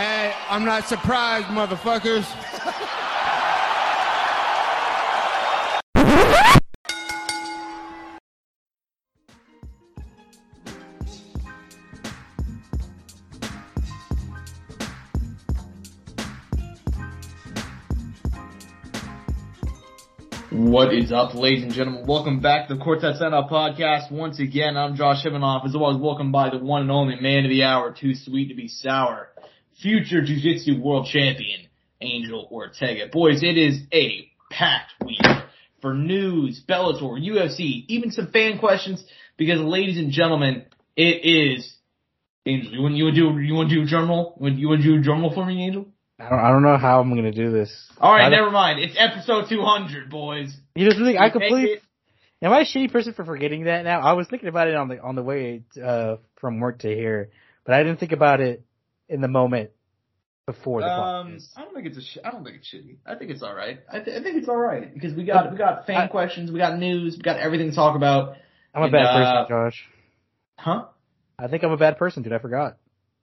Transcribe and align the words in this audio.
Hey, 0.00 0.32
I'm 0.48 0.64
not 0.64 0.84
surprised, 0.88 1.48
motherfuckers. 1.48 2.24
What 20.50 20.94
is 20.94 21.12
up, 21.12 21.34
ladies 21.34 21.64
and 21.64 21.72
gentlemen? 21.74 22.06
Welcome 22.06 22.40
back 22.40 22.68
to 22.68 22.74
the 22.74 22.80
Quartet 22.82 23.16
Send 23.16 23.32
podcast. 23.32 24.10
Once 24.10 24.38
again, 24.40 24.76
I'm 24.76 24.96
Josh 24.96 25.24
Ivanoff. 25.24 25.66
As 25.66 25.74
always, 25.74 25.98
welcome 25.98 26.32
by 26.32 26.48
the 26.48 26.58
one 26.58 26.82
and 26.82 26.90
only 26.90 27.20
man 27.20 27.44
of 27.44 27.50
the 27.50 27.64
hour, 27.64 27.92
too 27.92 28.14
sweet 28.14 28.48
to 28.48 28.54
be 28.54 28.68
sour, 28.68 29.29
future 29.82 30.22
Jiu-Jitsu 30.22 30.80
world 30.80 31.06
champion, 31.06 31.66
Angel 32.00 32.48
Ortega. 32.50 33.06
Boys, 33.12 33.42
it 33.42 33.56
is 33.56 33.80
a 33.92 34.28
packed 34.50 34.92
week 35.04 35.20
for 35.80 35.94
news, 35.94 36.62
Bellator, 36.68 37.18
UFC, 37.20 37.84
even 37.88 38.10
some 38.10 38.30
fan 38.30 38.58
questions, 38.58 39.04
because 39.36 39.60
ladies 39.60 39.98
and 39.98 40.12
gentlemen, 40.12 40.64
it 40.96 41.24
is 41.24 41.74
Angel. 42.46 42.72
You 42.72 42.82
want 42.82 42.94
you 42.94 43.04
want 43.04 43.16
to 43.16 43.32
do 43.32 43.38
you 43.40 43.54
want 43.54 43.68
to 43.70 43.74
do 43.76 43.82
a 43.82 43.86
drum 43.86 44.08
roll? 44.08 44.36
You 44.40 44.68
want, 44.68 44.82
to 44.82 44.88
do 44.88 44.96
a 44.96 45.02
drum 45.02 45.22
roll 45.22 45.34
for 45.34 45.44
me, 45.44 45.64
Angel? 45.64 45.86
I 46.18 46.28
don't, 46.28 46.38
I 46.38 46.48
don't 46.48 46.62
know 46.62 46.76
how 46.76 47.00
I'm 47.00 47.14
gonna 47.14 47.32
do 47.32 47.50
this. 47.50 47.70
All 47.98 48.12
right, 48.12 48.26
I 48.26 48.28
never 48.28 48.50
mind. 48.50 48.80
It's 48.80 48.94
episode 48.98 49.48
200, 49.48 50.10
boys. 50.10 50.54
You 50.74 50.86
just 50.86 50.98
think 50.98 51.18
I 51.18 51.26
You 51.26 51.32
take 51.32 51.32
completely 51.32 51.80
am 52.42 52.52
I 52.52 52.60
a 52.60 52.64
shitty 52.64 52.92
person 52.92 53.14
for 53.14 53.24
forgetting 53.24 53.64
that 53.64 53.84
now? 53.84 54.00
I 54.00 54.12
was 54.12 54.26
thinking 54.28 54.48
about 54.48 54.68
it 54.68 54.74
on 54.74 54.88
the 54.88 55.00
on 55.00 55.14
the 55.14 55.22
way 55.22 55.62
uh 55.82 56.16
from 56.36 56.60
work 56.60 56.80
to 56.80 56.88
here, 56.88 57.30
but 57.64 57.74
I 57.74 57.82
didn't 57.82 58.00
think 58.00 58.12
about 58.12 58.40
it 58.40 58.64
in 59.10 59.20
the 59.20 59.28
moment 59.28 59.70
before 60.46 60.80
the 60.80 60.86
Um, 60.88 61.32
podcast. 61.32 61.48
I 61.56 61.60
don't 61.62 61.74
think 61.74 61.86
it's 61.86 61.98
a. 61.98 62.02
Sh- 62.02 62.18
I 62.24 62.30
don't 62.30 62.44
think 62.44 62.56
it's 62.56 62.72
shitty. 62.74 62.96
I 63.06 63.14
think 63.16 63.30
it's 63.30 63.42
all 63.42 63.54
right. 63.54 63.80
I, 63.92 64.00
th- 64.00 64.18
I 64.18 64.22
think 64.22 64.36
it's 64.36 64.48
all 64.48 64.56
right 64.56 64.92
because 64.92 65.12
we 65.14 65.24
got 65.24 65.50
we 65.52 65.58
got 65.58 65.86
fan 65.86 65.96
I- 65.96 66.06
questions, 66.06 66.50
we 66.50 66.58
got 66.58 66.78
news, 66.78 67.16
we 67.16 67.22
got 67.22 67.38
everything 67.38 67.70
to 67.70 67.76
talk 67.76 67.96
about. 67.96 68.36
I'm 68.74 68.82
a 68.82 68.84
and, 68.84 68.92
bad 68.92 69.04
uh, 69.06 69.44
person, 69.44 69.46
Josh. 69.48 69.84
Huh? 70.58 70.84
I 71.38 71.48
think 71.48 71.62
I'm 71.64 71.72
a 71.72 71.76
bad 71.76 71.98
person, 71.98 72.22
dude. 72.22 72.32
I 72.32 72.38
forgot. 72.38 72.78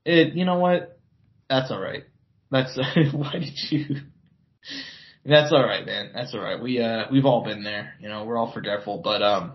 It. 0.05 0.33
You 0.35 0.45
know 0.45 0.59
what? 0.59 0.99
That's 1.49 1.71
all 1.71 1.79
right. 1.81 2.03
That's 2.51 2.77
why 3.13 3.33
did 3.33 3.53
you? 3.71 3.95
That's 5.25 5.51
all 5.51 5.63
right, 5.63 5.85
man. 5.85 6.11
That's 6.13 6.33
all 6.33 6.39
right. 6.41 6.61
We 6.61 6.79
uh 6.81 7.05
we've 7.11 7.25
all 7.25 7.43
been 7.43 7.63
there. 7.63 7.93
You 7.99 8.09
know, 8.09 8.25
we're 8.25 8.37
all 8.37 8.51
forgetful, 8.51 9.01
but 9.03 9.21
um. 9.21 9.53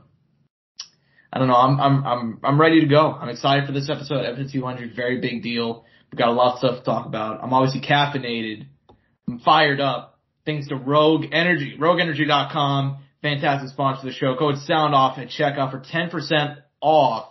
I 1.34 1.38
don't 1.38 1.48
know. 1.48 1.54
I'm 1.56 1.80
I'm 1.80 2.04
I'm 2.04 2.40
I'm 2.44 2.60
ready 2.60 2.80
to 2.80 2.86
go. 2.86 3.10
I'm 3.10 3.30
excited 3.30 3.64
for 3.66 3.72
this 3.72 3.88
episode, 3.88 4.26
episode 4.26 4.52
200. 4.52 4.94
Very 4.94 5.18
big 5.18 5.42
deal. 5.42 5.86
We've 6.12 6.18
got 6.18 6.28
a 6.28 6.32
lot 6.32 6.52
of 6.52 6.58
stuff 6.58 6.78
to 6.80 6.84
talk 6.84 7.06
about. 7.06 7.42
I'm 7.42 7.54
obviously 7.54 7.80
caffeinated. 7.80 8.66
I'm 9.26 9.38
fired 9.38 9.80
up. 9.80 10.20
Thanks 10.44 10.68
to 10.68 10.76
Rogue 10.76 11.24
Energy, 11.32 11.76
RogueEnergy.com. 11.80 12.98
Fantastic 13.22 13.70
sponsor 13.70 14.00
of 14.00 14.12
the 14.12 14.12
show. 14.12 14.36
Code 14.36 14.58
Sound 14.58 14.94
Off 14.94 15.16
at 15.16 15.28
checkout 15.28 15.70
for 15.70 15.80
10% 15.80 16.56
off. 16.82 17.28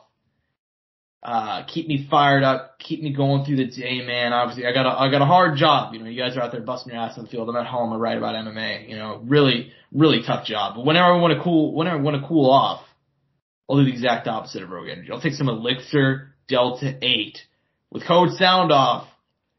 Uh, 1.21 1.63
keep 1.67 1.87
me 1.87 2.07
fired 2.09 2.43
up. 2.43 2.79
Keep 2.79 3.03
me 3.03 3.13
going 3.13 3.45
through 3.45 3.57
the 3.57 3.67
day, 3.67 4.03
man. 4.03 4.33
Obviously, 4.33 4.65
I 4.65 4.73
got 4.73 4.87
a, 4.87 4.99
I 4.99 5.11
got 5.11 5.21
a 5.21 5.25
hard 5.25 5.57
job. 5.57 5.93
You 5.93 5.99
know, 5.99 6.09
you 6.09 6.19
guys 6.19 6.35
are 6.35 6.41
out 6.41 6.51
there 6.51 6.61
busting 6.61 6.91
your 6.91 6.99
ass 7.03 7.17
in 7.17 7.25
the 7.25 7.29
field. 7.29 7.49
I'm 7.49 7.55
at 7.57 7.67
home. 7.67 7.93
I 7.93 7.97
write 7.97 8.17
about 8.17 8.33
MMA. 8.33 8.89
You 8.89 8.95
know, 8.95 9.21
really, 9.23 9.71
really 9.93 10.23
tough 10.25 10.47
job. 10.47 10.77
But 10.77 10.85
whenever 10.85 11.13
I 11.13 11.21
want 11.21 11.37
to 11.37 11.43
cool, 11.43 11.75
whenever 11.75 11.97
I 11.97 12.01
want 12.01 12.19
to 12.19 12.27
cool 12.27 12.49
off, 12.49 12.83
I'll 13.69 13.77
do 13.77 13.83
the 13.83 13.91
exact 13.91 14.27
opposite 14.27 14.63
of 14.63 14.71
Rogue 14.71 14.89
Energy. 14.89 15.11
I'll 15.11 15.21
take 15.21 15.33
some 15.33 15.49
Elixir 15.49 16.33
Delta 16.47 16.97
8 16.99 17.37
with 17.91 18.07
code 18.07 18.31
Sound 18.33 18.71
Off. 18.71 19.07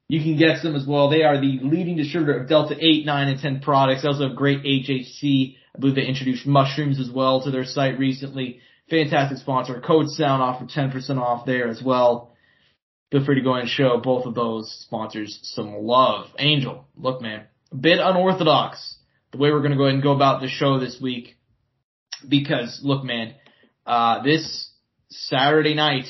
You 0.09 0.21
can 0.21 0.37
get 0.37 0.59
some 0.59 0.75
as 0.75 0.87
well. 0.87 1.09
They 1.09 1.23
are 1.23 1.41
the 1.41 1.61
leading 1.63 1.97
distributor 1.97 2.41
of 2.41 2.49
Delta 2.49 2.77
8, 2.79 3.07
9, 3.07 3.29
and 3.29 3.41
10 3.41 3.61
products. 3.61 4.03
They 4.03 4.09
also 4.09 4.29
have 4.29 4.37
great 4.37 4.63
HHC. 4.63 5.57
I 5.75 5.79
believe 5.79 5.95
they 5.95 6.07
introduced 6.07 6.47
mushrooms 6.47 7.01
as 7.01 7.11
well 7.11 7.43
to 7.43 7.51
their 7.51 7.65
site 7.65 7.99
recently. 7.99 8.61
Fantastic 8.91 9.39
sponsor. 9.39 9.81
Code 9.81 10.09
Sound 10.09 10.43
Off 10.43 10.61
for 10.61 10.67
10% 10.67 11.19
off 11.19 11.47
there 11.47 11.69
as 11.69 11.83
well. 11.83 12.35
Feel 13.11 13.25
free 13.25 13.37
to 13.37 13.43
go 13.43 13.55
and 13.55 13.69
show 13.69 14.01
both 14.03 14.27
of 14.27 14.35
those 14.35 14.71
sponsors 14.87 15.39
some 15.43 15.75
love. 15.75 16.27
Angel, 16.39 16.87
look 16.97 17.23
man, 17.23 17.45
a 17.71 17.77
bit 17.77 17.99
unorthodox 17.99 18.97
the 19.33 19.39
way 19.39 19.51
we're 19.51 19.61
going 19.61 19.73
to 19.73 19.77
go 19.77 19.85
ahead 19.85 19.95
and 19.95 20.03
go 20.03 20.13
about 20.13 20.41
the 20.41 20.49
show 20.49 20.79
this 20.79 20.99
week 21.01 21.37
because 22.29 22.81
look 22.83 23.03
man, 23.03 23.35
uh, 23.87 24.23
this 24.23 24.71
Saturday 25.11 25.75
night 25.75 26.07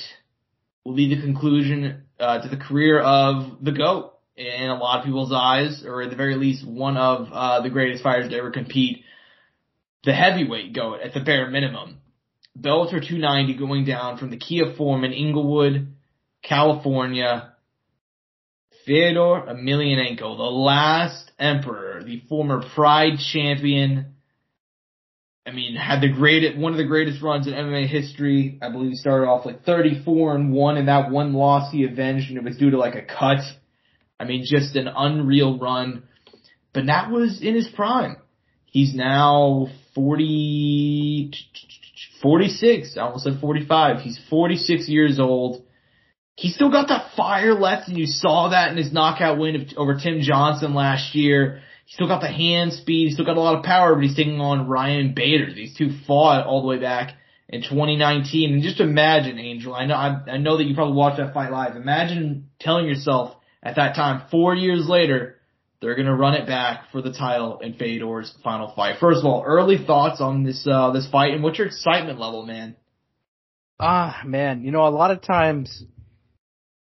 will 0.85 0.95
be 0.95 1.15
the 1.15 1.21
conclusion 1.21 2.05
uh, 2.23 2.41
to 2.41 2.49
the 2.49 2.57
career 2.57 3.01
of 3.01 3.63
the 3.63 3.73
GOAT 3.73 4.13
in 4.37 4.71
a 4.71 4.79
lot 4.79 5.01
of 5.01 5.05
people's 5.05 5.33
eyes, 5.33 5.83
or 5.85 6.03
at 6.03 6.11
the 6.11 6.17
very 6.17 6.37
least, 6.37 6.67
one 6.67 6.97
of 6.97 7.29
uh, 7.33 7.61
the 7.61 7.71
greatest 7.71 8.03
fighters 8.03 8.31
to 8.31 8.37
ever 8.37 8.51
compete. 8.51 9.05
The 10.05 10.15
heavyweight 10.15 10.73
GOAT 10.73 11.01
at 11.01 11.15
the 11.15 11.21
bare 11.21 11.51
minimum. 11.51 11.99
Bellator 12.59 13.07
290 13.07 13.57
going 13.57 13.85
down 13.85 14.19
from 14.19 14.31
the 14.31 14.37
Kia 14.37 14.75
Forum 14.77 15.05
in 15.05 15.13
Inglewood, 15.13 15.95
California. 16.43 17.53
Fyodor 18.87 19.47
Emelianenko, 19.49 20.37
the 20.37 20.43
last 20.43 21.31
emperor, 21.39 22.03
the 22.05 22.21
former 22.29 22.63
Pride 22.75 23.19
champion, 23.33 24.15
I 25.45 25.51
mean, 25.51 25.75
had 25.75 26.01
the 26.01 26.09
great 26.09 26.57
one 26.57 26.73
of 26.73 26.79
the 26.79 26.85
greatest 26.85 27.21
runs 27.21 27.49
in 27.49 27.55
MMA 27.55 27.89
history. 27.89 28.59
I 28.63 28.71
believe 28.71 28.91
he 28.91 28.97
started 28.97 29.27
off 29.27 29.45
like 29.45 29.65
34 29.65 30.37
and 30.37 30.53
one, 30.53 30.77
and 30.77 30.87
that 30.89 31.11
one 31.11 31.33
loss 31.33 31.73
he 31.73 31.85
avenged, 31.85 32.29
and 32.29 32.39
it 32.39 32.45
was 32.45 32.57
due 32.57 32.71
to 32.71 32.79
like 32.79 32.95
a 32.95 33.03
cut. 33.03 33.41
I 34.21 34.25
mean, 34.25 34.45
just 34.47 34.77
an 34.77 34.89
unreal 34.89 35.59
run. 35.59 36.05
But 36.73 36.87
that 36.87 37.11
was 37.11 37.41
in 37.43 37.57
his 37.57 37.69
prime. 37.75 38.17
He's 38.67 38.95
now 38.95 39.67
40, 39.97 41.33
46. 42.23 42.97
I 42.97 43.01
almost 43.03 43.25
said 43.25 43.41
45. 43.41 44.01
He's 44.01 44.21
46 44.31 44.89
years 44.89 45.19
old. 45.19 45.65
He's 46.37 46.55
still 46.55 46.71
got 46.71 46.89
that 46.89 47.15
fire 47.17 47.53
left, 47.53 47.89
and 47.89 47.99
you 47.99 48.07
saw 48.07 48.51
that 48.51 48.71
in 48.71 48.77
his 48.77 48.93
knockout 48.93 49.39
win 49.39 49.69
over 49.77 49.97
Tim 49.97 50.21
Johnson 50.23 50.75
last 50.75 51.15
year. 51.15 51.63
Still 51.93 52.09
got 52.09 52.23
the 52.23 52.29
hand 52.29 52.73
speed. 52.73 53.09
He's 53.09 53.15
still 53.15 53.27
got 53.27 53.37
a 53.37 53.41
lot 53.41 53.57
of 53.57 53.65
power, 53.65 53.95
but 53.95 54.03
he's 54.03 54.17
taking 54.17 54.41
on 54.41 54.67
Ryan 54.67 55.13
Bader. 55.15 55.53
These 55.53 55.77
two 55.77 55.91
fought 56.07 56.47
all 56.47 56.63
the 56.63 56.69
way 56.69 56.79
back 56.79 57.17
in 57.51 57.61
2019. 57.61 58.55
And 58.55 58.63
just 58.63 58.81
imagine, 58.81 59.39
Angel, 59.39 59.75
I 59.75 59.85
know, 59.85 59.95
I, 59.95 60.23
I 60.27 60.37
know 60.39 60.57
that 60.57 60.65
you 60.65 60.75
probably 60.75 60.97
watched 60.97 61.19
that 61.19 61.35
fight 61.35 61.53
live. 61.53 61.77
Imagine 61.77 62.49
telling 62.59 62.87
yourself 62.87 63.37
at 63.63 63.77
that 63.77 63.95
time, 63.95 64.23
four 64.31 64.55
years 64.55 64.89
later, 64.89 65.37
they're 65.83 65.95
gonna 65.95 66.17
run 66.17 66.33
it 66.33 66.47
back 66.47 66.91
for 66.93 67.03
the 67.03 67.13
title 67.13 67.59
in 67.59 67.75
Fedor's 67.75 68.33
final 68.43 68.73
fight. 68.75 68.97
First 68.99 69.19
of 69.19 69.27
all, 69.27 69.43
early 69.45 69.77
thoughts 69.77 70.23
on 70.23 70.45
this, 70.45 70.67
uh, 70.67 70.93
this 70.93 71.07
fight 71.11 71.35
and 71.35 71.43
what's 71.43 71.59
your 71.59 71.67
excitement 71.67 72.19
level, 72.19 72.47
man? 72.47 72.75
Ah, 73.79 74.23
man, 74.25 74.65
you 74.65 74.71
know, 74.71 74.87
a 74.87 74.89
lot 74.89 75.11
of 75.11 75.21
times 75.21 75.85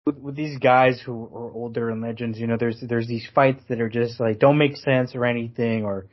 with, 0.05 0.17
with 0.17 0.35
these 0.35 0.57
guys 0.57 1.01
who 1.05 1.23
are 1.33 1.51
older 1.51 1.89
and 1.89 2.01
legends, 2.01 2.39
you 2.39 2.47
know, 2.47 2.57
there's 2.57 2.77
there's 2.81 3.07
these 3.07 3.27
fights 3.33 3.63
that 3.69 3.81
are 3.81 3.89
just 3.89 4.19
like 4.19 4.39
don't 4.39 4.57
make 4.57 4.77
sense 4.77 5.15
or 5.15 5.25
anything, 5.25 5.85
or 5.85 6.07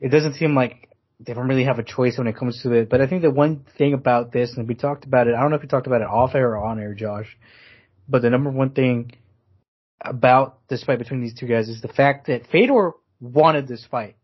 it 0.00 0.10
doesn't 0.10 0.34
seem 0.34 0.54
like 0.54 0.88
they 1.18 1.32
don't 1.32 1.48
really 1.48 1.64
have 1.64 1.78
a 1.78 1.82
choice 1.82 2.18
when 2.18 2.26
it 2.26 2.36
comes 2.36 2.60
to 2.62 2.72
it. 2.72 2.88
But 2.88 3.00
I 3.00 3.06
think 3.06 3.22
the 3.22 3.30
one 3.30 3.64
thing 3.78 3.94
about 3.94 4.32
this, 4.32 4.54
and 4.56 4.68
we 4.68 4.74
talked 4.74 5.04
about 5.04 5.26
it, 5.26 5.34
I 5.34 5.40
don't 5.40 5.50
know 5.50 5.56
if 5.56 5.62
we 5.62 5.68
talked 5.68 5.86
about 5.86 6.02
it 6.02 6.08
off 6.08 6.34
air 6.34 6.50
or 6.50 6.64
on 6.64 6.78
air, 6.78 6.94
Josh, 6.94 7.36
but 8.08 8.22
the 8.22 8.30
number 8.30 8.50
one 8.50 8.70
thing 8.70 9.12
about 10.00 10.58
this 10.68 10.84
fight 10.84 10.98
between 10.98 11.22
these 11.22 11.34
two 11.34 11.46
guys 11.46 11.68
is 11.68 11.80
the 11.80 11.88
fact 11.88 12.26
that 12.26 12.46
Fedor 12.52 12.92
wanted 13.20 13.66
this 13.66 13.84
fight. 13.90 14.16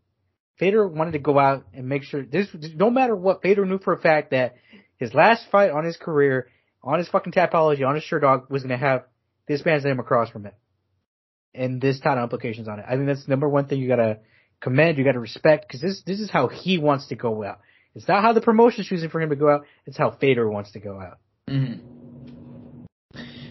Fedor 0.59 0.87
wanted 0.87 1.13
to 1.13 1.19
go 1.19 1.39
out 1.39 1.65
and 1.73 1.89
make 1.89 2.05
sure 2.05 2.23
this, 2.23 2.47
no 2.75 2.91
matter 2.91 3.17
what, 3.17 3.43
Fedor 3.43 3.65
knew 3.65 3.79
for 3.79 3.95
a 3.95 4.01
fact 4.01 4.31
that 4.31 4.55
his 4.99 5.15
last 5.15 5.45
fight 5.51 5.71
on 5.71 5.85
his 5.85 5.97
career, 5.97 6.49
on 6.85 6.99
his 6.99 7.09
fucking 7.09 7.33
tapology, 7.33 7.87
on 7.87 7.95
his 7.95 8.05
Sherdog, 8.05 8.51
was 8.51 8.63
gonna 8.63 8.77
have 8.77 9.05
this 9.47 9.65
man's 9.65 9.85
name 9.85 10.01
across 10.01 10.31
from 10.31 10.47
it. 10.47 10.55
And 11.55 11.81
this 11.81 12.01
of 12.05 12.19
implications 12.19 12.69
on 12.69 12.79
it. 12.79 12.85
I 12.89 12.95
think 12.95 13.07
that's 13.07 13.29
number 13.29 13.49
one 13.49 13.67
thing 13.67 13.81
you 13.81 13.89
gotta 13.89 14.19
commend, 14.61 14.99
you 14.99 15.05
gotta 15.05 15.21
respect, 15.21 15.71
cause 15.71 15.81
this, 15.81 16.03
this 16.07 16.21
is 16.21 16.31
how 16.31 16.49
he 16.49 16.79
wants 16.79 17.09
to 17.09 17.15
go 17.15 17.45
out. 17.45 17.61
It's 17.95 18.09
not 18.09 18.23
how 18.23 18.33
the 18.33 18.41
promotion's 18.41 18.87
choosing 18.87 19.11
for 19.11 19.21
him 19.21 19.31
to 19.31 19.37
go 19.37 19.51
out, 19.51 19.67
it's 19.87 19.99
how 19.99 20.11
Fedor 20.11 20.49
wants 20.49 20.73
to 20.73 20.81
go 20.81 20.99
out. 20.99 21.19
Mm-hmm. 21.49 21.89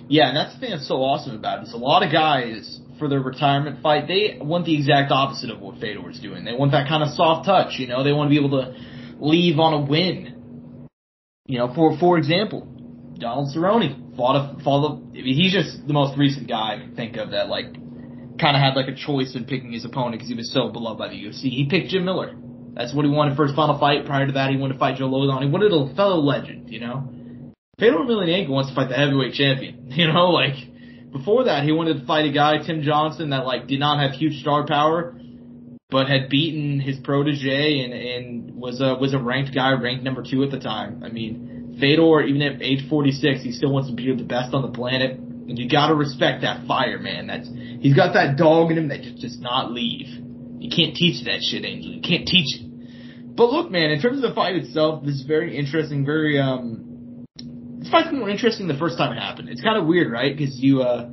Yeah, 0.08 0.28
and 0.28 0.36
that's 0.36 0.54
the 0.56 0.60
thing 0.60 0.72
that's 0.72 0.88
so 0.88 0.96
awesome 0.96 1.36
about 1.38 1.60
it. 1.60 1.68
Is 1.68 1.74
a 1.74 1.78
lot 1.78 2.04
of 2.04 2.12
guys 2.12 2.82
for 3.00 3.08
their 3.08 3.22
retirement 3.22 3.82
fight, 3.82 4.08
they 4.08 4.38
want 4.40 4.66
the 4.66 4.76
exact 4.76 5.12
opposite 5.12 5.50
of 5.50 5.60
what 5.60 5.80
Fedor's 5.80 6.20
doing. 6.20 6.44
They 6.44 6.54
want 6.54 6.72
that 6.74 6.88
kind 6.88 7.02
of 7.02 7.10
soft 7.10 7.46
touch, 7.46 7.80
you 7.80 7.88
know. 7.88 8.04
They 8.04 8.12
want 8.12 8.30
to 8.30 8.30
be 8.30 8.38
able 8.38 8.62
to 8.62 8.76
leave 9.20 9.58
on 9.58 9.74
a 9.74 9.82
win. 9.82 10.88
You 11.48 11.60
know, 11.60 11.74
for 11.74 11.98
for 11.98 12.18
example, 12.18 12.68
Donald 13.22 13.56
Cerrone 13.56 14.18
fought 14.18 14.36
a 14.36 14.64
fought 14.64 14.92
a, 14.92 14.96
I 14.96 15.22
mean, 15.22 15.36
he's 15.36 15.54
just 15.54 15.88
the 15.88 15.94
most 15.94 16.18
recent 16.18 16.50
guy 16.50 16.76
I 16.76 16.78
can 16.80 16.96
think 16.96 17.16
of 17.18 17.32
that 17.32 17.48
like 17.48 17.74
kind 18.40 18.58
of 18.58 18.62
had 18.62 18.76
like 18.76 18.88
a 18.88 18.96
choice 18.96 19.36
in 19.36 19.46
picking 19.46 19.72
his 19.72 19.86
opponent 19.86 20.16
because 20.16 20.28
he 20.28 20.36
was 20.36 20.52
so 20.52 20.70
beloved 20.70 20.98
by 20.98 21.08
the 21.08 21.16
UFC. 21.16 21.44
He 21.50 21.68
picked 21.70 21.90
Jim 21.90 22.04
Miller. 22.04 22.36
That's 22.74 22.94
what 22.94 23.06
he 23.06 23.12
wanted 23.12 23.36
for 23.36 23.46
his 23.46 23.56
final 23.56 23.78
fight. 23.78 24.06
Prior 24.06 24.26
to 24.26 24.34
that, 24.34 24.50
he 24.50 24.58
wanted 24.58 24.74
to 24.74 24.80
fight 24.80 24.98
Joe 24.98 25.10
Lauzon. 25.10 25.44
He 25.44 25.50
wanted 25.50 25.72
a 25.72 25.94
fellow 25.96 26.20
legend, 26.20 26.72
you 26.72 26.80
know. 26.80 27.08
Fedor 27.78 27.98
Emelianenko 27.98 28.50
wants 28.50 28.70
to 28.70 28.76
fight 28.76 28.90
the 28.90 28.96
heavyweight 28.96 29.34
champion. 29.34 29.78
You 29.92 30.08
know, 30.08 30.30
like 30.30 30.56
before 31.12 31.44
that, 31.46 31.66
he 31.66 31.74
wanted 31.74 32.00
to 32.00 32.06
fight 32.06 32.26
a 32.26 32.32
guy, 32.32 32.60
Tim 32.66 32.82
Johnson, 32.82 33.32
that 33.32 33.46
like 33.46 33.68
did 33.68 33.80
not 33.80 34.00
have 34.00 34.18
huge 34.18 34.40
star 34.42 34.66
power, 34.66 35.20
but 35.90 36.08
had 36.08 36.30
beaten 36.30 36.80
his 36.80 36.98
protege 36.98 37.82
and 37.84 37.94
and 37.94 38.56
was 38.56 38.80
a 38.80 38.96
was 38.96 39.14
a 39.14 39.20
ranked 39.20 39.54
guy, 39.54 39.74
ranked 39.74 40.04
number 40.06 40.24
two 40.24 40.44
at 40.44 40.52
the 40.52 40.60
time. 40.60 41.04
I 41.04 41.10
mean, 41.10 41.51
Fedor, 41.82 42.22
even 42.22 42.42
at 42.42 42.62
age 42.62 42.88
46, 42.88 43.44
he 43.44 43.52
still 43.52 43.74
wants 43.74 43.90
to 43.90 43.96
be 43.96 44.16
the 44.16 44.24
best 44.24 44.54
on 44.54 44.62
the 44.62 44.72
planet. 44.72 45.20
And 45.20 45.60
you 45.60 45.68
gotta 45.68 45.96
respect 45.96 46.44
that 46.44 46.66
fire, 46.68 47.00
man. 47.00 47.28
That's 47.28 47.50
he's 47.82 47.96
got 47.96 48.14
that 48.14 48.38
dog 48.38 48.72
in 48.72 48.78
him 48.78 48.88
that 48.90 49.02
just 49.02 49.22
does 49.22 49.40
not 49.42 49.72
leave. 49.72 50.08
You 50.60 50.70
can't 50.70 50.96
teach 50.96 51.26
that 51.26 51.42
shit, 51.42 51.66
Angel. 51.66 51.92
You 51.92 52.02
can't 52.02 52.28
teach 52.28 52.56
it. 52.56 53.36
But 53.36 53.52
look, 53.52 53.72
man, 53.72 53.90
in 53.90 54.00
terms 54.00 54.24
of 54.24 54.30
the 54.30 54.36
fight 54.36 54.56
itself, 54.56 55.04
this 55.04 55.16
is 55.16 55.24
very 55.24 55.58
interesting, 55.58 56.06
very 56.06 56.40
um 56.40 56.88
this 57.82 57.90
fight's 57.90 58.10
more 58.12 58.30
interesting 58.30 58.68
the 58.68 58.78
first 58.78 58.98
time 58.98 59.12
it 59.12 59.20
happened. 59.20 59.50
It's 59.50 59.62
kind 59.62 59.78
of 59.78 59.88
weird, 59.88 60.12
right? 60.12 60.38
Because 60.38 60.60
you, 60.60 60.84
uh, 60.84 61.10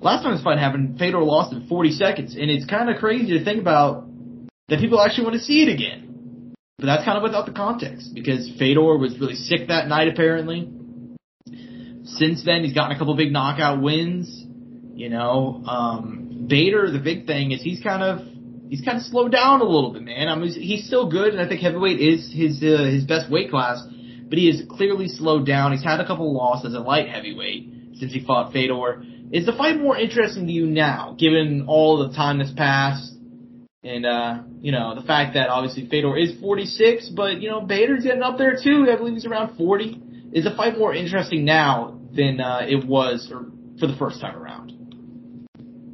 last 0.00 0.24
time 0.24 0.34
this 0.34 0.42
fight 0.42 0.58
happened, 0.58 0.98
Fedor 0.98 1.22
lost 1.22 1.52
in 1.52 1.68
40 1.68 1.92
seconds, 1.92 2.34
and 2.34 2.50
it's 2.50 2.66
kind 2.66 2.90
of 2.90 2.96
crazy 2.96 3.38
to 3.38 3.44
think 3.44 3.60
about 3.60 4.04
that 4.68 4.80
people 4.80 5.00
actually 5.00 5.24
want 5.24 5.34
to 5.34 5.42
see 5.42 5.62
it 5.62 5.72
again. 5.72 6.07
But 6.78 6.86
that's 6.86 7.04
kind 7.04 7.16
of 7.16 7.22
without 7.22 7.46
the 7.46 7.52
context, 7.52 8.14
because 8.14 8.50
Fedor 8.58 8.96
was 8.98 9.18
really 9.18 9.34
sick 9.34 9.68
that 9.68 9.88
night, 9.88 10.08
apparently. 10.08 10.70
Since 12.04 12.44
then, 12.44 12.64
he's 12.64 12.72
gotten 12.72 12.94
a 12.94 12.98
couple 12.98 13.16
big 13.16 13.32
knockout 13.32 13.82
wins. 13.82 14.44
You 14.94 15.10
know, 15.10 15.62
um, 15.66 16.46
Bader, 16.48 16.90
the 16.90 16.98
big 17.00 17.26
thing 17.26 17.52
is 17.52 17.62
he's 17.62 17.82
kind 17.82 18.02
of, 18.02 18.26
he's 18.68 18.82
kind 18.84 18.98
of 18.98 19.04
slowed 19.04 19.32
down 19.32 19.60
a 19.60 19.64
little 19.64 19.92
bit, 19.92 20.02
man. 20.02 20.28
I 20.28 20.34
mean, 20.36 20.50
he's 20.52 20.86
still 20.86 21.10
good, 21.10 21.34
and 21.34 21.40
I 21.40 21.48
think 21.48 21.60
heavyweight 21.60 22.00
is 22.00 22.32
his, 22.32 22.62
uh, 22.62 22.84
his 22.84 23.04
best 23.04 23.30
weight 23.30 23.50
class 23.50 23.84
but 24.28 24.38
he 24.38 24.46
has 24.48 24.62
clearly 24.68 25.08
slowed 25.08 25.46
down. 25.46 25.72
He's 25.72 25.82
had 25.82 26.00
a 26.00 26.06
couple 26.06 26.34
losses 26.34 26.74
at 26.74 26.82
light 26.82 27.08
heavyweight 27.08 27.96
since 27.98 28.12
he 28.12 28.24
fought 28.24 28.52
Fedor. 28.52 29.02
Is 29.32 29.46
the 29.46 29.52
fight 29.52 29.78
more 29.78 29.96
interesting 29.96 30.46
to 30.46 30.52
you 30.52 30.66
now, 30.66 31.16
given 31.18 31.64
all 31.66 32.06
the 32.06 32.14
time 32.14 32.38
that's 32.38 32.52
passed? 32.52 33.12
And, 33.84 34.04
uh, 34.04 34.42
you 34.60 34.72
know, 34.72 34.94
the 34.94 35.06
fact 35.06 35.34
that 35.34 35.48
obviously 35.50 35.88
Fedor 35.88 36.16
is 36.16 36.38
46, 36.40 37.10
but, 37.14 37.40
you 37.40 37.48
know, 37.48 37.60
Bader's 37.60 38.02
getting 38.02 38.22
up 38.22 38.36
there 38.36 38.56
too. 38.62 38.86
I 38.92 38.96
believe 38.96 39.14
he's 39.14 39.26
around 39.26 39.56
40. 39.56 40.02
Is 40.32 40.44
the 40.44 40.54
fight 40.56 40.76
more 40.76 40.92
interesting 40.92 41.44
now 41.44 42.00
than, 42.12 42.40
uh, 42.40 42.66
it 42.68 42.86
was 42.86 43.30
or, 43.32 43.46
for 43.78 43.86
the 43.86 43.96
first 43.96 44.20
time 44.20 44.36
around? 44.36 44.72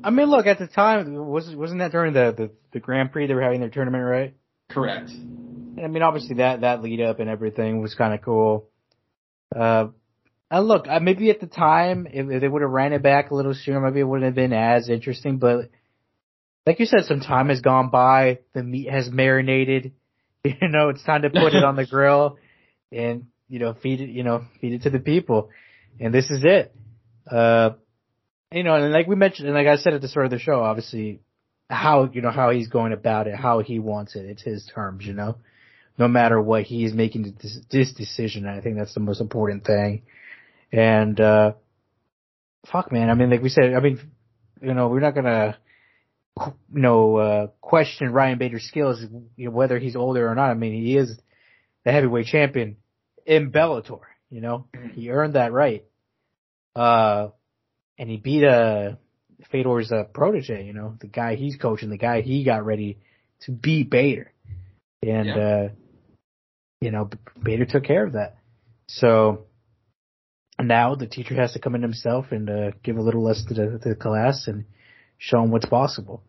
I 0.02 0.10
mean, 0.10 0.26
look, 0.26 0.46
at 0.46 0.58
the 0.58 0.66
time, 0.66 1.14
was, 1.14 1.54
wasn't 1.54 1.80
that 1.80 1.92
during 1.92 2.14
the, 2.14 2.34
the, 2.36 2.50
the 2.72 2.80
Grand 2.80 3.12
Prix 3.12 3.26
they 3.26 3.34
were 3.34 3.42
having 3.42 3.60
their 3.60 3.70
tournament, 3.70 4.04
right? 4.04 4.34
Correct. 4.70 5.10
I 5.82 5.86
mean, 5.86 6.02
obviously 6.02 6.36
that 6.36 6.62
that 6.62 6.82
lead 6.82 7.00
up 7.00 7.20
and 7.20 7.28
everything 7.28 7.80
was 7.82 7.94
kind 7.94 8.14
of 8.14 8.22
cool. 8.22 8.68
Uh, 9.54 9.88
and 10.50 10.68
look, 10.68 10.86
uh, 10.88 11.00
maybe 11.00 11.30
at 11.30 11.40
the 11.40 11.46
time, 11.46 12.06
if, 12.10 12.30
if 12.30 12.40
they 12.40 12.48
would 12.48 12.62
have 12.62 12.70
ran 12.70 12.92
it 12.92 13.02
back 13.02 13.30
a 13.30 13.34
little 13.34 13.54
sooner, 13.54 13.80
maybe 13.80 14.00
it 14.00 14.04
wouldn't 14.04 14.26
have 14.26 14.34
been 14.34 14.52
as 14.52 14.88
interesting. 14.88 15.38
But 15.38 15.70
like 16.66 16.80
you 16.80 16.86
said, 16.86 17.04
some 17.04 17.20
time 17.20 17.48
has 17.48 17.60
gone 17.60 17.90
by. 17.90 18.40
The 18.54 18.62
meat 18.62 18.90
has 18.90 19.10
marinated. 19.10 19.92
You 20.46 20.68
know, 20.68 20.90
it's 20.90 21.02
time 21.02 21.22
to 21.22 21.30
put 21.30 21.54
it 21.54 21.64
on 21.64 21.74
the 21.74 21.86
grill 21.90 22.36
and 22.92 23.28
you 23.48 23.60
know 23.60 23.72
feed 23.72 24.02
it. 24.02 24.10
You 24.10 24.24
know, 24.24 24.44
feed 24.60 24.74
it 24.74 24.82
to 24.82 24.90
the 24.90 24.98
people. 24.98 25.48
And 25.98 26.12
this 26.12 26.28
is 26.28 26.42
it. 26.44 26.76
Uh, 27.26 27.70
you 28.52 28.62
know, 28.62 28.74
and 28.74 28.92
like 28.92 29.06
we 29.06 29.16
mentioned, 29.16 29.48
and 29.48 29.56
like 29.56 29.66
I 29.66 29.76
said 29.76 29.94
at 29.94 30.02
the 30.02 30.08
start 30.08 30.26
of 30.26 30.32
the 30.32 30.38
show, 30.38 30.62
obviously, 30.62 31.20
how 31.70 32.10
you 32.12 32.20
know 32.20 32.30
how 32.30 32.50
he's 32.50 32.68
going 32.68 32.92
about 32.92 33.26
it, 33.26 33.34
how 33.34 33.60
he 33.60 33.78
wants 33.78 34.16
it. 34.16 34.26
It's 34.26 34.42
his 34.42 34.70
terms, 34.74 35.06
you 35.06 35.14
know 35.14 35.38
no 35.98 36.08
matter 36.08 36.40
what, 36.40 36.64
he 36.64 36.84
is 36.84 36.92
making 36.92 37.36
this 37.70 37.92
decision. 37.92 38.46
I 38.46 38.60
think 38.60 38.76
that's 38.76 38.94
the 38.94 39.00
most 39.00 39.20
important 39.20 39.64
thing. 39.64 40.02
And, 40.72 41.20
uh, 41.20 41.52
fuck 42.70 42.90
man, 42.90 43.10
I 43.10 43.14
mean, 43.14 43.30
like 43.30 43.42
we 43.42 43.48
said, 43.48 43.74
I 43.74 43.80
mean, 43.80 44.00
you 44.60 44.74
know, 44.74 44.88
we're 44.88 45.00
not 45.00 45.14
gonna, 45.14 45.56
you 46.38 46.52
know, 46.68 47.16
uh, 47.16 47.46
question 47.60 48.12
Ryan 48.12 48.38
Bader's 48.38 48.64
skills, 48.64 49.04
you 49.36 49.46
know, 49.46 49.50
whether 49.50 49.78
he's 49.78 49.96
older 49.96 50.28
or 50.28 50.34
not. 50.34 50.50
I 50.50 50.54
mean, 50.54 50.72
he 50.72 50.96
is 50.96 51.18
the 51.84 51.92
heavyweight 51.92 52.26
champion 52.26 52.76
in 53.26 53.50
Bellator, 53.50 54.00
you 54.30 54.40
know, 54.40 54.66
he 54.92 55.10
earned 55.10 55.34
that 55.34 55.52
right. 55.52 55.84
Uh, 56.74 57.28
and 57.98 58.10
he 58.10 58.16
beat, 58.16 58.44
uh, 58.44 58.96
Fedor's, 59.50 59.92
uh, 59.92 60.04
protege, 60.04 60.64
you 60.64 60.72
know, 60.72 60.96
the 61.00 61.06
guy 61.06 61.36
he's 61.36 61.56
coaching, 61.56 61.90
the 61.90 61.98
guy 61.98 62.22
he 62.22 62.44
got 62.44 62.64
ready 62.64 62.98
to 63.42 63.52
beat 63.52 63.90
Bader. 63.90 64.32
And, 65.02 65.26
yeah. 65.26 65.36
uh, 65.36 65.68
you 66.80 66.90
know, 66.90 67.10
Bader 67.40 67.66
took 67.66 67.84
care 67.84 68.04
of 68.04 68.14
that. 68.14 68.36
So 68.88 69.46
now 70.58 70.94
the 70.94 71.06
teacher 71.06 71.34
has 71.34 71.52
to 71.52 71.58
come 71.58 71.74
in 71.74 71.82
himself 71.82 72.26
and 72.30 72.50
uh, 72.50 72.70
give 72.82 72.96
a 72.96 73.02
little 73.02 73.22
lesson 73.22 73.48
to 73.48 73.54
the, 73.54 73.78
to 73.78 73.88
the 73.90 73.94
class 73.94 74.48
and 74.48 74.64
show 75.28 75.40
them 75.40 75.50
what's 75.50 75.66
possible. 75.66 76.22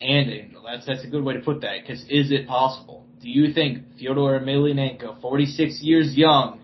And 0.00 0.56
that's 0.64 0.86
that's 0.86 1.04
a 1.04 1.06
good 1.06 1.22
way 1.22 1.34
to 1.34 1.40
put 1.40 1.60
that. 1.60 1.80
Because 1.80 2.02
is 2.08 2.32
it 2.32 2.48
possible? 2.48 3.06
Do 3.20 3.28
you 3.28 3.52
think 3.52 3.98
Fyodor 3.98 4.40
Emelianenko, 4.40 5.20
46 5.20 5.80
years 5.80 6.16
young, 6.16 6.60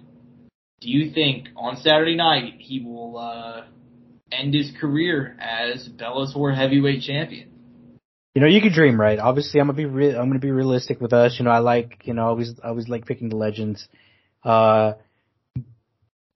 do 0.81 0.89
you 0.89 1.13
think 1.13 1.49
on 1.57 1.77
Saturday 1.77 2.17
night 2.17 2.55
he 2.59 2.81
will 2.81 3.17
uh, 3.17 3.65
end 4.33 4.55
his 4.55 4.73
career 4.81 5.37
as 5.41 5.89
Bellator 5.89 6.57
heavyweight 6.57 7.03
champion? 7.03 7.49
you 8.39 8.45
know, 8.45 8.49
you 8.49 8.61
can 8.61 8.73
dream, 8.73 9.01
right? 9.01 9.19
Obviously, 9.19 9.61
I'm 9.61 9.67
gonna 9.67 9.77
be 9.77 9.85
re- 9.85 10.15
I'm 10.15 10.29
gonna 10.29 10.39
be 10.39 10.53
realistic 10.53 11.01
with 11.01 11.13
us. 11.13 11.37
You 11.41 11.45
know, 11.45 11.51
I 11.51 11.59
like 11.59 12.03
you 12.05 12.15
know, 12.15 12.23
I 12.23 12.27
always 12.27 12.55
I 12.63 12.69
always 12.69 12.89
like 12.89 13.05
picking 13.05 13.31
the 13.31 13.37
legends. 13.37 13.89
Uh, 14.45 14.93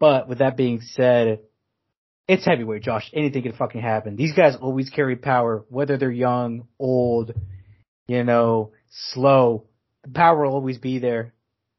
but 0.01 0.29
with 0.29 0.39
that 0.39 0.57
being 0.57 0.81
said, 0.81 1.43
it's 2.29 2.47
heavyweight, 2.47 2.83
Josh. 2.83 3.11
Anything 3.13 3.43
can 3.43 3.53
fucking 3.53 3.81
happen. 3.81 4.17
These 4.17 4.35
guys 4.35 4.57
always 4.61 4.91
carry 4.91 5.17
power, 5.17 5.65
whether 5.69 5.97
they're 5.97 6.11
young, 6.11 6.69
old, 6.79 7.33
you 8.07 8.25
know, 8.25 8.73
slow. 9.13 9.65
The 10.05 10.11
power 10.11 10.45
will 10.45 10.55
always 10.55 10.79
be 10.79 10.99
there. 10.99 11.35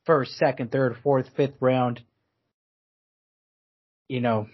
First, 0.05 0.37
second, 0.37 0.71
third, 0.71 0.97
fourth, 1.01 1.27
fifth 1.35 1.55
round. 1.59 2.01
You 4.09 4.19
know, 4.19 4.47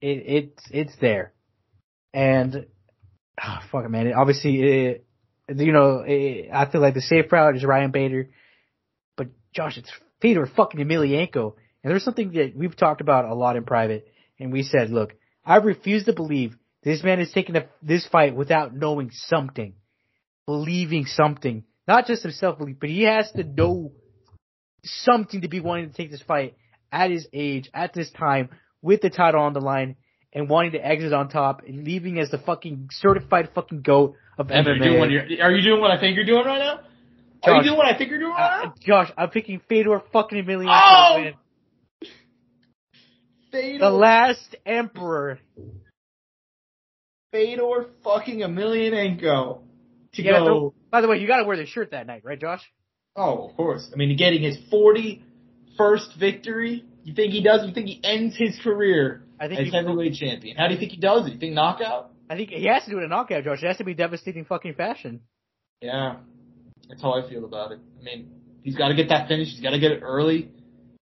it 0.00 0.24
it's 0.26 0.62
it's 0.72 0.92
there, 1.00 1.32
and 2.12 2.66
oh, 3.42 3.58
fuck 3.70 3.84
it, 3.84 3.88
man. 3.88 4.12
Obviously, 4.12 4.62
it, 4.62 5.06
you 5.48 5.72
know, 5.72 6.02
it, 6.04 6.50
I 6.52 6.70
feel 6.70 6.80
like 6.80 6.94
the 6.94 7.00
safe 7.00 7.30
route 7.30 7.56
is 7.56 7.64
Ryan 7.64 7.92
Bader, 7.92 8.30
but 9.16 9.28
Josh, 9.54 9.78
it's 9.78 9.90
Fedor 10.20 10.48
fucking 10.54 10.80
Emelianenko. 10.80 11.54
And 11.82 11.90
there's 11.90 12.04
something 12.04 12.32
that 12.32 12.52
we've 12.54 12.76
talked 12.76 13.00
about 13.00 13.24
a 13.24 13.34
lot 13.34 13.56
in 13.56 13.64
private, 13.64 14.09
and 14.40 14.52
we 14.52 14.62
said, 14.62 14.90
look, 14.90 15.12
I 15.44 15.56
refuse 15.56 16.04
to 16.04 16.12
believe 16.12 16.56
this 16.82 17.04
man 17.04 17.20
is 17.20 17.30
taking 17.30 17.56
a, 17.56 17.66
this 17.82 18.06
fight 18.06 18.34
without 18.34 18.74
knowing 18.74 19.10
something, 19.12 19.74
believing 20.46 21.04
something, 21.04 21.64
not 21.86 22.06
just 22.06 22.22
himself 22.22 22.58
belief, 22.58 22.76
but 22.80 22.88
he 22.88 23.02
has 23.02 23.30
to 23.32 23.44
know 23.44 23.92
something 24.82 25.42
to 25.42 25.48
be 25.48 25.60
wanting 25.60 25.90
to 25.90 25.96
take 25.96 26.10
this 26.10 26.22
fight 26.22 26.56
at 26.90 27.10
his 27.10 27.28
age, 27.32 27.70
at 27.74 27.92
this 27.92 28.10
time, 28.10 28.48
with 28.82 29.02
the 29.02 29.10
title 29.10 29.42
on 29.42 29.52
the 29.52 29.60
line 29.60 29.96
and 30.32 30.48
wanting 30.48 30.72
to 30.72 30.84
exit 30.84 31.12
on 31.12 31.28
top 31.28 31.62
and 31.66 31.84
leaving 31.84 32.18
as 32.18 32.30
the 32.30 32.38
fucking 32.38 32.88
certified 32.92 33.50
fucking 33.54 33.82
goat 33.82 34.14
of 34.38 34.46
MMA. 34.46 34.66
Are 34.66 34.74
you, 34.74 34.82
doing 34.82 34.98
what 34.98 35.08
are 35.08 35.50
you 35.52 35.62
doing 35.62 35.80
what 35.80 35.90
I 35.90 36.00
think 36.00 36.16
you're 36.16 36.24
doing 36.24 36.44
right 36.44 36.58
now? 36.58 36.80
Josh, 37.44 37.52
are 37.52 37.56
you 37.56 37.62
doing 37.64 37.76
what 37.76 37.86
I 37.86 37.98
think 37.98 38.10
you're 38.10 38.18
doing 38.18 38.32
right 38.32 38.60
uh, 38.60 38.64
now? 38.66 38.74
Josh, 38.80 39.12
I'm 39.16 39.30
picking 39.30 39.60
Fedor 39.68 40.02
fucking 40.12 40.44
Emelianenko 40.44 41.32
oh! 41.34 41.38
To. 43.50 43.56
Fedor. 43.60 43.78
The 43.78 43.90
last 43.90 44.56
emperor. 44.64 45.38
Fedor 47.32 47.86
fucking 48.02 48.40
Emelianenko. 48.40 49.60
To 50.14 50.22
go. 50.22 50.44
Throw, 50.44 50.74
by 50.90 51.00
the 51.00 51.08
way, 51.08 51.18
you 51.18 51.28
gotta 51.28 51.44
wear 51.44 51.56
the 51.56 51.66
shirt 51.66 51.92
that 51.92 52.06
night, 52.06 52.22
right, 52.24 52.40
Josh? 52.40 52.62
Oh, 53.14 53.48
of 53.48 53.56
course. 53.56 53.88
I 53.92 53.96
mean, 53.96 54.16
getting 54.16 54.42
his 54.42 54.58
41st 54.72 56.18
victory. 56.18 56.84
You 57.04 57.14
think 57.14 57.32
he 57.32 57.42
does? 57.42 57.66
You 57.66 57.72
think 57.72 57.86
he 57.86 58.00
ends 58.02 58.36
his 58.36 58.58
career 58.62 59.22
I 59.38 59.48
think 59.48 59.60
as 59.60 59.72
heavyweight 59.72 60.14
champion. 60.14 60.56
How 60.56 60.68
do 60.68 60.74
you 60.74 60.80
think 60.80 60.92
he 60.92 60.98
does 60.98 61.26
it? 61.26 61.32
You 61.32 61.38
think 61.38 61.54
knockout? 61.54 62.10
I 62.28 62.36
think 62.36 62.50
he 62.50 62.66
has 62.66 62.84
to 62.84 62.90
do 62.90 62.98
it 62.98 63.00
in 63.00 63.06
a 63.06 63.08
knockout, 63.08 63.44
Josh. 63.44 63.62
It 63.62 63.66
has 63.66 63.78
to 63.78 63.84
be 63.84 63.94
devastating 63.94 64.44
fucking 64.44 64.74
fashion. 64.74 65.20
Yeah, 65.80 66.16
that's 66.88 67.00
how 67.00 67.14
I 67.14 67.28
feel 67.28 67.44
about 67.44 67.72
it. 67.72 67.80
I 68.00 68.02
mean, 68.04 68.30
he's 68.62 68.76
got 68.76 68.88
to 68.88 68.94
get 68.94 69.08
that 69.08 69.28
finish. 69.28 69.48
He's 69.48 69.60
got 69.60 69.70
to 69.70 69.80
get 69.80 69.92
it 69.92 70.00
early. 70.02 70.50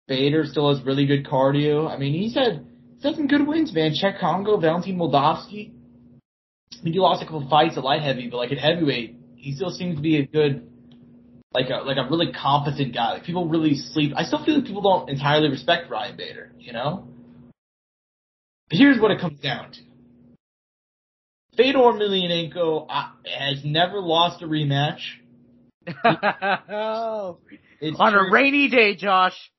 Bader 0.08 0.46
still 0.46 0.74
has 0.74 0.86
really 0.86 1.06
good 1.06 1.26
cardio. 1.26 1.90
I 1.90 1.98
mean, 1.98 2.14
he's 2.14 2.36
had 2.36 2.66
he's 2.96 3.04
had 3.04 3.16
some 3.16 3.28
good 3.28 3.48
wins, 3.48 3.74
man. 3.74 3.92
Cheick 3.92 4.20
Kongo, 4.20 4.58
Valentin 4.58 4.98
Moldavsky. 4.98 5.72
I 6.74 6.84
mean, 6.84 6.94
he 6.94 7.00
lost 7.00 7.24
a 7.24 7.26
couple 7.26 7.48
fights 7.50 7.78
at 7.78 7.84
light 7.84 8.02
heavy, 8.02 8.30
but 8.30 8.38
like 8.38 8.52
at 8.52 8.60
heavyweight, 8.60 9.16
he 9.36 9.54
still 9.54 9.72
seems 9.72 9.96
to 9.96 10.02
be 10.02 10.18
a 10.18 10.26
good, 10.26 10.68
like 11.54 11.70
a 11.70 11.84
like 11.84 11.98
a 11.98 12.08
really 12.10 12.32
competent 12.32 12.94
guy. 12.94 13.14
Like 13.14 13.24
people 13.24 13.48
really 13.48 13.76
sleep. 13.76 14.14
I 14.16 14.24
still 14.24 14.44
feel 14.44 14.56
like 14.56 14.66
people 14.66 14.82
don't 14.82 15.10
entirely 15.10 15.50
respect 15.50 15.90
Ryan 15.90 16.18
Bader. 16.18 16.52
You 16.60 16.74
know, 16.74 17.08
here's 18.70 19.00
what 19.00 19.12
it 19.12 19.20
comes 19.20 19.40
down 19.40 19.72
to. 19.72 19.80
Fedor 21.58 21.80
Emelianenko 21.80 22.86
uh, 22.90 23.08
has 23.40 23.64
never 23.64 24.00
lost 24.00 24.42
a 24.44 24.46
rematch. 24.46 25.00
oh, 26.70 27.38
on 27.98 28.12
true. 28.12 28.28
a 28.28 28.32
rainy 28.32 28.70
day, 28.70 28.96
Josh. 28.96 29.52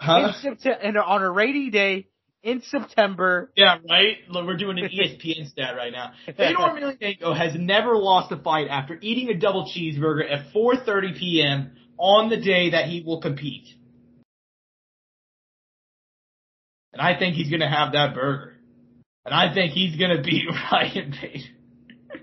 Huh? 0.00 0.28
In 0.28 0.34
September, 0.40 0.78
and 0.80 0.96
on 0.96 1.22
a 1.22 1.30
rainy 1.30 1.70
day 1.70 2.06
in 2.42 2.62
September. 2.62 3.50
Yeah, 3.56 3.78
right. 3.88 4.16
Look, 4.28 4.46
we're 4.46 4.56
doing 4.56 4.78
an 4.78 4.84
ESPN 4.84 5.50
stat 5.50 5.74
right 5.76 5.92
now. 5.92 6.12
Fedor 6.26 6.54
Emelianenko 6.54 7.36
has 7.36 7.54
never 7.58 7.96
lost 7.96 8.30
a 8.32 8.36
fight 8.36 8.68
after 8.68 8.98
eating 9.00 9.28
a 9.28 9.34
double 9.34 9.64
cheeseburger 9.64 10.30
at 10.30 10.52
4:30 10.54 11.18
p.m. 11.18 11.72
on 11.98 12.30
the 12.30 12.36
day 12.36 12.70
that 12.70 12.86
he 12.86 13.02
will 13.04 13.20
compete. 13.20 13.66
And 16.92 17.02
I 17.02 17.18
think 17.18 17.34
he's 17.34 17.50
going 17.50 17.60
to 17.60 17.68
have 17.68 17.92
that 17.92 18.14
burger. 18.14 18.54
And 19.24 19.34
I 19.34 19.52
think 19.52 19.72
he's 19.72 19.96
going 19.96 20.10
to 20.16 20.22
beat 20.22 20.44
Ryan 20.72 21.14
Bader. 21.20 21.44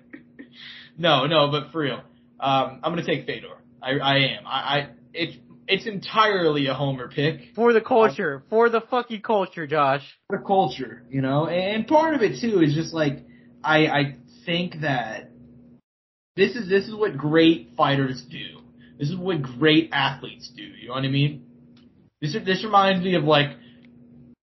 no, 0.97 1.25
no, 1.25 1.51
but 1.51 1.71
for 1.71 1.81
real. 1.81 2.01
Um, 2.39 2.79
I'm 2.83 2.93
going 2.93 3.03
to 3.03 3.05
take 3.05 3.25
Fedor. 3.25 3.47
I, 3.81 3.91
I 3.91 4.15
am. 4.17 4.47
I, 4.47 4.51
I, 4.51 4.89
it's, 5.13 5.37
it's 5.67 5.87
entirely 5.87 6.67
a 6.67 6.73
homer 6.73 7.09
pick. 7.09 7.55
For 7.55 7.73
the 7.73 7.81
culture. 7.81 8.43
For 8.49 8.69
the 8.69 8.81
fucking 8.81 9.21
culture, 9.21 9.67
Josh. 9.67 10.03
For 10.29 10.37
the 10.37 10.43
culture, 10.43 11.03
you 11.09 11.21
know? 11.21 11.47
And 11.47 11.87
part 11.87 12.13
of 12.13 12.21
it 12.21 12.39
too 12.39 12.61
is 12.61 12.73
just 12.73 12.93
like, 12.93 13.25
I, 13.63 13.87
I 13.87 14.15
think 14.45 14.81
that 14.81 15.31
this 16.35 16.55
is, 16.55 16.69
this 16.69 16.85
is 16.87 16.93
what 16.93 17.17
great 17.17 17.71
fighters 17.75 18.23
do. 18.29 18.61
This 18.99 19.09
is 19.09 19.15
what 19.15 19.41
great 19.41 19.89
athletes 19.91 20.49
do. 20.55 20.63
You 20.63 20.89
know 20.89 20.93
what 20.93 21.03
I 21.03 21.09
mean? 21.09 21.45
This, 22.21 22.35
this 22.45 22.63
reminds 22.63 23.03
me 23.03 23.15
of 23.15 23.23
like, 23.23 23.57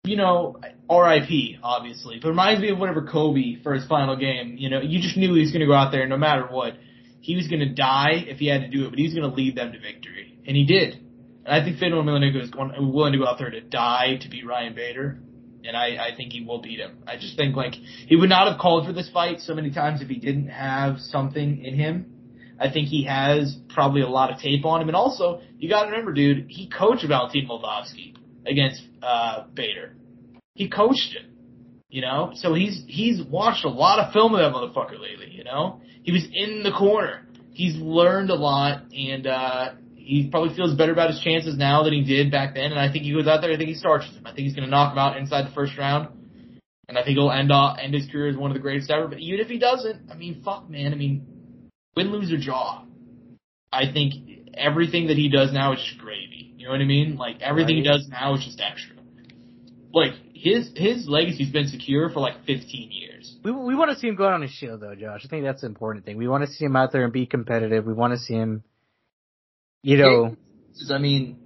you 0.04 0.18
know, 0.18 0.60
R.I.P. 0.90 1.60
obviously, 1.62 2.20
but 2.22 2.30
reminds 2.30 2.62
me 2.62 2.70
of 2.70 2.80
whenever 2.80 3.04
Kobe 3.04 3.62
for 3.62 3.74
his 3.74 3.86
final 3.86 4.16
game. 4.16 4.56
You 4.58 4.70
know, 4.70 4.82
you 4.82 5.00
just 5.00 5.16
knew 5.16 5.34
he 5.36 5.42
was 5.42 5.52
going 5.52 5.62
to 5.62 5.68
go 5.68 5.74
out 5.74 5.92
there 5.92 6.08
no 6.08 6.18
matter 6.18 6.48
what. 6.48 6.74
He 7.20 7.36
was 7.36 7.48
going 7.48 7.60
to 7.60 7.74
die 7.74 8.26
if 8.28 8.40
he 8.40 8.48
had 8.48 8.62
to 8.62 8.68
do 8.68 8.86
it, 8.86 8.90
but 8.90 8.98
he 8.98 9.06
was 9.06 9.14
going 9.14 9.30
to 9.30 9.36
lead 9.36 9.56
them 9.56 9.74
to 9.74 9.80
victory, 9.80 10.31
and 10.46 10.56
he 10.56 10.66
did. 10.66 10.96
And 11.46 11.54
I 11.54 11.64
think 11.64 11.80
Fedor 11.80 11.96
Emelianenko 11.96 12.42
is 12.42 12.50
going, 12.50 12.72
willing 12.94 13.14
to 13.14 13.20
go 13.20 13.28
out 13.28 13.40
there 13.40 13.50
to 13.50 13.62
die 13.62 14.18
to 14.22 14.30
beat 14.30 14.46
Ryan 14.46 14.76
Bader, 14.76 15.20
and 15.64 15.76
I, 15.76 16.10
I 16.10 16.16
think 16.16 16.34
he 16.34 16.44
will 16.44 16.62
beat 16.62 16.80
him. 16.80 17.04
I 17.08 17.18
just 17.18 17.36
think 17.38 17.56
like 17.56 17.74
he 17.74 18.16
would 18.16 18.30
not 18.30 18.48
have 18.50 18.60
called 18.60 18.86
for 18.86 18.94
this 18.94 19.10
fight 19.10 19.42
so 19.42 19.54
many 19.54 19.72
times 19.72 20.02
if 20.02 20.08
he 20.08 20.18
didn't 20.18 20.50
have 20.50 21.00
something 21.00 21.64
in 21.64 21.76
him. 21.76 22.06
I 22.60 22.72
think 22.72 22.90
he 22.90 23.06
has 23.06 23.58
probably 23.70 24.02
a 24.02 24.08
lot 24.08 24.32
of 24.32 24.40
tape 24.40 24.66
on 24.66 24.82
him, 24.82 24.88
and 24.88 24.96
also 24.96 25.42
you 25.58 25.68
got 25.68 25.86
to 25.86 25.92
remember, 25.92 26.14
dude, 26.14 26.46
he 26.48 26.70
coached 26.70 27.06
Valentin 27.08 27.48
Moldavsky 27.48 28.16
against 28.46 28.84
uh, 29.02 29.46
Bader. 29.54 29.96
He 30.54 30.70
coached 30.70 31.16
him, 31.16 31.32
you 31.90 32.02
know. 32.02 32.32
So 32.36 32.54
he's 32.54 32.84
he's 32.88 33.20
watched 33.24 33.66
a 33.66 33.70
lot 33.70 33.98
of 33.98 34.14
film 34.14 34.36
of 34.36 34.40
that 34.40 34.54
motherfucker 34.54 35.00
lately. 35.00 35.32
You 35.32 35.44
know, 35.44 35.82
he 36.04 36.12
was 36.12 36.24
in 36.32 36.62
the 36.62 36.72
corner. 36.72 37.26
He's 37.54 37.76
learned 37.76 38.30
a 38.30 38.36
lot, 38.36 38.84
and 38.94 39.26
uh, 39.26 39.72
he 40.04 40.30
probably 40.30 40.56
feels 40.56 40.76
better 40.76 40.92
about 40.92 41.10
his 41.10 41.20
chances 41.22 41.58
now 41.58 41.84
than 41.84 41.94
he 41.94 42.04
did 42.04 42.32
back 42.32 42.56
then. 42.56 42.72
And 42.72 42.80
I 42.80 42.92
think 42.92 43.04
he 43.04 43.14
goes 43.14 43.28
out 43.28 43.42
there. 43.42 43.52
I 43.52 43.58
think 43.58 43.70
he 43.70 43.76
starts 43.76 44.08
with 44.08 44.18
him. 44.18 44.28
I 44.28 44.30
think 44.34 44.46
he's 44.46 44.56
going 44.56 44.66
to 44.66 44.72
knock 44.72 44.94
him 44.94 44.98
out 44.98 45.18
inside 45.18 45.48
the 45.48 45.54
first 45.54 45.78
round. 45.78 46.10
And 46.88 46.98
I 46.98 47.04
think 47.04 47.18
he'll 47.18 47.32
end 47.32 47.52
uh, 47.52 47.74
end 47.74 47.94
his 47.94 48.08
career 48.12 48.28
as 48.28 48.36
one 48.36 48.52
of 48.52 48.56
the 48.56 48.62
greatest 48.62 48.90
ever. 48.92 49.08
But 49.08 49.20
even 49.20 49.40
if 49.40 49.48
he 49.48 49.60
doesn't, 49.60 50.12
I 50.12 50.16
mean, 50.16 50.42
fuck, 50.44 50.70
man. 50.70 50.92
I 50.92 50.98
mean, 50.98 51.72
win, 51.96 52.12
lose, 52.12 52.32
or 52.34 52.38
draw. 52.38 52.84
I 53.72 53.92
think 53.94 54.50
everything 54.54 55.08
that 55.08 55.18
he 55.18 55.30
does 55.30 55.54
now 55.54 55.74
is 55.74 55.80
just 55.80 56.00
gravy. 56.00 56.54
You 56.58 56.66
know 56.66 56.72
what 56.72 56.82
I 56.82 56.86
mean? 56.86 57.16
Like 57.16 57.42
everything 57.42 57.78
right. 57.78 57.86
he 57.86 57.90
does 57.90 58.08
now 58.10 58.36
is 58.36 58.44
just 58.44 58.60
extra. 58.60 58.98
Like 59.94 60.14
his 60.34 60.72
his 60.76 61.08
legacy's 61.08 61.52
been 61.52 61.68
secure 61.68 62.10
for 62.10 62.20
like 62.20 62.46
15 62.46 62.92
years. 62.92 63.38
We 63.44 63.52
we 63.52 63.76
want 63.76 63.92
to 63.92 63.98
see 63.98 64.08
him 64.08 64.16
go 64.16 64.26
out 64.26 64.34
on 64.34 64.42
his 64.42 64.52
shield 64.52 64.82
though, 64.82 64.96
Josh. 64.96 65.22
I 65.24 65.28
think 65.28 65.44
that's 65.44 65.62
the 65.62 65.68
important 65.68 66.06
thing. 66.06 66.18
We 66.18 66.28
want 66.28 66.46
to 66.46 66.52
see 66.52 66.66
him 66.66 66.76
out 66.76 66.92
there 66.92 67.04
and 67.04 67.14
be 67.14 67.26
competitive. 67.26 67.86
We 67.86 67.94
want 67.94 68.14
to 68.14 68.20
see 68.20 68.34
him, 68.34 68.64
you 69.84 69.98
know. 69.98 70.36
I 70.90 70.98
mean, 70.98 71.38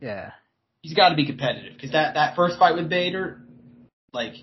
yeah, 0.00 0.32
he's 0.82 0.94
got 0.94 1.10
to 1.10 1.16
be 1.16 1.26
competitive 1.26 1.74
because 1.74 1.92
that 1.92 2.14
that 2.14 2.36
first 2.36 2.58
fight 2.58 2.74
with 2.74 2.88
Bader, 2.88 3.42
like, 4.12 4.34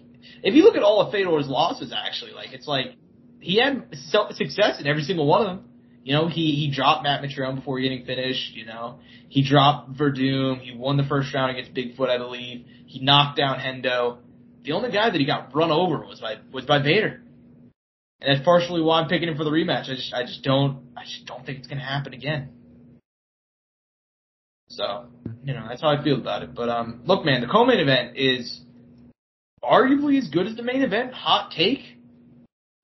if 0.43 0.53
you 0.53 0.63
look 0.63 0.75
at 0.75 0.83
all 0.83 1.01
of 1.01 1.11
Fedor's 1.11 1.47
losses, 1.47 1.93
actually, 1.95 2.31
like 2.31 2.53
it's 2.53 2.67
like 2.67 2.95
he 3.39 3.61
had 3.61 3.87
success 4.31 4.79
in 4.79 4.87
every 4.87 5.03
single 5.03 5.27
one 5.27 5.41
of 5.41 5.47
them. 5.47 5.65
You 6.03 6.13
know, 6.13 6.29
he, 6.29 6.51
he 6.51 6.71
dropped 6.73 7.03
Matt 7.03 7.21
Mitrione 7.21 7.55
before 7.55 7.81
getting 7.81 8.05
finished, 8.05 8.53
you 8.53 8.65
know. 8.65 8.99
He 9.27 9.43
dropped 9.43 9.97
Werdum. 9.97 10.61
He 10.61 10.73
won 10.73 10.95
the 10.95 11.03
first 11.03 11.33
round 11.33 11.51
against 11.51 11.73
Bigfoot, 11.73 12.09
I 12.09 12.17
believe. 12.17 12.65
He 12.85 13.01
knocked 13.01 13.37
down 13.37 13.59
Hendo. 13.59 14.19
The 14.63 14.71
only 14.71 14.89
guy 14.89 15.09
that 15.09 15.19
he 15.19 15.25
got 15.25 15.53
run 15.53 15.69
over 15.69 15.97
was 16.05 16.21
by, 16.21 16.35
was 16.53 16.63
by 16.63 16.81
Bader. 16.81 17.21
And 18.21 18.33
that's 18.33 18.45
partially 18.45 18.81
why 18.81 19.01
I'm 19.01 19.09
picking 19.09 19.27
him 19.27 19.35
for 19.35 19.43
the 19.43 19.49
rematch. 19.49 19.89
I 19.89 19.95
just, 19.95 20.13
I 20.13 20.23
just 20.23 20.43
don't, 20.43 20.79
I 20.95 21.03
just 21.03 21.25
don't 21.25 21.45
think 21.45 21.59
it's 21.59 21.67
gonna 21.67 21.81
happen 21.81 22.13
again. 22.13 22.51
So, 24.69 25.05
you 25.43 25.53
know, 25.53 25.65
that's 25.67 25.81
how 25.81 25.89
I 25.89 26.03
feel 26.03 26.17
about 26.17 26.43
it. 26.43 26.53
But, 26.53 26.69
um, 26.69 27.01
look 27.05 27.25
man, 27.25 27.41
the 27.41 27.47
co-main 27.47 27.79
event 27.79 28.17
is 28.17 28.61
arguably 29.63 30.17
as 30.17 30.29
good 30.29 30.47
as 30.47 30.55
the 30.55 30.63
main 30.63 30.81
event. 30.81 31.13
Hot 31.13 31.51
take 31.51 31.79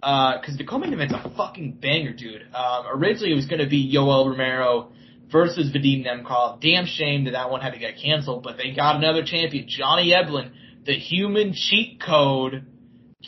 Uh, 0.01 0.39
because 0.39 0.55
uh, 0.55 0.57
the 0.57 0.65
co-main 0.65 0.93
event's 0.93 1.13
a 1.13 1.33
fucking 1.37 1.73
banger, 1.81 2.13
dude. 2.13 2.43
Um, 2.53 2.85
originally 2.93 3.31
it 3.31 3.35
was 3.35 3.45
going 3.45 3.61
to 3.61 3.69
be 3.69 3.93
Yoel 3.93 4.29
Romero 4.29 4.91
versus 5.31 5.71
Vadim 5.71 6.05
Nemkov. 6.05 6.61
Damn 6.61 6.85
shame 6.85 7.25
that 7.25 7.31
that 7.31 7.49
one 7.49 7.61
had 7.61 7.71
to 7.71 7.79
get 7.79 7.95
canceled, 8.01 8.43
but 8.43 8.57
they 8.57 8.71
got 8.75 8.97
another 8.97 9.23
champion, 9.23 9.65
Johnny 9.67 10.11
Eblen, 10.11 10.51
the 10.85 10.93
human 10.93 11.53
cheat 11.53 12.01
code, 12.01 12.65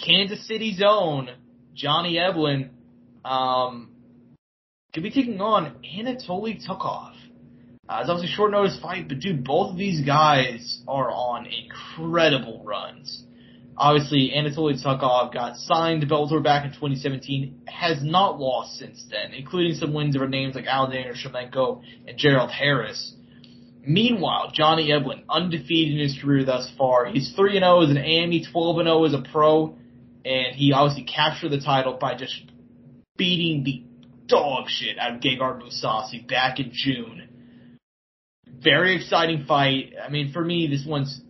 Kansas 0.05 0.45
City's 0.47 0.81
own 0.85 1.29
Johnny 1.73 2.15
Eblen, 2.15 2.69
um, 3.23 3.91
could 4.93 5.03
be 5.03 5.11
taking 5.11 5.39
on 5.39 5.77
Anatoly 5.83 6.59
Tokov. 6.67 7.14
Uh, 7.87 7.99
it's 8.01 8.09
obviously 8.09 8.33
a 8.33 8.35
short 8.35 8.51
notice 8.51 8.79
fight, 8.81 9.07
but 9.07 9.19
dude, 9.19 9.43
both 9.43 9.71
of 9.71 9.77
these 9.77 10.03
guys 10.03 10.79
are 10.87 11.11
on 11.11 11.45
incredible 11.45 12.63
runs. 12.63 13.23
Obviously, 13.77 14.31
Anatoly 14.35 14.81
Tokov 14.81 15.33
got 15.33 15.57
signed 15.57 16.01
to 16.01 16.07
Bellator 16.07 16.41
back 16.41 16.65
in 16.65 16.71
2017, 16.71 17.63
has 17.67 18.01
not 18.01 18.39
lost 18.39 18.77
since 18.79 19.05
then, 19.11 19.33
including 19.33 19.75
some 19.75 19.93
wins 19.93 20.15
over 20.15 20.27
names 20.27 20.55
like 20.55 20.65
Alexander 20.65 21.13
Shlemenko 21.13 21.81
and 22.07 22.17
Gerald 22.17 22.51
Harris. 22.51 23.13
Meanwhile, 23.85 24.51
Johnny 24.53 24.89
Eblen, 24.89 25.23
undefeated 25.29 25.93
in 25.93 25.99
his 25.99 26.17
career 26.19 26.45
thus 26.45 26.71
far. 26.77 27.05
He's 27.05 27.35
3-0 27.37 27.83
as 27.83 27.89
an 27.91 27.97
AME, 27.97 28.45
12-0 28.51 29.07
as 29.07 29.13
a 29.13 29.31
pro, 29.31 29.75
and 30.23 30.55
he 30.55 30.71
obviously 30.73 31.03
captured 31.03 31.49
the 31.49 31.59
title 31.59 31.97
by 31.99 32.15
just 32.15 32.33
beating 33.17 33.63
the 33.63 33.83
dog 34.27 34.69
shit 34.69 34.97
out 34.97 35.15
of 35.15 35.21
Gegard 35.21 35.61
Mousasi 35.61 36.27
back 36.27 36.59
in 36.59 36.71
June. 36.73 37.29
Very 38.61 38.95
exciting 38.95 39.45
fight. 39.45 39.93
I 40.03 40.09
mean, 40.09 40.31
for 40.31 40.43
me, 40.43 40.67
this 40.67 40.85
one's 40.85 41.21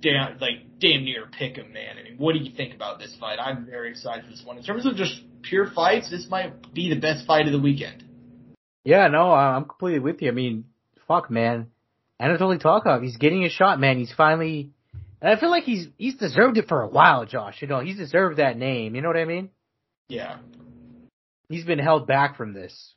damn, 0.00 0.38
like 0.38 0.78
damn 0.78 1.04
near 1.04 1.26
pick 1.26 1.58
'em, 1.58 1.72
man. 1.72 1.96
I 1.98 2.02
mean, 2.02 2.18
what 2.18 2.34
do 2.34 2.38
you 2.38 2.52
think 2.54 2.74
about 2.74 2.98
this 2.98 3.14
fight? 3.18 3.38
I'm 3.40 3.66
very 3.66 3.90
excited 3.90 4.24
for 4.24 4.30
this 4.30 4.44
one. 4.44 4.58
In 4.58 4.64
terms 4.64 4.86
of 4.86 4.96
just 4.96 5.20
pure 5.42 5.70
fights, 5.70 6.10
this 6.10 6.28
might 6.28 6.72
be 6.72 6.92
the 6.92 7.00
best 7.00 7.26
fight 7.26 7.46
of 7.46 7.52
the 7.52 7.60
weekend. 7.60 8.04
Yeah, 8.84 9.08
no, 9.08 9.30
uh, 9.30 9.56
I'm 9.56 9.64
completely 9.64 10.00
with 10.00 10.20
you. 10.20 10.28
I 10.28 10.32
mean, 10.32 10.64
fuck, 11.08 11.30
man. 11.30 11.68
Anatoly 12.20 12.62
Tokov, 12.62 13.02
he's 13.02 13.16
getting 13.16 13.44
a 13.44 13.48
shot, 13.48 13.80
man. 13.80 13.98
He's 13.98 14.12
finally, 14.12 14.70
and 15.20 15.30
I 15.32 15.40
feel 15.40 15.50
like 15.50 15.64
he's 15.64 15.88
he's 15.96 16.16
deserved 16.16 16.58
it 16.58 16.68
for 16.68 16.82
a 16.82 16.88
while, 16.88 17.24
Josh. 17.26 17.60
You 17.60 17.68
know, 17.68 17.80
he's 17.80 17.96
deserved 17.96 18.38
that 18.38 18.56
name. 18.56 18.94
You 18.94 19.02
know 19.02 19.08
what 19.08 19.16
I 19.16 19.24
mean? 19.24 19.50
Yeah. 20.08 20.38
He's 21.48 21.64
been 21.64 21.78
held 21.78 22.06
back 22.06 22.36
from 22.36 22.52
this. 22.52 22.94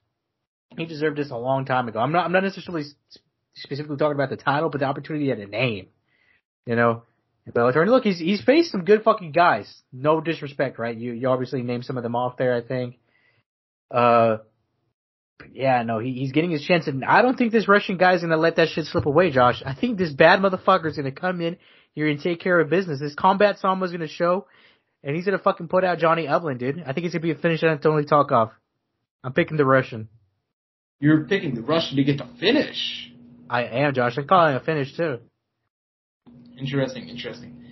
He 0.77 0.85
deserved 0.85 1.17
this 1.17 1.31
a 1.31 1.37
long 1.37 1.65
time 1.65 1.87
ago. 1.87 1.99
I'm 1.99 2.11
not 2.11 2.25
I'm 2.25 2.31
not 2.31 2.43
necessarily 2.43 2.83
specifically 3.57 3.97
talking 3.97 4.15
about 4.15 4.29
the 4.29 4.37
title, 4.37 4.69
but 4.69 4.79
the 4.79 4.85
opportunity 4.85 5.31
at 5.31 5.39
a 5.39 5.47
name. 5.47 5.87
You 6.65 6.75
know, 6.75 7.03
Bellator. 7.51 7.81
And 7.81 7.91
look, 7.91 8.03
he's 8.03 8.19
he's 8.19 8.41
faced 8.41 8.71
some 8.71 8.85
good 8.85 9.03
fucking 9.03 9.31
guys. 9.31 9.73
No 9.91 10.21
disrespect, 10.21 10.79
right? 10.79 10.95
You 10.95 11.13
you 11.13 11.29
obviously 11.29 11.61
named 11.63 11.85
some 11.85 11.97
of 11.97 12.03
them 12.03 12.15
off 12.15 12.37
there. 12.37 12.55
I 12.55 12.61
think. 12.61 12.97
Uh, 13.89 14.37
yeah, 15.53 15.83
no, 15.83 15.99
he, 15.99 16.13
he's 16.13 16.31
getting 16.31 16.51
his 16.51 16.63
chance, 16.63 16.87
and 16.87 17.05
I 17.05 17.21
don't 17.21 17.37
think 17.37 17.51
this 17.51 17.67
Russian 17.67 17.97
guy's 17.97 18.21
gonna 18.21 18.37
let 18.37 18.57
that 18.57 18.69
shit 18.69 18.85
slip 18.85 19.05
away, 19.05 19.31
Josh. 19.31 19.61
I 19.65 19.75
think 19.75 19.97
this 19.97 20.11
bad 20.11 20.39
motherfucker's 20.39 20.97
gonna 20.97 21.11
come 21.11 21.41
in 21.41 21.57
here 21.93 22.07
and 22.07 22.19
take 22.19 22.39
care 22.39 22.59
of 22.59 22.69
business. 22.69 22.99
This 22.99 23.15
combat 23.15 23.59
Sambo's 23.59 23.91
gonna 23.91 24.07
show, 24.07 24.47
and 25.03 25.15
he's 25.15 25.25
gonna 25.25 25.39
fucking 25.39 25.67
put 25.67 25.83
out 25.83 25.99
Johnny 25.99 26.25
Eblen, 26.25 26.57
dude. 26.57 26.83
I 26.85 26.93
think 26.93 27.05
it's 27.05 27.13
gonna 27.13 27.21
be 27.21 27.31
a 27.31 27.35
finish 27.35 27.63
on 27.63 27.79
Tony 27.79 28.03
Tokov. 28.03 28.51
I'm 29.23 29.33
picking 29.33 29.57
the 29.57 29.65
Russian. 29.65 30.09
You're 30.99 31.25
picking 31.25 31.53
the 31.53 31.61
Russian 31.61 31.97
to 31.97 32.03
get 32.03 32.17
the 32.17 32.27
finish. 32.39 33.11
I 33.49 33.63
am, 33.63 33.93
Josh. 33.93 34.17
I'm 34.17 34.27
calling 34.27 34.55
a 34.55 34.59
finish 34.59 34.95
too. 34.95 35.19
Interesting, 36.57 37.07
interesting. 37.07 37.63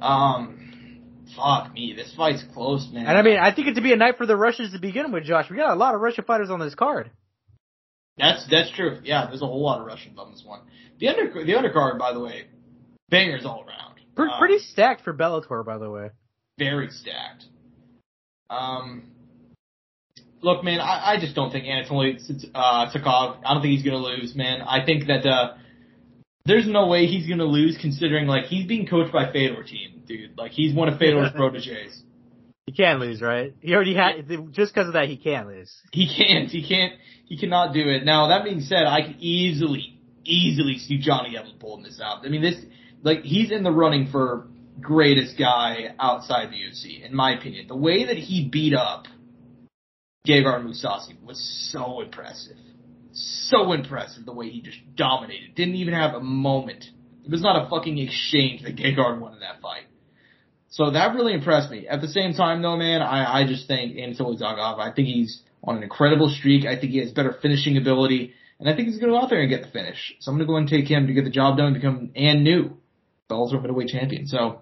Um, 0.00 1.02
fuck 1.36 1.72
me, 1.72 1.94
this 1.96 2.14
fight's 2.14 2.44
close, 2.54 2.88
man. 2.92 3.06
And 3.06 3.16
I 3.16 3.22
mean, 3.22 3.38
I 3.38 3.54
think 3.54 3.68
it 3.68 3.74
to 3.74 3.80
be 3.80 3.92
a 3.92 3.96
night 3.96 4.16
for 4.16 4.26
the 4.26 4.36
Russians 4.36 4.72
to 4.72 4.78
begin 4.78 5.12
with, 5.12 5.24
Josh. 5.24 5.50
We 5.50 5.56
got 5.56 5.72
a 5.72 5.76
lot 5.76 5.94
of 5.94 6.00
Russian 6.00 6.24
fighters 6.24 6.50
on 6.50 6.60
this 6.60 6.74
card. 6.74 7.10
That's 8.18 8.46
that's 8.50 8.70
true. 8.72 9.00
Yeah, 9.02 9.26
there's 9.26 9.42
a 9.42 9.46
whole 9.46 9.62
lot 9.62 9.80
of 9.80 9.86
Russians 9.86 10.18
on 10.18 10.30
this 10.30 10.42
one. 10.44 10.60
The 10.98 11.08
under 11.08 11.32
the 11.32 11.52
undercard, 11.52 11.98
by 11.98 12.12
the 12.12 12.20
way, 12.20 12.46
bangers 13.08 13.44
all 13.44 13.64
around. 13.66 13.94
Pretty, 14.14 14.32
um, 14.32 14.38
pretty 14.38 14.58
stacked 14.58 15.02
for 15.02 15.14
Bellator, 15.14 15.64
by 15.64 15.78
the 15.78 15.88
way. 15.88 16.10
Very 16.58 16.90
stacked. 16.90 17.44
Um, 18.50 19.04
look, 20.42 20.64
man, 20.64 20.80
I, 20.80 21.12
I 21.12 21.20
just 21.20 21.34
don't 21.34 21.50
think 21.50 21.64
Anatoly 21.64 22.18
uh, 22.54 22.90
Tokov. 22.92 23.38
I 23.44 23.54
don't 23.54 23.62
think 23.62 23.74
he's 23.74 23.82
gonna 23.82 23.98
lose, 23.98 24.34
man. 24.34 24.62
I 24.62 24.84
think 24.84 25.06
that 25.06 25.26
uh, 25.26 25.54
there's 26.44 26.66
no 26.66 26.88
way 26.88 27.06
he's 27.06 27.28
gonna 27.28 27.44
lose 27.44 27.78
considering 27.80 28.26
like 28.26 28.44
he's 28.44 28.66
being 28.66 28.86
coached 28.86 29.12
by 29.12 29.32
Fedor 29.32 29.62
team, 29.64 30.02
dude. 30.06 30.36
Like 30.36 30.52
he's 30.52 30.74
one 30.74 30.88
of 30.88 30.98
Fedor's 30.98 31.32
proteges. 31.34 32.02
He 32.66 32.72
can't 32.72 33.00
lose, 33.00 33.20
right? 33.20 33.54
He 33.60 33.74
already 33.74 33.94
had 33.94 34.28
just 34.52 34.72
because 34.74 34.86
of 34.86 34.92
that 34.94 35.08
he 35.08 35.16
can't 35.16 35.48
lose. 35.48 35.74
He 35.92 36.06
can't. 36.06 36.48
He 36.48 36.66
can't. 36.66 36.94
He 37.24 37.38
cannot 37.38 37.74
do 37.74 37.88
it. 37.88 38.04
Now 38.04 38.28
that 38.28 38.44
being 38.44 38.60
said, 38.60 38.86
I 38.86 39.02
could 39.06 39.16
easily, 39.18 40.00
easily 40.24 40.78
see 40.78 40.98
Johnny 40.98 41.36
Evans 41.36 41.54
pulling 41.58 41.82
this 41.82 42.00
out. 42.02 42.24
I 42.24 42.28
mean, 42.28 42.42
this 42.42 42.56
like 43.02 43.22
he's 43.22 43.50
in 43.50 43.62
the 43.62 43.72
running 43.72 44.08
for 44.10 44.46
greatest 44.80 45.36
guy 45.38 45.94
outside 45.98 46.50
the 46.50 46.56
UFC, 46.56 47.04
in 47.04 47.14
my 47.14 47.36
opinion. 47.36 47.66
The 47.68 47.76
way 47.76 48.06
that 48.06 48.16
he 48.16 48.48
beat 48.48 48.74
up 48.74 49.06
Gegard 50.26 50.64
Mousasi 50.64 51.22
was 51.24 51.70
so 51.72 52.00
impressive. 52.00 52.56
So 53.12 53.72
impressive 53.72 54.24
the 54.24 54.32
way 54.32 54.50
he 54.50 54.60
just 54.60 54.78
dominated. 54.94 55.54
Didn't 55.54 55.76
even 55.76 55.94
have 55.94 56.14
a 56.14 56.20
moment. 56.20 56.84
It 57.24 57.30
was 57.30 57.42
not 57.42 57.64
a 57.64 57.68
fucking 57.68 57.98
exchange 57.98 58.62
that 58.62 58.76
Gegard 58.76 59.20
won 59.20 59.34
in 59.34 59.40
that 59.40 59.60
fight. 59.60 59.84
So 60.68 60.90
that 60.90 61.14
really 61.14 61.34
impressed 61.34 61.70
me. 61.70 61.88
At 61.88 62.00
the 62.00 62.08
same 62.08 62.34
time 62.34 62.62
though, 62.62 62.76
man, 62.76 63.02
I, 63.02 63.40
I 63.40 63.46
just 63.46 63.66
think 63.66 63.96
Anatoly 63.96 64.40
Zagov, 64.40 64.78
I 64.78 64.92
think 64.94 65.08
he's 65.08 65.42
on 65.64 65.76
an 65.76 65.82
incredible 65.82 66.28
streak. 66.28 66.64
I 66.64 66.78
think 66.78 66.92
he 66.92 66.98
has 66.98 67.12
better 67.12 67.36
finishing 67.42 67.76
ability. 67.76 68.34
And 68.60 68.68
I 68.68 68.76
think 68.76 68.88
he's 68.88 68.98
going 68.98 69.12
to 69.12 69.18
go 69.18 69.22
out 69.22 69.30
there 69.30 69.40
and 69.40 69.48
get 69.48 69.62
the 69.62 69.70
finish. 69.70 70.14
So 70.20 70.30
I'm 70.30 70.36
going 70.36 70.46
to 70.46 70.52
go 70.52 70.56
and 70.56 70.68
take 70.68 70.88
him 70.88 71.06
to 71.06 71.12
get 71.12 71.24
the 71.24 71.30
job 71.30 71.56
done 71.56 71.68
and 71.68 71.74
become 71.74 72.10
and 72.14 72.44
new 72.44 72.76
Bellator 73.28 73.60
middleweight 73.60 73.88
champion. 73.88 74.26
So, 74.26 74.60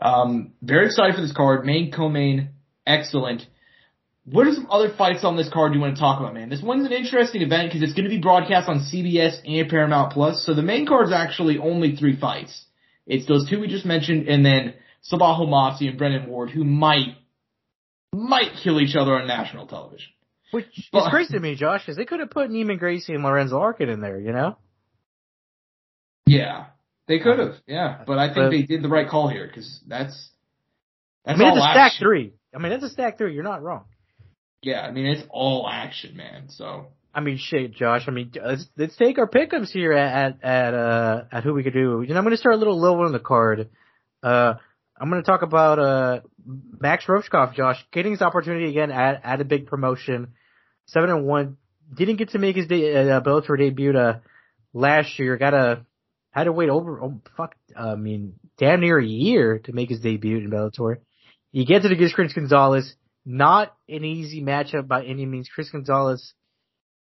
um, 0.00 0.52
very 0.62 0.86
excited 0.86 1.14
for 1.14 1.20
this 1.20 1.32
card. 1.32 1.66
Main 1.66 1.90
co-main, 1.90 2.50
excellent. 2.86 3.46
What 4.32 4.46
are 4.46 4.52
some 4.52 4.68
other 4.70 4.92
fights 4.96 5.24
on 5.24 5.36
this 5.36 5.48
card 5.52 5.74
you 5.74 5.80
want 5.80 5.96
to 5.96 6.00
talk 6.00 6.20
about, 6.20 6.34
man? 6.34 6.50
This 6.50 6.62
one's 6.62 6.86
an 6.86 6.92
interesting 6.92 7.42
event 7.42 7.68
because 7.68 7.82
it's 7.82 7.94
going 7.94 8.04
to 8.04 8.10
be 8.10 8.20
broadcast 8.20 8.68
on 8.68 8.78
CBS 8.78 9.40
and 9.44 9.68
Paramount 9.68 10.12
Plus. 10.12 10.44
So 10.46 10.54
the 10.54 10.62
main 10.62 10.86
card 10.86 11.08
is 11.08 11.12
actually 11.12 11.58
only 11.58 11.96
three 11.96 12.18
fights. 12.18 12.64
It's 13.06 13.26
those 13.26 13.48
two 13.48 13.60
we 13.60 13.66
just 13.66 13.84
mentioned, 13.84 14.28
and 14.28 14.44
then 14.44 14.74
Sabah 15.10 15.36
Homasi 15.36 15.88
and 15.88 15.98
Brennan 15.98 16.28
Ward, 16.28 16.50
who 16.50 16.62
might 16.62 17.16
might 18.12 18.52
kill 18.62 18.80
each 18.80 18.94
other 18.94 19.14
on 19.14 19.26
national 19.26 19.66
television. 19.66 20.12
Which 20.52 20.66
is 20.76 21.08
crazy 21.10 21.34
to 21.34 21.40
me, 21.40 21.54
Josh, 21.54 21.82
because 21.82 21.96
they 21.96 22.04
could 22.04 22.20
have 22.20 22.30
put 22.30 22.50
Neiman 22.50 22.78
Gracie 22.78 23.14
and 23.14 23.22
Lorenzo 23.22 23.58
Larkin 23.58 23.88
in 23.88 24.00
there, 24.00 24.18
you 24.18 24.32
know? 24.32 24.56
Yeah, 26.26 26.66
they 27.06 27.20
could 27.20 27.38
have. 27.38 27.54
Yeah, 27.66 28.02
but 28.06 28.18
I 28.18 28.26
think 28.26 28.36
but, 28.36 28.50
they 28.50 28.62
did 28.62 28.82
the 28.82 28.88
right 28.88 29.08
call 29.08 29.28
here 29.28 29.46
because 29.46 29.80
that's 29.86 30.30
that's 31.24 31.40
I 31.40 31.42
mean, 31.42 31.48
it's 31.48 31.58
a 31.58 31.70
stack 31.72 31.92
three. 31.98 32.32
I 32.54 32.58
mean, 32.58 32.72
it's 32.72 32.84
a 32.84 32.90
stack 32.90 33.18
three. 33.18 33.34
You're 33.34 33.44
not 33.44 33.62
wrong. 33.62 33.84
Yeah, 34.62 34.80
I 34.80 34.90
mean, 34.90 35.06
it's 35.06 35.26
all 35.30 35.68
action, 35.70 36.16
man. 36.16 36.48
So. 36.48 36.88
I 37.12 37.20
mean, 37.20 37.38
shit, 37.38 37.74
Josh. 37.74 38.04
I 38.06 38.10
mean, 38.12 38.32
let's, 38.44 38.66
let's 38.76 38.96
take 38.96 39.18
our 39.18 39.26
pickups 39.26 39.72
here 39.72 39.92
at 39.92 40.42
at 40.44 40.74
uh 40.74 41.24
at 41.32 41.42
who 41.42 41.54
we 41.54 41.64
could 41.64 41.72
do. 41.72 42.04
You 42.06 42.12
know, 42.12 42.18
I'm 42.18 42.24
going 42.24 42.30
to 42.32 42.36
start 42.36 42.54
a 42.54 42.58
little 42.58 42.80
low 42.80 43.00
on 43.02 43.12
the 43.12 43.18
card. 43.18 43.68
Uh, 44.22 44.54
I'm 45.00 45.10
going 45.10 45.22
to 45.22 45.26
talk 45.26 45.42
about 45.42 45.78
uh 45.78 46.20
Max 46.46 47.06
Rohskopf, 47.06 47.54
Josh, 47.54 47.84
getting 47.92 48.12
his 48.12 48.22
opportunity 48.22 48.68
again 48.68 48.92
at 48.92 49.24
at 49.24 49.40
a 49.40 49.44
big 49.44 49.66
promotion. 49.66 50.34
Seven 50.86 51.10
and 51.10 51.26
one, 51.26 51.56
didn't 51.92 52.16
get 52.16 52.30
to 52.30 52.38
make 52.38 52.56
his 52.56 52.66
de- 52.66 52.96
uh, 52.96 53.20
Bellator 53.20 53.58
debut 53.58 53.96
uh, 53.96 54.18
last 54.72 55.18
year. 55.18 55.36
Got 55.36 55.50
to 55.50 55.86
had 56.30 56.44
to 56.44 56.52
wait 56.52 56.68
over 56.68 57.02
oh 57.02 57.20
fuck, 57.36 57.56
I 57.76 57.96
mean, 57.96 58.34
damn 58.58 58.80
near 58.80 58.98
a 58.98 59.04
year 59.04 59.58
to 59.64 59.72
make 59.72 59.88
his 59.88 60.00
debut 60.00 60.38
in 60.38 60.50
Bellator. 60.50 60.98
You 61.52 61.66
get 61.66 61.82
to 61.82 61.88
the 61.88 61.96
Chris 62.14 62.32
Gonzalez, 62.32 62.94
not 63.24 63.74
an 63.88 64.04
easy 64.04 64.42
matchup 64.42 64.88
by 64.88 65.04
any 65.04 65.26
means. 65.26 65.48
Chris 65.52 65.70
Gonzalez, 65.70 66.34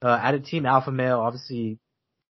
uh, 0.02 0.18
at 0.22 0.34
a 0.34 0.40
team 0.40 0.66
alpha 0.66 0.90
male, 0.90 1.20
obviously, 1.20 1.78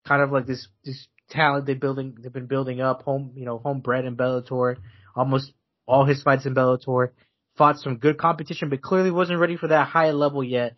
kind 0.07 0.23
of 0.23 0.31
like 0.31 0.47
this 0.47 0.69
this 0.85 1.09
talent 1.31 1.67
they 1.67 1.75
building 1.75 2.17
they've 2.21 2.33
been 2.33 2.47
building 2.47 2.81
up, 2.81 3.03
home 3.03 3.33
you 3.35 3.45
know 3.45 3.59
homebred 3.59 4.07
in 4.07 4.17
Bellator 4.17 4.77
almost 5.15 5.53
all 5.87 6.05
his 6.05 6.23
fights 6.23 6.47
in 6.47 6.55
Bellator. 6.55 7.11
Fought 7.57 7.79
some 7.79 7.97
good 7.97 8.17
competition, 8.17 8.71
but 8.71 8.81
clearly 8.81 9.11
wasn't 9.11 9.39
ready 9.39 9.57
for 9.57 9.69
that 9.69 9.89
high 9.89 10.11
level 10.13 10.43
yet. 10.43 10.77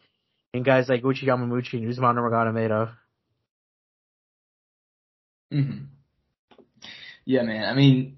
And 0.53 0.65
guys 0.65 0.89
like 0.89 1.03
Goiti 1.03 1.25
Yamauchi 1.25 1.75
and 1.75 1.89
Usman 1.89 2.17
Nurmagomedov. 2.17 2.93
Mm-hmm. 5.53 5.85
Yeah, 7.25 7.43
man. 7.43 7.69
I 7.69 7.75
mean, 7.75 8.17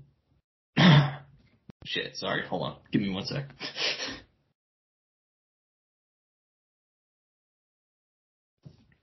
shit. 1.84 2.16
Sorry. 2.16 2.46
Hold 2.46 2.62
on. 2.62 2.76
Give 2.90 3.02
me 3.02 3.10
one 3.10 3.26
sec. 3.26 3.44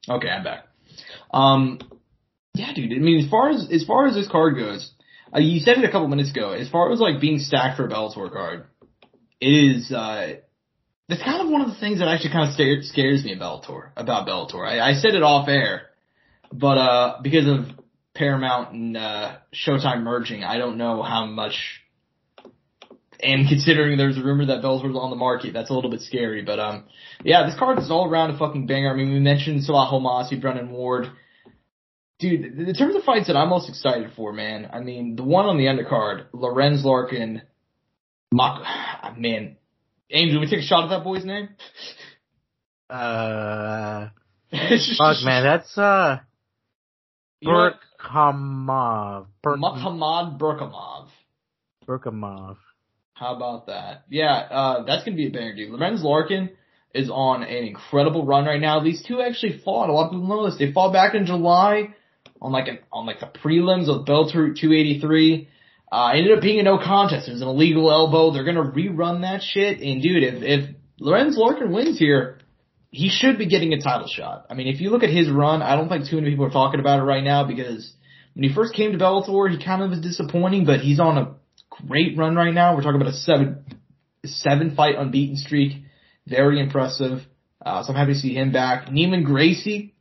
okay, 0.09 0.29
I'm 0.29 0.43
back. 0.43 0.65
Um, 1.31 1.79
yeah, 2.53 2.73
dude. 2.73 2.91
I 2.93 2.97
mean, 2.97 3.23
as 3.23 3.29
far 3.29 3.49
as 3.49 3.67
as 3.71 3.83
far 3.85 4.07
as 4.07 4.15
this 4.15 4.27
card 4.27 4.55
goes, 4.55 4.91
uh, 5.35 5.39
you 5.39 5.59
said 5.59 5.77
it 5.77 5.85
a 5.85 5.91
couple 5.91 6.07
minutes 6.07 6.31
ago. 6.31 6.51
As 6.51 6.69
far 6.69 6.91
as 6.91 6.99
like 6.99 7.19
being 7.19 7.39
stacked 7.39 7.77
for 7.77 7.85
a 7.85 7.89
Bellator 7.89 8.31
card, 8.31 8.65
it 9.41 9.47
is. 9.47 9.91
Uh, 9.91 10.35
that's 11.09 11.23
kind 11.23 11.41
of 11.41 11.49
one 11.49 11.61
of 11.61 11.67
the 11.67 11.79
things 11.79 11.99
that 11.99 12.07
actually 12.07 12.31
kind 12.31 12.47
of 12.47 12.53
scares, 12.53 12.89
scares 12.89 13.23
me 13.23 13.33
about 13.33 13.63
Bellator. 13.63 13.89
About 13.97 14.27
Bellator, 14.27 14.65
I, 14.65 14.91
I 14.91 14.93
said 14.93 15.15
it 15.15 15.23
off 15.23 15.47
air, 15.49 15.87
but 16.51 16.77
uh, 16.77 17.17
because 17.21 17.47
of 17.47 17.65
Paramount 18.13 18.73
and 18.73 18.97
uh, 18.97 19.37
Showtime 19.53 20.03
merging, 20.03 20.43
I 20.43 20.57
don't 20.57 20.77
know 20.77 21.01
how 21.01 21.25
much. 21.25 21.82
And 23.21 23.47
considering 23.49 23.97
there's 23.97 24.17
a 24.17 24.23
rumor 24.23 24.45
that 24.47 24.61
Bellator's 24.61 24.95
on 24.95 25.09
the 25.09 25.15
market, 25.15 25.53
that's 25.53 25.69
a 25.69 25.73
little 25.73 25.91
bit 25.91 26.01
scary. 26.01 26.41
But 26.41 26.59
um, 26.59 26.85
yeah, 27.23 27.45
this 27.45 27.57
card 27.57 27.79
is 27.79 27.91
all 27.91 28.09
around 28.09 28.31
a 28.31 28.37
fucking 28.37 28.67
banger. 28.67 28.91
I 28.91 28.95
mean, 28.95 29.11
we 29.13 29.19
mentioned 29.19 29.61
Sabah 29.61 29.91
Homasi, 29.91 30.41
Brennan 30.41 30.71
Ward 30.71 31.11
dude, 32.23 32.57
in 32.57 32.73
terms 32.73 32.95
of 32.95 33.03
fights 33.03 33.27
that 33.27 33.35
I'm 33.35 33.49
most 33.49 33.69
excited 33.69 34.11
for, 34.15 34.31
man, 34.31 34.69
I 34.71 34.79
mean, 34.79 35.15
the 35.15 35.23
one 35.23 35.45
on 35.45 35.57
the 35.57 35.65
undercard, 35.65 36.27
Lorenz 36.33 36.83
Larkin, 36.85 37.41
Mock, 38.31 38.63
man, 39.17 39.57
Angel, 40.09 40.39
we 40.39 40.49
take 40.49 40.59
a 40.59 40.63
shot 40.63 40.85
at 40.85 40.89
that 40.89 41.03
boy's 41.03 41.25
name? 41.25 41.49
Uh, 42.89 44.09
fuck, 44.97 45.17
man, 45.23 45.43
that's, 45.43 45.77
uh, 45.77 46.19
Burkhamov. 47.43 49.27
Burk- 49.41 49.59
Muhammad 49.59 50.39
Burkhamov. 50.39 51.07
Burkhamov. 51.85 52.55
How 53.13 53.35
about 53.35 53.67
that? 53.67 54.03
Yeah, 54.09 54.31
uh, 54.31 54.83
that's 54.83 55.03
gonna 55.03 55.17
be 55.17 55.27
a 55.27 55.31
banger, 55.31 55.55
dude. 55.55 55.71
Lorenz 55.71 56.03
Larkin 56.03 56.49
is 56.93 57.09
on 57.09 57.43
an 57.43 57.63
incredible 57.63 58.25
run 58.25 58.45
right 58.45 58.61
now. 58.61 58.79
These 58.79 59.03
two 59.03 59.21
actually 59.21 59.59
fought. 59.63 59.89
A 59.89 59.93
lot 59.93 60.05
of 60.05 60.11
people 60.11 60.27
know 60.27 60.45
this. 60.45 60.57
They 60.57 60.71
fought 60.71 60.93
back 60.93 61.13
in 61.15 61.25
July 61.25 61.93
on 62.41 62.51
like 62.51 62.67
an, 62.67 62.79
on 62.91 63.05
like 63.05 63.19
the 63.19 63.27
prelims 63.27 63.87
of 63.87 64.05
Bellator 64.05 64.55
283. 64.55 65.47
Uh, 65.91 66.11
ended 66.15 66.35
up 66.35 66.41
being 66.41 66.59
a 66.59 66.63
no 66.63 66.79
contest. 66.79 67.27
It 67.27 67.33
was 67.33 67.41
an 67.41 67.47
illegal 67.47 67.91
elbow. 67.91 68.31
They're 68.31 68.43
gonna 68.43 68.71
rerun 68.71 69.21
that 69.21 69.43
shit. 69.43 69.79
And 69.79 70.01
dude, 70.01 70.23
if 70.23 70.41
if 70.41 70.75
Lorenz 70.99 71.37
Larkin 71.37 71.71
wins 71.71 71.99
here, 71.99 72.39
he 72.89 73.09
should 73.09 73.37
be 73.37 73.47
getting 73.47 73.73
a 73.73 73.81
title 73.81 74.07
shot. 74.07 74.47
I 74.49 74.55
mean, 74.55 74.67
if 74.67 74.81
you 74.81 74.89
look 74.89 75.03
at 75.03 75.09
his 75.09 75.29
run, 75.29 75.61
I 75.61 75.75
don't 75.75 75.89
think 75.89 76.07
too 76.07 76.15
many 76.15 76.31
people 76.31 76.45
are 76.45 76.51
talking 76.51 76.79
about 76.79 76.99
it 76.99 77.03
right 77.03 77.23
now 77.23 77.43
because 77.43 77.93
when 78.33 78.43
he 78.47 78.53
first 78.53 78.73
came 78.73 78.91
to 78.91 78.97
Bellator, 78.97 79.51
he 79.51 79.63
kind 79.63 79.83
of 79.83 79.91
was 79.91 79.99
disappointing, 79.99 80.65
but 80.65 80.79
he's 80.79 80.99
on 80.99 81.17
a 81.17 81.35
great 81.87 82.17
run 82.17 82.35
right 82.35 82.53
now. 82.53 82.75
We're 82.75 82.83
talking 82.83 83.01
about 83.01 83.13
a 83.13 83.17
seven 83.17 83.65
seven 84.25 84.75
fight 84.75 84.95
unbeaten 84.97 85.37
streak. 85.37 85.83
Very 86.27 86.59
impressive. 86.59 87.19
Uh, 87.65 87.83
so 87.83 87.93
I'm 87.93 87.95
happy 87.95 88.13
to 88.13 88.19
see 88.19 88.33
him 88.33 88.51
back. 88.51 88.87
Neiman 88.87 89.23
Gracie, 89.23 89.93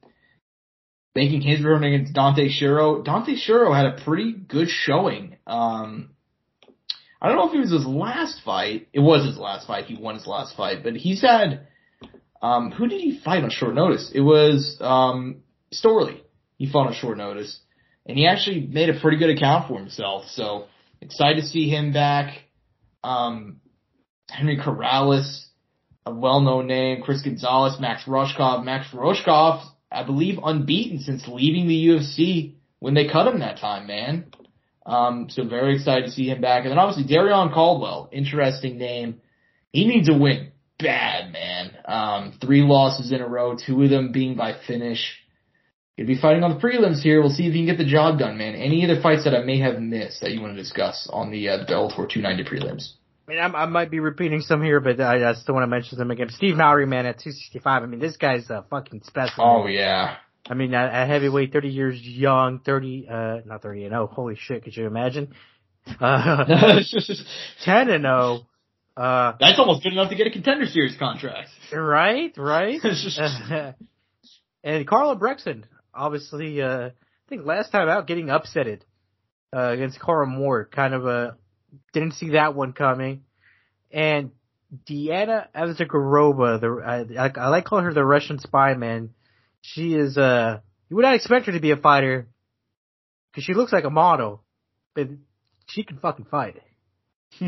making 1.15 1.43
his 1.43 1.63
run 1.65 1.85
against 1.85 2.13
Dante 2.13 2.49
Schiro. 2.49 3.05
Dante 3.05 3.35
Schiro 3.35 3.75
had 3.75 3.87
a 3.87 4.05
pretty 4.05 4.33
good 4.33 4.69
showing. 4.69 5.37
Um, 5.47 6.11
I 7.21 7.29
don't 7.29 7.37
know 7.37 7.49
if 7.49 7.55
it 7.55 7.61
was 7.61 7.73
his 7.73 7.87
last 7.87 8.41
fight. 8.45 8.89
It 8.93 9.01
was 9.01 9.25
his 9.25 9.39
last 9.39 9.67
fight. 9.67 9.85
He 9.85 9.97
won 9.97 10.17
his 10.17 10.27
last 10.27 10.57
fight, 10.57 10.83
but 10.83 10.95
he's 10.95 11.23
had. 11.23 11.69
Um, 12.41 12.73
who 12.73 12.89
did 12.89 13.01
he 13.01 13.21
fight 13.25 13.45
on 13.45 13.51
short 13.51 13.75
notice? 13.75 14.11
It 14.13 14.21
was 14.21 14.77
um, 14.81 15.43
Storley. 15.73 16.21
He 16.57 16.71
fought 16.71 16.89
on 16.89 16.95
short 16.95 17.17
notice, 17.17 17.61
and 18.05 18.19
he 18.19 18.27
actually 18.27 18.67
made 18.67 18.89
a 18.89 18.99
pretty 18.99 19.19
good 19.19 19.31
account 19.31 19.69
for 19.69 19.79
himself. 19.79 20.25
So 20.27 20.65
excited 21.03 21.43
to 21.43 21.47
see 21.47 21.69
him 21.69 21.93
back. 21.93 22.35
Um, 23.05 23.61
Henry 24.31 24.57
Corrales, 24.57 25.45
a 26.07 26.15
well-known 26.15 26.67
name. 26.67 27.03
Chris 27.03 27.23
Gonzalez, 27.23 27.79
Max 27.81 28.05
Rohskopf. 28.05 28.65
Max 28.65 28.89
Rohskopf 28.93 29.65
I 29.93 30.05
believe, 30.05 30.39
unbeaten 30.43 31.01
since 31.01 31.29
leaving 31.29 31.69
the 31.69 31.87
UFC 31.87 32.55
when 32.79 32.95
they 32.95 33.09
cut 33.09 33.27
him 33.27 33.41
that 33.41 33.59
time, 33.59 33.87
man. 33.87 34.27
Um, 34.85 35.29
so 35.31 35.47
very 35.47 35.77
excited 35.77 36.07
to 36.07 36.11
see 36.11 36.29
him 36.29 36.41
back. 36.41 36.63
And 36.63 36.73
then 36.73 36.79
obviously 36.79 37.13
Darrion 37.13 37.53
Caldwell, 37.53 38.09
interesting 38.11 38.79
name. 38.79 39.21
He 39.73 39.87
needs 39.87 40.09
a 40.09 40.15
win 40.15 40.53
bad, 40.79 41.33
man. 41.33 41.77
Um, 41.85 42.39
three 42.41 42.63
losses 42.63 43.13
in 43.13 43.21
a 43.21 43.29
row, 43.29 43.55
two 43.55 43.83
of 43.83 43.91
them 43.91 44.11
being 44.11 44.35
by 44.35 44.55
finish. 44.67 45.22
He'll 45.97 46.07
be 46.07 46.19
fighting 46.19 46.43
on 46.43 46.55
the 46.55 46.61
prelims 46.61 47.03
here. 47.03 47.21
We'll 47.21 47.31
see 47.31 47.47
if 47.47 47.53
he 47.53 47.61
can 47.61 47.67
get 47.67 47.79
the 47.79 47.91
job 47.91 48.19
done, 48.19 48.39
man. 48.39 48.55
Any 48.55 48.83
other 48.85 49.01
fights 49.03 49.25
that 49.25 49.35
I 49.35 49.45
may 49.45 49.59
have 49.59 49.79
missed 49.81 50.23
that 50.23 50.33
you 50.33 50.41
want 50.41 50.57
to 50.57 50.63
discuss 50.63 51.09
on 51.13 51.31
the 51.31 51.49
uh, 51.51 51.67
Bellator 51.67 52.09
290 52.09 52.45
prelims? 52.45 52.93
I 53.29 53.31
mean, 53.31 53.39
I, 53.39 53.63
I, 53.63 53.67
might 53.67 53.91
be 53.91 54.01
repeating 54.01 54.41
some 54.41 54.63
here, 54.63 54.81
but 54.81 55.01
I, 55.01 55.31
I 55.31 55.35
still 55.35 55.55
want 55.55 55.65
to 55.65 55.69
mention 55.69 55.99
them 55.99 56.11
again. 56.11 56.29
Steve 56.31 56.57
Mowry, 56.57 56.87
man, 56.87 57.07
at 57.07 57.19
265. 57.19 57.83
I 57.83 57.87
mean, 57.87 58.01
this 58.01 58.17
guy's 58.17 58.49
a 58.51 58.65
fucking 58.71 59.03
special. 59.05 59.45
Oh 59.45 59.67
yeah, 59.67 60.17
I 60.49 60.55
mean, 60.55 60.75
at, 60.75 60.93
at 60.93 61.09
heavyweight, 61.09 61.53
30 61.53 61.69
years 61.69 62.01
young, 62.01 62.59
30, 62.61 63.07
uh, 63.09 63.37
not 63.47 63.63
30 63.63 63.85
and 63.85 63.93
0. 63.93 64.09
Holy 64.09 64.35
shit, 64.37 64.65
could 64.65 64.77
you 64.77 64.87
imagine? 64.87 65.33
Uh, 66.01 66.45
10 67.65 67.91
and 67.91 68.03
0. 68.03 68.41
Uh, 68.97 69.33
That's 69.39 69.59
almost 69.59 69.83
good 69.83 69.93
enough 69.93 70.11
to 70.11 70.17
get 70.17 70.27
a 70.27 70.31
contender 70.31 70.67
series 70.67 70.97
contract. 70.99 71.49
right, 71.73 72.33
right. 72.37 72.81
and 74.65 74.87
Carla 74.87 75.17
Brexton, 75.17 75.65
obviously, 75.95 76.61
uh, 76.63 76.89
I 76.89 76.93
think 77.29 77.45
last 77.45 77.73
time 77.73 77.89
out 77.89 78.07
getting 78.07 78.27
upsetted, 78.27 78.81
uh, 79.55 79.71
against 79.71 80.01
Cara 80.01 80.27
Moore, 80.27 80.65
kind 80.65 80.95
of 80.95 81.07
a, 81.07 81.37
didn't 81.93 82.13
see 82.13 82.31
that 82.31 82.55
one 82.55 82.73
coming. 82.73 83.25
And 83.91 84.31
Deanna 84.89 85.49
Avzagorova, 85.55 86.61
the, 86.61 87.17
I, 87.19 87.31
I 87.39 87.49
like 87.49 87.65
calling 87.65 87.85
her 87.85 87.93
the 87.93 88.05
Russian 88.05 88.39
spy 88.39 88.75
man. 88.75 89.11
She 89.61 89.95
is, 89.95 90.17
uh, 90.17 90.61
you 90.89 90.97
would 90.97 91.03
not 91.03 91.15
expect 91.15 91.47
her 91.47 91.53
to 91.53 91.61
be 91.61 91.71
a 91.71 91.77
fighter, 91.77 92.29
cause 93.35 93.45
she 93.45 93.55
looks 93.55 93.73
like 93.73 93.85
a 93.85 93.91
model, 93.91 94.43
but 94.95 95.09
she 95.69 95.85
can 95.85 95.99
fucking 95.99 96.27
fight. 96.31 96.61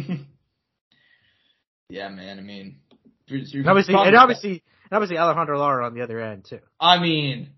yeah, 1.88 2.08
man. 2.08 2.38
I 2.38 2.42
mean, 2.42 2.80
and 3.28 3.68
obviously, 3.68 3.94
and 3.94 4.16
obviously, 4.16 4.62
and 4.90 4.92
obviously 4.92 5.16
Alejandra 5.16 5.58
Lara 5.58 5.86
on 5.86 5.94
the 5.94 6.02
other 6.02 6.20
end 6.20 6.44
too. 6.48 6.60
I 6.78 6.98
mean, 7.00 7.53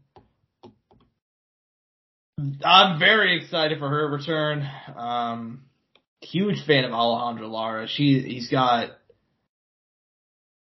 I'm 2.38 2.99
very 2.99 3.40
excited 3.40 3.79
for 3.79 3.88
her 3.88 4.11
return. 4.11 4.68
Um, 4.94 5.62
huge 6.20 6.66
fan 6.66 6.85
of 6.85 6.90
Alejandra 6.90 7.49
Lara. 7.49 7.88
She, 7.88 8.20
he's 8.20 8.51
got, 8.51 8.90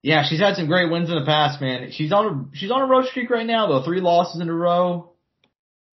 yeah, 0.03 0.25
she's 0.29 0.41
had 0.41 0.57
some 0.57 0.67
great 0.67 0.91
wins 0.91 1.09
in 1.09 1.15
the 1.15 1.25
past, 1.25 1.63
man. 1.63 1.91
She's 1.93 2.13
on 2.13 2.27
a, 2.53 2.57
she's 2.57 2.71
on 2.71 2.83
a 2.83 2.87
road 2.87 3.07
streak 3.07 3.31
right 3.31 3.47
now 3.47 3.67
though. 3.67 3.83
Three 3.83 4.03
losses 4.03 4.43
in 4.43 4.49
a 4.51 4.55
row. 4.55 5.13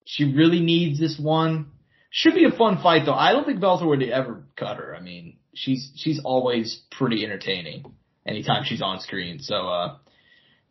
She 0.03 0.25
really 0.25 0.59
needs 0.59 0.99
this 0.99 1.17
one. 1.17 1.67
Should 2.09 2.35
be 2.35 2.43
a 2.43 2.51
fun 2.51 2.81
fight 2.83 3.03
though. 3.05 3.13
I 3.13 3.31
don't 3.31 3.45
think 3.45 3.61
Bellator 3.61 3.87
would 3.87 4.03
ever 4.03 4.43
cut 4.57 4.75
her. 4.75 4.93
I 4.93 4.99
mean, 4.99 5.37
she's, 5.53 5.89
she's 5.95 6.19
always 6.25 6.81
pretty 6.91 7.23
entertaining 7.23 7.85
anytime 8.27 8.65
she's 8.65 8.81
on 8.81 8.99
screen. 8.99 9.39
So, 9.39 9.69
uh, 9.69 9.97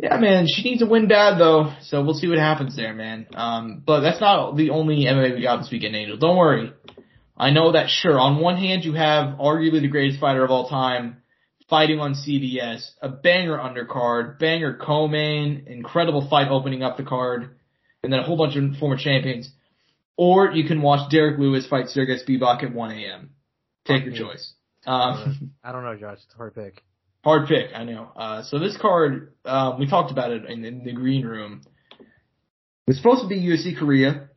yeah, 0.02 0.16
man, 0.16 0.46
she 0.48 0.62
needs 0.62 0.82
a 0.82 0.86
win 0.86 1.08
bad 1.08 1.38
though, 1.38 1.74
so 1.82 2.02
we'll 2.02 2.14
see 2.14 2.28
what 2.28 2.38
happens 2.38 2.74
there, 2.74 2.94
man. 2.94 3.26
Um, 3.34 3.82
but 3.84 4.00
that's 4.00 4.20
not 4.20 4.56
the 4.56 4.70
only 4.70 5.04
MMA 5.04 5.34
we 5.34 5.42
got 5.42 5.58
this 5.58 5.70
weekend, 5.70 5.94
Angel. 5.94 6.16
Don't 6.16 6.36
worry. 6.36 6.72
I 7.36 7.50
know 7.50 7.72
that 7.72 7.88
sure, 7.88 8.18
on 8.18 8.40
one 8.40 8.56
hand 8.56 8.84
you 8.84 8.94
have 8.94 9.38
arguably 9.38 9.82
the 9.82 9.88
greatest 9.88 10.20
fighter 10.20 10.44
of 10.44 10.50
all 10.50 10.68
time 10.68 11.18
fighting 11.68 12.00
on 12.00 12.14
CBS, 12.14 12.90
a 13.00 13.08
banger 13.08 13.58
undercard, 13.58 14.38
banger 14.38 14.76
co-main, 14.76 15.64
incredible 15.68 16.26
fight 16.28 16.48
opening 16.48 16.82
up 16.82 16.96
the 16.96 17.04
card, 17.04 17.56
and 18.02 18.12
then 18.12 18.20
a 18.20 18.22
whole 18.24 18.36
bunch 18.36 18.56
of 18.56 18.76
former 18.78 18.96
champions. 18.96 19.50
Or 20.16 20.50
you 20.50 20.66
can 20.66 20.82
watch 20.82 21.10
Derrick 21.10 21.38
Lewis 21.38 21.66
fight 21.66 21.88
Sergey 21.88 22.18
Spivak 22.18 22.62
at 22.62 22.74
1 22.74 22.90
a.m. 22.90 23.30
Take 23.86 24.04
your 24.04 24.14
choice. 24.14 24.52
Um, 24.86 25.52
I 25.64 25.72
don't 25.72 25.84
know, 25.84 25.96
Josh. 25.96 26.18
It's 26.24 26.34
a 26.34 26.36
hard 26.36 26.54
pick. 26.54 26.82
Hard 27.22 27.48
pick, 27.48 27.70
I 27.74 27.84
know. 27.84 28.10
Uh, 28.16 28.42
so 28.44 28.58
this 28.58 28.76
card, 28.80 29.34
um, 29.44 29.78
we 29.78 29.86
talked 29.86 30.10
about 30.10 30.30
it 30.30 30.46
in, 30.46 30.64
in 30.64 30.84
the 30.84 30.92
green 30.92 31.26
room. 31.26 31.60
It 32.00 32.06
was 32.86 32.96
supposed 32.96 33.22
to 33.22 33.28
be 33.28 33.40
UFC 33.40 33.78
Korea, 33.78 34.30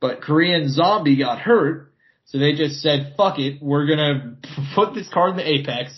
but 0.00 0.20
Korean 0.20 0.68
Zombie 0.68 1.16
got 1.16 1.38
hurt, 1.38 1.92
so 2.24 2.38
they 2.38 2.54
just 2.54 2.80
said, 2.82 3.14
fuck 3.16 3.38
it, 3.38 3.62
we're 3.62 3.86
gonna 3.86 4.36
put 4.74 4.94
this 4.94 5.08
card 5.12 5.30
in 5.30 5.36
the 5.36 5.48
Apex, 5.48 5.92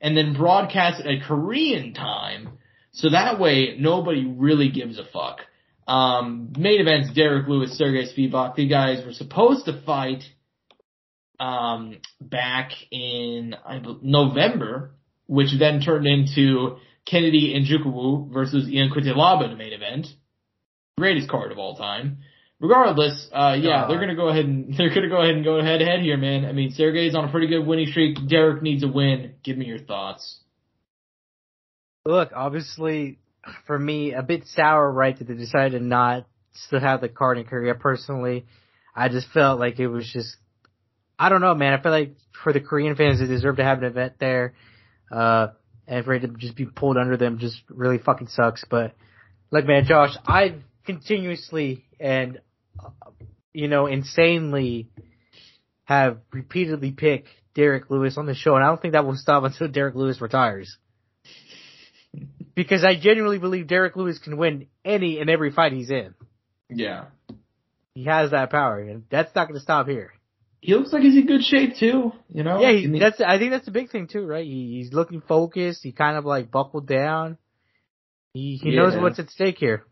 and 0.00 0.16
then 0.16 0.34
broadcast 0.34 1.00
it 1.00 1.06
at 1.06 1.26
Korean 1.26 1.94
time, 1.94 2.58
so 2.92 3.10
that 3.10 3.40
way 3.40 3.76
nobody 3.76 4.24
really 4.24 4.70
gives 4.70 4.98
a 5.00 5.04
fuck. 5.04 5.40
Um, 5.88 6.52
main 6.56 6.80
events, 6.80 7.12
Derrick 7.12 7.48
Lewis, 7.48 7.76
Sergey 7.76 8.06
Spivak, 8.06 8.54
the 8.54 8.68
guys 8.68 9.04
were 9.04 9.12
supposed 9.12 9.64
to 9.64 9.82
fight, 9.84 10.22
um, 11.40 11.98
back 12.20 12.70
in 12.92 13.56
I, 13.66 13.82
November, 14.00 14.92
which 15.32 15.48
then 15.58 15.80
turned 15.80 16.06
into 16.06 16.76
Kennedy 17.06 17.54
and 17.54 17.66
Nzechukwu 17.66 18.30
versus 18.30 18.68
Ian 18.68 18.90
Cutelaba 18.90 19.44
in 19.44 19.50
the 19.50 19.56
main 19.56 19.72
event. 19.72 20.06
Greatest 20.98 21.30
card 21.30 21.50
of 21.52 21.58
all 21.58 21.74
time. 21.74 22.18
Regardless, 22.60 23.28
uh, 23.32 23.56
yeah, 23.58 23.86
they're 23.88 23.98
gonna 23.98 24.14
go 24.14 24.28
ahead 24.28 24.44
and 24.44 24.74
they're 24.78 24.94
gonna 24.94 25.08
go 25.08 25.22
ahead 25.22 25.34
and 25.34 25.42
go 25.42 25.60
head 25.62 25.78
to 25.78 25.86
head 25.86 26.00
here, 26.00 26.18
man. 26.18 26.44
I 26.44 26.52
mean, 26.52 26.70
Sergey's 26.72 27.14
on 27.14 27.24
a 27.24 27.30
pretty 27.30 27.46
good 27.46 27.66
winning 27.66 27.86
streak. 27.86 28.18
Derek 28.28 28.62
needs 28.62 28.84
a 28.84 28.88
win. 28.88 29.36
Give 29.42 29.56
me 29.56 29.64
your 29.64 29.78
thoughts. 29.78 30.38
Look, 32.04 32.32
obviously, 32.34 33.18
for 33.66 33.78
me, 33.78 34.12
a 34.12 34.22
bit 34.22 34.46
sour, 34.48 34.92
right, 34.92 35.18
that 35.18 35.26
they 35.26 35.34
decided 35.34 35.78
to 35.78 35.84
not 35.84 36.26
still 36.52 36.80
have 36.80 37.00
the 37.00 37.08
card 37.08 37.38
in 37.38 37.44
Korea. 37.44 37.74
Personally, 37.74 38.44
I 38.94 39.08
just 39.08 39.28
felt 39.28 39.58
like 39.58 39.80
it 39.80 39.88
was 39.88 40.08
just, 40.12 40.36
I 41.18 41.30
don't 41.30 41.40
know, 41.40 41.54
man. 41.54 41.72
I 41.72 41.82
feel 41.82 41.92
like 41.92 42.16
for 42.44 42.52
the 42.52 42.60
Korean 42.60 42.96
fans, 42.96 43.18
they 43.18 43.26
deserve 43.26 43.56
to 43.56 43.64
have 43.64 43.78
an 43.78 43.84
event 43.84 44.14
there. 44.20 44.52
Uh, 45.12 45.48
and 45.86 46.04
for 46.04 46.14
it 46.14 46.20
to 46.20 46.28
just 46.28 46.56
be 46.56 46.64
pulled 46.64 46.96
under 46.96 47.16
them 47.16 47.38
just 47.38 47.60
really 47.68 47.98
fucking 47.98 48.28
sucks. 48.28 48.64
But 48.68 48.94
look, 49.50 49.66
man, 49.66 49.84
Josh, 49.84 50.16
I've 50.26 50.62
continuously 50.86 51.84
and 52.00 52.40
uh, 52.78 52.90
you 53.52 53.68
know 53.68 53.86
insanely 53.86 54.88
have 55.84 56.18
repeatedly 56.32 56.92
picked 56.92 57.28
Derrick 57.54 57.90
Lewis 57.90 58.16
on 58.16 58.26
the 58.26 58.34
show, 58.34 58.54
and 58.54 58.64
I 58.64 58.68
don't 58.68 58.80
think 58.80 58.92
that 58.92 59.04
will 59.04 59.16
stop 59.16 59.44
until 59.44 59.68
Derrick 59.72 59.94
Lewis 59.94 60.20
retires. 60.20 60.76
because 62.54 62.84
I 62.84 62.94
genuinely 62.94 63.38
believe 63.38 63.66
Derrick 63.66 63.96
Lewis 63.96 64.18
can 64.18 64.36
win 64.36 64.66
any 64.84 65.18
and 65.18 65.28
every 65.28 65.50
fight 65.50 65.72
he's 65.72 65.90
in. 65.90 66.14
Yeah. 66.70 67.06
He 67.94 68.04
has 68.04 68.30
that 68.30 68.50
power, 68.50 68.80
and 68.80 69.04
that's 69.10 69.34
not 69.34 69.48
going 69.48 69.58
to 69.58 69.62
stop 69.62 69.86
here 69.86 70.12
he 70.62 70.74
looks 70.74 70.92
like 70.92 71.02
he's 71.02 71.16
in 71.16 71.26
good 71.26 71.42
shape 71.42 71.76
too. 71.76 72.12
You 72.28 72.44
know. 72.44 72.60
Yeah, 72.60 72.72
he, 72.72 72.98
that's. 72.98 73.20
I 73.20 73.38
think 73.38 73.50
that's 73.50 73.66
the 73.66 73.72
big 73.72 73.90
thing 73.90 74.06
too, 74.06 74.24
right? 74.24 74.46
He, 74.46 74.78
he's 74.78 74.92
looking 74.92 75.20
focused. 75.20 75.82
He 75.82 75.90
kind 75.90 76.16
of 76.16 76.24
like 76.24 76.50
buckled 76.50 76.86
down. 76.86 77.36
He 78.32 78.58
he 78.62 78.70
yeah. 78.70 78.82
knows 78.82 78.94
what's 78.96 79.18
at 79.18 79.28
stake 79.30 79.58
here. 79.58 79.84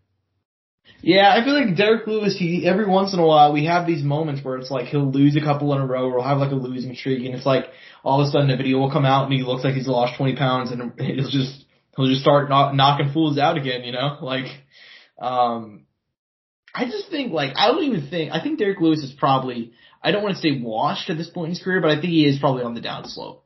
Yeah, 1.02 1.34
I 1.34 1.44
feel 1.44 1.54
like 1.54 1.76
Derrick 1.76 2.06
Lewis. 2.06 2.36
He 2.38 2.66
every 2.66 2.86
once 2.86 3.12
in 3.12 3.18
a 3.18 3.26
while 3.26 3.52
we 3.52 3.66
have 3.66 3.86
these 3.86 4.04
moments 4.04 4.44
where 4.44 4.56
it's 4.58 4.70
like 4.70 4.86
he'll 4.86 5.10
lose 5.10 5.36
a 5.36 5.40
couple 5.40 5.74
in 5.74 5.80
a 5.80 5.86
row, 5.86 6.08
or 6.08 6.18
he'll 6.20 6.28
have 6.28 6.38
like 6.38 6.52
a 6.52 6.54
losing 6.54 6.94
streak, 6.94 7.26
and 7.26 7.34
it's 7.34 7.44
like 7.44 7.64
all 8.04 8.22
of 8.22 8.28
a 8.28 8.30
sudden 8.30 8.50
a 8.50 8.56
video 8.56 8.78
will 8.78 8.92
come 8.92 9.04
out 9.04 9.24
and 9.24 9.32
he 9.32 9.42
looks 9.42 9.64
like 9.64 9.74
he's 9.74 9.88
lost 9.88 10.16
twenty 10.16 10.36
pounds, 10.36 10.70
and 10.70 10.92
he'll 11.00 11.30
just 11.30 11.64
he'll 11.96 12.08
just 12.08 12.22
start 12.22 12.48
knock, 12.48 12.74
knocking 12.74 13.12
fools 13.12 13.38
out 13.38 13.56
again. 13.56 13.82
You 13.82 13.92
know, 13.92 14.18
like 14.22 14.46
um, 15.20 15.86
I 16.74 16.84
just 16.84 17.10
think 17.10 17.32
like 17.32 17.52
I 17.56 17.68
don't 17.68 17.82
even 17.84 18.08
think 18.08 18.32
I 18.32 18.42
think 18.42 18.58
Derrick 18.58 18.80
Lewis 18.80 19.00
is 19.00 19.12
probably 19.12 19.72
I 20.02 20.12
don't 20.12 20.22
want 20.22 20.36
to 20.36 20.40
say 20.40 20.60
washed 20.60 21.10
at 21.10 21.18
this 21.18 21.28
point 21.28 21.46
in 21.46 21.54
his 21.54 21.62
career, 21.62 21.80
but 21.80 21.90
I 21.90 21.94
think 21.94 22.08
he 22.08 22.26
is 22.26 22.38
probably 22.38 22.62
on 22.62 22.74
the 22.74 22.80
downslope. 22.80 23.40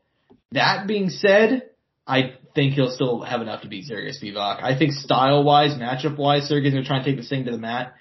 That 0.53 0.87
being 0.87 1.09
said, 1.09 1.71
I 2.07 2.35
think 2.55 2.75
he'll 2.75 2.91
still 2.91 3.23
have 3.23 3.41
enough 3.41 3.63
to 3.63 3.69
beat 3.69 3.87
Sergey 3.87 4.13
Spivak. 4.13 4.63
I 4.63 4.79
think 4.79 4.93
style 4.93 5.43
wise, 5.43 5.73
matchup 5.73 6.17
wise, 6.17 6.45
Sergey's 6.45 6.73
gonna 6.73 6.85
try 6.85 6.97
and 6.97 7.05
take 7.05 7.17
this 7.17 7.29
thing 7.29 7.45
to 7.47 7.51
the 7.51 7.59
mat. 7.59 7.95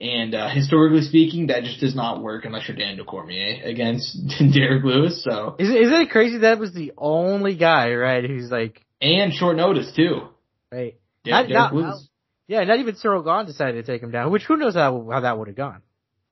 And 0.00 0.34
uh, 0.34 0.48
historically 0.48 1.02
speaking, 1.02 1.46
that 1.46 1.62
just 1.62 1.80
does 1.80 1.94
not 1.94 2.20
work 2.20 2.44
unless 2.44 2.68
you're 2.68 2.76
Daniel 2.76 3.06
Cormier 3.06 3.62
against 3.64 4.18
Derrick 4.52 4.84
Lewis. 4.84 5.22
So 5.22 5.56
is 5.58 5.70
isn't 5.70 6.00
it 6.00 6.10
crazy 6.10 6.38
that 6.38 6.58
was 6.58 6.74
the 6.74 6.92
only 6.98 7.54
guy, 7.54 7.92
right? 7.94 8.24
Who's 8.24 8.50
like 8.50 8.84
and 9.00 9.32
short 9.32 9.56
notice 9.56 9.92
too. 9.94 10.28
Right. 10.72 10.96
Yeah, 11.24 11.42
not, 11.42 11.48
Derrick 11.48 11.54
not, 11.54 11.74
Lewis. 11.74 12.08
Yeah, 12.46 12.62
not 12.64 12.78
even 12.78 12.94
Ciryl 12.94 13.24
Gane 13.24 13.46
decided 13.46 13.84
to 13.84 13.92
take 13.92 14.02
him 14.02 14.10
down. 14.10 14.30
Which 14.30 14.44
who 14.44 14.56
knows 14.56 14.74
how 14.74 15.08
how 15.10 15.20
that 15.20 15.38
would 15.38 15.48
have 15.48 15.56
gone. 15.56 15.82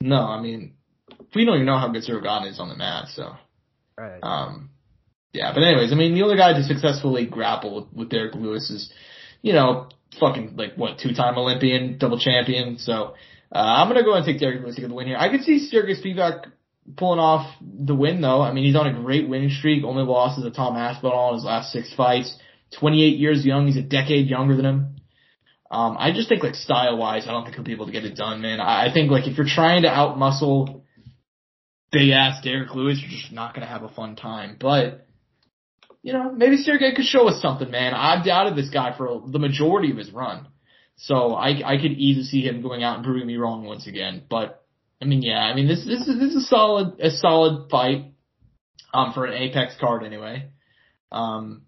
No, 0.00 0.16
I 0.16 0.40
mean 0.40 0.74
we 1.34 1.44
don't 1.44 1.56
even 1.56 1.66
know 1.66 1.78
how 1.78 1.88
good 1.88 2.02
Ciryl 2.02 2.22
Gane 2.22 2.50
is 2.50 2.60
on 2.60 2.68
the 2.68 2.76
mat, 2.76 3.08
so. 3.08 3.34
Right. 3.96 4.20
Um, 4.22 4.70
yeah, 5.32 5.52
but 5.54 5.62
anyways, 5.62 5.92
I 5.92 5.94
mean, 5.94 6.14
the 6.14 6.22
only 6.22 6.36
guy 6.36 6.52
to 6.52 6.62
successfully 6.62 7.26
grapple 7.26 7.74
with, 7.74 7.92
with 7.92 8.10
Derrick 8.10 8.34
Lewis 8.34 8.70
is, 8.70 8.92
you 9.40 9.52
know, 9.52 9.88
fucking 10.20 10.56
like 10.56 10.74
what 10.76 10.98
two-time 10.98 11.38
Olympian, 11.38 11.96
double 11.98 12.18
champion. 12.18 12.78
So 12.78 13.14
uh, 13.50 13.58
I'm 13.58 13.88
gonna 13.88 14.04
go 14.04 14.14
and 14.14 14.26
take 14.26 14.40
Derrick 14.40 14.60
Lewis 14.60 14.74
to 14.74 14.82
get 14.82 14.88
the 14.88 14.94
win 14.94 15.06
here. 15.06 15.16
I 15.16 15.30
could 15.30 15.42
see 15.42 15.68
Sergey 15.70 15.94
Spivak 15.94 16.50
pulling 16.96 17.18
off 17.18 17.50
the 17.62 17.94
win 17.94 18.20
though. 18.20 18.42
I 18.42 18.52
mean, 18.52 18.64
he's 18.64 18.76
on 18.76 18.86
a 18.86 18.92
great 18.92 19.28
winning 19.28 19.50
streak. 19.50 19.84
Only 19.84 20.02
losses 20.02 20.44
to 20.44 20.50
Tom 20.50 20.76
Aspinall 20.76 21.30
in 21.30 21.34
his 21.36 21.44
last 21.44 21.72
six 21.72 21.94
fights. 21.94 22.36
28 22.78 23.18
years 23.18 23.44
young. 23.44 23.66
He's 23.66 23.76
a 23.76 23.82
decade 23.82 24.28
younger 24.28 24.56
than 24.56 24.64
him. 24.64 24.96
Um, 25.72 25.96
I 25.98 26.12
just 26.12 26.28
think 26.28 26.42
like 26.42 26.54
style 26.54 26.98
wise, 26.98 27.26
I 27.26 27.30
don't 27.30 27.44
think 27.44 27.54
he'll 27.56 27.64
be 27.64 27.72
able 27.72 27.86
to 27.86 27.92
get 27.92 28.04
it 28.04 28.14
done, 28.14 28.42
man. 28.42 28.60
I, 28.60 28.92
think 28.92 29.10
like 29.10 29.26
if 29.26 29.38
you're 29.38 29.46
trying 29.46 29.82
to 29.82 29.88
outmuscle 29.88 30.82
big 31.90 32.10
ass 32.10 32.44
Derrick 32.44 32.74
Lewis, 32.74 33.00
you're 33.00 33.10
just 33.10 33.32
not 33.32 33.54
gonna 33.54 33.66
have 33.66 33.82
a 33.82 33.88
fun 33.88 34.14
time. 34.14 34.58
But 34.60 35.06
you 36.02 36.12
know, 36.12 36.30
maybe 36.30 36.58
Sergey 36.58 36.94
could 36.94 37.06
show 37.06 37.26
us 37.26 37.40
something, 37.40 37.70
man. 37.70 37.94
I've 37.94 38.22
doubted 38.22 38.54
this 38.54 38.68
guy 38.68 38.94
for 38.98 39.22
the 39.26 39.38
majority 39.38 39.90
of 39.90 39.96
his 39.96 40.10
run, 40.10 40.46
so 40.96 41.32
I 41.32 41.62
I 41.64 41.78
could 41.80 41.92
easily 41.92 42.26
see 42.26 42.42
him 42.42 42.60
going 42.60 42.82
out 42.82 42.96
and 42.96 43.04
proving 43.06 43.26
me 43.26 43.38
wrong 43.38 43.64
once 43.64 43.86
again. 43.86 44.24
But 44.28 44.62
I 45.00 45.06
mean, 45.06 45.22
yeah, 45.22 45.38
I 45.38 45.54
mean 45.54 45.68
this 45.68 45.86
this 45.86 46.06
is 46.06 46.18
this 46.18 46.34
is 46.34 46.44
a 46.44 46.48
solid 46.48 47.00
a 47.00 47.10
solid 47.10 47.70
fight, 47.70 48.12
um, 48.92 49.14
for 49.14 49.24
an 49.24 49.32
Apex 49.32 49.76
card 49.80 50.04
anyway. 50.04 50.50
Um, 51.10 51.62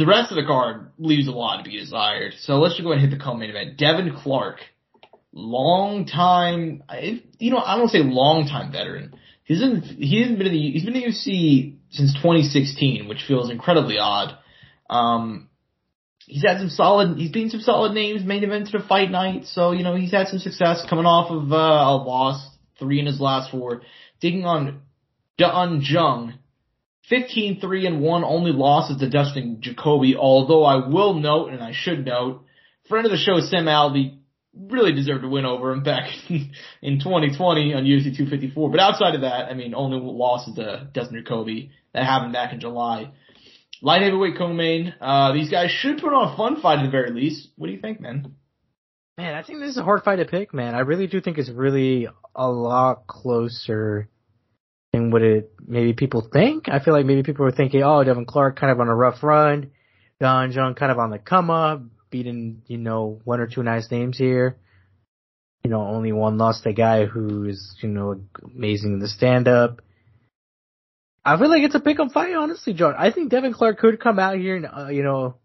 the 0.00 0.06
rest 0.06 0.32
of 0.32 0.36
the 0.36 0.46
card 0.46 0.92
leaves 0.98 1.28
a 1.28 1.30
lot 1.30 1.58
to 1.58 1.70
be 1.70 1.78
desired. 1.78 2.32
So 2.40 2.54
let's 2.54 2.74
just 2.74 2.84
go 2.84 2.92
ahead 2.92 3.04
and 3.04 3.12
hit 3.12 3.18
the 3.18 3.22
co-main 3.22 3.50
event. 3.50 3.76
Devin 3.76 4.16
Clark 4.16 4.60
long 5.32 6.06
time, 6.06 6.82
you 7.38 7.50
know, 7.50 7.58
I 7.58 7.76
don't 7.76 7.88
say 7.88 7.98
long 7.98 8.46
time 8.48 8.72
veteran. 8.72 9.14
He's 9.44 9.62
in, 9.62 9.82
he 9.82 10.20
hasn't 10.20 10.38
been 10.38 10.48
in 10.48 10.52
the, 10.52 10.70
he's 10.70 10.84
been 10.84 10.96
in 10.96 11.02
the 11.02 11.08
UFC 11.08 11.76
since 11.90 12.14
2016, 12.14 13.08
which 13.08 13.24
feels 13.28 13.50
incredibly 13.50 13.98
odd. 13.98 14.36
Um, 14.88 15.48
he's 16.26 16.42
had 16.42 16.58
some 16.58 16.70
solid, 16.70 17.18
he's 17.18 17.30
beaten 17.30 17.50
some 17.50 17.60
solid 17.60 17.92
names, 17.92 18.24
main 18.24 18.42
events 18.42 18.74
at 18.74 18.80
a 18.80 18.86
fight 18.86 19.10
night, 19.10 19.44
so, 19.46 19.72
you 19.72 19.82
know, 19.82 19.94
he's 19.94 20.12
had 20.12 20.28
some 20.28 20.38
success 20.38 20.84
coming 20.88 21.06
off 21.06 21.30
of, 21.30 21.52
uh, 21.52 21.56
a 21.56 21.94
loss, 21.96 22.48
three 22.78 23.00
in 23.00 23.06
his 23.06 23.20
last 23.20 23.50
four, 23.50 23.82
taking 24.20 24.44
on 24.46 24.82
Dun 25.36 25.82
Jung, 25.82 26.34
15-3 27.10 27.86
and 27.86 28.00
1 28.00 28.24
only 28.24 28.52
losses 28.52 28.98
to 28.98 29.10
Dustin 29.10 29.58
Jacoby, 29.60 30.16
although 30.16 30.64
I 30.64 30.88
will 30.88 31.14
note, 31.14 31.50
and 31.50 31.62
I 31.62 31.72
should 31.72 32.04
note, 32.04 32.44
friend 32.88 33.06
of 33.06 33.12
the 33.12 33.18
show 33.18 33.40
Sam 33.40 33.66
Alvey 33.66 34.18
really 34.54 34.92
deserved 34.92 35.22
to 35.22 35.28
win 35.28 35.44
over 35.44 35.72
him 35.72 35.82
back 35.82 36.10
in 36.28 36.98
2020 36.98 37.74
on 37.74 37.84
UFC 37.84 38.16
254. 38.16 38.70
But 38.70 38.80
outside 38.80 39.14
of 39.14 39.22
that, 39.22 39.46
I 39.46 39.54
mean, 39.54 39.74
only 39.74 39.98
losses 40.00 40.56
to 40.56 40.88
Dustin 40.92 41.22
Jacoby. 41.22 41.70
That 41.94 42.04
happened 42.04 42.32
back 42.32 42.52
in 42.52 42.60
July. 42.60 43.12
Light 43.82 44.02
heavyweight 44.02 44.36
co-main. 44.36 44.94
Uh, 45.00 45.32
these 45.32 45.50
guys 45.50 45.70
should 45.70 45.98
put 45.98 46.12
on 46.12 46.32
a 46.32 46.36
fun 46.36 46.60
fight 46.60 46.80
at 46.80 46.84
the 46.84 46.90
very 46.90 47.12
least. 47.12 47.48
What 47.56 47.68
do 47.68 47.72
you 47.72 47.80
think, 47.80 48.00
man? 48.00 48.34
Man, 49.16 49.34
I 49.34 49.42
think 49.42 49.60
this 49.60 49.70
is 49.70 49.78
a 49.78 49.82
hard 49.82 50.02
fight 50.02 50.16
to 50.16 50.24
pick, 50.24 50.52
man. 50.52 50.74
I 50.74 50.80
really 50.80 51.06
do 51.06 51.20
think 51.20 51.38
it's 51.38 51.50
really 51.50 52.08
a 52.34 52.48
lot 52.48 53.06
closer 53.06 54.08
than 54.92 55.10
what 55.10 55.22
it 55.22 55.52
maybe 55.66 55.92
people 55.92 56.28
think. 56.32 56.68
I 56.68 56.80
feel 56.80 56.94
like 56.94 57.06
maybe 57.06 57.22
people 57.22 57.46
are 57.46 57.52
thinking, 57.52 57.82
oh, 57.82 58.02
Devin 58.02 58.26
Clark 58.26 58.58
kind 58.58 58.72
of 58.72 58.80
on 58.80 58.88
a 58.88 58.94
rough 58.94 59.22
run, 59.22 59.70
Don 60.20 60.52
Jung 60.52 60.74
kind 60.74 60.92
of 60.92 60.98
on 60.98 61.10
the 61.10 61.18
come 61.18 61.50
up, 61.50 61.82
beating, 62.10 62.62
you 62.66 62.78
know, 62.78 63.20
one 63.24 63.40
or 63.40 63.46
two 63.46 63.62
nice 63.62 63.90
names 63.90 64.18
here. 64.18 64.56
You 65.64 65.70
know, 65.70 65.82
only 65.82 66.12
one 66.12 66.38
lost 66.38 66.66
a 66.66 66.72
guy 66.72 67.04
who's, 67.04 67.76
you 67.82 67.90
know, 67.90 68.20
amazing 68.42 68.94
in 68.94 68.98
the 68.98 69.08
stand 69.08 69.46
up. 69.46 69.82
I 71.22 71.38
feel 71.38 71.50
like 71.50 71.62
it's 71.62 71.74
a 71.74 71.80
pick 71.80 71.98
fight, 72.12 72.34
honestly, 72.34 72.72
John. 72.72 72.94
I 72.96 73.10
think 73.10 73.30
Devin 73.30 73.52
Clark 73.52 73.78
could 73.78 74.00
come 74.00 74.18
out 74.18 74.38
here 74.38 74.56
and, 74.56 74.66
uh, 74.66 74.88
you 74.88 75.02
know, 75.02 75.36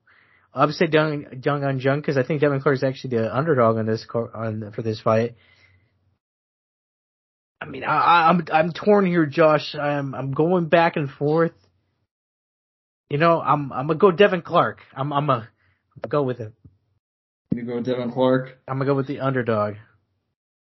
upset 0.53 0.89
Dung 0.89 1.25
Dung 1.41 1.65
on 1.65 1.79
Jung 1.79 1.99
because 1.99 2.17
I 2.17 2.23
think 2.23 2.39
Devin 2.39 2.62
Clark 2.62 2.77
is 2.77 2.84
actually 2.84 3.17
the 3.17 3.36
underdog 3.36 3.75
on 3.77 3.86
this 3.86 4.08
on 4.13 4.71
for 4.73 4.81
this 4.81 5.01
fight. 5.01 5.36
I 7.62 7.65
mean, 7.65 7.84
I, 7.84 8.30
I'm 8.30 8.46
I'm 8.52 8.72
torn 8.74 9.06
here, 9.06 9.26
Josh. 9.26 9.76
I'm 9.76 10.13
I'm 10.13 10.32
going 10.32 10.68
back 10.68 10.98
and 10.98 11.10
forth. 11.10 11.54
You 13.10 13.18
know, 13.18 13.39
I'm 13.39 13.72
I'm 13.72 13.88
gonna 13.88 14.00
go 14.00 14.12
Devin 14.12 14.41
Clark. 14.41 14.80
I'm 14.96 15.13
I'm 15.13 15.30
a 15.30 15.48
go 16.08 16.24
with 16.24 16.39
it. 16.39 16.54
You 17.54 17.63
go 17.63 17.76
with 17.76 17.86
Devin 17.86 18.12
Clark. 18.12 18.58
I'm 18.68 18.78
gonna 18.78 18.86
go 18.86 18.96
with 18.96 19.08
the 19.08 19.20
underdog. 19.20 19.76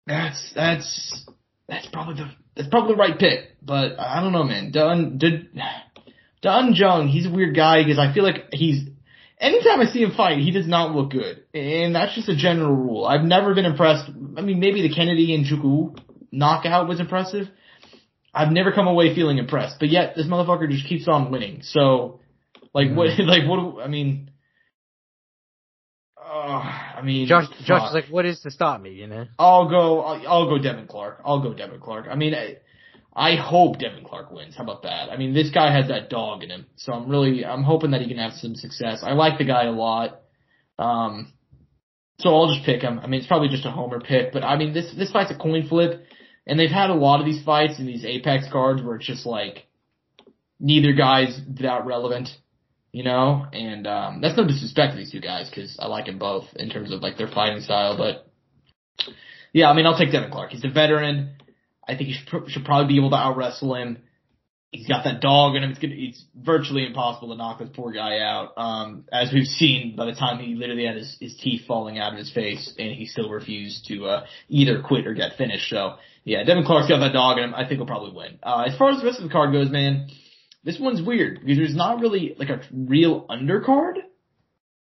That's 0.05 0.51
that's 0.55 1.25
that's 1.67 1.87
probably 1.87 2.15
the 2.15 2.29
that's 2.55 2.69
probably 2.69 2.93
the 2.93 2.99
right 2.99 3.17
pick, 3.17 3.57
but 3.61 3.99
I 3.99 4.21
don't 4.21 4.31
know, 4.31 4.43
man. 4.43 4.71
Dun 4.71 5.17
did 5.17 5.49
Dun 6.41 6.73
Jung, 6.75 7.07
he's 7.07 7.25
a 7.25 7.31
weird 7.31 7.55
guy 7.55 7.83
because 7.83 7.99
I 7.99 8.13
feel 8.13 8.23
like 8.23 8.49
he's 8.51 8.87
anytime 9.39 9.81
I 9.81 9.85
see 9.85 10.03
him 10.03 10.11
fight, 10.15 10.39
he 10.39 10.51
does 10.51 10.67
not 10.67 10.95
look 10.95 11.11
good, 11.11 11.43
and 11.53 11.95
that's 11.95 12.15
just 12.15 12.29
a 12.29 12.35
general 12.35 12.75
rule. 12.75 13.05
I've 13.05 13.23
never 13.23 13.53
been 13.53 13.65
impressed. 13.65 14.09
I 14.37 14.41
mean, 14.41 14.59
maybe 14.59 14.81
the 14.81 14.93
Kennedy 14.93 15.33
and 15.33 15.45
Nzechukwu 15.45 15.99
knockout 16.31 16.87
was 16.87 16.99
impressive. 16.99 17.47
I've 18.33 18.51
never 18.51 18.71
come 18.71 18.87
away 18.87 19.15
feeling 19.15 19.37
impressed, 19.37 19.77
but 19.79 19.89
yet 19.89 20.15
this 20.15 20.27
motherfucker 20.27 20.69
just 20.69 20.87
keeps 20.87 21.07
on 21.07 21.31
winning. 21.31 21.61
So, 21.63 22.19
like, 22.73 22.91
what? 22.93 23.09
Like, 23.19 23.47
what? 23.47 23.83
I 23.83 23.87
mean, 23.87 24.31
uh, 26.23 26.61
I 26.97 27.01
mean, 27.03 27.27
Josh, 27.27 27.45
Josh 27.65 27.89
is 27.89 27.93
like, 27.93 28.07
what 28.09 28.25
is 28.25 28.39
to 28.41 28.51
stop 28.51 28.81
me? 28.81 28.91
You 28.91 29.07
know, 29.07 29.25
I'll 29.39 29.69
go. 29.69 30.01
I'll, 30.01 30.27
I'll 30.27 30.49
go 30.49 30.61
Devin 30.61 30.87
Clark. 30.87 31.21
I'll 31.25 31.41
go 31.41 31.53
Devin 31.53 31.79
Clark. 31.79 32.07
I 32.09 32.15
mean, 32.15 32.33
I, 32.35 32.57
I 33.15 33.35
hope 33.35 33.79
Devin 33.79 34.03
Clark 34.03 34.31
wins. 34.31 34.55
How 34.55 34.63
about 34.63 34.83
that? 34.83 35.09
I 35.09 35.17
mean, 35.17 35.33
this 35.33 35.49
guy 35.49 35.71
has 35.71 35.87
that 35.87 36.09
dog 36.09 36.43
in 36.43 36.51
him, 36.51 36.67
so 36.75 36.93
I'm 36.93 37.09
really, 37.09 37.45
I'm 37.45 37.63
hoping 37.63 37.91
that 37.91 38.01
he 38.01 38.07
can 38.07 38.17
have 38.17 38.33
some 38.33 38.55
success. 38.55 39.01
I 39.03 39.13
like 39.13 39.37
the 39.37 39.45
guy 39.45 39.65
a 39.65 39.71
lot. 39.71 40.21
Um, 40.77 41.33
so 42.19 42.35
I'll 42.35 42.53
just 42.53 42.65
pick 42.65 42.81
him. 42.81 42.99
I 42.99 43.07
mean, 43.07 43.19
it's 43.19 43.27
probably 43.27 43.49
just 43.49 43.65
a 43.65 43.71
homer 43.71 43.99
pick, 43.99 44.33
but 44.33 44.43
I 44.43 44.57
mean, 44.57 44.73
this 44.73 44.93
this 44.97 45.11
fight's 45.11 45.31
a 45.31 45.37
coin 45.37 45.67
flip, 45.67 46.05
and 46.47 46.59
they've 46.59 46.69
had 46.69 46.89
a 46.89 46.95
lot 46.95 47.19
of 47.19 47.25
these 47.25 47.43
fights 47.43 47.79
in 47.79 47.85
these 47.85 48.05
Apex 48.05 48.45
cards 48.51 48.81
where 48.81 48.95
it's 48.95 49.05
just 49.05 49.25
like 49.25 49.67
neither 50.59 50.93
guy's 50.93 51.39
that 51.59 51.85
relevant 51.85 52.29
you 52.97 53.03
know, 53.03 53.45
and 53.53 53.85
um, 53.85 54.21
that's 54.21 54.35
no 54.35 54.47
disrespect 54.47 54.93
to 54.93 54.97
these 54.97 55.11
two 55.11 55.19
guys 55.19 55.49
because 55.49 55.77
I 55.79 55.85
like 55.85 56.07
them 56.07 56.17
both 56.17 56.45
in 56.55 56.69
terms 56.69 56.91
of 56.91 57.01
like 57.01 57.15
their 57.15 57.27
fighting 57.27 57.61
style. 57.61 57.95
But 57.95 58.27
yeah, 59.53 59.69
I 59.69 59.75
mean, 59.75 59.85
I'll 59.85 59.97
take 59.97 60.11
Devin 60.11 60.31
Clark. 60.31 60.49
He's 60.49 60.63
a 60.65 60.69
veteran. 60.69 61.35
I 61.87 61.95
think 61.95 62.09
he 62.09 62.13
should, 62.13 62.49
should 62.49 62.65
probably 62.65 62.87
be 62.87 62.99
able 62.99 63.11
to 63.11 63.15
out 63.15 63.37
wrestle 63.37 63.75
him. 63.75 63.99
He's 64.71 64.87
got 64.87 65.05
that 65.05 65.21
dog 65.21 65.55
in 65.55 65.63
him. 65.63 65.71
It's 65.71 65.79
gonna, 65.79 65.95
it's 65.95 66.23
virtually 66.35 66.85
impossible 66.85 67.29
to 67.29 67.35
knock 67.35 67.59
this 67.59 67.69
poor 67.73 67.91
guy 67.91 68.19
out. 68.19 68.53
Um, 68.57 69.05
as 69.11 69.31
we've 69.33 69.45
seen 69.45 69.95
by 69.95 70.05
the 70.05 70.13
time 70.13 70.39
he 70.39 70.55
literally 70.55 70.85
had 70.85 70.97
his, 70.97 71.17
his 71.21 71.37
teeth 71.37 71.61
falling 71.65 71.97
out 71.97 72.11
of 72.11 72.19
his 72.19 72.31
face 72.33 72.73
and 72.77 72.91
he 72.91 73.05
still 73.05 73.29
refused 73.29 73.85
to, 73.87 74.05
uh, 74.05 74.25
either 74.49 74.81
quit 74.81 75.07
or 75.07 75.13
get 75.13 75.37
finished. 75.37 75.69
So 75.69 75.95
yeah, 76.25 76.43
Devin 76.43 76.65
Clark's 76.65 76.89
got 76.89 76.99
that 76.99 77.13
dog 77.13 77.37
in 77.37 77.45
him. 77.45 77.55
I 77.55 77.65
think 77.65 77.77
he'll 77.77 77.85
probably 77.85 78.11
win. 78.11 78.39
Uh, 78.43 78.65
as 78.67 78.77
far 78.77 78.91
as 78.91 78.99
the 78.99 79.05
rest 79.05 79.19
of 79.19 79.23
the 79.23 79.31
card 79.31 79.53
goes, 79.53 79.69
man, 79.69 80.09
this 80.65 80.77
one's 80.77 81.01
weird 81.01 81.39
because 81.39 81.57
there's 81.57 81.75
not 81.75 82.01
really 82.01 82.35
like 82.37 82.49
a 82.49 82.59
real 82.73 83.25
undercard. 83.27 83.93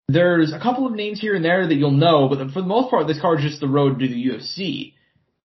There's 0.08 0.52
a 0.52 0.60
couple 0.60 0.88
of 0.88 0.94
names 0.94 1.22
here 1.22 1.36
and 1.36 1.46
there 1.46 1.68
that 1.68 1.76
you'll 1.76 1.92
know, 1.92 2.28
but 2.28 2.40
for 2.52 2.62
the 2.62 2.68
most 2.68 2.90
part, 2.90 3.08
this 3.08 3.22
card's 3.22 3.44
just 3.44 3.60
the 3.60 3.68
road 3.68 4.00
to 4.00 4.08
the 4.08 4.30
UFC. 4.30 4.94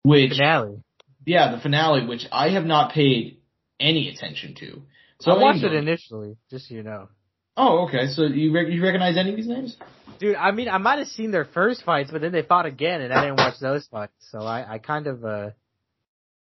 Which 0.02 0.30
finale. 0.30 0.82
Yeah, 1.26 1.50
the 1.50 1.60
finale, 1.60 2.06
which 2.06 2.26
I 2.30 2.50
have 2.50 2.64
not 2.64 2.92
paid 2.92 3.39
any 3.80 4.08
attention 4.08 4.54
to. 4.56 4.82
So 5.20 5.32
I 5.32 5.42
watched 5.42 5.64
it 5.64 5.72
initially, 5.72 6.36
just 6.50 6.68
so 6.68 6.74
you 6.74 6.82
know. 6.82 7.08
Oh, 7.56 7.86
okay. 7.86 8.06
So 8.08 8.22
you 8.24 8.54
rec- 8.54 8.68
you 8.68 8.82
recognize 8.82 9.16
any 9.16 9.30
of 9.30 9.36
these 9.36 9.48
names? 9.48 9.76
Dude, 10.18 10.36
I 10.36 10.50
mean, 10.50 10.68
I 10.68 10.78
might 10.78 10.98
have 10.98 11.08
seen 11.08 11.30
their 11.30 11.44
first 11.44 11.82
fights, 11.82 12.10
but 12.10 12.20
then 12.20 12.32
they 12.32 12.42
fought 12.42 12.66
again, 12.66 13.00
and 13.00 13.12
I 13.12 13.22
didn't 13.22 13.36
watch 13.38 13.58
those 13.60 13.86
fights, 13.86 14.12
so 14.30 14.40
I, 14.40 14.74
I 14.74 14.78
kind 14.78 15.06
of 15.06 15.24
uh 15.24 15.50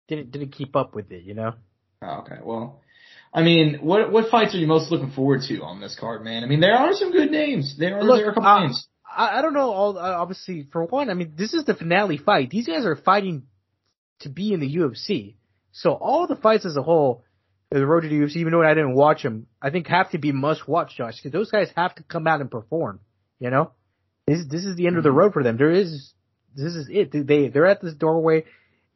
didn't 0.08 0.30
didn't 0.30 0.52
keep 0.52 0.76
up 0.76 0.94
with 0.94 1.10
it, 1.12 1.24
you 1.24 1.34
know. 1.34 1.52
Oh, 2.02 2.20
okay. 2.20 2.36
Well, 2.42 2.80
I 3.32 3.42
mean, 3.42 3.78
what 3.82 4.10
what 4.12 4.30
fights 4.30 4.54
are 4.54 4.58
you 4.58 4.66
most 4.66 4.90
looking 4.90 5.10
forward 5.10 5.42
to 5.48 5.62
on 5.62 5.80
this 5.80 5.96
card, 5.98 6.24
man? 6.24 6.44
I 6.44 6.46
mean, 6.46 6.60
there 6.60 6.76
are 6.76 6.92
some 6.94 7.12
good 7.12 7.30
names. 7.30 7.76
There 7.78 7.98
are 7.98 8.02
Look, 8.02 8.18
there 8.18 8.28
are 8.28 8.30
a 8.30 8.34
couple 8.34 8.48
uh, 8.50 8.60
names. 8.60 8.86
I, 9.04 9.38
I 9.38 9.42
don't 9.42 9.54
know. 9.54 9.70
All 9.70 9.98
uh, 9.98 10.02
obviously, 10.02 10.66
for 10.72 10.84
one, 10.84 11.10
I 11.10 11.14
mean, 11.14 11.34
this 11.36 11.52
is 11.54 11.64
the 11.64 11.74
finale 11.74 12.16
fight. 12.16 12.50
These 12.50 12.66
guys 12.66 12.84
are 12.84 12.96
fighting 12.96 13.44
to 14.20 14.28
be 14.28 14.52
in 14.52 14.60
the 14.60 14.76
UFC. 14.76 15.34
So 15.72 15.90
all 15.90 16.28
the 16.28 16.36
fights 16.36 16.64
as 16.64 16.76
a 16.76 16.82
whole, 16.82 17.23
the 17.80 17.86
road 17.86 18.02
to 18.02 18.08
the 18.08 18.14
UFC, 18.14 18.36
even 18.36 18.52
though 18.52 18.62
I 18.62 18.74
didn't 18.74 18.94
watch 18.94 19.22
them, 19.22 19.46
I 19.60 19.70
think 19.70 19.86
have 19.88 20.10
to 20.10 20.18
be 20.18 20.32
must 20.32 20.68
watch, 20.68 20.96
Josh, 20.96 21.16
because 21.16 21.32
those 21.32 21.50
guys 21.50 21.68
have 21.76 21.94
to 21.96 22.02
come 22.02 22.26
out 22.26 22.40
and 22.40 22.50
perform. 22.50 23.00
You 23.40 23.50
know, 23.50 23.72
this 24.26 24.44
this 24.48 24.64
is 24.64 24.76
the 24.76 24.86
end 24.86 24.96
of 24.96 25.02
the 25.02 25.10
mm-hmm. 25.10 25.18
road 25.18 25.32
for 25.32 25.42
them. 25.42 25.56
There 25.56 25.72
is 25.72 26.12
this 26.54 26.74
is 26.74 26.88
it. 26.90 27.12
They 27.12 27.48
they're 27.48 27.66
at 27.66 27.82
this 27.82 27.94
doorway 27.94 28.44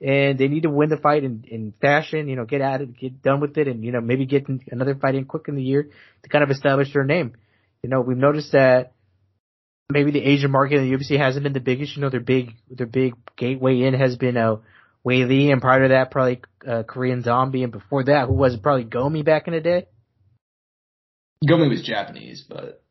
and 0.00 0.38
they 0.38 0.48
need 0.48 0.62
to 0.62 0.70
win 0.70 0.90
the 0.90 0.96
fight 0.96 1.24
in, 1.24 1.44
in 1.48 1.74
fashion, 1.80 2.28
you 2.28 2.36
know, 2.36 2.44
get 2.44 2.60
at 2.60 2.80
it, 2.80 2.96
get 2.96 3.20
done 3.20 3.40
with 3.40 3.58
it, 3.58 3.66
and, 3.66 3.82
you 3.82 3.90
know, 3.90 4.00
maybe 4.00 4.26
get 4.26 4.46
another 4.70 4.94
fight 4.94 5.16
in 5.16 5.24
quick 5.24 5.48
in 5.48 5.56
the 5.56 5.62
year 5.62 5.90
to 6.22 6.28
kind 6.28 6.44
of 6.44 6.50
establish 6.50 6.92
their 6.92 7.04
name. 7.04 7.32
You 7.82 7.90
know, 7.90 8.00
we've 8.00 8.16
noticed 8.16 8.52
that 8.52 8.92
maybe 9.90 10.12
the 10.12 10.22
Asian 10.22 10.52
market 10.52 10.76
in 10.76 10.88
the 10.88 10.96
UFC 10.96 11.18
hasn't 11.18 11.42
been 11.42 11.52
the 11.52 11.60
biggest, 11.60 11.96
you 11.96 12.02
know, 12.02 12.10
their 12.10 12.20
big, 12.20 12.54
their 12.70 12.86
big 12.86 13.14
gateway 13.36 13.80
in 13.82 13.94
has 13.94 14.16
been, 14.16 14.36
uh, 14.36 14.56
Weili, 15.06 15.52
and 15.52 15.60
prior 15.60 15.82
to 15.82 15.88
that, 15.94 16.10
probably, 16.10 16.42
uh, 16.66 16.82
Korean 16.82 17.22
Zombie, 17.22 17.62
and 17.62 17.72
before 17.72 18.04
that, 18.04 18.26
who 18.26 18.34
was 18.34 18.54
it? 18.54 18.62
Probably 18.62 18.84
Gomi 18.84 19.24
back 19.24 19.46
in 19.48 19.54
the 19.54 19.60
day? 19.60 19.86
Gomi 21.44 21.68
was 21.68 21.82
Japanese, 21.82 22.44
but, 22.48 22.82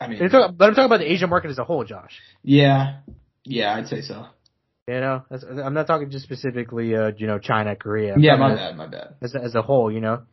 I 0.00 0.08
mean. 0.08 0.18
But 0.30 0.34
I'm 0.34 0.74
talking 0.74 0.84
about 0.84 0.98
the 0.98 1.10
Asian 1.10 1.30
market 1.30 1.50
as 1.50 1.58
a 1.58 1.64
whole, 1.64 1.84
Josh. 1.84 2.18
Yeah. 2.42 2.98
Yeah, 3.44 3.74
I'd 3.74 3.88
say 3.88 4.02
so. 4.02 4.26
You 4.86 5.00
know, 5.00 5.22
I'm 5.30 5.72
not 5.72 5.86
talking 5.86 6.10
just 6.10 6.24
specifically, 6.24 6.94
uh, 6.94 7.12
you 7.16 7.26
know, 7.26 7.38
China, 7.38 7.74
Korea. 7.74 8.16
Yeah, 8.18 8.36
my 8.36 8.54
bad, 8.54 8.76
my 8.76 8.86
bad. 8.86 9.14
As, 9.22 9.34
as 9.34 9.54
a 9.54 9.62
whole, 9.62 9.90
you 9.90 10.00
know. 10.00 10.24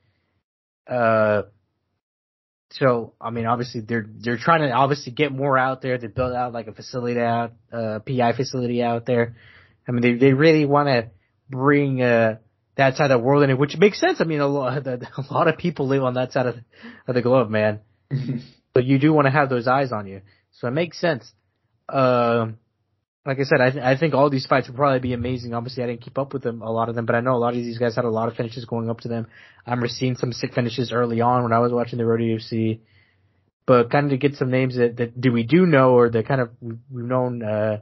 Uh, 0.85 1.43
so 2.71 3.13
I 3.19 3.29
mean, 3.29 3.45
obviously 3.45 3.81
they're 3.81 4.05
they're 4.09 4.37
trying 4.37 4.61
to 4.61 4.71
obviously 4.71 5.13
get 5.13 5.31
more 5.31 5.57
out 5.57 5.81
there. 5.81 5.97
They 5.97 6.07
build 6.07 6.33
out 6.33 6.51
like 6.51 6.67
a 6.67 6.73
facility 6.73 7.19
out, 7.19 7.53
uh, 7.71 7.99
PI 7.99 8.33
facility 8.35 8.83
out 8.83 9.05
there. 9.05 9.35
I 9.87 9.91
mean, 9.91 10.01
they 10.01 10.13
they 10.15 10.33
really 10.33 10.65
want 10.65 10.87
to 10.87 11.09
bring 11.51 12.01
uh 12.01 12.37
that 12.77 12.95
side 12.95 13.11
of 13.11 13.19
the 13.19 13.25
world 13.25 13.43
in 13.43 13.49
it, 13.49 13.59
which 13.59 13.77
makes 13.77 13.99
sense. 13.99 14.21
I 14.21 14.23
mean, 14.23 14.39
a 14.39 14.47
lot 14.47 14.87
a 14.87 14.99
lot 15.29 15.47
of 15.47 15.57
people 15.57 15.87
live 15.87 16.03
on 16.03 16.15
that 16.15 16.31
side 16.31 16.47
of, 16.47 16.55
of 17.07 17.15
the 17.15 17.21
globe, 17.21 17.49
man. 17.49 17.81
but 18.73 18.85
you 18.85 18.97
do 18.97 19.13
want 19.13 19.25
to 19.25 19.31
have 19.31 19.49
those 19.49 19.67
eyes 19.67 19.91
on 19.91 20.07
you, 20.07 20.21
so 20.51 20.67
it 20.67 20.71
makes 20.71 20.99
sense. 20.99 21.31
Um 21.89 22.57
like 23.25 23.39
I 23.39 23.43
said, 23.43 23.61
I, 23.61 23.69
th- 23.69 23.83
I 23.83 23.97
think 23.97 24.15
all 24.15 24.31
these 24.31 24.47
fights 24.47 24.67
will 24.67 24.75
probably 24.75 24.99
be 24.99 25.13
amazing. 25.13 25.53
Obviously, 25.53 25.83
I 25.83 25.87
didn't 25.87 26.01
keep 26.01 26.17
up 26.17 26.33
with 26.33 26.41
them 26.41 26.63
a 26.63 26.71
lot 26.71 26.89
of 26.89 26.95
them, 26.95 27.05
but 27.05 27.15
I 27.15 27.19
know 27.19 27.35
a 27.35 27.37
lot 27.37 27.49
of 27.49 27.55
these 27.55 27.77
guys 27.77 27.95
had 27.95 28.05
a 28.05 28.09
lot 28.09 28.27
of 28.27 28.35
finishes 28.35 28.65
going 28.65 28.89
up 28.89 29.01
to 29.01 29.09
them. 29.09 29.27
I'm 29.65 29.87
seeing 29.87 30.15
some 30.15 30.33
sick 30.33 30.55
finishes 30.55 30.91
early 30.91 31.21
on 31.21 31.43
when 31.43 31.53
I 31.53 31.59
was 31.59 31.71
watching 31.71 31.99
the 31.99 32.05
Road 32.05 32.19
UFC. 32.19 32.79
But 33.67 33.91
kind 33.91 34.05
of 34.05 34.11
to 34.11 34.17
get 34.17 34.37
some 34.37 34.49
names 34.49 34.75
that, 34.75 34.97
that 34.97 35.21
do 35.21 35.31
we 35.31 35.43
do 35.43 35.67
know 35.67 35.91
or 35.91 36.09
that 36.09 36.27
kind 36.27 36.41
of 36.41 36.49
we've 36.59 37.05
known 37.05 37.43
uh, 37.43 37.81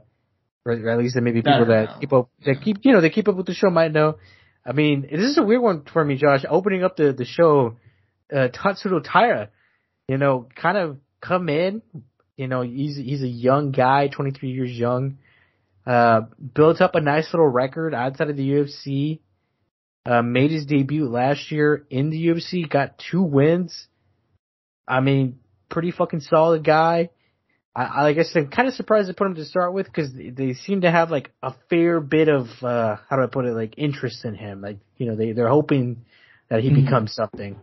or 0.64 0.72
at 0.72 0.98
least 0.98 1.16
maybe 1.16 1.42
people 1.42 1.66
that 1.66 1.90
know. 1.90 1.96
keep 2.00 2.12
up 2.12 2.30
that 2.44 2.62
keep 2.62 2.78
you 2.82 2.92
know 2.92 3.00
they 3.00 3.10
keep 3.10 3.28
up 3.28 3.36
with 3.36 3.46
the 3.46 3.54
show 3.54 3.70
might 3.70 3.92
know. 3.92 4.16
I 4.64 4.72
mean, 4.72 5.02
this 5.02 5.30
is 5.30 5.38
a 5.38 5.42
weird 5.42 5.62
one 5.62 5.84
for 5.90 6.04
me, 6.04 6.16
Josh. 6.16 6.44
Opening 6.48 6.84
up 6.84 6.96
the 6.96 7.12
the 7.12 7.24
show, 7.24 7.76
uh, 8.32 8.48
Tatsuro 8.48 9.02
Taira, 9.02 9.48
you 10.08 10.18
know, 10.18 10.48
kind 10.54 10.76
of 10.76 10.98
come 11.20 11.48
in. 11.48 11.82
You 12.36 12.48
know, 12.48 12.62
he's 12.62 12.96
he's 12.96 13.22
a 13.22 13.28
young 13.28 13.70
guy, 13.70 14.08
23 14.08 14.50
years 14.50 14.70
young. 14.70 15.18
Uh, 15.86 16.22
built 16.54 16.80
up 16.80 16.94
a 16.94 17.00
nice 17.00 17.32
little 17.32 17.48
record 17.48 17.94
outside 17.94 18.30
of 18.30 18.36
the 18.36 18.48
UFC. 18.48 19.20
Uh, 20.06 20.22
made 20.22 20.50
his 20.50 20.64
debut 20.64 21.06
last 21.06 21.50
year 21.50 21.86
in 21.90 22.08
the 22.10 22.28
UFC, 22.28 22.68
got 22.68 23.02
two 23.10 23.22
wins. 23.22 23.86
I 24.88 25.00
mean, 25.00 25.40
pretty 25.68 25.90
fucking 25.90 26.20
solid 26.20 26.64
guy. 26.64 27.10
I, 27.74 28.08
I 28.08 28.12
guess 28.12 28.32
I'm 28.34 28.48
kind 28.48 28.68
of 28.68 28.74
surprised 28.74 29.08
to 29.08 29.14
put 29.14 29.26
him 29.26 29.36
to 29.36 29.44
start 29.44 29.72
with 29.72 29.86
because 29.86 30.12
they, 30.12 30.54
seem 30.54 30.80
to 30.80 30.90
have 30.90 31.10
like 31.10 31.30
a 31.42 31.54
fair 31.68 32.00
bit 32.00 32.28
of 32.28 32.46
uh 32.62 32.96
how 33.08 33.16
do 33.16 33.22
I 33.22 33.26
put 33.26 33.44
it 33.44 33.52
like 33.52 33.74
interest 33.76 34.24
in 34.24 34.34
him. 34.34 34.60
Like 34.60 34.78
you 34.96 35.06
know 35.06 35.16
they 35.16 35.32
they're 35.32 35.48
hoping 35.48 36.04
that 36.48 36.62
he 36.62 36.70
mm-hmm. 36.70 36.84
becomes 36.84 37.14
something, 37.14 37.58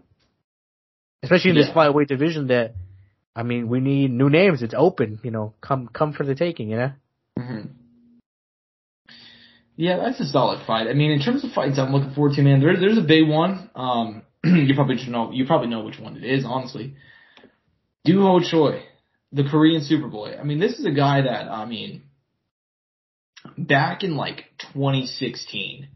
especially 1.24 1.52
in 1.52 1.58
yeah. 1.58 1.63
this 1.63 1.72
flyweight 1.72 2.08
division. 2.08 2.48
That 2.48 2.76
I 3.36 3.43
mean, 3.43 3.67
we 3.67 3.80
need 3.80 4.12
new 4.12 4.30
names. 4.30 4.63
It's 4.63 4.74
open. 4.76 5.20
You 5.24 5.32
know, 5.32 5.54
come 5.62 5.89
come 5.91 6.13
for 6.13 6.24
the 6.24 6.36
taking. 6.36 6.70
You 6.70 6.78
know. 6.78 6.91
Mm-hmm. 7.38 7.62
Yeah, 9.76 9.98
that's 9.98 10.20
a 10.20 10.26
solid 10.26 10.65
fight. 10.65 10.88
I 10.88 10.93
mean, 10.93 11.12
in 11.12 11.22
terms 11.22 11.43
of 11.43 11.52
fights 11.52 11.78
I'm 11.78 11.91
looking 11.91 12.15
forward 12.15 12.34
to, 12.34 12.41
man, 12.41 12.60
there, 12.60 12.80
there's 12.80 12.98
a 12.98 13.02
big 13.02 13.28
one. 13.28 13.70
Um, 13.76 14.24
you 14.43 14.74
probably 14.74 14.98
should 14.98 15.10
know. 15.10 15.32
You 15.32 15.46
probably 15.46 15.67
know 15.67 15.82
which 15.82 16.00
one 16.00 16.17
it 16.17 16.24
is, 16.24 16.46
honestly. 16.48 16.96
Doo 18.04 18.22
Ho 18.22 18.39
Choi 18.39 18.84
the 19.31 19.43
Korean 19.43 19.81
Superboy. 19.81 20.39
I 20.39 20.43
mean, 20.43 20.59
this 20.59 20.79
is 20.79 20.85
a 20.85 20.91
guy 20.91 21.21
that, 21.21 21.49
I 21.49 21.65
mean, 21.65 22.03
back 23.57 24.03
in 24.03 24.15
like 24.15 24.45
2016, 24.73 25.87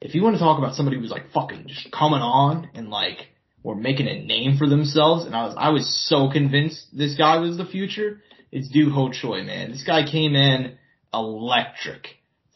if 0.00 0.14
you 0.14 0.22
want 0.22 0.36
to 0.36 0.40
talk 0.40 0.58
about 0.58 0.74
somebody 0.74 0.96
who 0.96 1.02
was 1.02 1.10
like 1.10 1.30
fucking 1.32 1.66
just 1.66 1.92
coming 1.92 2.20
on 2.20 2.70
and 2.74 2.88
like 2.88 3.18
were 3.62 3.74
making 3.74 4.08
a 4.08 4.24
name 4.24 4.56
for 4.56 4.66
themselves, 4.66 5.26
and 5.26 5.36
I 5.36 5.44
was 5.44 5.54
I 5.58 5.68
was 5.70 6.08
so 6.08 6.30
convinced 6.30 6.86
this 6.96 7.16
guy 7.16 7.38
was 7.38 7.58
the 7.58 7.66
future. 7.66 8.22
It's 8.50 8.68
Doo 8.68 8.90
Ho 8.90 9.10
Choi, 9.12 9.42
man. 9.42 9.70
This 9.70 9.84
guy 9.84 10.10
came 10.10 10.34
in 10.34 10.78
electric. 11.12 12.08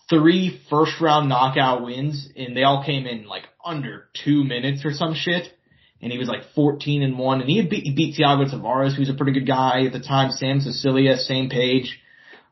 Three 0.09 0.61
first 0.71 1.01
round 1.01 1.29
knockout 1.29 1.85
wins, 1.85 2.29
and 2.37 2.57
they 2.57 2.63
all 2.63 2.83
came 2.85 3.07
in 3.07 3.27
like 3.27 3.45
under 3.65 4.09
two 4.25 4.45
minutes 4.45 4.85
or 4.85 4.93
some 4.93 5.15
shit 5.15 5.53
and 6.01 6.13
he 6.13 6.19
was 6.19 6.29
like 6.29 6.43
14 6.55 7.03
and 7.03 7.19
one, 7.19 7.41
and 7.41 7.49
he 7.49 7.57
had 7.57 7.71
beat, 7.71 7.85
he 7.85 7.95
beat 7.95 8.17
Thiago 8.17 8.53
Tavares, 8.53 8.95
who's 8.95 9.09
a 9.09 9.15
pretty 9.15 9.33
good 9.33 9.47
guy 9.47 9.85
at 9.87 9.93
the 9.93 10.01
time. 10.01 10.31
Sam 10.31 10.61
Sicilia, 10.61 11.17
same 11.17 11.49
page. 11.49 12.01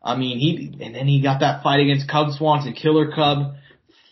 I 0.02 0.16
mean, 0.16 0.38
he 0.38 0.84
and 0.84 0.94
then 0.94 1.06
he 1.06 1.22
got 1.22 1.40
that 1.40 1.62
fight 1.62 1.80
against 1.80 2.08
Cub 2.08 2.32
Swanson, 2.32 2.72
Killer 2.72 3.12
Cub, 3.12 3.54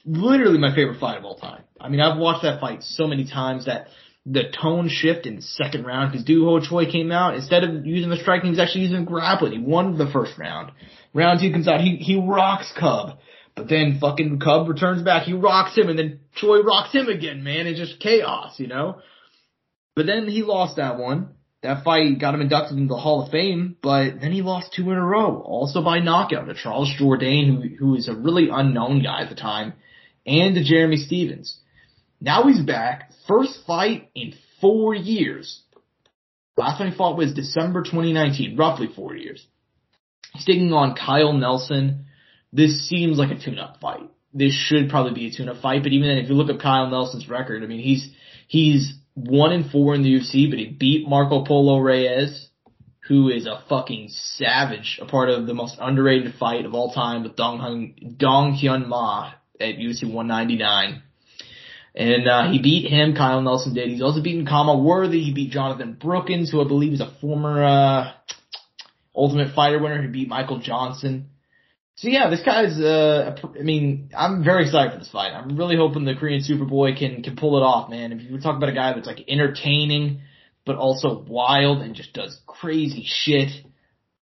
literally 0.05 0.59
my 0.59 0.75
favorite 0.75 1.01
fight 1.01 1.19
of 1.19 1.25
all 1.25 1.37
time. 1.37 1.65
I 1.81 1.89
mean, 1.89 2.01
I've 2.01 2.19
watched 2.19 2.43
that 2.43 2.61
fight 2.61 2.83
so 2.83 3.07
many 3.07 3.27
times 3.27 3.67
that 3.67 3.89
the 4.27 4.45
tone 4.61 4.89
shift 4.89 5.27
in 5.27 5.37
the 5.37 5.43
second 5.43 5.85
round 5.85 6.13
because 6.13 6.25
Doo 6.25 6.45
Ho 6.45 6.61
Choi 6.61 6.91
came 6.91 7.11
out 7.11 7.35
instead 7.35 7.65
of 7.65 7.87
using 7.87 8.11
the 8.11 8.17
striking, 8.17 8.51
he's 8.51 8.61
actually 8.61 8.83
using 8.83 9.05
grappling. 9.05 9.53
He 9.53 9.59
won 9.59 9.97
the 9.97 10.11
first 10.13 10.39
round. 10.39 10.73
Round 11.15 11.41
two 11.41 11.51
comes 11.51 11.67
out, 11.67 11.81
he 11.81 11.97
he 11.97 12.17
rocks 12.17 12.73
Cub. 12.79 13.19
But 13.57 13.69
then 13.69 13.99
fucking 14.01 14.39
Cub 14.39 14.69
returns 14.69 15.03
back, 15.03 15.25
he 15.25 15.33
rocks 15.33 15.77
him, 15.77 15.89
and 15.89 15.99
then 15.99 16.21
Choi 16.37 16.63
rocks 16.63 16.93
him 16.93 17.09
again, 17.09 17.43
man. 17.43 17.67
It's 17.67 17.79
just 17.79 17.99
chaos, 17.99 18.61
you 18.61 18.69
know? 18.69 19.01
But 19.95 20.07
then 20.07 20.29
he 20.29 20.43
lost 20.43 20.77
that 20.77 20.99
one. 20.99 21.35
That 21.63 21.85
fight 21.85 22.19
got 22.19 22.35
him 22.35 22.41
inducted 22.41 22.79
into 22.79 22.95
the 22.95 23.01
Hall 23.01 23.23
of 23.23 23.31
Fame, 23.31 23.77
but 23.83 24.21
then 24.21 24.33
he 24.33 24.41
lost 24.41 24.73
two 24.73 24.91
in 24.91 24.97
a 24.97 25.05
row, 25.05 25.43
also 25.45 25.83
by 25.83 25.99
knockout 25.99 26.47
to 26.47 26.55
Charles 26.55 26.91
Jourdain, 26.99 27.55
who 27.55 27.77
who 27.77 27.95
is 27.97 28.09
a 28.09 28.15
really 28.15 28.49
unknown 28.51 29.03
guy 29.03 29.23
at 29.23 29.29
the 29.29 29.35
time, 29.35 29.75
and 30.25 30.55
to 30.55 30.65
Jeremy 30.65 30.97
Stephens. 30.97 31.59
Now 32.19 32.45
he's 32.45 32.61
back, 32.61 33.11
first 33.29 33.61
fight 33.67 34.09
in 34.15 34.35
four 34.61 34.95
years. 34.95 35.63
Last 36.57 36.79
time 36.79 36.91
he 36.91 36.97
fought 36.97 37.17
was 37.17 37.35
December 37.35 37.83
2019, 37.83 38.57
roughly 38.57 38.89
four 38.95 39.15
years. 39.15 39.47
He's 40.35 40.45
taking 40.45 40.73
on 40.73 40.95
Kyle 40.95 41.33
Nelson. 41.33 42.07
This 42.53 42.89
seems 42.89 43.19
like 43.19 43.31
a 43.31 43.43
tune-up 43.43 43.81
fight. 43.81 44.11
This 44.33 44.55
should 44.55 44.91
probably 44.91 45.15
be 45.15 45.27
a 45.29 45.37
tune-up 45.37 45.61
fight, 45.61 45.83
but 45.83 45.93
even 45.93 46.09
then, 46.09 46.19
if 46.19 46.29
you 46.29 46.35
look 46.35 46.51
at 46.51 46.61
Kyle 46.61 46.89
Nelson's 46.89 47.29
record, 47.29 47.63
I 47.63 47.67
mean, 47.67 47.81
he's 47.81 48.11
he's 48.47 48.95
one 49.25 49.53
and 49.53 49.71
four 49.71 49.95
in 49.95 50.03
the 50.03 50.15
UFC, 50.15 50.49
but 50.49 50.59
he 50.59 50.67
beat 50.67 51.09
Marco 51.09 51.45
Polo 51.45 51.79
Reyes, 51.79 52.49
who 53.09 53.29
is 53.29 53.47
a 53.47 53.63
fucking 53.69 54.09
savage, 54.11 54.99
a 55.03 55.07
part 55.07 55.31
of 55.31 55.47
the 55.47 55.55
most 55.55 55.77
underrated 55.81 56.35
fight 56.35 56.65
of 56.65 56.75
all 56.75 56.93
time 56.93 57.23
with 57.23 57.37
Dong 57.37 57.59
Hyun, 57.59 58.19
Dong 58.19 58.59
Hyun 58.61 58.87
Ma 58.87 59.33
at 59.61 59.77
UFC 59.77 60.05
199. 60.05 61.03
And 61.95 62.29
uh, 62.29 62.51
he 62.51 62.63
beat 62.63 62.89
him, 62.89 63.15
Kyle 63.17 63.43
Nelson 63.43 63.75
did. 63.75 63.89
He's 63.89 64.03
also 64.03 64.23
beaten 64.23 64.47
Kama 64.47 64.79
Worthy. 64.79 65.23
He 65.23 65.35
beat 65.35 65.51
Jonathan 65.51 65.97
Brookins, 66.01 66.51
who 66.51 66.65
I 66.65 66.69
believe 66.69 66.93
is 66.93 67.01
a 67.01 67.13
former 67.21 67.65
uh, 67.65 68.13
Ultimate 69.15 69.55
Fighter 69.55 69.83
winner. 69.83 70.01
He 70.01 70.09
beat 70.09 70.29
Michael 70.29 70.61
Johnson. 70.61 71.31
So 72.01 72.09
yeah, 72.09 72.31
this 72.31 72.41
guy's. 72.41 72.81
Uh, 72.81 73.37
I 73.59 73.63
mean, 73.63 74.09
I'm 74.17 74.43
very 74.43 74.65
excited 74.65 74.93
for 74.93 74.99
this 74.99 75.11
fight. 75.11 75.33
I'm 75.33 75.55
really 75.59 75.77
hoping 75.77 76.07
the 76.07 76.15
Korean 76.15 76.41
Superboy 76.41 76.99
can 76.99 77.23
can 77.23 77.37
pull 77.37 77.59
it 77.59 77.61
off, 77.61 77.91
man. 77.91 78.13
If 78.13 78.23
you 78.23 78.41
talk 78.41 78.57
about 78.57 78.71
a 78.71 78.73
guy 78.73 78.95
that's 78.95 79.07
like 79.07 79.23
entertaining, 79.29 80.23
but 80.65 80.77
also 80.77 81.23
wild 81.29 81.83
and 81.83 81.95
just 81.95 82.15
does 82.15 82.41
crazy 82.47 83.05
shit, 83.07 83.51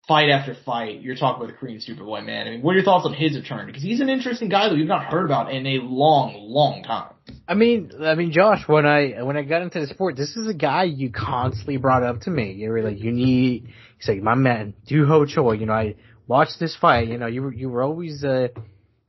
fight 0.06 0.28
after 0.28 0.54
fight, 0.64 1.00
you're 1.00 1.16
talking 1.16 1.42
about 1.42 1.52
the 1.52 1.58
Korean 1.58 1.80
Superboy, 1.80 2.24
man. 2.24 2.46
I 2.46 2.50
mean, 2.50 2.62
what 2.62 2.72
are 2.72 2.74
your 2.74 2.84
thoughts 2.84 3.06
on 3.06 3.12
his 3.12 3.34
return? 3.34 3.66
Because 3.66 3.82
he's 3.82 4.00
an 4.00 4.08
interesting 4.08 4.48
guy 4.48 4.68
that 4.68 4.76
we've 4.76 4.86
not 4.86 5.06
heard 5.06 5.24
about 5.24 5.52
in 5.52 5.66
a 5.66 5.78
long, 5.82 6.36
long 6.36 6.84
time. 6.84 7.12
I 7.48 7.54
mean, 7.54 7.90
I 8.00 8.14
mean, 8.14 8.30
Josh, 8.30 8.68
when 8.68 8.86
I 8.86 9.20
when 9.24 9.36
I 9.36 9.42
got 9.42 9.62
into 9.62 9.80
the 9.80 9.88
sport, 9.88 10.14
this 10.14 10.36
is 10.36 10.46
a 10.46 10.54
guy 10.54 10.84
you 10.84 11.10
constantly 11.10 11.78
brought 11.78 12.04
up 12.04 12.20
to 12.20 12.30
me. 12.30 12.52
You 12.52 12.70
were 12.70 12.82
like, 12.82 13.00
you 13.00 13.10
need. 13.10 13.72
He's 13.98 14.08
like, 14.08 14.22
my 14.22 14.36
man, 14.36 14.74
Doo 14.86 15.06
Ho 15.06 15.26
Choi. 15.26 15.54
You 15.54 15.66
know, 15.66 15.72
I 15.72 15.96
watch 16.26 16.48
this 16.58 16.76
fight. 16.76 17.08
You 17.08 17.18
know, 17.18 17.26
you 17.26 17.42
were 17.42 17.52
you 17.52 17.68
were 17.68 17.82
always 17.82 18.24
uh, 18.24 18.48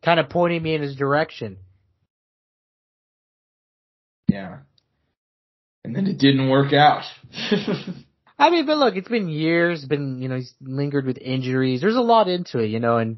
kind 0.03 0.19
of 0.19 0.29
pointing 0.29 0.63
me 0.63 0.75
in 0.75 0.81
his 0.81 0.95
direction. 0.95 1.57
Yeah. 4.27 4.59
And 5.83 5.95
then 5.95 6.07
it 6.07 6.17
didn't 6.17 6.49
work 6.49 6.73
out. 6.73 7.03
I 8.37 8.49
mean, 8.49 8.65
but 8.65 8.77
look, 8.77 8.95
it's 8.95 9.07
been 9.07 9.29
years. 9.29 9.85
Been 9.85 10.21
you 10.21 10.27
know 10.27 10.37
he's 10.37 10.53
lingered 10.61 11.05
with 11.05 11.17
injuries. 11.17 11.81
There's 11.81 11.95
a 11.95 12.01
lot 12.01 12.27
into 12.27 12.59
it, 12.59 12.67
you 12.67 12.79
know, 12.79 12.97
and 12.97 13.17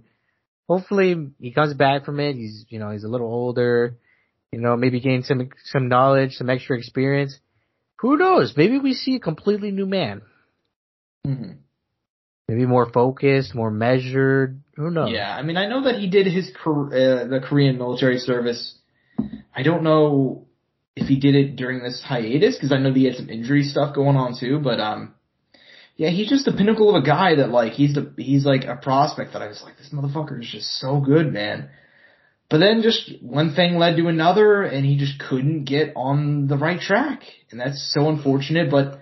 hopefully 0.68 1.32
he 1.40 1.52
comes 1.52 1.74
back 1.74 2.06
from 2.06 2.20
it. 2.20 2.36
He's 2.36 2.66
you 2.70 2.80
know 2.80 2.92
he's 2.92 3.04
a 3.04 3.10
little 3.10 3.28
older. 3.28 3.98
You 4.52 4.60
know, 4.60 4.78
maybe 4.78 5.00
gain 5.00 5.24
some 5.24 5.50
some 5.66 5.88
knowledge, 5.88 6.34
some 6.34 6.50
extra 6.50 6.78
experience. 6.78 7.38
Who 8.00 8.16
knows? 8.16 8.54
Maybe 8.56 8.78
we 8.78 8.94
see 8.94 9.16
a 9.16 9.20
completely 9.20 9.72
new 9.72 9.88
man. 9.88 10.22
Mm-hmm 11.26 11.54
maybe 12.48 12.66
more 12.66 12.90
focused, 12.90 13.54
more 13.54 13.72
measured. 13.72 14.62
Who 14.76 14.92
knows? 14.92 15.12
Yeah, 15.12 15.36
I 15.36 15.42
mean, 15.42 15.58
I 15.58 15.68
know 15.68 15.84
that 15.84 15.96
he 15.96 16.10
did 16.10 16.28
his 16.28 16.50
uh, 16.66 16.90
the 17.26 17.42
Korean 17.44 17.78
military 17.78 18.20
service. 18.20 18.76
I 19.56 19.64
don't 19.64 19.84
know 19.84 20.48
if 20.96 21.08
he 21.08 21.20
did 21.20 21.36
it 21.36 21.56
during 21.56 21.84
this 21.84 22.02
hiatus 22.04 22.56
because 22.56 22.72
I 22.72 22.78
know 22.78 22.90
that 22.90 22.98
he 22.98 23.06
had 23.06 23.16
some 23.16 23.30
injury 23.30 23.64
stuff 23.64 23.96
going 23.96 24.16
on 24.16 24.38
too. 24.40 24.60
But 24.60 24.80
um, 24.80 25.16
yeah, 25.96 26.10
he's 26.10 26.30
just 26.30 26.46
the 26.46 26.54
pinnacle 26.54 26.96
of 26.96 27.04
a 27.04 27.06
guy 27.06 27.36
that 27.36 27.50
like 27.50 27.74
he's 27.74 27.96
the 27.96 28.14
he's 28.18 28.46
like 28.46 28.66
a 28.66 28.76
prospect 28.76 29.34
that 29.34 29.42
I 29.42 29.48
was 29.48 29.62
like 29.64 29.78
this 29.78 29.90
motherfucker 29.94 30.40
is 30.42 30.50
just 30.50 30.80
so 30.80 31.00
good, 31.00 31.34
man. 31.34 31.70
But 32.50 32.60
then 32.60 32.82
just 32.82 33.12
one 33.22 33.54
thing 33.56 33.76
led 33.76 33.98
to 33.98 34.08
another, 34.08 34.64
and 34.64 34.86
he 34.86 34.98
just 34.98 35.20
couldn't 35.20 35.66
get 35.66 35.92
on 35.98 36.48
the 36.48 36.58
right 36.58 36.80
track, 36.80 37.24
and 37.52 37.60
that's 37.60 37.94
so 37.94 38.08
unfortunate. 38.08 38.72
But 38.72 39.02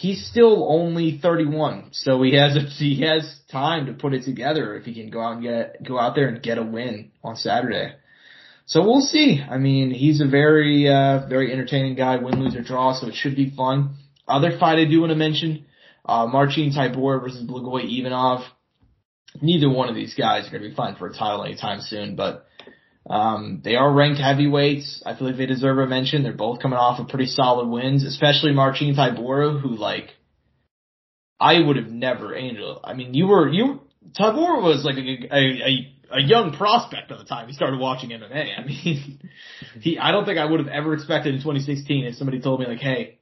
he's 0.00 0.26
still 0.26 0.66
only 0.66 1.18
31, 1.22 1.90
so 1.92 2.22
he 2.22 2.34
has 2.34 2.56
he 2.78 3.02
has 3.02 3.38
time 3.52 3.86
to 3.86 3.92
put 3.92 4.14
it 4.14 4.24
together 4.24 4.74
if 4.74 4.84
he 4.84 4.94
can 4.94 5.10
go 5.10 5.20
out 5.20 5.34
and 5.34 5.42
get 5.42 5.84
go 5.86 5.98
out 5.98 6.14
there 6.14 6.28
and 6.28 6.42
get 6.42 6.56
a 6.56 6.62
win 6.62 7.10
on 7.22 7.36
Saturday. 7.36 7.92
So 8.64 8.82
we'll 8.82 9.02
see. 9.02 9.42
I 9.42 9.58
mean, 9.58 9.90
he's 9.90 10.22
a 10.22 10.26
very 10.26 10.88
uh, 10.88 11.26
very 11.28 11.52
entertaining 11.52 11.96
guy, 11.96 12.16
win, 12.16 12.42
lose 12.42 12.56
or 12.56 12.62
draw, 12.62 12.94
so 12.94 13.08
it 13.08 13.14
should 13.14 13.36
be 13.36 13.52
fun. 13.54 13.96
Other 14.26 14.58
fight 14.58 14.78
I 14.78 14.86
do 14.86 15.00
want 15.00 15.10
to 15.10 15.16
mention, 15.16 15.66
uh, 16.06 16.26
Marcin 16.26 16.70
Tybura 16.70 17.20
versus 17.20 17.46
Blagoy 17.46 17.84
Ivanov. 17.84 18.40
Neither 19.42 19.68
one 19.68 19.88
of 19.88 19.94
these 19.94 20.14
guys 20.14 20.46
are 20.46 20.50
going 20.50 20.62
to 20.62 20.70
be 20.70 20.74
fighting 20.74 20.96
for 20.96 21.08
a 21.08 21.12
title 21.12 21.44
anytime 21.44 21.80
soon, 21.82 22.16
but 22.16 22.46
um, 23.10 23.60
they 23.64 23.74
are 23.74 23.92
ranked 23.92 24.20
heavyweights. 24.20 25.02
I 25.04 25.16
feel 25.16 25.26
like 25.26 25.36
they 25.36 25.46
deserve 25.46 25.78
a 25.78 25.86
mention. 25.86 26.22
They're 26.22 26.32
both 26.32 26.62
coming 26.62 26.78
off 26.78 27.00
of 27.00 27.08
pretty 27.08 27.26
solid 27.26 27.68
wins, 27.68 28.04
especially 28.04 28.52
Marcin 28.52 28.94
Tybura, 28.94 29.60
who 29.60 29.70
like, 29.70 30.10
I 31.40 31.58
would 31.58 31.76
have 31.76 31.88
never, 31.88 32.36
Angel. 32.36 32.80
I 32.84 32.94
mean, 32.94 33.12
you 33.12 33.26
were, 33.26 33.48
you, 33.48 33.80
Tybura 34.16 34.62
was 34.62 34.84
like 34.84 34.96
a, 34.96 35.34
a, 35.34 35.38
a, 35.38 36.18
a 36.18 36.22
young 36.22 36.54
prospect 36.56 37.10
at 37.10 37.18
the 37.18 37.24
time 37.24 37.48
he 37.48 37.52
started 37.52 37.80
watching 37.80 38.10
MMA. 38.10 38.58
I 38.58 38.64
mean, 38.64 39.18
he, 39.80 39.98
I 39.98 40.12
don't 40.12 40.24
think 40.24 40.38
I 40.38 40.44
would 40.44 40.60
have 40.60 40.68
ever 40.68 40.94
expected 40.94 41.34
in 41.34 41.40
2016 41.40 42.04
if 42.04 42.14
somebody 42.14 42.40
told 42.40 42.60
me 42.60 42.66
like, 42.66 42.78
hey, 42.78 43.18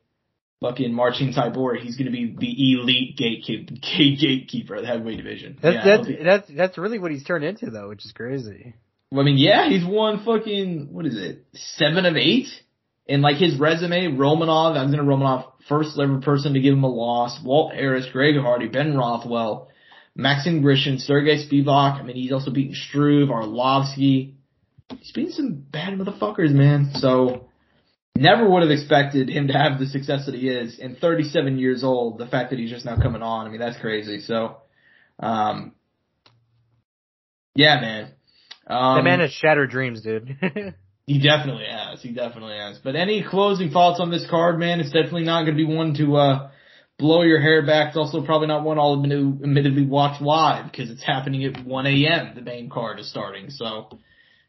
fucking 0.61 0.93
Marcin 0.93 1.33
Tybura, 1.33 1.79
he's 1.79 1.97
going 1.97 2.07
to 2.07 2.13
be 2.13 2.37
the 2.39 2.73
elite 2.75 3.17
gatekeeper, 3.17 3.73
gatekeeper 3.81 4.75
of 4.75 4.83
the 4.83 4.87
heavyweight 4.87 5.17
division. 5.17 5.59
That's 5.63 5.77
yeah, 5.77 5.97
that's, 5.97 6.09
that's 6.23 6.51
that's 6.55 6.79
really 6.79 6.99
what 6.99 7.11
he's 7.11 7.25
turned 7.25 7.45
into 7.45 7.71
though, 7.71 7.89
which 7.89 8.05
is 8.05 8.13
crazy. 8.13 8.75
I 9.13 9.23
mean, 9.23 9.39
yeah, 9.39 9.69
he's 9.69 9.85
won 9.85 10.25
fucking 10.25 10.89
what 10.93 11.07
is 11.07 11.17
it, 11.17 11.47
seven 11.55 12.05
of 12.05 12.17
eight, 12.17 12.49
and 13.09 13.23
like 13.23 13.37
his 13.37 13.59
resume, 13.59 14.17
Romanov, 14.17 14.77
I'm 14.77 14.91
gonna 14.91 15.03
Romanov, 15.03 15.53
first 15.69 15.99
ever 15.99 16.21
person 16.21 16.55
to 16.55 16.61
give 16.61 16.75
him 16.75 16.85
a 16.85 16.89
loss. 16.89 17.41
Walt 17.43 17.75
Harris, 17.75 18.07
Greg 18.13 18.37
Hardy, 18.37 18.69
Ben 18.69 18.97
Rothwell, 18.97 19.69
Maxim 20.15 20.63
Grishin, 20.63 20.99
Sergey 20.99 21.47
Spivak. 21.49 22.01
I 22.01 22.03
mean, 22.03 22.17
he's 22.17 22.33
also 22.33 22.51
beaten 22.51 22.75
Struve, 22.75 23.31
Arlovsky. 23.31 24.35
He's 24.99 25.13
beaten 25.13 25.33
some 25.33 25.55
bad 25.55 25.95
motherfuckers, 25.95 26.53
man. 26.53 26.91
So 26.95 27.49
never 28.15 28.49
would 28.49 28.63
have 28.63 28.71
expected 28.71 29.31
him 29.31 29.49
to 29.49 29.55
have 29.55 29.79
the 29.79 29.87
success 29.87 30.27
that 30.27 30.35
he 30.35 30.49
is. 30.49 30.79
And 30.79 30.99
37 30.99 31.59
years 31.59 31.83
old, 31.83 32.19
the 32.19 32.27
fact 32.27 32.51
that 32.51 32.59
he's 32.59 32.71
just 32.71 32.85
now 32.85 32.97
coming 32.97 33.23
on, 33.23 33.47
I 33.47 33.51
mean, 33.51 33.61
that's 33.61 33.79
crazy. 33.79 34.21
So, 34.21 34.57
um, 35.19 35.73
yeah, 37.55 37.81
man. 37.81 38.13
Um, 38.69 38.99
the 38.99 39.03
man 39.03 39.21
has 39.21 39.33
shattered 39.33 39.71
dreams, 39.71 40.03
dude. 40.03 40.37
he 41.07 41.21
definitely 41.21 41.67
has. 41.71 42.03
He 42.03 42.13
definitely 42.13 42.57
has. 42.57 42.79
But 42.79 42.97
any 42.97 43.25
closing 43.29 43.71
thoughts 43.71 43.99
on 44.01 44.11
this 44.11 44.27
card, 44.29 44.59
man? 44.59 44.81
It's 44.81 44.93
definitely 44.93 45.25
not 45.25 45.45
going 45.45 45.57
to 45.57 45.67
be 45.67 45.75
one 45.75 45.95
to, 45.95 46.17
uh, 46.17 46.51
blow 46.99 47.23
your 47.23 47.41
hair 47.41 47.65
back. 47.65 47.89
It's 47.89 47.97
also 47.97 48.25
probably 48.25 48.49
not 48.49 48.65
one 48.65 48.79
I'll 48.79 48.95
admit 48.95 49.11
to 49.13 49.41
admittedly 49.43 49.87
watch 49.87 50.21
live 50.21 50.71
because 50.71 50.91
it's 50.91 51.05
happening 51.05 51.45
at 51.45 51.65
1 51.65 51.87
a.m. 51.87 52.33
The 52.35 52.43
main 52.43 52.69
card 52.69 52.99
is 52.99 53.09
starting. 53.09 53.51
So, 53.51 53.89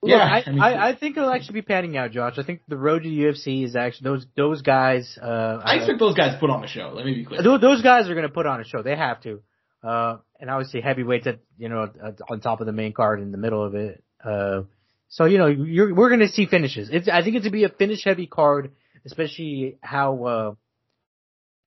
yeah, 0.04 0.16
Look, 0.16 0.22
I, 0.22 0.44
I, 0.46 0.52
mean, 0.52 0.62
I, 0.62 0.88
I, 0.90 0.96
think 0.96 1.18
it'll 1.18 1.32
actually 1.32 1.56
be 1.56 1.62
panning 1.62 1.96
out, 1.96 2.12
Josh. 2.12 2.36
I 2.38 2.44
think 2.44 2.62
the 2.68 2.78
road 2.78 3.04
to 3.04 3.10
UFC 3.10 3.66
is 3.66 3.76
actually 3.76 4.06
those 4.06 4.26
those 4.36 4.62
guys. 4.62 5.18
Uh, 5.22 5.60
I 5.64 5.76
expect 5.76 6.00
those 6.00 6.16
guys 6.16 6.34
to 6.34 6.40
put 6.40 6.50
on 6.50 6.64
a 6.64 6.68
show. 6.68 6.92
Let 6.94 7.06
me 7.06 7.14
be 7.14 7.26
clear. 7.26 7.44
Those 7.44 7.82
guys 7.82 8.10
are 8.10 8.16
going 8.16 8.28
to 8.28 8.34
put 8.34 8.46
on 8.46 8.62
a 8.62 8.66
show. 8.66 8.82
They 8.82 8.96
have 8.96 9.22
to. 9.24 9.42
Uh, 9.82 10.18
and 10.40 10.50
obviously 10.50 10.82
heavyweights 10.82 11.28
at 11.28 11.40
you 11.58 11.70
know 11.70 11.90
on 12.30 12.42
top 12.42 12.60
of 12.60 12.66
the 12.66 12.74
main 12.74 12.92
card 12.92 13.22
in 13.22 13.32
the 13.32 13.38
middle 13.38 13.64
of 13.64 13.76
it. 13.76 14.04
Uh, 14.24 14.64
so 15.10 15.26
you 15.26 15.38
know 15.38 15.48
you're, 15.48 15.94
we're 15.94 16.10
going 16.10 16.22
to 16.22 16.28
see 16.28 16.46
finishes. 16.46 16.90
It's 16.92 17.08
I 17.08 17.24
think 17.24 17.36
it's 17.36 17.44
going 17.44 17.52
to 17.52 17.58
be 17.58 17.64
a 17.64 17.70
finish 17.70 18.04
heavy 18.04 18.28
card, 18.28 18.72
especially 19.06 19.78
how 19.82 20.26
uh, 20.26 20.56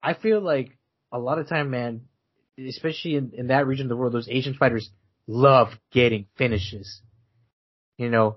I 0.03 0.14
feel 0.14 0.40
like 0.40 0.76
a 1.11 1.18
lot 1.18 1.38
of 1.38 1.48
time, 1.48 1.70
man, 1.70 2.03
especially 2.59 3.16
in, 3.16 3.32
in 3.34 3.46
that 3.48 3.66
region 3.66 3.86
of 3.86 3.88
the 3.90 3.96
world, 3.96 4.12
those 4.12 4.28
Asian 4.28 4.55
fighters 4.55 4.90
love 5.26 5.68
getting 5.92 6.26
finishes 6.36 7.00
you 8.03 8.11
know, 8.11 8.36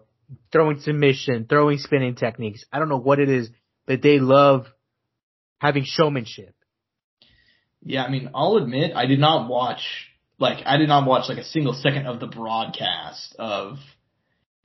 throwing 0.51 0.80
submission, 0.80 1.45
throwing 1.49 1.80
spinning 1.80 2.16
techniques. 2.16 2.63
I 2.72 2.80
don't 2.80 2.89
know 2.89 2.99
what 2.99 3.20
it 3.20 3.30
is, 3.30 3.49
but 3.86 4.01
they 4.01 4.20
love 4.20 4.68
having 5.59 5.84
showmanship. 5.86 6.53
Yeah, 7.84 8.03
I 8.03 8.09
mean, 8.09 8.30
I'll 8.34 8.57
admit 8.57 8.95
I 8.95 9.05
did 9.05 9.20
not 9.20 9.49
watch 9.49 9.82
like 10.38 10.66
I 10.66 10.78
did 10.78 10.88
not 10.88 11.07
watch 11.07 11.30
like 11.30 11.38
a 11.38 11.43
single 11.43 11.74
second 11.74 12.07
of 12.07 12.20
the 12.20 12.28
broadcast 12.28 13.36
of 13.39 13.78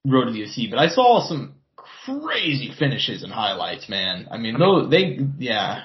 Road 0.07 0.27
to 0.27 0.33
the 0.33 0.41
UFC, 0.41 0.71
but 0.71 0.79
I 0.79 0.89
saw 0.89 1.27
some 1.29 1.55
crazy 1.77 2.73
finishes 2.79 3.23
and 3.23 3.33
highlights, 3.33 3.89
man. 3.89 4.29
I 4.31 4.39
mean, 4.39 4.57
I 4.57 4.59
mean 4.59 4.91
they 4.91 5.19
yeah. 5.39 5.83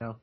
No. 0.00 0.16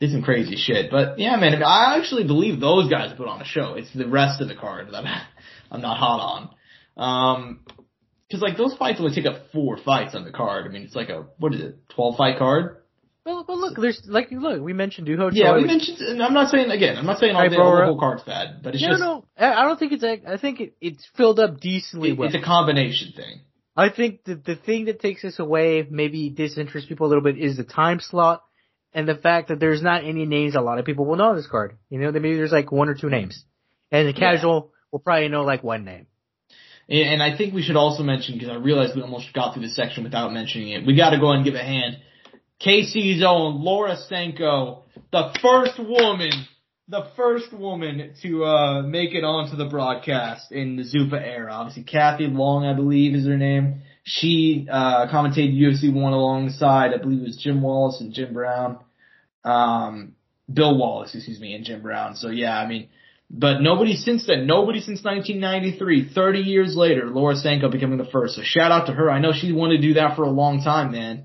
Did 0.00 0.10
some 0.10 0.22
crazy 0.22 0.56
shit. 0.56 0.90
But 0.90 1.18
yeah, 1.18 1.36
man, 1.36 1.62
I 1.62 1.96
actually 1.98 2.24
believe 2.24 2.60
those 2.60 2.90
guys 2.90 3.12
put 3.16 3.28
on 3.28 3.40
a 3.40 3.44
show. 3.44 3.74
It's 3.74 3.92
the 3.94 4.08
rest 4.08 4.40
of 4.40 4.48
the 4.48 4.54
card 4.54 4.88
that 4.92 5.04
I'm 5.70 5.80
not 5.80 5.98
hot 5.98 6.20
on. 6.20 6.50
Um, 6.96 7.60
cause 8.30 8.40
like 8.40 8.56
those 8.56 8.74
fights 8.76 8.98
only 9.00 9.14
take 9.14 9.26
up 9.26 9.52
four 9.52 9.76
fights 9.76 10.14
on 10.14 10.24
the 10.24 10.32
card. 10.32 10.66
I 10.66 10.68
mean, 10.70 10.82
it's 10.82 10.96
like 10.96 11.08
a, 11.08 11.26
what 11.38 11.54
is 11.54 11.60
it, 11.60 11.76
12 11.90 12.16
fight 12.16 12.38
card? 12.38 12.78
Well, 13.26 13.44
but 13.44 13.56
look, 13.56 13.76
there's 13.76 14.00
like 14.06 14.28
look, 14.30 14.62
we 14.62 14.72
mentioned 14.72 15.08
Doo 15.08 15.16
Ho 15.16 15.30
Yeah, 15.32 15.56
we 15.56 15.64
mentioned. 15.64 15.98
And 15.98 16.22
I'm 16.22 16.32
not 16.32 16.48
saying 16.48 16.70
again. 16.70 16.96
I'm 16.96 17.06
not 17.06 17.18
saying 17.18 17.34
all, 17.34 17.50
the, 17.50 17.60
all 17.60 17.76
the 17.76 17.84
whole 17.84 17.98
card's 17.98 18.22
bad, 18.22 18.62
but 18.62 18.74
it's 18.74 18.82
no, 18.82 18.90
just. 18.90 19.00
No, 19.00 19.24
no, 19.40 19.46
I 19.46 19.64
don't 19.64 19.78
think 19.78 19.92
it's. 19.92 20.04
I 20.04 20.38
think 20.38 20.60
it, 20.60 20.76
it's 20.80 21.04
filled 21.16 21.40
up 21.40 21.58
decently 21.58 22.10
it, 22.10 22.18
well. 22.18 22.28
It's 22.28 22.36
a 22.36 22.40
combination 22.40 23.12
thing. 23.16 23.40
I 23.76 23.90
think 23.90 24.22
the 24.24 24.36
the 24.36 24.54
thing 24.54 24.84
that 24.84 25.00
takes 25.00 25.24
us 25.24 25.40
away, 25.40 25.84
maybe 25.90 26.30
disinterests 26.30 26.88
people 26.88 27.06
a 27.06 27.10
little 27.10 27.24
bit, 27.24 27.36
is 27.36 27.56
the 27.56 27.64
time 27.64 27.98
slot 28.00 28.44
and 28.96 29.06
the 29.08 29.14
fact 29.14 29.48
that 29.48 29.60
there's 29.60 29.82
not 29.82 30.04
any 30.04 30.24
names 30.24 30.54
a 30.54 30.60
lot 30.60 30.78
of 30.78 30.86
people 30.86 31.04
will 31.04 31.16
know 31.16 31.36
this 31.36 31.46
card. 31.46 31.76
You 31.90 31.98
know, 31.98 32.12
maybe 32.12 32.36
there's 32.36 32.52
like 32.52 32.72
one 32.72 32.88
or 32.88 32.94
two 32.94 33.10
names, 33.10 33.44
and 33.90 34.08
the 34.08 34.12
casual 34.12 34.70
yeah. 34.70 34.78
will 34.90 35.00
probably 35.00 35.28
know 35.28 35.42
like 35.42 35.62
one 35.62 35.84
name. 35.84 36.06
And 36.88 37.20
I 37.20 37.36
think 37.36 37.52
we 37.52 37.62
should 37.62 37.74
also 37.74 38.04
mention, 38.04 38.34
because 38.34 38.48
I 38.48 38.54
realized 38.54 38.94
we 38.94 39.02
almost 39.02 39.32
got 39.34 39.52
through 39.52 39.64
this 39.64 39.74
section 39.74 40.04
without 40.04 40.32
mentioning 40.32 40.68
it, 40.68 40.86
we 40.86 40.96
gotta 40.96 41.18
go 41.18 41.32
and 41.32 41.44
give 41.44 41.56
a 41.56 41.62
hand. 41.62 41.98
KC's 42.62 43.22
own 43.26 43.62
Laura 43.62 43.96
Sanko, 44.08 44.84
the 45.12 45.34
first 45.42 45.78
woman, 45.78 46.30
the 46.88 47.08
first 47.16 47.52
woman 47.52 48.14
to, 48.22 48.44
uh, 48.44 48.82
make 48.82 49.14
it 49.14 49.24
onto 49.24 49.56
the 49.56 49.66
broadcast 49.66 50.52
in 50.52 50.76
the 50.76 50.82
Zuffa 50.82 51.20
era. 51.20 51.52
Obviously, 51.52 51.82
Kathy 51.82 52.26
Long, 52.26 52.64
I 52.64 52.74
believe 52.74 53.14
is 53.14 53.26
her 53.26 53.36
name. 53.36 53.82
She, 54.04 54.68
uh, 54.70 55.08
commentated 55.08 55.58
UFC 55.58 55.92
1 55.92 56.12
alongside, 56.12 56.94
I 56.94 56.98
believe 56.98 57.20
it 57.20 57.26
was 57.26 57.36
Jim 57.36 57.60
Wallace 57.60 58.00
and 58.00 58.12
Jim 58.12 58.32
Brown. 58.32 58.78
Um, 59.44 60.14
Bill 60.52 60.78
Wallace, 60.78 61.14
excuse 61.14 61.40
me, 61.40 61.54
and 61.54 61.64
Jim 61.64 61.82
Brown. 61.82 62.14
So 62.14 62.28
yeah, 62.30 62.56
I 62.56 62.66
mean, 62.66 62.88
but 63.28 63.60
nobody 63.60 63.96
since 63.96 64.26
then, 64.26 64.46
nobody 64.46 64.80
since 64.80 65.02
1993, 65.02 66.10
30 66.14 66.38
years 66.40 66.76
later, 66.76 67.06
Laura 67.06 67.34
Sanko 67.34 67.68
becoming 67.68 67.98
the 67.98 68.04
first. 68.04 68.36
So 68.36 68.42
shout 68.44 68.70
out 68.70 68.86
to 68.86 68.92
her. 68.92 69.10
I 69.10 69.18
know 69.18 69.32
she 69.32 69.52
wanted 69.52 69.80
to 69.80 69.88
do 69.88 69.94
that 69.94 70.14
for 70.14 70.22
a 70.22 70.30
long 70.30 70.62
time, 70.62 70.92
man. 70.92 71.24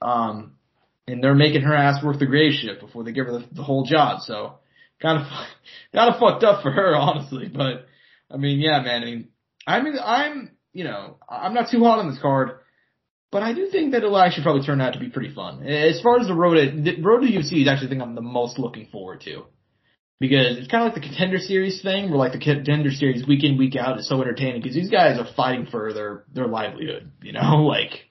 Um, 0.00 0.53
and 1.06 1.22
they're 1.22 1.34
making 1.34 1.62
her 1.62 1.74
ass 1.74 2.02
work 2.02 2.18
the 2.18 2.26
grave 2.26 2.52
shift 2.54 2.80
before 2.80 3.04
they 3.04 3.12
give 3.12 3.26
her 3.26 3.32
the, 3.32 3.46
the 3.52 3.62
whole 3.62 3.84
job. 3.84 4.20
So 4.20 4.54
kind 5.00 5.20
of, 5.20 5.26
kind 5.94 6.12
of 6.12 6.20
fucked 6.20 6.44
up 6.44 6.62
for 6.62 6.70
her, 6.70 6.94
honestly. 6.96 7.48
But 7.48 7.86
I 8.30 8.36
mean, 8.36 8.60
yeah, 8.60 8.80
man. 8.82 9.02
I 9.02 9.04
mean, 9.04 9.28
I 9.66 9.82
mean, 9.82 9.94
I'm, 10.02 10.50
you 10.72 10.84
know, 10.84 11.16
I'm 11.28 11.54
not 11.54 11.70
too 11.70 11.82
hot 11.84 11.98
on 11.98 12.10
this 12.10 12.20
card, 12.20 12.58
but 13.30 13.42
I 13.42 13.52
do 13.52 13.68
think 13.68 13.92
that 13.92 13.98
it'll 13.98 14.18
actually 14.18 14.44
probably 14.44 14.64
turn 14.64 14.80
out 14.80 14.94
to 14.94 15.00
be 15.00 15.08
pretty 15.08 15.34
fun. 15.34 15.66
As 15.66 16.00
far 16.00 16.20
as 16.20 16.26
the 16.26 16.34
road 16.34 16.54
to, 16.54 16.82
the 16.82 17.02
road 17.02 17.20
to 17.20 17.26
UFC 17.26 17.62
is 17.62 17.68
actually 17.68 17.88
the 17.88 17.94
thing 17.94 18.02
I'm 18.02 18.14
the 18.14 18.20
most 18.20 18.58
looking 18.58 18.88
forward 18.92 19.22
to 19.22 19.44
because 20.20 20.58
it's 20.58 20.68
kind 20.68 20.86
of 20.86 20.92
like 20.92 21.02
the 21.02 21.08
contender 21.08 21.38
series 21.38 21.82
thing, 21.82 22.08
where 22.10 22.18
like 22.18 22.32
the 22.32 22.38
contender 22.38 22.90
series 22.90 23.26
week 23.26 23.44
in 23.44 23.58
week 23.58 23.76
out 23.76 23.98
is 23.98 24.08
so 24.08 24.20
entertaining 24.22 24.62
because 24.62 24.74
these 24.74 24.90
guys 24.90 25.18
are 25.18 25.26
fighting 25.36 25.66
for 25.66 25.92
their 25.92 26.24
their 26.32 26.46
livelihood. 26.46 27.10
You 27.22 27.32
know, 27.32 27.40
like 27.68 28.03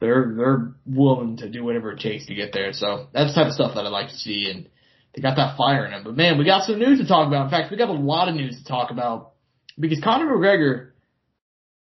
they're 0.00 0.34
they're 0.36 0.72
willing 0.86 1.36
to 1.38 1.48
do 1.48 1.62
whatever 1.62 1.92
it 1.92 2.00
takes 2.00 2.26
to 2.26 2.34
get 2.34 2.52
there. 2.52 2.72
So 2.72 3.08
that's 3.12 3.34
the 3.34 3.40
type 3.40 3.48
of 3.48 3.54
stuff 3.54 3.74
that 3.74 3.86
I 3.86 3.88
like 3.88 4.08
to 4.08 4.16
see, 4.16 4.50
and 4.50 4.68
they 5.14 5.22
got 5.22 5.36
that 5.36 5.56
fire 5.56 5.84
in 5.84 5.92
them. 5.92 6.04
But 6.04 6.16
man, 6.16 6.38
we 6.38 6.44
got 6.44 6.64
some 6.64 6.78
news 6.78 6.98
to 7.00 7.06
talk 7.06 7.26
about. 7.26 7.44
In 7.44 7.50
fact, 7.50 7.70
we 7.70 7.76
got 7.76 7.88
a 7.88 7.92
lot 7.92 8.28
of 8.28 8.34
news 8.34 8.58
to 8.58 8.64
talk 8.64 8.90
about 8.90 9.32
because 9.78 10.00
Conor 10.02 10.26
McGregor 10.26 10.90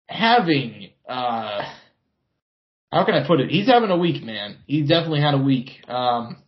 having 0.07 0.89
uh 1.07 1.61
how 2.91 3.05
can 3.05 3.15
I 3.15 3.25
put 3.25 3.39
it? 3.39 3.49
He's 3.49 3.67
having 3.67 3.89
a 3.89 3.97
week, 3.97 4.21
man. 4.21 4.57
He 4.67 4.81
definitely 4.81 5.21
had 5.21 5.33
a 5.33 5.37
week. 5.37 5.69
Um, 5.87 6.43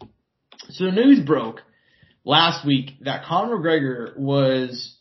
so 0.70 0.86
the 0.86 0.92
news 0.92 1.22
broke 1.26 1.62
last 2.26 2.66
week 2.66 2.92
that 3.02 3.24
Conor 3.24 3.58
McGregor 3.58 4.18
was 4.18 4.98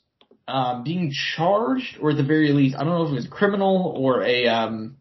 um, 0.47 0.85
being 0.85 1.13
charged, 1.37 1.99
or 2.01 2.11
at 2.11 2.17
the 2.17 2.23
very 2.23 2.53
least, 2.53 2.77
I 2.77 2.85
don't 2.85 2.93
know 2.95 3.07
if 3.07 3.11
it 3.11 3.15
was 3.15 3.27
criminal 3.29 3.93
or 3.97 4.23
a 4.23 4.47
um, 4.47 4.97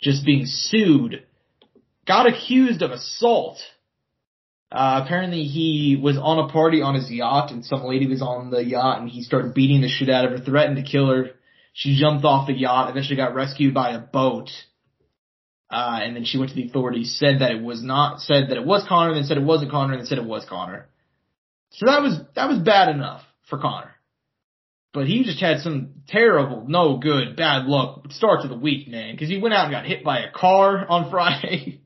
just 0.00 0.24
being 0.24 0.44
sued, 0.46 1.24
got 2.06 2.26
accused 2.26 2.82
of 2.82 2.90
assault. 2.90 3.58
Uh, 4.72 5.02
apparently 5.04 5.44
he 5.44 5.98
was 6.00 6.16
on 6.16 6.38
a 6.38 6.52
party 6.52 6.80
on 6.80 6.94
his 6.94 7.10
yacht 7.10 7.50
and 7.50 7.64
some 7.64 7.82
lady 7.84 8.06
was 8.06 8.22
on 8.22 8.50
the 8.50 8.64
yacht 8.64 9.00
and 9.00 9.10
he 9.10 9.22
started 9.22 9.52
beating 9.52 9.80
the 9.80 9.88
shit 9.88 10.08
out 10.08 10.24
of 10.24 10.30
her, 10.30 10.44
threatened 10.44 10.76
to 10.76 10.82
kill 10.82 11.08
her. 11.08 11.30
She 11.72 11.96
jumped 11.98 12.24
off 12.24 12.46
the 12.46 12.54
yacht, 12.54 12.90
eventually 12.90 13.16
got 13.16 13.34
rescued 13.34 13.74
by 13.74 13.90
a 13.90 13.98
boat. 13.98 14.50
Uh, 15.70 16.00
and 16.02 16.16
then 16.16 16.24
she 16.24 16.36
went 16.36 16.50
to 16.50 16.56
the 16.56 16.66
authorities, 16.66 17.16
said 17.16 17.40
that 17.40 17.52
it 17.52 17.62
was 17.62 17.82
not, 17.82 18.20
said 18.20 18.50
that 18.50 18.56
it 18.56 18.66
was 18.66 18.84
Conor, 18.88 19.14
then 19.14 19.24
said 19.24 19.36
it 19.36 19.44
wasn't 19.44 19.70
Conor, 19.70 19.92
and 19.92 20.00
then 20.00 20.06
said 20.06 20.18
it 20.18 20.24
was 20.24 20.44
Conor. 20.48 20.88
So 21.70 21.86
that 21.86 22.02
was 22.02 22.20
that 22.34 22.48
was 22.48 22.58
bad 22.58 22.88
enough 22.88 23.22
for 23.48 23.58
Conor. 23.58 23.89
But 24.92 25.06
he 25.06 25.22
just 25.22 25.40
had 25.40 25.60
some 25.60 26.02
terrible, 26.08 26.64
no 26.66 26.98
good, 26.98 27.36
bad 27.36 27.66
luck 27.66 28.10
start 28.10 28.42
to 28.42 28.48
the 28.48 28.56
week, 28.56 28.88
man. 28.88 29.14
Because 29.14 29.28
he 29.28 29.38
went 29.38 29.54
out 29.54 29.66
and 29.66 29.72
got 29.72 29.86
hit 29.86 30.02
by 30.02 30.20
a 30.20 30.32
car 30.32 30.84
on 30.88 31.10
Friday, 31.10 31.82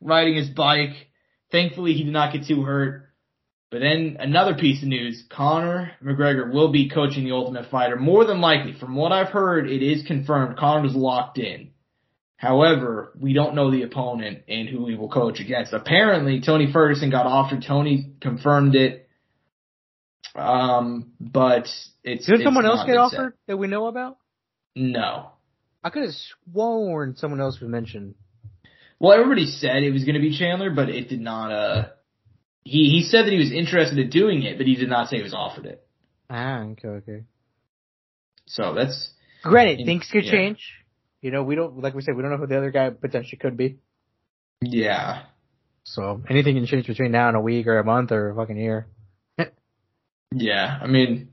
riding 0.00 0.36
his 0.36 0.50
bike. 0.50 1.08
Thankfully, 1.50 1.94
he 1.94 2.04
did 2.04 2.12
not 2.12 2.32
get 2.32 2.46
too 2.46 2.62
hurt. 2.62 3.08
But 3.70 3.80
then 3.80 4.16
another 4.18 4.54
piece 4.54 4.82
of 4.82 4.88
news: 4.88 5.24
Conor 5.28 5.92
McGregor 6.02 6.52
will 6.52 6.72
be 6.72 6.88
coaching 6.88 7.24
the 7.24 7.32
Ultimate 7.32 7.70
Fighter. 7.70 7.96
More 7.96 8.24
than 8.24 8.40
likely, 8.40 8.74
from 8.78 8.94
what 8.96 9.12
I've 9.12 9.28
heard, 9.28 9.68
it 9.68 9.82
is 9.82 10.06
confirmed. 10.06 10.56
Conor 10.56 10.86
is 10.86 10.94
locked 10.94 11.38
in. 11.38 11.70
However, 12.36 13.12
we 13.20 13.32
don't 13.32 13.54
know 13.54 13.70
the 13.70 13.82
opponent 13.82 14.44
and 14.48 14.68
who 14.68 14.86
he 14.88 14.94
will 14.94 15.10
coach 15.10 15.40
against. 15.40 15.72
Apparently, 15.72 16.40
Tony 16.40 16.72
Ferguson 16.72 17.10
got 17.10 17.26
offered. 17.26 17.62
Tony 17.66 18.14
confirmed 18.20 18.74
it. 18.74 19.09
Um, 20.34 21.12
but 21.20 21.68
it's. 22.04 22.26
Did 22.26 22.36
it's 22.36 22.44
someone 22.44 22.66
else 22.66 22.86
get 22.86 22.96
offered 22.96 23.32
set. 23.32 23.38
that 23.46 23.56
we 23.56 23.66
know 23.66 23.86
about? 23.86 24.18
No. 24.76 25.30
I 25.82 25.90
could 25.90 26.02
have 26.02 26.14
sworn 26.52 27.16
someone 27.16 27.40
else 27.40 27.58
was 27.60 27.70
mentioned. 27.70 28.14
Well, 28.98 29.12
everybody 29.12 29.46
said 29.46 29.82
it 29.82 29.92
was 29.92 30.04
going 30.04 30.14
to 30.14 30.20
be 30.20 30.36
Chandler, 30.36 30.70
but 30.70 30.90
it 30.90 31.08
did 31.08 31.20
not. 31.20 31.50
Uh, 31.52 31.88
he 32.64 32.90
he 32.90 33.02
said 33.08 33.24
that 33.24 33.32
he 33.32 33.38
was 33.38 33.50
interested 33.50 33.98
in 33.98 34.10
doing 34.10 34.42
it, 34.42 34.58
but 34.58 34.66
he 34.66 34.76
did 34.76 34.90
not 34.90 35.08
say 35.08 35.16
he 35.16 35.22
was 35.22 35.34
offered 35.34 35.66
it. 35.66 35.86
Ah, 36.28 36.60
okay, 36.64 36.88
okay. 36.88 37.24
So 38.46 38.74
that's 38.74 39.10
Granted, 39.42 39.86
things 39.86 40.08
could 40.12 40.24
yeah. 40.24 40.32
change. 40.32 40.58
You 41.22 41.30
know, 41.30 41.42
we 41.42 41.54
don't 41.54 41.78
like 41.80 41.94
we 41.94 42.02
said 42.02 42.14
we 42.14 42.22
don't 42.22 42.30
know 42.30 42.36
who 42.36 42.46
the 42.46 42.58
other 42.58 42.70
guy 42.70 42.90
potentially 42.90 43.38
could 43.38 43.56
be. 43.56 43.78
yeah. 44.60 45.22
So 45.84 46.22
anything 46.28 46.56
can 46.56 46.66
change 46.66 46.86
between 46.86 47.10
now 47.10 47.28
and 47.28 47.36
a 47.36 47.40
week 47.40 47.66
or 47.66 47.78
a 47.78 47.84
month 47.84 48.12
or 48.12 48.30
a 48.30 48.34
fucking 48.34 48.58
year. 48.58 48.86
Yeah, 50.32 50.78
I 50.80 50.86
mean, 50.86 51.28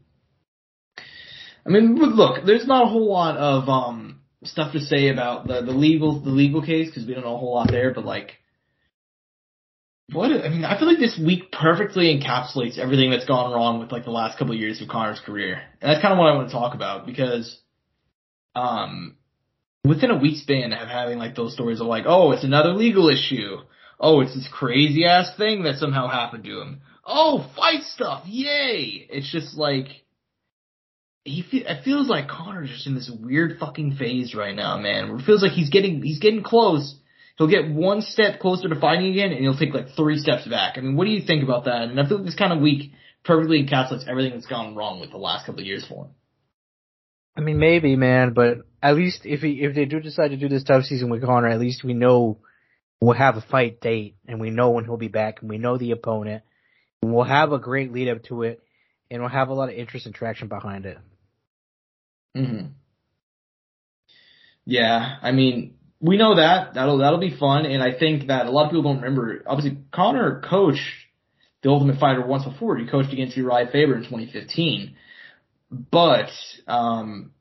I 1.66 1.70
mean, 1.70 1.95
look, 1.95 2.45
there's 2.45 2.66
not 2.66 2.86
a 2.86 2.89
whole 2.89 3.12
lot 3.12 3.38
of 3.38 3.70
um 3.70 4.22
stuff 4.43 4.74
to 4.74 4.80
say 4.80 5.10
about 5.10 5.48
the 5.48 5.62
the 5.62 5.72
legal 5.72 6.20
the 6.20 6.30
legal 6.30 6.62
case 6.62 6.88
because 6.88 7.06
we 7.06 7.14
don't 7.14 7.24
know 7.24 7.36
a 7.36 7.38
whole 7.38 7.54
lot 7.56 7.70
there. 7.70 7.93
But 7.93 8.06
like, 8.06 8.32
what 10.12 10.32
I 10.32 10.50
mean, 10.50 10.66
I 10.66 10.80
feel 10.80 10.88
like 10.88 11.00
this 11.00 11.20
week 11.24 11.52
perfectly 11.52 12.18
encapsulates 12.18 12.80
everything 12.80 13.12
that's 13.12 13.26
gone 13.26 13.54
wrong 13.54 13.80
with 13.80 13.91
like 13.91 14.06
the 14.06 14.12
last 14.12 14.39
couple 14.39 14.54
of 14.56 14.60
years 14.60 14.82
of 14.82 14.88
Conor's 14.88 15.20
career, 15.20 15.62
and 15.82 15.91
that's 15.91 16.02
kind 16.02 16.14
of 16.14 16.18
what 16.18 16.30
I 16.30 16.36
want 16.36 16.48
to 16.50 16.54
talk 16.54 16.74
about 16.74 17.06
because, 17.06 17.60
um, 18.56 19.18
within 19.84 20.10
a 20.10 20.18
week 20.18 20.38
span 20.38 20.74
of 20.74 20.88
having 20.88 21.20
like 21.20 21.36
those 21.36 21.54
stories 21.54 21.82
of 21.82 21.88
like, 21.88 22.06
oh, 22.08 22.32
it's 22.32 22.43
another 22.45 22.74
legal 22.74 23.10
issue. 23.10 23.58
Oh, 24.00 24.22
it's 24.22 24.34
this 24.36 24.48
crazy 24.52 25.06
ass 25.06 25.36
thing 25.38 25.64
that 25.64 25.76
somehow 25.78 26.08
happened 26.08 26.45
to 26.45 26.62
him. 26.62 26.82
Oh, 27.10 27.49
fight 27.55 27.84
stuff, 27.84 28.24
yay! 28.26 29.08
It's 29.10 29.32
just 29.32 29.58
like 29.58 29.88
he 31.24 31.41
fe- 31.41 31.66
it 31.66 31.84
feels 31.84 32.10
like 32.10 32.28
Conor's 32.28 32.70
just 32.70 32.86
in 32.86 32.95
this 32.95 33.10
weird 33.10 33.60
fucking 33.60 33.95
phase 33.95 34.36
right 34.36 34.55
now, 34.55 34.78
man. 34.78 35.18
It 35.18 35.26
feels 35.26 35.41
like 35.41 35.53
he's 35.53 35.70
getting 35.70 36.01
he's 36.03 36.20
getting 36.20 36.43
close. 36.43 36.95
He'll 37.38 37.47
get 37.47 37.70
one 37.70 38.01
step 38.01 38.39
closer 38.41 38.68
to 38.68 38.80
fighting 38.80 39.12
again, 39.12 39.32
and 39.32 39.39
he'll 39.39 39.58
take 39.58 39.74
like 39.74 39.95
three 39.95 40.18
steps 40.18 40.47
back. 40.47 40.78
I 40.78 40.82
mean, 40.82 40.97
what 40.97 41.05
do 41.05 41.12
you 41.12 41.22
think 41.26 41.43
about 41.43 41.66
that? 41.66 41.84
And 41.84 41.99
I 41.99 42.08
feel 42.08 42.18
like 42.18 42.26
this 42.26 42.36
kind 42.36 42.51
of 42.51 42.60
week 42.60 42.91
perfectly 43.24 43.64
encapsulates 43.64 44.08
everything 44.08 44.34
that's 44.34 44.47
gone 44.47 44.76
wrong 44.76 44.99
with 44.99 45.12
the 45.12 45.18
last 45.18 45.45
couple 45.45 45.62
of 45.62 45.68
years 45.68 45.86
for 45.88 46.05
him. 46.05 46.12
I 47.38 47.41
mean, 47.41 47.60
maybe, 47.60 47.95
man, 47.95 48.34
but 48.34 48.60
at 48.82 48.95
least 48.95 49.22
if 49.24 49.41
he 49.41 49.62
if 49.62 49.76
they 49.76 49.86
do 49.86 49.99
decide 49.99 50.30
to 50.30 50.38
do 50.38 50.49
this 50.49 50.64
tough 50.64 50.84
season 50.84 51.10
with 51.10 51.24
Conor, 51.24 51.47
at 51.47 51.60
least 51.60 51.84
we 51.84 51.93
know 51.93 52.39
we'll 52.99 53.14
have 53.14 53.38
a 53.38 53.41
fight 53.41 53.80
date 53.80 54.16
and 54.28 54.41
we 54.41 54.49
know 54.49 54.72
when 54.72 54.86
he'll 54.86 54.97
be 54.97 55.08
back 55.08 55.41
and 55.41 55.49
we 55.49 55.58
know 55.58 55.78
the 55.78 55.91
opponent. 55.91 56.43
We'll 57.04 57.24
have 57.24 57.52
a 57.52 57.60
great 57.60 57.91
lead 57.91 58.10
up 58.10 58.24
to 58.26 58.43
it, 58.43 58.62
and 59.12 59.22
we'll 59.22 59.30
have 59.30 59.50
a 59.50 59.54
lot 59.54 59.70
of 59.70 59.76
interest 59.76 60.06
and 60.06 60.16
traction 60.16 60.48
behind 60.48 60.86
it. 60.86 60.98
Mm-hmm. 62.36 62.68
Yeah, 64.66 65.16
I 65.22 65.32
mean, 65.32 65.76
we 66.00 66.18
know 66.18 66.36
that 66.36 66.74
that'll 66.74 66.98
that'll 66.98 67.20
be 67.20 67.36
fun, 67.38 67.66
and 67.66 67.82
I 67.82 67.98
think 67.98 68.28
that 68.28 68.45
a 68.45 68.52
lot 68.52 68.66
of 68.66 68.72
people 68.72 68.84
don't 68.84 69.02
remember. 69.02 69.43
Obviously, 69.48 69.80
Conor 69.91 70.41
coached 70.48 70.82
the 71.64 71.70
Ultimate 71.70 72.00
Fighter 72.00 72.26
once 72.26 72.43
before. 72.43 72.78
He 72.78 72.86
coached 72.88 73.14
against 73.14 73.38
Uriah 73.38 73.70
Faber 73.72 73.95
in 73.95 74.04
2015, 74.04 74.95
but 75.91 76.30
um, 76.68 77.32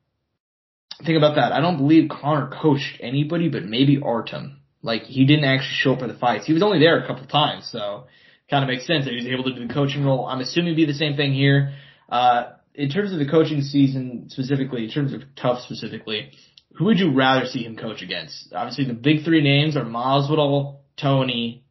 think 1.05 1.17
about 1.17 1.35
that. 1.35 1.51
I 1.51 1.59
don't 1.59 1.77
believe 1.77 2.09
Conor 2.09 2.49
coached 2.61 2.97
anybody, 2.99 3.49
but 3.49 3.63
maybe 3.63 3.99
Artem. 4.03 4.61
Like 4.81 5.03
he 5.03 5.25
didn't 5.25 5.45
actually 5.45 5.75
show 5.75 5.93
up 5.93 5.99
for 5.99 6.07
the 6.07 6.17
fights. 6.17 6.45
He 6.45 6.53
was 6.53 6.63
only 6.63 6.79
there 6.79 6.97
a 6.97 7.07
couple 7.07 7.25
times, 7.25 7.69
so 7.71 8.05
kind 8.49 8.63
of 8.63 8.69
makes 8.69 8.87
sense 8.87 9.05
that 9.05 9.11
he 9.11 9.17
was 9.17 9.27
able 9.27 9.43
to 9.43 9.53
do 9.53 9.67
the 9.67 9.73
coaching 9.73 10.05
role. 10.05 10.25
I'm 10.25 10.39
assuming 10.39 10.73
it'd 10.73 10.77
be 10.77 10.85
the 10.85 10.93
same 10.93 11.15
thing 11.15 11.33
here. 11.33 11.73
Uh, 12.09 12.53
in 12.73 12.89
terms 12.89 13.11
of 13.11 13.19
the 13.19 13.27
coaching 13.29 13.61
season 13.61 14.25
specifically, 14.29 14.85
in 14.85 14.91
terms 14.91 15.13
of 15.13 15.21
tough 15.35 15.61
specifically, 15.61 16.31
who 16.75 16.85
would 16.85 16.99
you 16.99 17.13
rather 17.13 17.45
see 17.45 17.63
him 17.63 17.75
coach 17.75 18.01
against? 18.01 18.53
Obviously, 18.53 18.85
the 18.85 18.93
big 18.93 19.25
three 19.25 19.41
names 19.41 19.75
are 19.75 19.83
Masvidal, 19.83 20.77
Tony, 20.95 21.65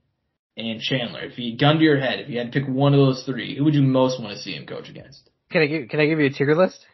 and 0.57 0.81
Chandler. 0.81 1.25
If 1.25 1.39
you 1.39 1.57
gun 1.57 1.77
to 1.77 1.83
your 1.83 2.01
head, 2.01 2.21
if 2.21 2.29
you 2.29 2.39
had 2.39 2.53
to 2.53 2.61
pick 2.61 2.69
one 2.69 2.93
of 2.93 2.99
those 2.99 3.23
three, 3.25 3.57
who 3.57 3.65
would 3.65 3.75
you 3.75 3.83
most 3.83 4.21
want 4.21 4.37
to 4.37 4.43
see 4.43 4.53
him 4.53 4.67
coach 4.67 4.89
against? 4.89 5.31
Can 5.51 5.63
I 5.63 5.67
give 5.67 5.89
Can 5.89 6.01
I 6.01 6.07
give 6.07 6.19
you 6.19 6.27
a 6.27 6.31
tier 6.31 6.55
list? 6.55 6.85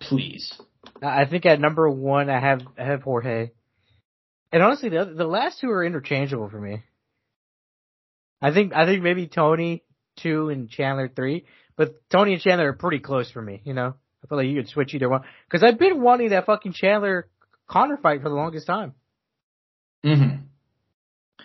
Please. 0.00 0.52
I 1.02 1.24
think 1.24 1.46
at 1.46 1.60
number 1.60 1.90
one, 1.90 2.30
I 2.30 2.38
have 2.38 2.60
I 2.78 2.84
have 2.84 3.02
Jorge, 3.02 3.50
and 4.52 4.62
honestly, 4.62 4.90
the 4.90 5.12
the 5.16 5.26
last 5.26 5.60
two 5.60 5.70
are 5.70 5.84
interchangeable 5.84 6.48
for 6.48 6.60
me. 6.60 6.84
I 8.40 8.52
think 8.52 8.72
I 8.74 8.86
think 8.86 9.02
maybe 9.02 9.26
Tony 9.26 9.82
two 10.16 10.48
and 10.48 10.68
Chandler 10.70 11.08
three, 11.08 11.44
but 11.76 11.94
Tony 12.10 12.34
and 12.34 12.42
Chandler 12.42 12.68
are 12.68 12.74
pretty 12.74 12.98
close 12.98 13.30
for 13.30 13.42
me. 13.42 13.60
You 13.64 13.74
know, 13.74 13.94
I 14.22 14.26
feel 14.26 14.38
like 14.38 14.46
you 14.46 14.60
could 14.60 14.68
switch 14.68 14.94
either 14.94 15.08
one 15.08 15.22
because 15.48 15.62
I've 15.62 15.78
been 15.78 16.00
wanting 16.02 16.30
that 16.30 16.46
fucking 16.46 16.72
Chandler 16.72 17.28
Conor 17.68 17.98
fight 17.98 18.22
for 18.22 18.28
the 18.28 18.34
longest 18.34 18.66
time. 18.66 18.94
Mm-hmm. 20.04 20.22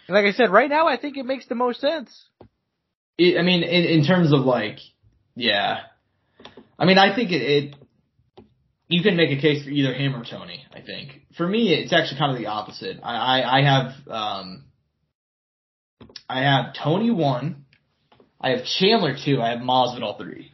And 0.07 0.15
like 0.15 0.25
I 0.25 0.31
said, 0.31 0.49
right 0.51 0.69
now 0.69 0.87
I 0.87 0.97
think 0.97 1.17
it 1.17 1.25
makes 1.25 1.47
the 1.47 1.55
most 1.55 1.81
sense. 1.81 2.27
It, 3.17 3.37
I 3.37 3.43
mean, 3.43 3.63
in, 3.63 3.83
in 3.85 4.05
terms 4.05 4.33
of 4.33 4.41
like, 4.41 4.79
yeah. 5.35 5.81
I 6.77 6.85
mean, 6.85 6.97
I 6.97 7.15
think 7.15 7.31
it, 7.31 7.41
it, 7.41 7.75
you 8.87 9.01
can 9.03 9.15
make 9.15 9.37
a 9.37 9.41
case 9.41 9.63
for 9.63 9.69
either 9.69 9.93
him 9.93 10.15
or 10.15 10.23
Tony, 10.23 10.65
I 10.73 10.81
think. 10.81 11.25
For 11.37 11.47
me, 11.47 11.73
it's 11.73 11.93
actually 11.93 12.19
kind 12.19 12.31
of 12.31 12.37
the 12.37 12.47
opposite. 12.47 12.97
I, 13.03 13.41
I, 13.41 13.59
I 13.59 13.63
have, 13.63 14.07
um, 14.07 14.65
I 16.29 16.41
have 16.41 16.73
Tony 16.81 17.11
one, 17.11 17.65
I 18.39 18.51
have 18.51 18.65
Chandler 18.65 19.15
two, 19.23 19.41
I 19.41 19.49
have 19.51 19.59
Masvidal 19.59 20.17
three. 20.17 20.51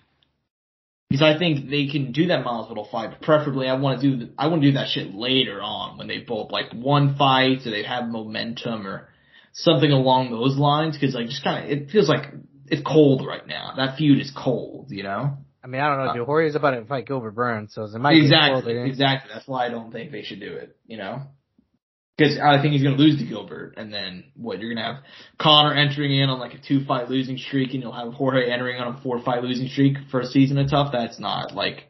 Because 1.09 1.23
I 1.23 1.39
think 1.39 1.71
they 1.71 1.87
can 1.87 2.11
do 2.11 2.27
that 2.27 2.45
Masvidal 2.45 2.89
fight, 2.91 3.09
but 3.09 3.21
preferably 3.21 3.67
I 3.67 3.73
want 3.73 3.99
to 3.99 4.09
do 4.09 4.25
the, 4.25 4.31
I 4.37 4.47
want 4.47 4.61
to 4.61 4.67
do 4.69 4.77
that 4.77 4.89
shit 4.89 5.15
later 5.15 5.59
on 5.59 5.97
when 5.97 6.07
they 6.07 6.19
both 6.19 6.51
like 6.51 6.71
one 6.71 7.15
fight 7.15 7.65
or 7.65 7.71
they 7.71 7.83
have 7.83 8.07
momentum 8.07 8.85
or 8.85 9.09
something 9.53 9.91
along 9.91 10.29
those 10.29 10.55
lines. 10.55 10.95
Because 10.95 11.15
like 11.15 11.27
just 11.27 11.43
kind 11.43 11.65
of 11.65 11.71
it 11.71 11.89
feels 11.89 12.07
like 12.07 12.31
it's 12.67 12.83
cold 12.85 13.25
right 13.25 13.47
now. 13.47 13.73
That 13.75 13.97
feud 13.97 14.19
is 14.21 14.31
cold, 14.35 14.91
you 14.91 15.01
know. 15.01 15.37
I 15.63 15.67
mean, 15.67 15.81
I 15.81 15.87
don't 15.87 16.15
know, 16.15 16.21
Uh. 16.21 16.25
Jorge's 16.25 16.55
about 16.55 16.71
to 16.71 16.85
fight 16.85 17.07
Gilbert 17.07 17.31
Burns, 17.31 17.73
so 17.73 17.83
it 17.83 17.93
might 17.97 18.11
be 18.11 18.21
Exactly, 18.21 18.77
exactly. 18.77 19.31
That's 19.33 19.47
why 19.47 19.65
I 19.65 19.69
don't 19.69 19.91
think 19.91 20.11
they 20.11 20.21
should 20.21 20.39
do 20.39 20.53
it. 20.53 20.75
You 20.85 20.97
know, 20.97 21.23
because 22.19 22.37
I 22.37 22.61
think 22.61 22.73
he's 22.73 22.83
going 22.83 22.97
to 22.97 23.01
lose 23.01 23.17
to 23.19 23.25
Gilbert, 23.25 23.75
and 23.77 23.93
then 23.93 24.25
what? 24.35 24.59
You're 24.59 24.73
going 24.73 24.85
to 24.85 24.93
have 24.93 25.03
Conor 25.39 25.73
entering 25.73 26.11
in 26.11 26.29
on 26.29 26.37
like 26.37 26.53
a 26.53 26.57
two 26.57 26.83
fight 26.83 27.09
losing 27.09 27.37
streak, 27.37 27.73
and 27.73 27.81
you'll 27.81 27.93
have 27.93 28.13
Jorge 28.13 28.51
entering 28.51 28.81
on 28.81 28.95
a 28.95 29.01
four 29.01 29.21
fight 29.23 29.41
losing 29.41 29.69
streak 29.69 29.95
for 30.11 30.19
a 30.19 30.25
season 30.25 30.57
of 30.57 30.69
tough. 30.69 30.91
That's 30.91 31.17
not 31.17 31.55
like 31.55 31.85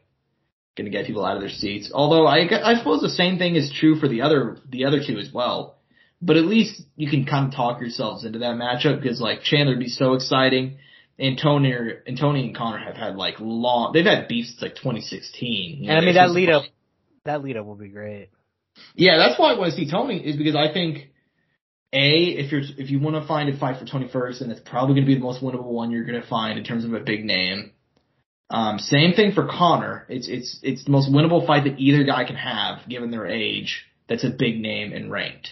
going 0.76 0.90
to 0.90 0.96
get 0.96 1.06
people 1.06 1.24
out 1.24 1.34
of 1.34 1.42
their 1.42 1.50
seats. 1.50 1.90
Although 1.92 2.26
I, 2.26 2.46
I 2.62 2.76
suppose 2.78 3.00
the 3.00 3.08
same 3.08 3.38
thing 3.38 3.56
is 3.56 3.72
true 3.72 3.98
for 3.98 4.06
the 4.06 4.22
other 4.22 4.58
the 4.68 4.84
other 4.84 5.00
two 5.04 5.18
as 5.18 5.30
well. 5.32 5.78
But 6.22 6.36
at 6.36 6.44
least 6.44 6.80
you 6.96 7.10
can 7.10 7.24
kind 7.24 7.48
of 7.48 7.56
talk 7.56 7.80
yourselves 7.80 8.24
into 8.24 8.38
that 8.40 8.54
matchup 8.54 9.02
because 9.02 9.20
like 9.20 9.42
Chandler 9.42 9.72
would 9.72 9.80
be 9.80 9.88
so 9.88 10.14
exciting. 10.14 10.78
And 11.18 11.38
Tony, 11.42 11.74
and 12.06 12.16
Tony 12.18 12.46
and 12.46 12.56
Conor 12.56 12.78
have 12.78 12.96
had 12.96 13.16
like 13.16 13.34
long, 13.40 13.92
they've 13.92 14.06
had 14.06 14.26
beef 14.26 14.46
since 14.46 14.62
like 14.62 14.76
2016. 14.76 15.82
you 15.82 15.86
know, 15.86 15.92
And 15.92 16.02
I 16.02 16.06
mean 16.06 16.14
that 16.14 16.30
lead 16.30 16.50
up, 16.50 16.62
that 17.24 17.42
lead 17.42 17.58
up 17.58 17.66
will 17.66 17.74
be 17.74 17.88
great. 17.88 18.30
Yeah, 18.94 19.18
that's 19.18 19.38
why 19.38 19.52
I 19.52 19.58
want 19.58 19.72
to 19.72 19.76
see 19.76 19.90
Tony 19.90 20.18
is 20.18 20.36
because 20.36 20.56
I 20.56 20.72
think 20.72 21.10
a 21.92 22.22
if 22.22 22.52
you're 22.52 22.62
if 22.78 22.90
you 22.90 23.00
want 23.00 23.16
to 23.20 23.26
find 23.26 23.48
a 23.48 23.58
fight 23.58 23.78
for 23.78 23.84
Tony 23.84 24.08
Ferguson, 24.12 24.50
it's 24.50 24.60
probably 24.68 24.94
going 24.94 25.06
to 25.06 25.12
be 25.12 25.14
the 25.14 25.24
most 25.24 25.42
winnable 25.42 25.64
one 25.64 25.90
you're 25.90 26.04
going 26.04 26.20
to 26.20 26.26
find 26.26 26.58
in 26.58 26.64
terms 26.64 26.84
of 26.84 26.92
a 26.92 27.00
big 27.00 27.24
name. 27.24 27.72
Um, 28.50 28.78
same 28.78 29.12
thing 29.12 29.32
for 29.32 29.46
Conor. 29.46 30.06
It's 30.08 30.28
it's 30.28 30.58
it's 30.62 30.84
the 30.84 30.90
most 30.90 31.10
winnable 31.10 31.46
fight 31.46 31.64
that 31.64 31.78
either 31.78 32.04
guy 32.04 32.24
can 32.24 32.36
have 32.36 32.88
given 32.88 33.10
their 33.10 33.26
age. 33.26 33.84
That's 34.08 34.24
a 34.24 34.30
big 34.30 34.60
name 34.60 34.92
and 34.92 35.10
ranked. 35.10 35.48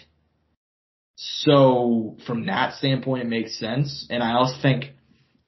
So 1.16 2.16
from 2.26 2.46
that 2.46 2.74
standpoint, 2.74 3.22
it 3.22 3.28
makes 3.28 3.58
sense. 3.58 4.06
And 4.10 4.22
I 4.22 4.34
also 4.34 4.54
think 4.60 4.92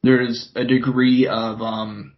there's 0.02 0.50
a 0.54 0.64
degree 0.64 1.26
of 1.26 1.60
um, 1.60 2.14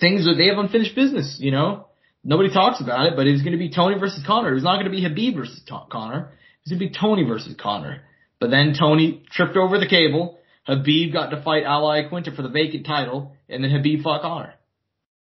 things 0.00 0.24
that 0.26 0.34
they 0.36 0.48
have 0.48 0.58
unfinished 0.58 0.94
business. 0.94 1.38
You 1.40 1.52
know, 1.52 1.88
nobody 2.24 2.52
talks 2.52 2.80
about 2.80 3.06
it, 3.06 3.14
but 3.16 3.26
it's 3.26 3.42
going 3.42 3.52
to 3.52 3.58
be 3.58 3.70
Tony 3.70 3.98
versus 3.98 4.22
Conor. 4.26 4.54
It's 4.54 4.64
not 4.64 4.80
going 4.80 4.90
to 4.90 4.90
be 4.90 5.02
Khabib 5.02 5.36
versus 5.36 5.62
Conor. 5.68 6.32
It's 6.62 6.70
going 6.70 6.80
to 6.80 6.88
be 6.88 6.94
Tony 6.98 7.24
versus 7.24 7.54
Conor. 7.60 8.02
But 8.38 8.50
then 8.50 8.74
Tony 8.78 9.24
tripped 9.30 9.56
over 9.56 9.78
the 9.78 9.88
cable. 9.88 10.38
Khabib 10.68 11.12
got 11.12 11.30
to 11.30 11.42
fight 11.42 11.64
Al 11.64 11.82
Iaquinta 11.84 12.34
for 12.34 12.42
the 12.42 12.48
vacant 12.48 12.86
title, 12.86 13.36
and 13.48 13.62
then 13.62 13.70
Khabib 13.70 14.02
fought 14.02 14.22
Conor. 14.22 14.54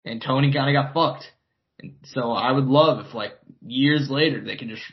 And 0.06 0.22
Tony 0.22 0.54
kind 0.54 0.76
of 0.76 0.84
got 0.84 0.94
fucked. 0.94 1.26
And 1.80 1.96
so 2.04 2.32
I 2.32 2.52
would 2.52 2.66
love 2.66 3.06
if, 3.06 3.14
like, 3.14 3.34
years 3.62 4.10
later, 4.10 4.44
they 4.44 4.56
can 4.56 4.70
just 4.70 4.84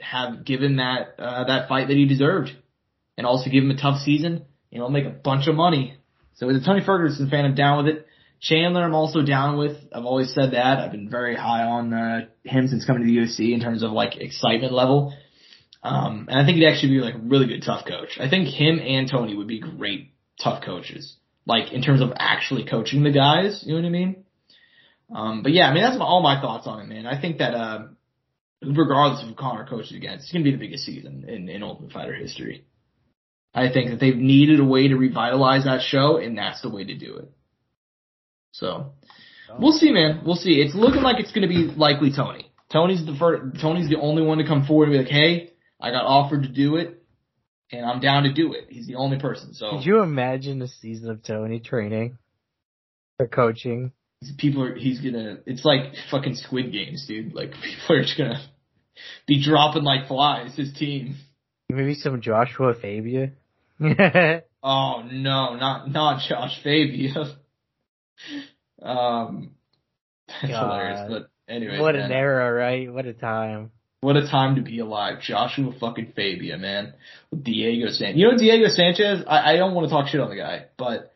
have 0.00 0.44
given 0.44 0.76
that 0.76 1.14
uh, 1.18 1.44
that 1.44 1.68
fight 1.68 1.88
that 1.88 1.96
he 1.96 2.06
deserved, 2.06 2.50
and 3.16 3.26
also 3.26 3.50
give 3.50 3.64
him 3.64 3.70
a 3.70 3.76
tough 3.76 4.00
season. 4.00 4.44
You 4.70 4.78
know, 4.78 4.88
make 4.88 5.06
a 5.06 5.10
bunch 5.10 5.48
of 5.48 5.56
money. 5.56 5.96
So 6.34 6.48
as 6.48 6.62
a 6.62 6.64
Tony 6.64 6.82
Ferguson 6.84 7.30
fan, 7.30 7.44
I'm 7.44 7.54
down 7.54 7.84
with 7.84 7.96
it. 7.96 8.06
Chandler, 8.40 8.84
I'm 8.84 8.94
also 8.94 9.22
down 9.22 9.58
with. 9.58 9.76
I've 9.92 10.04
always 10.04 10.32
said 10.32 10.52
that. 10.52 10.78
I've 10.78 10.92
been 10.92 11.10
very 11.10 11.34
high 11.34 11.64
on 11.64 11.92
uh, 11.92 12.26
him 12.44 12.68
since 12.68 12.84
coming 12.84 13.02
to 13.02 13.06
the 13.06 13.18
UFC 13.18 13.52
in 13.52 13.60
terms 13.60 13.82
of 13.82 13.90
like 13.90 14.16
excitement 14.16 14.72
level. 14.72 15.14
Um, 15.82 16.26
and 16.28 16.38
I 16.38 16.44
think 16.44 16.56
he'd 16.56 16.66
actually 16.66 16.90
be 16.90 17.00
like 17.00 17.14
a 17.14 17.18
really 17.18 17.46
good 17.46 17.62
tough 17.64 17.86
coach. 17.86 18.18
I 18.20 18.28
think 18.28 18.48
him 18.48 18.78
and 18.80 19.08
Tony 19.10 19.34
would 19.34 19.48
be 19.48 19.60
great 19.60 20.12
tough 20.42 20.62
coaches. 20.64 21.16
Like 21.46 21.72
in 21.72 21.82
terms 21.82 22.00
of 22.00 22.12
actually 22.16 22.64
coaching 22.64 23.02
the 23.02 23.10
guys, 23.10 23.62
you 23.64 23.74
know 23.74 23.80
what 23.80 23.86
I 23.86 23.90
mean? 23.90 24.24
Um, 25.14 25.42
but 25.42 25.52
yeah, 25.52 25.68
I 25.68 25.74
mean 25.74 25.82
that's 25.82 25.98
my, 25.98 26.04
all 26.04 26.22
my 26.22 26.40
thoughts 26.40 26.66
on 26.66 26.80
it, 26.80 26.86
man. 26.86 27.06
I 27.06 27.20
think 27.20 27.38
that 27.38 27.54
uh, 27.54 27.86
regardless 28.62 29.22
of 29.22 29.28
who 29.28 29.34
Conor 29.34 29.66
coaches 29.66 29.94
against, 29.96 30.24
it's 30.24 30.32
to 30.32 30.42
be 30.42 30.50
the 30.50 30.58
biggest 30.58 30.84
season 30.84 31.24
in, 31.28 31.48
in 31.48 31.62
Ultimate 31.62 31.92
Fighter 31.92 32.14
history. 32.14 32.64
I 33.54 33.72
think 33.72 33.90
that 33.90 33.98
they've 33.98 34.16
needed 34.16 34.60
a 34.60 34.64
way 34.64 34.88
to 34.88 34.96
revitalize 34.96 35.64
that 35.64 35.80
show, 35.82 36.18
and 36.18 36.36
that's 36.36 36.60
the 36.60 36.68
way 36.68 36.84
to 36.84 36.94
do 36.94 37.16
it. 37.16 37.32
So, 38.58 38.92
oh. 39.50 39.56
we'll 39.58 39.72
see, 39.72 39.92
man. 39.92 40.22
We'll 40.24 40.36
see. 40.36 40.60
It's 40.60 40.74
looking 40.74 41.02
like 41.02 41.20
it's 41.20 41.32
going 41.32 41.42
to 41.42 41.48
be 41.48 41.72
likely 41.76 42.12
Tony. 42.14 42.50
Tony's 42.72 43.04
the 43.06 43.16
first, 43.18 43.60
Tony's 43.60 43.88
the 43.88 43.98
only 43.98 44.22
one 44.22 44.38
to 44.38 44.46
come 44.46 44.66
forward 44.66 44.88
and 44.88 44.92
be 44.92 44.98
like, 44.98 45.08
"Hey, 45.08 45.52
I 45.80 45.90
got 45.90 46.04
offered 46.04 46.42
to 46.42 46.48
do 46.48 46.76
it, 46.76 47.02
and 47.72 47.86
I'm 47.86 48.00
down 48.00 48.24
to 48.24 48.32
do 48.32 48.52
it." 48.52 48.66
He's 48.68 48.86
the 48.86 48.96
only 48.96 49.18
person. 49.18 49.54
So, 49.54 49.70
Could 49.70 49.86
you 49.86 50.02
imagine 50.02 50.60
a 50.60 50.68
season 50.68 51.10
of 51.10 51.22
Tony 51.22 51.60
training 51.60 52.18
or 53.18 53.28
coaching? 53.28 53.92
people 54.36 54.64
are 54.64 54.74
he's 54.74 55.00
gonna 55.00 55.38
it's 55.46 55.64
like 55.64 55.94
fucking 56.10 56.34
squid 56.34 56.72
games 56.72 57.04
dude 57.06 57.34
like 57.34 57.52
people 57.62 57.96
are 57.96 58.02
just 58.02 58.18
gonna 58.18 58.40
be 59.26 59.42
dropping 59.42 59.84
like 59.84 60.08
flies 60.08 60.56
his 60.56 60.72
team 60.72 61.16
Maybe 61.70 61.94
some 61.94 62.22
Joshua 62.22 62.72
Fabia. 62.72 63.32
oh 64.62 65.02
no 65.12 65.54
not 65.54 65.90
not 65.90 66.22
josh 66.28 66.60
fabia 66.62 67.14
um 68.82 69.50
that's 70.28 70.52
God. 70.52 70.62
hilarious 70.64 71.00
but 71.10 71.30
anyway 71.52 71.78
what 71.80 71.94
man, 71.94 72.06
an 72.06 72.12
era, 72.12 72.52
right? 72.52 72.92
What 72.92 73.06
a 73.06 73.12
time. 73.14 73.70
what 74.00 74.16
a 74.16 74.28
time 74.28 74.56
to 74.56 74.62
be 74.62 74.78
alive 74.80 75.20
joshua 75.20 75.72
fucking 75.80 76.12
fabia 76.14 76.58
man 76.58 76.92
diego 77.42 77.88
sanchez 77.90 78.16
you 78.16 78.30
know 78.30 78.36
diego 78.36 78.68
sanchez 78.68 79.24
i, 79.26 79.52
I 79.54 79.56
don't 79.56 79.74
want 79.74 79.86
to 79.88 79.90
talk 79.90 80.08
shit 80.08 80.20
on 80.20 80.30
the 80.30 80.36
guy 80.36 80.66
but 80.76 81.12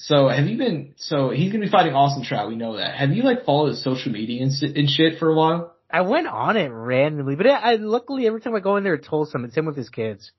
so 0.00 0.28
have 0.28 0.46
you 0.46 0.56
been? 0.56 0.94
So 0.96 1.30
he's 1.30 1.50
gonna 1.50 1.64
be 1.64 1.70
fighting 1.72 1.92
Austin 1.92 2.22
Trout. 2.22 2.46
We 2.48 2.54
know 2.54 2.76
that. 2.76 2.94
Have 2.94 3.10
you 3.10 3.24
like 3.24 3.44
followed 3.44 3.70
his 3.70 3.82
social 3.82 4.12
media 4.12 4.44
and, 4.44 4.52
and 4.76 4.88
shit 4.88 5.18
for 5.18 5.28
a 5.28 5.34
while? 5.34 5.74
I 5.90 6.02
went 6.02 6.28
on 6.28 6.56
it 6.56 6.68
randomly, 6.68 7.34
but 7.34 7.48
I, 7.48 7.72
I 7.72 7.74
luckily 7.74 8.24
every 8.28 8.40
time 8.40 8.54
I 8.54 8.60
go 8.60 8.76
in 8.76 8.84
there, 8.84 8.94
it's 8.94 9.08
wholesome. 9.08 9.44
It's 9.44 9.56
him 9.56 9.66
with 9.66 9.76
his 9.76 9.88
kids. 9.88 10.30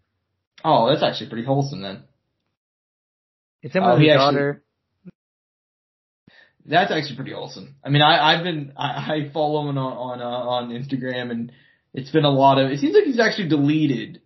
Oh, 0.63 0.87
that's 0.89 1.03
actually 1.03 1.27
pretty 1.29 1.45
wholesome 1.45 1.81
then. 1.81 2.03
It's 3.61 3.75
him 3.75 3.83
Oh, 3.83 3.91
with 3.95 3.99
he 4.01 4.07
his 4.07 4.15
actually- 4.15 4.33
daughter. 4.33 4.63
That's 6.69 6.91
actually 6.91 7.15
pretty 7.15 7.33
awesome. 7.33 7.75
I 7.83 7.89
mean, 7.89 8.03
I, 8.03 8.35
I've 8.35 8.43
been 8.43 8.73
I, 8.77 8.85
I 8.85 9.29
follow 9.33 9.67
him 9.67 9.75
on 9.75 9.77
on 9.77 10.21
uh, 10.21 10.25
on 10.25 10.69
Instagram, 10.69 11.31
and 11.31 11.51
it's 11.95 12.11
been 12.11 12.25
a 12.25 12.29
lot 12.29 12.59
of. 12.59 12.71
It 12.71 12.79
seems 12.79 12.93
like 12.93 13.05
he's 13.05 13.19
actually 13.19 13.49
deleted 13.49 14.21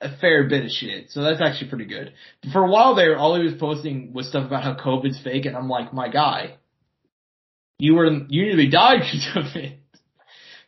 a 0.00 0.16
fair 0.16 0.48
bit 0.48 0.64
of 0.64 0.70
shit, 0.70 1.10
so 1.10 1.22
that's 1.22 1.42
actually 1.42 1.68
pretty 1.68 1.84
good. 1.84 2.14
For 2.52 2.64
a 2.64 2.70
while 2.70 2.94
there, 2.94 3.18
all 3.18 3.36
he 3.36 3.44
was 3.44 3.54
posting 3.54 4.14
was 4.14 4.28
stuff 4.28 4.46
about 4.46 4.64
how 4.64 4.74
COVID's 4.74 5.22
fake, 5.22 5.44
and 5.44 5.54
I'm 5.54 5.68
like, 5.68 5.92
my 5.92 6.08
guy, 6.08 6.56
you 7.78 7.94
were 7.94 8.06
you 8.06 8.46
nearly 8.46 8.70
died 8.70 9.00
because 9.12 9.36
of 9.36 9.56
it. 9.56 9.78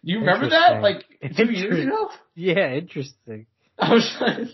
You 0.02 0.18
remember 0.18 0.50
that? 0.50 0.82
Like 0.82 1.04
two 1.36 1.50
years 1.50 1.86
ago? 1.86 2.10
Yeah, 2.34 2.74
interesting. 2.74 3.46
I 3.78 3.94
was 3.94 4.16
like, 4.20 4.48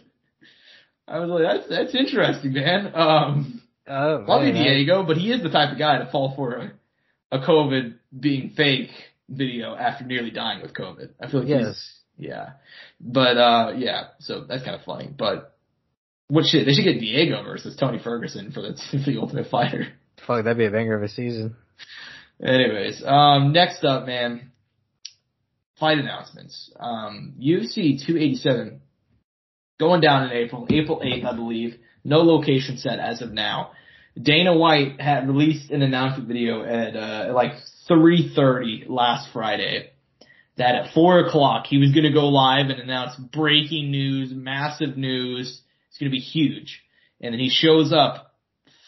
I 1.09 1.19
was 1.19 1.31
like, 1.31 1.43
that's 1.43 1.69
that's 1.69 1.95
interesting, 1.97 2.53
man. 2.53 2.93
Um, 2.95 3.63
Oh, 3.93 4.25
Love 4.29 4.45
you, 4.47 4.53
man, 4.53 4.63
Diego, 4.65 5.03
but 5.05 5.17
he 5.17 5.33
is 5.33 5.43
the 5.43 5.51
type 5.51 5.73
of 5.73 5.79
guy 5.79 5.99
to 5.99 6.09
fall 6.13 6.33
for 6.37 6.55
a, 6.55 6.73
a 7.33 7.39
COVID 7.41 7.95
being 8.19 8.51
fake 8.57 8.91
video 9.29 9.75
after 9.75 10.05
nearly 10.05 10.31
dying 10.31 10.63
with 10.63 10.73
COVID. 10.75 11.11
I 11.21 11.29
feel 11.29 11.41
like 11.41 11.49
Yes. 11.49 11.67
he's, 12.17 12.29
yeah. 12.29 12.51
But, 13.01 13.37
uh, 13.37 13.73
yeah, 13.77 14.09
so 14.21 14.45
that's 14.49 14.63
kind 14.63 14.77
of 14.77 14.85
funny. 14.85 15.09
But, 15.17 15.57
what 16.29 16.45
shit, 16.47 16.67
they 16.67 16.73
should 16.73 16.85
get 16.85 17.01
Diego 17.01 17.43
versus 17.43 17.75
Tony 17.77 17.99
Ferguson 17.99 18.53
for 18.53 18.63
the, 18.63 18.81
for 19.05 19.11
the 19.11 19.19
Ultimate 19.19 19.49
Fighter. 19.49 19.89
Fuck, 20.27 20.45
that'd 20.45 20.57
be 20.59 20.67
a 20.67 20.71
banger 20.71 20.95
of 20.97 21.03
a 21.03 21.09
season. 21.09 21.57
Anyways, 22.43 23.03
um, 23.05 23.53
next 23.53 23.83
up, 23.85 24.07
man, 24.07 24.53
fight 25.81 25.99
announcements. 25.99 26.71
Um, 26.79 27.35
UFC 27.41 27.99
287 28.07 28.81
going 29.81 30.01
down 30.01 30.31
in 30.31 30.37
April, 30.37 30.67
April 30.71 31.01
8th, 31.05 31.25
I 31.25 31.35
believe. 31.35 31.77
No 32.05 32.19
location 32.19 32.79
set 32.79 32.99
as 32.99 33.23
of 33.23 33.33
now. 33.33 33.73
Dana 34.21 34.57
White 34.57 35.01
had 35.01 35.29
released 35.29 35.71
an 35.71 35.83
announcement 35.83 36.29
video 36.29 36.63
at 36.65 36.97
uh, 36.97 37.33
like 37.35 37.53
3:30 37.89 38.89
last 38.89 39.33
Friday 39.33 39.91
that 40.57 40.75
at 40.75 40.95
four 40.95 41.21
o'clock 41.21 41.67
he 41.67 41.79
was 41.79 41.93
going 41.93 42.05
to 42.05 42.13
go 42.13 42.29
live 42.29 42.71
and 42.71 42.81
announce 42.81 43.17
breaking 43.17 43.91
news, 43.91 44.33
massive 44.35 44.97
news. 44.97 45.61
It's 45.89 45.99
going 45.99 46.11
to 46.11 46.15
be 46.15 46.21
huge, 46.21 46.83
and 47.21 47.33
then 47.33 47.41
he 47.41 47.51
shows 47.51 47.93
up 47.93 48.35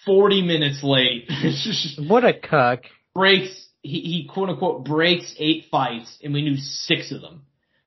40 0.05 0.43
minutes 0.43 0.83
late. 0.83 1.29
What 2.09 2.25
a 2.25 2.33
cuck. 2.33 2.85
breaks 3.15 3.69
he, 3.83 4.01
he 4.01 4.31
quote 4.33 4.49
unquote 4.49 4.85
breaks 4.85 5.35
eight 5.39 5.67
fights 5.71 6.17
and 6.23 6.33
we 6.33 6.43
knew 6.43 6.57
six 6.57 7.13
of 7.13 7.21
them. 7.21 7.43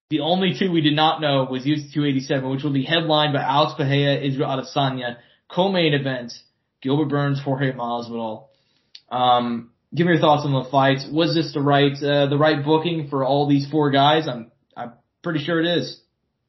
The 0.09 0.19
only 0.19 0.55
two 0.57 0.71
we 0.71 0.81
did 0.81 0.95
not 0.95 1.19
know 1.19 1.47
was 1.49 1.65
UFC 1.65 1.91
287, 1.93 2.49
which 2.49 2.63
will 2.63 2.73
be 2.73 2.83
headlined 2.83 3.33
by 3.33 3.41
Alex 3.41 3.73
Pereira, 3.75 4.21
Israel 4.21 4.49
Adesanya, 4.49 5.17
co-main 5.49 5.93
event, 5.93 6.33
Gilbert 6.81 7.09
Burns, 7.09 7.41
Jorge 7.41 7.71
Masvidal. 7.71 8.47
Um, 9.09 9.71
give 9.93 10.05
me 10.05 10.13
your 10.13 10.21
thoughts 10.21 10.45
on 10.45 10.53
the 10.53 10.69
fights. 10.69 11.07
Was 11.11 11.33
this 11.33 11.53
the 11.53 11.61
right 11.61 11.93
uh, 11.93 12.27
the 12.27 12.37
right 12.37 12.63
booking 12.63 13.07
for 13.09 13.25
all 13.25 13.47
these 13.47 13.67
four 13.69 13.89
guys? 13.89 14.27
I'm 14.27 14.51
I'm 14.77 14.93
pretty 15.23 15.43
sure 15.43 15.59
it 15.59 15.77
is. 15.77 15.99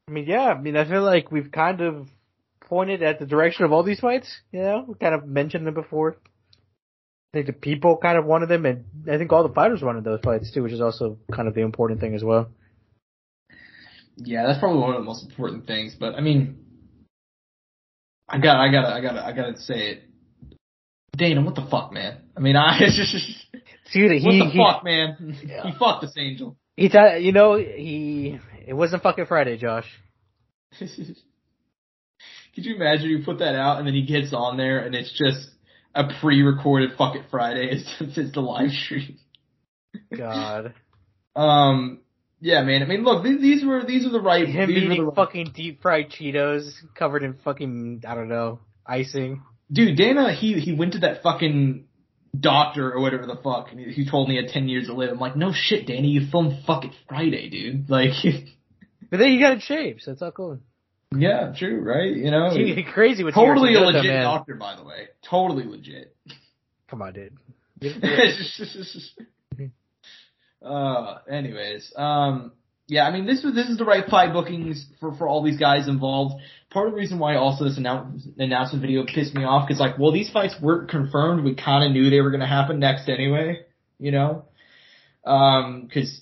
I 0.08 0.12
mean, 0.12 0.26
yeah, 0.26 0.52
I 0.52 0.60
mean, 0.60 0.76
I 0.76 0.88
feel 0.88 1.02
like 1.02 1.32
we've 1.32 1.50
kind 1.50 1.80
of 1.80 2.08
pointed 2.60 3.02
at 3.02 3.18
the 3.18 3.26
direction 3.26 3.64
of 3.64 3.72
all 3.72 3.82
these 3.82 4.00
fights, 4.00 4.28
you 4.52 4.60
know? 4.60 4.84
We 4.86 4.94
kind 4.94 5.14
of 5.14 5.26
mentioned 5.26 5.66
them 5.66 5.74
before. 5.74 6.16
I 7.32 7.38
think 7.38 7.46
the 7.46 7.52
people 7.52 7.96
kind 7.96 8.18
of 8.18 8.24
wanted 8.24 8.48
them, 8.48 8.66
and 8.66 8.84
I 9.10 9.18
think 9.18 9.32
all 9.32 9.46
the 9.46 9.54
fighters 9.54 9.82
wanted 9.82 10.04
those 10.04 10.20
fights 10.22 10.52
too, 10.52 10.62
which 10.62 10.72
is 10.72 10.80
also 10.80 11.18
kind 11.32 11.48
of 11.48 11.54
the 11.54 11.62
important 11.62 12.00
thing 12.00 12.14
as 12.14 12.22
well. 12.22 12.48
Yeah, 14.16 14.46
that's 14.46 14.58
probably 14.58 14.80
one 14.80 14.94
of 14.94 15.00
the 15.00 15.04
most 15.04 15.24
important 15.28 15.66
things. 15.66 15.94
But 15.98 16.14
I 16.14 16.20
mean, 16.20 16.58
I 18.28 18.38
got, 18.38 18.56
I 18.56 18.70
gotta, 18.70 18.88
I 18.88 19.00
gotta, 19.00 19.24
I 19.24 19.32
gotta 19.32 19.56
say 19.58 19.90
it. 19.90 20.02
Dana, 21.16 21.42
what 21.42 21.54
the 21.54 21.66
fuck, 21.70 21.92
man? 21.92 22.18
I 22.36 22.40
mean, 22.40 22.56
I 22.56 22.78
just, 22.80 23.46
Dude, 23.92 24.22
what 24.24 24.32
he, 24.32 24.38
the 24.40 24.46
he, 24.46 24.58
fuck, 24.58 24.84
man? 24.84 25.36
Yeah. 25.46 25.70
He 25.70 25.78
fucked 25.78 26.02
this 26.02 26.14
angel. 26.16 26.56
he, 26.76 26.88
t- 26.88 27.18
you 27.20 27.32
know, 27.32 27.56
he, 27.56 28.38
it 28.66 28.74
wasn't 28.74 29.02
fucking 29.02 29.26
Friday, 29.26 29.56
Josh. 29.56 29.86
Could 30.78 32.64
you 32.64 32.74
imagine 32.74 33.10
you 33.10 33.22
put 33.24 33.38
that 33.38 33.54
out 33.54 33.78
and 33.78 33.86
then 33.86 33.94
he 33.94 34.06
gets 34.06 34.32
on 34.32 34.56
there 34.56 34.78
and 34.80 34.94
it's 34.94 35.10
just 35.10 35.50
a 35.94 36.04
pre-recorded 36.20 36.90
fuck 36.96 37.14
it 37.14 37.24
Friday 37.30 37.70
as 38.00 38.16
it's 38.16 38.32
the 38.32 38.40
live 38.40 38.70
stream. 38.70 39.18
God. 40.16 40.74
Um, 41.34 42.00
yeah, 42.40 42.62
man. 42.62 42.82
I 42.82 42.86
mean, 42.86 43.02
look, 43.04 43.24
these, 43.24 43.40
these 43.40 43.64
were 43.64 43.84
these 43.84 44.04
are 44.06 44.10
the 44.10 44.20
right. 44.20 44.46
Him 44.46 44.68
these 44.68 44.84
eating 44.84 45.06
the, 45.06 45.12
fucking 45.12 45.52
deep 45.54 45.82
fried 45.82 46.10
Cheetos 46.10 46.70
covered 46.94 47.22
in 47.22 47.34
fucking, 47.44 48.04
I 48.06 48.14
don't 48.14 48.28
know, 48.28 48.60
icing. 48.86 49.42
dude, 49.72 49.96
Dana, 49.96 50.32
he 50.34 50.60
he 50.60 50.72
went 50.72 50.92
to 50.92 50.98
that 51.00 51.22
fucking 51.22 51.86
doctor 52.38 52.92
or 52.92 53.00
whatever 53.00 53.26
the 53.26 53.36
fuck, 53.36 53.68
and 53.70 53.80
he, 53.80 53.92
he 53.92 54.08
told 54.10 54.28
me 54.28 54.36
he 54.36 54.42
had 54.42 54.52
ten 54.52 54.68
years 54.68 54.86
to 54.86 54.92
live. 54.94 55.10
I'm 55.10 55.18
like, 55.18 55.36
no 55.36 55.52
shit, 55.54 55.86
Danny, 55.86 56.08
you 56.08 56.28
filmed 56.30 56.64
fuck 56.66 56.84
it 56.84 56.92
Friday, 57.08 57.48
dude. 57.48 57.88
Like, 57.90 58.10
But 59.10 59.18
then 59.18 59.30
he 59.30 59.38
got 59.40 59.54
in 59.54 59.60
shape, 59.60 60.00
so 60.00 60.12
it's 60.12 60.20
all 60.20 60.32
cool. 60.32 60.58
yeah, 61.16 61.54
true, 61.56 61.80
right? 61.80 62.14
You 62.14 62.30
know, 62.30 62.50
Gee, 62.52 62.84
crazy 62.92 63.24
what 63.24 63.32
totally 63.34 63.74
a 63.74 63.80
does, 63.80 63.92
though, 63.92 63.98
legit 63.98 64.22
doctor, 64.22 64.54
by 64.56 64.76
the 64.76 64.84
way. 64.84 65.08
Totally 65.22 65.64
legit. 65.64 66.14
Come 66.88 67.02
on, 67.02 67.12
dude. 67.14 67.38
uh, 70.66 71.18
anyways, 71.30 71.92
um, 71.96 72.52
yeah, 72.88 73.04
I 73.04 73.12
mean, 73.12 73.26
this 73.26 73.42
was 73.42 73.54
this 73.54 73.68
is 73.68 73.78
the 73.78 73.84
right 73.84 74.06
fight 74.08 74.32
bookings 74.32 74.86
for 75.00 75.14
for 75.16 75.28
all 75.28 75.42
these 75.42 75.58
guys 75.58 75.88
involved. 75.88 76.40
Part 76.70 76.88
of 76.88 76.92
the 76.92 76.98
reason 76.98 77.18
why 77.18 77.36
also 77.36 77.64
this 77.64 77.78
announce, 77.78 78.26
announcement 78.38 78.82
video 78.82 79.04
pissed 79.04 79.34
me 79.34 79.44
off 79.44 79.66
because 79.66 79.80
like, 79.80 79.98
well, 79.98 80.12
these 80.12 80.30
fights 80.30 80.54
weren't 80.60 80.90
confirmed. 80.90 81.44
We 81.44 81.54
kind 81.54 81.84
of 81.84 81.92
knew 81.92 82.10
they 82.10 82.20
were 82.20 82.30
to 82.38 82.46
happen 82.46 82.78
next 82.78 83.08
anyway, 83.08 83.64
you 83.98 84.12
know, 84.12 84.44
um, 85.24 85.82
because 85.86 86.20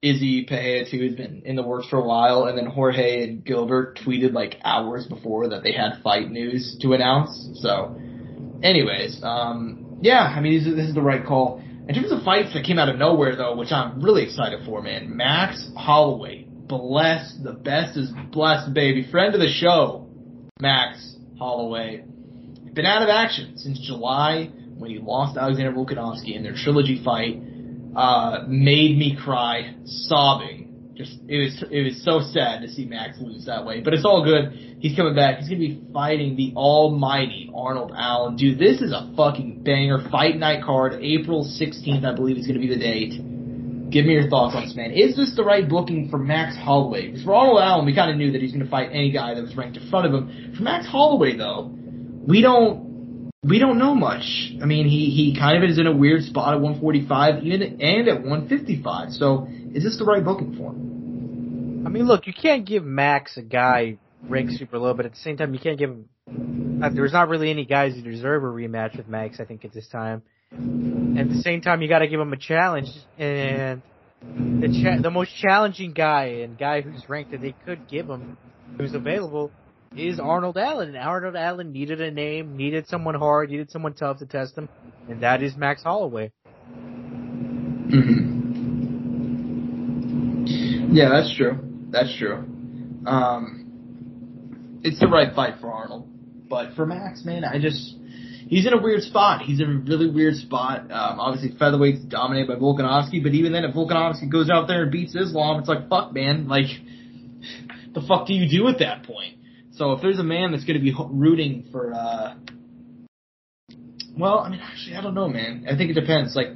Izzy 0.00 0.44
Pereira 0.44 0.88
too 0.88 1.04
has 1.08 1.16
been 1.16 1.42
in 1.44 1.56
the 1.56 1.64
works 1.64 1.88
for 1.88 1.96
a 1.96 2.06
while, 2.06 2.44
and 2.44 2.56
then 2.56 2.66
Jorge 2.66 3.24
and 3.24 3.44
Gilbert 3.44 3.98
tweeted 4.04 4.32
like 4.32 4.56
hours 4.64 5.06
before 5.06 5.48
that 5.48 5.64
they 5.64 5.72
had 5.72 6.02
fight 6.04 6.30
news 6.30 6.78
to 6.82 6.92
announce. 6.92 7.50
So, 7.54 7.96
anyways, 8.62 9.20
um, 9.24 9.98
yeah, 10.00 10.20
I 10.20 10.40
mean, 10.40 10.58
this 10.58 10.68
is, 10.68 10.76
this 10.76 10.88
is 10.88 10.94
the 10.94 11.02
right 11.02 11.26
call. 11.26 11.60
In 11.88 11.94
terms 11.94 12.12
of 12.12 12.22
fights 12.22 12.52
that 12.52 12.64
came 12.64 12.78
out 12.78 12.90
of 12.90 12.96
nowhere, 12.96 13.34
though, 13.34 13.56
which 13.56 13.72
I'm 13.72 14.02
really 14.02 14.22
excited 14.22 14.60
for, 14.66 14.82
man, 14.82 15.16
Max 15.16 15.70
Holloway, 15.74 16.44
bless, 16.46 17.34
the 17.42 17.54
best 17.54 17.96
is 17.96 18.10
blessed, 18.30 18.74
baby, 18.74 19.10
friend 19.10 19.34
of 19.34 19.40
the 19.40 19.48
show, 19.48 20.06
Max 20.60 21.16
Holloway, 21.38 22.04
been 22.74 22.84
out 22.84 23.02
of 23.02 23.08
action 23.08 23.56
since 23.56 23.80
July 23.80 24.50
when 24.76 24.90
he 24.90 24.98
lost 24.98 25.38
Alexander 25.38 25.72
Volkanovski 25.72 26.36
in 26.36 26.42
their 26.42 26.54
trilogy 26.54 27.02
fight, 27.02 27.40
uh, 27.96 28.44
made 28.46 28.98
me 28.98 29.16
cry, 29.18 29.74
sobbing. 29.84 30.67
Just 30.98 31.18
it 31.28 31.38
was 31.38 31.64
it 31.70 31.84
was 31.84 32.02
so 32.02 32.18
sad 32.20 32.62
to 32.62 32.68
see 32.68 32.84
Max 32.84 33.18
lose 33.20 33.46
that 33.46 33.64
way, 33.64 33.80
but 33.80 33.94
it's 33.94 34.04
all 34.04 34.24
good. 34.24 34.50
He's 34.80 34.96
coming 34.96 35.14
back. 35.14 35.38
He's 35.38 35.48
gonna 35.48 35.60
be 35.60 35.80
fighting 35.92 36.34
the 36.34 36.52
almighty 36.56 37.48
Arnold 37.54 37.92
Allen. 37.96 38.34
Dude, 38.34 38.58
this 38.58 38.80
is 38.80 38.90
a 38.90 39.08
fucking 39.16 39.62
banger. 39.62 40.00
Fight 40.10 40.36
night 40.36 40.64
card, 40.64 40.94
April 41.00 41.44
16th, 41.44 42.04
I 42.04 42.16
believe 42.16 42.36
is 42.36 42.48
gonna 42.48 42.58
be 42.58 42.66
the 42.66 42.80
date. 42.80 43.12
Give 43.90 44.06
me 44.06 44.14
your 44.14 44.28
thoughts 44.28 44.56
on 44.56 44.64
this 44.64 44.74
man. 44.74 44.90
Is 44.90 45.14
this 45.14 45.36
the 45.36 45.44
right 45.44 45.68
booking 45.68 46.08
for 46.10 46.18
Max 46.18 46.56
Holloway? 46.56 47.06
Because 47.06 47.22
for 47.22 47.32
Arnold 47.32 47.60
Allen, 47.60 47.86
we 47.86 47.94
kind 47.94 48.10
of 48.10 48.16
knew 48.16 48.32
that 48.32 48.42
he's 48.42 48.52
going 48.52 48.64
to 48.64 48.70
fight 48.70 48.90
any 48.92 49.10
guy 49.10 49.34
that 49.34 49.40
was 49.40 49.56
ranked 49.56 49.78
in 49.78 49.88
front 49.88 50.04
of 50.04 50.12
him. 50.12 50.52
For 50.54 50.62
Max 50.62 50.86
Holloway, 50.86 51.38
though, 51.38 51.70
we 52.26 52.42
don't 52.42 52.87
we 53.44 53.58
don't 53.58 53.78
know 53.78 53.94
much. 53.94 54.52
I 54.60 54.66
mean, 54.66 54.88
he 54.88 55.10
he 55.10 55.36
kind 55.38 55.62
of 55.62 55.68
is 55.68 55.78
in 55.78 55.86
a 55.86 55.96
weird 55.96 56.24
spot 56.24 56.54
at 56.54 56.60
145, 56.60 57.44
even 57.44 57.80
and 57.80 58.08
at 58.08 58.22
155. 58.22 59.12
So, 59.12 59.48
is 59.72 59.84
this 59.84 59.96
the 59.98 60.04
right 60.04 60.24
booking 60.24 60.56
for 60.56 60.72
him? 60.72 61.84
I 61.86 61.90
mean, 61.90 62.06
look, 62.06 62.26
you 62.26 62.32
can't 62.32 62.66
give 62.66 62.84
Max 62.84 63.36
a 63.36 63.42
guy 63.42 63.98
ranked 64.28 64.54
super 64.54 64.78
low, 64.78 64.92
but 64.92 65.06
at 65.06 65.12
the 65.12 65.18
same 65.18 65.36
time, 65.36 65.54
you 65.54 65.60
can't 65.60 65.78
give 65.78 65.90
him. 65.90 66.08
Uh, 66.82 66.90
there's 66.92 67.12
not 67.12 67.28
really 67.28 67.50
any 67.50 67.64
guys 67.64 67.94
who 67.94 68.02
deserve 68.02 68.42
a 68.42 68.46
rematch 68.46 68.96
with 68.96 69.08
Max. 69.08 69.38
I 69.38 69.44
think 69.44 69.64
at 69.64 69.72
this 69.72 69.88
time. 69.88 70.22
At 70.50 71.28
the 71.28 71.40
same 71.42 71.60
time, 71.60 71.82
you 71.82 71.88
got 71.88 71.98
to 71.98 72.08
give 72.08 72.18
him 72.18 72.32
a 72.32 72.36
challenge, 72.36 72.88
and 73.18 73.82
the 74.20 74.82
cha- 74.82 75.00
the 75.00 75.10
most 75.10 75.30
challenging 75.36 75.92
guy 75.92 76.42
and 76.42 76.58
guy 76.58 76.80
who's 76.80 77.08
ranked 77.08 77.30
that 77.30 77.40
they 77.40 77.54
could 77.64 77.86
give 77.88 78.08
him, 78.08 78.36
who's 78.76 78.94
available, 78.94 79.52
is 79.96 80.20
Arnold 80.20 80.56
Allen. 80.58 80.88
And 80.88 80.98
Arnold 80.98 81.36
Allen 81.36 81.72
needed 81.72 82.00
a 82.00 82.10
name, 82.10 82.56
needed 82.56 82.88
someone 82.88 83.14
hard, 83.14 83.50
needed 83.50 83.70
someone 83.70 83.94
tough 83.94 84.18
to 84.18 84.26
test 84.26 84.56
him, 84.56 84.68
and 85.08 85.22
that 85.22 85.42
is 85.42 85.56
Max 85.56 85.82
Holloway. 85.82 86.32
Mm-hmm. 87.88 88.28
Yeah, 90.90 91.08
that's 91.10 91.34
true. 91.36 91.58
That's 91.90 92.14
true. 92.16 92.44
Um, 93.06 94.80
it's 94.82 94.98
the 95.00 95.08
right 95.08 95.34
fight 95.34 95.60
for 95.60 95.72
Arnold, 95.72 96.08
but 96.48 96.74
for 96.74 96.86
Max, 96.86 97.24
man, 97.24 97.44
I 97.44 97.58
just 97.58 97.96
he's 98.48 98.66
in 98.66 98.72
a 98.72 98.82
weird 98.82 99.02
spot. 99.02 99.42
He's 99.42 99.60
in 99.60 99.70
a 99.70 99.74
really 99.88 100.10
weird 100.10 100.36
spot. 100.36 100.90
Um, 100.90 101.20
obviously, 101.20 101.56
featherweight's 101.58 102.00
dominated 102.04 102.48
by 102.48 102.54
Volkanovski, 102.56 103.22
but 103.22 103.32
even 103.32 103.52
then, 103.52 103.64
if 103.64 103.74
Volkanovski 103.74 104.30
goes 104.30 104.50
out 104.50 104.66
there 104.66 104.82
and 104.82 104.92
beats 104.92 105.14
Islam, 105.14 105.60
it's 105.60 105.68
like, 105.68 105.88
fuck, 105.88 106.12
man. 106.12 106.48
Like, 106.48 106.66
the 107.94 108.02
fuck 108.06 108.26
do 108.26 108.34
you 108.34 108.48
do 108.48 108.68
at 108.68 108.78
that 108.80 109.04
point? 109.04 109.37
So 109.78 109.92
if 109.92 110.02
there's 110.02 110.18
a 110.18 110.24
man 110.24 110.50
that's 110.50 110.64
going 110.64 110.78
to 110.78 110.82
be 110.82 110.92
rooting 110.98 111.68
for, 111.70 111.94
uh, 111.94 112.34
well, 114.18 114.40
I 114.40 114.50
mean, 114.50 114.60
actually, 114.60 114.96
I 114.96 115.00
don't 115.00 115.14
know, 115.14 115.28
man. 115.28 115.66
I 115.70 115.76
think 115.76 115.90
it 115.90 115.94
depends. 115.94 116.34
Like, 116.34 116.48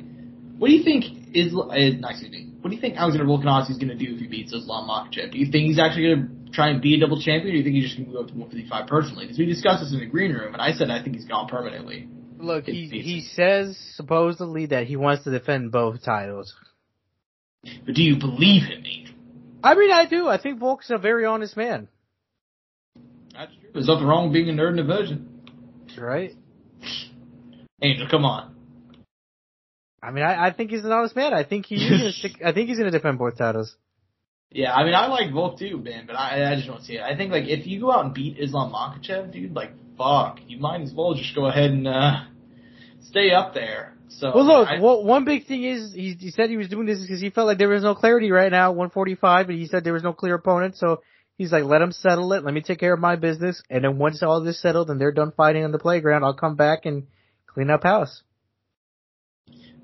what 0.58 0.66
do 0.66 0.74
you 0.74 0.82
think 0.82 1.04
is, 1.32 1.54
uh, 1.54 1.70
excuse 1.70 2.32
me, 2.32 2.50
what 2.60 2.70
do 2.70 2.74
you 2.74 2.80
think 2.80 2.96
Alexander 2.96 3.24
Volkanovski 3.24 3.70
is 3.70 3.78
going 3.78 3.96
to 3.96 4.04
do 4.04 4.14
if 4.14 4.20
he 4.20 4.26
beats 4.26 4.52
Islam 4.52 4.88
Makhachev? 4.88 5.30
Do 5.30 5.38
you 5.38 5.46
think 5.52 5.68
he's 5.68 5.78
actually 5.78 6.02
going 6.02 6.46
to 6.46 6.52
try 6.52 6.70
and 6.70 6.82
be 6.82 6.96
a 6.96 7.00
double 7.00 7.20
champion, 7.22 7.50
or 7.50 7.52
do 7.52 7.58
you 7.58 7.64
think 7.64 7.76
he's 7.76 7.84
just 7.84 7.96
going 7.96 8.06
to 8.06 8.12
move 8.12 8.22
up 8.22 8.28
to 8.28 8.34
155 8.34 8.88
personally? 8.88 9.26
Because 9.26 9.38
we 9.38 9.46
discussed 9.46 9.84
this 9.84 9.92
in 9.92 10.00
the 10.00 10.06
green 10.06 10.32
room, 10.32 10.52
and 10.52 10.60
I 10.60 10.72
said 10.72 10.90
I 10.90 11.00
think 11.00 11.14
he's 11.14 11.24
gone 11.24 11.46
permanently. 11.46 12.08
Look, 12.38 12.64
he 12.64 12.88
he 12.88 13.20
says 13.20 13.78
supposedly 13.94 14.66
that 14.66 14.88
he 14.88 14.96
wants 14.96 15.22
to 15.24 15.30
defend 15.30 15.70
both 15.70 16.02
titles. 16.04 16.52
But 17.86 17.94
do 17.94 18.02
you 18.02 18.18
believe 18.18 18.64
him, 18.64 18.82
Angel? 18.84 19.14
I 19.62 19.76
mean, 19.76 19.92
I 19.92 20.06
do. 20.06 20.26
I 20.26 20.42
think 20.42 20.58
Volk's 20.58 20.90
a 20.90 20.98
very 20.98 21.24
honest 21.24 21.56
man. 21.56 21.86
That's 23.32 23.52
true. 23.60 23.70
There's 23.72 23.86
nothing 23.86 24.06
wrong 24.06 24.24
with 24.24 24.32
being 24.34 24.48
a 24.48 24.52
nerd 24.52 24.72
in 24.72 24.78
a 24.78 24.84
virgin. 24.84 25.28
Right. 25.98 26.34
Angel, 27.82 28.06
come 28.10 28.24
on. 28.24 28.54
I 30.02 30.10
mean, 30.10 30.24
I, 30.24 30.48
I 30.48 30.52
think 30.52 30.70
he's 30.70 30.84
an 30.84 30.92
honest 30.92 31.14
man. 31.14 31.32
I 31.32 31.44
think 31.44 31.66
he's 31.66 31.88
gonna 31.88 32.12
stick, 32.12 32.32
I 32.44 32.52
think 32.52 32.68
he's 32.68 32.78
gonna 32.78 32.90
defend 32.90 33.18
both 33.18 33.38
titles. 33.38 33.76
Yeah, 34.50 34.74
I 34.74 34.84
mean, 34.84 34.94
I 34.94 35.06
like 35.06 35.32
Volk 35.32 35.58
too, 35.58 35.78
man, 35.78 36.04
but 36.06 36.14
I, 36.14 36.52
I 36.52 36.56
just 36.56 36.66
don't 36.66 36.82
see 36.82 36.94
it. 36.94 37.02
I 37.02 37.16
think 37.16 37.32
like 37.32 37.44
if 37.46 37.66
you 37.66 37.80
go 37.80 37.90
out 37.90 38.04
and 38.04 38.12
beat 38.12 38.38
Islam 38.38 38.72
Makhachev, 38.72 39.32
dude, 39.32 39.54
like 39.54 39.70
fuck, 39.96 40.40
you 40.46 40.58
might 40.58 40.82
as 40.82 40.92
well 40.92 41.14
just 41.14 41.34
go 41.34 41.46
ahead 41.46 41.70
and 41.70 41.86
uh 41.88 42.24
stay 43.02 43.30
up 43.30 43.54
there. 43.54 43.94
So 44.08 44.32
well, 44.34 44.44
look, 44.44 44.68
I, 44.68 44.80
well, 44.80 45.04
one 45.04 45.24
big 45.24 45.46
thing 45.46 45.64
is 45.64 45.94
he, 45.94 46.14
he 46.18 46.30
said 46.30 46.50
he 46.50 46.58
was 46.58 46.68
doing 46.68 46.86
this 46.86 47.00
because 47.00 47.20
he 47.20 47.30
felt 47.30 47.46
like 47.46 47.58
there 47.58 47.68
was 47.68 47.82
no 47.82 47.94
clarity 47.94 48.30
right 48.30 48.52
now, 48.52 48.70
145, 48.72 49.48
and 49.48 49.58
he 49.58 49.66
said 49.66 49.84
there 49.84 49.94
was 49.94 50.02
no 50.02 50.12
clear 50.12 50.34
opponent. 50.34 50.76
So 50.76 51.02
he's 51.36 51.52
like, 51.52 51.64
let 51.64 51.78
them 51.78 51.92
settle 51.92 52.32
it. 52.32 52.44
Let 52.44 52.54
me 52.54 52.60
take 52.60 52.78
care 52.78 52.94
of 52.94 53.00
my 53.00 53.16
business, 53.16 53.62
and 53.70 53.84
then 53.84 53.98
once 53.98 54.22
all 54.22 54.42
this 54.42 54.60
settled 54.60 54.90
and 54.90 55.00
they're 55.00 55.12
done 55.12 55.32
fighting 55.36 55.64
on 55.64 55.72
the 55.72 55.78
playground, 55.78 56.24
I'll 56.24 56.34
come 56.34 56.56
back 56.56 56.86
and 56.86 57.06
clean 57.46 57.70
up 57.70 57.82
house. 57.82 58.22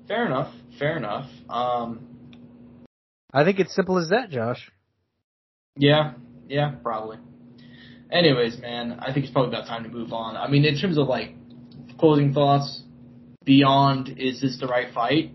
Fair 0.07 0.25
enough. 0.25 0.53
Fair 0.79 0.97
enough. 0.97 1.29
Um, 1.49 2.07
I 3.33 3.43
think 3.43 3.59
it's 3.59 3.75
simple 3.75 3.97
as 3.99 4.09
that, 4.09 4.29
Josh. 4.29 4.71
Yeah, 5.77 6.13
yeah, 6.47 6.75
probably. 6.81 7.17
Anyways, 8.11 8.59
man, 8.59 8.99
I 8.99 9.13
think 9.13 9.25
it's 9.25 9.33
probably 9.33 9.55
about 9.55 9.67
time 9.67 9.83
to 9.83 9.89
move 9.89 10.11
on. 10.13 10.35
I 10.35 10.49
mean, 10.49 10.65
in 10.65 10.79
terms 10.79 10.97
of 10.97 11.07
like 11.07 11.35
closing 11.99 12.33
thoughts, 12.33 12.81
beyond 13.45 14.09
is 14.17 14.41
this 14.41 14.57
the 14.59 14.67
right 14.67 14.91
fight? 14.93 15.31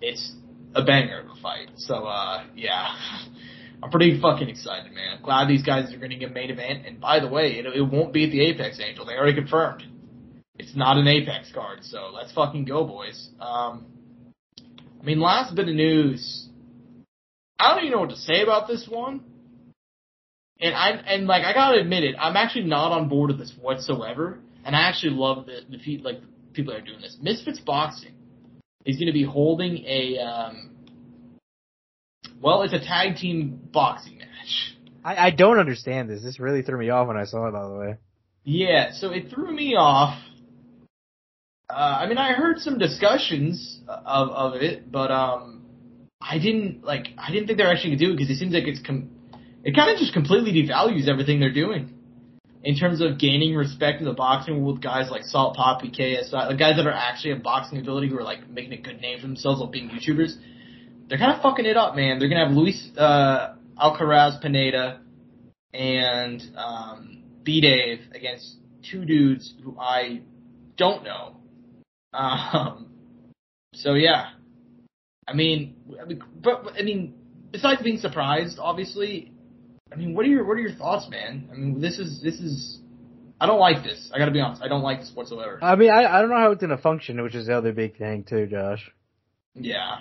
It's 0.00 0.32
a 0.74 0.82
banger 0.82 1.20
of 1.20 1.26
a 1.26 1.40
fight. 1.42 1.70
So, 1.76 2.04
uh, 2.04 2.44
yeah. 2.54 2.94
I'm 3.82 3.90
pretty 3.90 4.20
fucking 4.20 4.48
excited, 4.48 4.92
man. 4.92 5.18
I'm 5.18 5.22
Glad 5.22 5.48
these 5.48 5.62
guys 5.62 5.92
are 5.92 5.98
going 5.98 6.10
to 6.10 6.16
get 6.16 6.32
main 6.32 6.50
event. 6.50 6.86
And 6.86 7.00
by 7.00 7.20
the 7.20 7.28
way, 7.28 7.58
it, 7.58 7.66
it 7.66 7.82
won't 7.82 8.12
be 8.12 8.24
at 8.24 8.30
the 8.30 8.44
Apex 8.46 8.80
Angel. 8.80 9.04
They 9.06 9.14
already 9.14 9.34
confirmed. 9.34 9.84
It's 10.58 10.74
not 10.74 10.96
an 10.96 11.06
Apex 11.06 11.52
card, 11.52 11.84
so 11.84 12.10
let's 12.12 12.32
fucking 12.32 12.64
go, 12.64 12.84
boys. 12.84 13.28
Um, 13.40 13.86
I 15.00 15.04
mean, 15.04 15.20
last 15.20 15.54
bit 15.54 15.68
of 15.68 15.74
news. 15.74 16.48
I 17.58 17.74
don't 17.74 17.84
even 17.84 17.92
know 17.92 18.00
what 18.00 18.10
to 18.10 18.16
say 18.16 18.42
about 18.42 18.66
this 18.66 18.88
one. 18.88 19.22
And 20.60 20.74
I 20.74 20.90
and 20.90 21.28
like 21.28 21.44
I 21.44 21.52
gotta 21.54 21.78
admit 21.78 22.02
it, 22.02 22.16
I'm 22.18 22.36
actually 22.36 22.64
not 22.64 22.90
on 22.90 23.08
board 23.08 23.30
with 23.30 23.38
this 23.38 23.54
whatsoever. 23.60 24.40
And 24.64 24.74
I 24.74 24.88
actually 24.88 25.12
love 25.12 25.46
the 25.46 25.60
the 25.70 25.98
like 25.98 26.20
people 26.52 26.72
that 26.72 26.82
are 26.82 26.84
doing 26.84 27.00
this. 27.00 27.16
Misfits 27.22 27.60
Boxing 27.60 28.14
is 28.84 28.96
going 28.96 29.06
to 29.06 29.12
be 29.12 29.22
holding 29.22 29.84
a 29.86 30.18
um, 30.18 30.70
well, 32.40 32.62
it's 32.62 32.72
a 32.72 32.78
tag 32.78 33.16
team 33.16 33.60
boxing 33.72 34.18
match. 34.18 34.76
I, 35.04 35.26
I 35.26 35.30
don't 35.30 35.58
understand 35.58 36.10
this. 36.10 36.22
This 36.22 36.38
really 36.38 36.62
threw 36.62 36.78
me 36.78 36.90
off 36.90 37.08
when 37.08 37.16
I 37.16 37.24
saw 37.24 37.46
it, 37.48 37.52
by 37.52 37.64
the 37.64 37.74
way. 37.74 37.96
Yeah, 38.44 38.92
so 38.92 39.10
it 39.10 39.30
threw 39.30 39.54
me 39.54 39.74
off. 39.76 40.18
Uh, 41.70 41.98
I 42.00 42.08
mean, 42.08 42.18
I 42.18 42.32
heard 42.32 42.58
some 42.58 42.78
discussions 42.78 43.80
of 43.88 44.28
of 44.30 44.54
it, 44.62 44.90
but 44.90 45.10
um, 45.10 45.62
I 46.20 46.38
didn't 46.38 46.84
like. 46.84 47.08
I 47.18 47.30
didn't 47.30 47.46
think 47.46 47.58
they're 47.58 47.70
actually 47.70 47.96
gonna 47.96 48.06
do 48.06 48.12
it 48.12 48.16
because 48.16 48.30
it 48.30 48.38
seems 48.38 48.54
like 48.54 48.66
it's 48.66 48.80
com- 48.80 49.10
it 49.64 49.74
kind 49.76 49.90
of 49.90 49.98
just 49.98 50.14
completely 50.14 50.52
devalues 50.52 51.08
everything 51.08 51.40
they're 51.40 51.52
doing 51.52 51.94
in 52.64 52.76
terms 52.76 53.00
of 53.00 53.18
gaining 53.18 53.54
respect 53.54 54.00
in 54.00 54.06
the 54.06 54.12
boxing 54.12 54.62
world 54.62 54.76
with 54.76 54.82
guys 54.82 55.10
like 55.10 55.22
Salt 55.22 55.56
Papi, 55.56 55.94
KSI, 55.94 56.48
the 56.48 56.56
guys 56.56 56.76
that 56.76 56.86
are 56.86 56.92
actually 56.92 57.34
have 57.34 57.42
boxing 57.42 57.78
ability 57.78 58.08
who 58.08 58.18
are 58.18 58.24
like 58.24 58.48
making 58.48 58.72
a 58.72 58.80
good 58.80 59.00
name 59.00 59.20
for 59.20 59.26
themselves 59.26 59.60
while 59.60 59.70
being 59.70 59.90
YouTubers. 59.90 60.36
They're 61.08 61.18
kind 61.18 61.32
of 61.32 61.42
fucking 61.42 61.64
it 61.64 61.76
up, 61.76 61.96
man. 61.96 62.18
They're 62.18 62.28
gonna 62.28 62.46
have 62.46 62.56
Luis 62.56 62.90
uh, 62.96 63.54
Alcaraz 63.80 64.40
Pineda 64.42 65.00
and 65.72 66.42
um, 66.56 67.22
B 67.42 67.60
Dave 67.60 68.00
against 68.14 68.56
two 68.90 69.04
dudes 69.04 69.54
who 69.62 69.76
I 69.78 70.22
don't 70.76 71.04
know. 71.04 71.36
Um, 72.12 72.90
so 73.74 73.94
yeah, 73.94 74.30
I 75.26 75.32
mean, 75.32 75.76
I 76.00 76.04
mean, 76.04 76.22
but 76.42 76.72
I 76.78 76.82
mean, 76.82 77.14
besides 77.52 77.82
being 77.82 77.98
surprised, 77.98 78.58
obviously, 78.58 79.32
I 79.92 79.96
mean, 79.96 80.14
what 80.14 80.26
are 80.26 80.28
your 80.28 80.44
what 80.44 80.54
are 80.54 80.60
your 80.60 80.72
thoughts, 80.74 81.08
man? 81.08 81.48
I 81.50 81.56
mean, 81.56 81.80
this 81.80 81.98
is 81.98 82.20
this 82.22 82.34
is. 82.40 82.80
I 83.40 83.46
don't 83.46 83.60
like 83.60 83.84
this. 83.84 84.10
I 84.12 84.18
gotta 84.18 84.32
be 84.32 84.40
honest. 84.40 84.62
I 84.62 84.68
don't 84.68 84.82
like 84.82 85.00
this 85.00 85.12
whatsoever. 85.14 85.58
I 85.62 85.76
mean, 85.76 85.90
I 85.90 86.04
I 86.04 86.20
don't 86.20 86.30
know 86.30 86.38
how 86.38 86.50
it's 86.50 86.60
gonna 86.60 86.76
function, 86.78 87.22
which 87.22 87.34
is 87.34 87.46
the 87.46 87.56
other 87.56 87.72
big 87.72 87.96
thing 87.96 88.24
too, 88.24 88.46
Josh. 88.46 88.90
Yeah. 89.54 90.00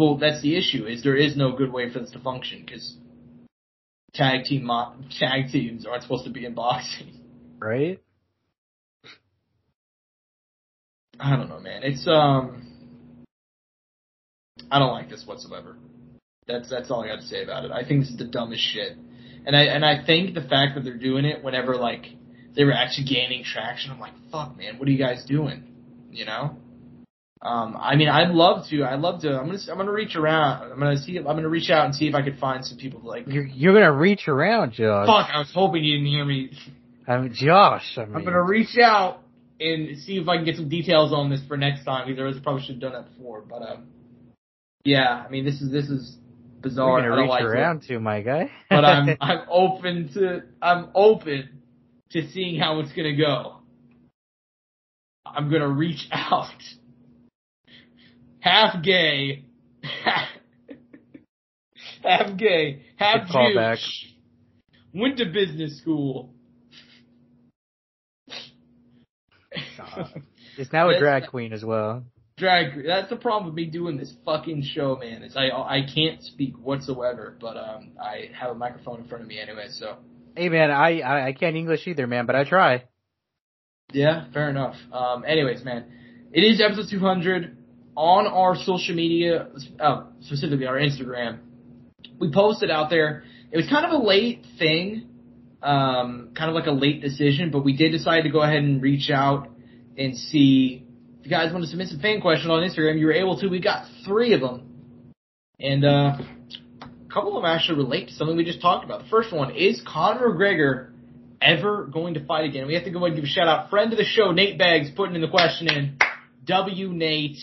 Well, 0.00 0.16
that's 0.16 0.40
the 0.40 0.56
issue. 0.56 0.86
Is 0.86 1.02
there 1.02 1.14
is 1.14 1.36
no 1.36 1.52
good 1.52 1.70
way 1.70 1.92
for 1.92 1.98
this 1.98 2.10
to 2.12 2.20
function 2.20 2.62
because 2.64 2.96
tag 4.14 4.44
team 4.44 4.64
mo- 4.64 4.94
tag 5.18 5.52
teams 5.52 5.84
aren't 5.84 6.04
supposed 6.04 6.24
to 6.24 6.30
be 6.30 6.46
in 6.46 6.54
boxing. 6.54 7.20
Right. 7.58 8.00
I 11.18 11.36
don't 11.36 11.50
know, 11.50 11.60
man. 11.60 11.82
It's 11.82 12.08
um. 12.08 12.66
I 14.70 14.78
don't 14.78 14.92
like 14.92 15.10
this 15.10 15.24
whatsoever. 15.26 15.76
That's 16.46 16.70
that's 16.70 16.90
all 16.90 17.04
I 17.04 17.08
got 17.08 17.16
to 17.16 17.26
say 17.26 17.42
about 17.42 17.66
it. 17.66 17.70
I 17.70 17.86
think 17.86 18.00
this 18.00 18.08
is 18.08 18.16
the 18.16 18.24
dumbest 18.24 18.62
shit, 18.62 18.96
and 19.44 19.54
I 19.54 19.64
and 19.64 19.84
I 19.84 20.02
think 20.02 20.32
the 20.32 20.40
fact 20.40 20.76
that 20.76 20.84
they're 20.84 20.96
doing 20.96 21.26
it 21.26 21.44
whenever 21.44 21.76
like 21.76 22.06
they 22.56 22.64
were 22.64 22.72
actually 22.72 23.04
gaining 23.04 23.44
traction, 23.44 23.90
I'm 23.90 24.00
like, 24.00 24.14
fuck, 24.32 24.56
man, 24.56 24.78
what 24.78 24.88
are 24.88 24.92
you 24.92 24.98
guys 24.98 25.26
doing? 25.26 25.74
You 26.10 26.24
know. 26.24 26.56
Um, 27.42 27.76
I 27.80 27.96
mean, 27.96 28.08
I'd 28.08 28.30
love 28.30 28.66
to. 28.68 28.84
I'd 28.84 29.00
love 29.00 29.22
to. 29.22 29.30
I'm 29.30 29.46
gonna. 29.46 29.58
I'm 29.70 29.78
gonna 29.78 29.92
reach 29.92 30.14
around. 30.14 30.72
I'm 30.72 30.78
gonna 30.78 30.98
see. 30.98 31.16
I'm 31.16 31.24
gonna 31.24 31.48
reach 31.48 31.70
out 31.70 31.86
and 31.86 31.94
see 31.94 32.06
if 32.06 32.14
I 32.14 32.22
could 32.22 32.38
find 32.38 32.64
some 32.64 32.76
people 32.76 33.00
like. 33.02 33.26
You're 33.26 33.46
you're 33.46 33.72
gonna 33.72 33.92
reach 33.92 34.28
around, 34.28 34.72
Josh. 34.72 35.06
Fuck! 35.06 35.30
I 35.32 35.38
was 35.38 35.50
hoping 35.54 35.82
you 35.82 35.96
didn't 35.96 36.10
hear 36.10 36.24
me. 36.24 36.50
I 37.08 37.18
mean, 37.18 37.32
Josh. 37.34 37.96
I 37.96 38.04
mean, 38.04 38.16
I'm 38.16 38.24
gonna 38.24 38.42
reach 38.42 38.76
out 38.78 39.22
and 39.58 39.98
see 39.98 40.18
if 40.18 40.28
I 40.28 40.36
can 40.36 40.44
get 40.44 40.56
some 40.56 40.68
details 40.68 41.12
on 41.12 41.30
this 41.30 41.40
for 41.48 41.56
next 41.56 41.84
time 41.84 42.08
because 42.08 42.36
I 42.36 42.40
probably 42.40 42.62
should 42.62 42.74
have 42.74 42.80
done 42.80 42.92
that 42.92 43.16
before. 43.16 43.40
But 43.40 43.62
um, 43.62 43.88
yeah. 44.84 45.24
I 45.26 45.30
mean, 45.30 45.46
this 45.46 45.62
is 45.62 45.70
this 45.72 45.88
is 45.88 46.16
bizarre. 46.60 47.00
You're 47.00 47.10
gonna 47.10 47.22
reach 47.22 47.30
like 47.30 47.42
around 47.44 47.84
it. 47.84 47.88
to 47.88 48.00
my 48.00 48.20
guy. 48.20 48.50
but 48.68 48.84
I'm 48.84 49.16
I'm 49.20 49.40
open 49.50 50.10
to 50.14 50.42
I'm 50.60 50.88
open 50.94 51.60
to 52.10 52.30
seeing 52.32 52.60
how 52.60 52.80
it's 52.80 52.92
gonna 52.92 53.16
go. 53.16 53.56
I'm 55.24 55.50
gonna 55.50 55.68
reach 55.68 56.08
out, 56.12 56.50
half 58.40 58.82
gay, 58.82 59.44
half 62.02 62.36
gay, 62.36 62.82
half 62.96 63.28
Good 63.28 63.34
callback. 63.34 63.78
Went 64.92 65.18
to 65.18 65.26
business 65.26 65.78
school. 65.78 66.34
It's 70.56 70.72
now 70.72 70.90
a 70.90 70.98
drag 70.98 71.28
queen 71.28 71.52
as 71.52 71.64
well. 71.64 72.04
drag. 72.36 72.84
That's 72.86 73.08
the 73.08 73.16
problem 73.16 73.46
with 73.46 73.54
me 73.54 73.66
doing 73.66 73.96
this 73.96 74.12
fucking 74.24 74.62
show, 74.62 74.96
man. 74.96 75.22
Is 75.22 75.36
I 75.36 75.48
I 75.50 75.86
can't 75.94 76.22
speak 76.22 76.54
whatsoever, 76.58 77.36
but 77.40 77.56
um 77.56 77.92
I 78.00 78.30
have 78.38 78.50
a 78.50 78.54
microphone 78.54 79.00
in 79.00 79.06
front 79.08 79.22
of 79.22 79.28
me 79.28 79.38
anyway, 79.38 79.66
so 79.70 79.96
Hey 80.36 80.48
man, 80.48 80.70
I, 80.70 81.00
I 81.00 81.26
I 81.28 81.32
can't 81.32 81.56
English 81.56 81.86
either, 81.86 82.06
man, 82.06 82.26
but 82.26 82.36
I 82.36 82.44
try. 82.44 82.84
yeah, 83.92 84.26
fair 84.32 84.48
enough. 84.50 84.76
Um, 84.92 85.24
anyways, 85.26 85.64
man, 85.64 85.84
it 86.32 86.42
is 86.42 86.60
episode 86.60 86.88
200 86.90 87.56
on 88.00 88.26
our 88.26 88.56
social 88.56 88.94
media, 88.94 89.48
uh, 89.78 90.04
specifically 90.22 90.66
our 90.66 90.78
Instagram. 90.78 91.38
We 92.18 92.32
posted 92.32 92.70
out 92.70 92.88
there. 92.88 93.24
It 93.52 93.58
was 93.58 93.68
kind 93.68 93.84
of 93.84 93.92
a 93.92 94.02
late 94.02 94.46
thing, 94.58 95.06
um, 95.62 96.30
kind 96.34 96.48
of 96.48 96.54
like 96.54 96.64
a 96.64 96.72
late 96.72 97.02
decision, 97.02 97.50
but 97.50 97.62
we 97.62 97.76
did 97.76 97.92
decide 97.92 98.22
to 98.22 98.30
go 98.30 98.40
ahead 98.40 98.62
and 98.62 98.80
reach 98.80 99.10
out 99.10 99.48
and 99.98 100.16
see 100.16 100.86
if 101.18 101.26
you 101.26 101.30
guys 101.30 101.52
want 101.52 101.64
to 101.64 101.68
submit 101.68 101.88
some 101.88 102.00
fan 102.00 102.22
questions 102.22 102.50
on 102.50 102.62
Instagram. 102.62 102.98
You 102.98 103.04
were 103.04 103.12
able 103.12 103.38
to. 103.38 103.48
We 103.48 103.60
got 103.60 103.84
three 104.06 104.32
of 104.32 104.40
them, 104.40 105.12
and 105.60 105.84
uh, 105.84 106.16
a 106.80 107.12
couple 107.12 107.36
of 107.36 107.42
them 107.42 107.50
actually 107.50 107.76
relate 107.76 108.08
to 108.08 108.14
something 108.14 108.34
we 108.34 108.44
just 108.44 108.62
talked 108.62 108.82
about. 108.82 109.02
The 109.02 109.10
first 109.10 109.30
one 109.30 109.54
is 109.54 109.82
Conor 109.86 110.30
McGregor 110.30 110.92
ever 111.42 111.84
going 111.84 112.14
to 112.14 112.24
fight 112.24 112.46
again? 112.46 112.66
We 112.66 112.74
have 112.74 112.84
to 112.84 112.90
go 112.90 113.00
ahead 113.00 113.08
and 113.08 113.16
give 113.16 113.24
a 113.24 113.28
shout 113.28 113.46
out. 113.46 113.68
Friend 113.68 113.92
of 113.92 113.98
the 113.98 114.04
show, 114.04 114.32
Nate 114.32 114.58
Baggs, 114.58 114.90
putting 114.96 115.14
in 115.14 115.20
the 115.20 115.28
question 115.28 115.68
in. 115.68 115.98
W 116.46 116.88
Nate, 116.88 117.36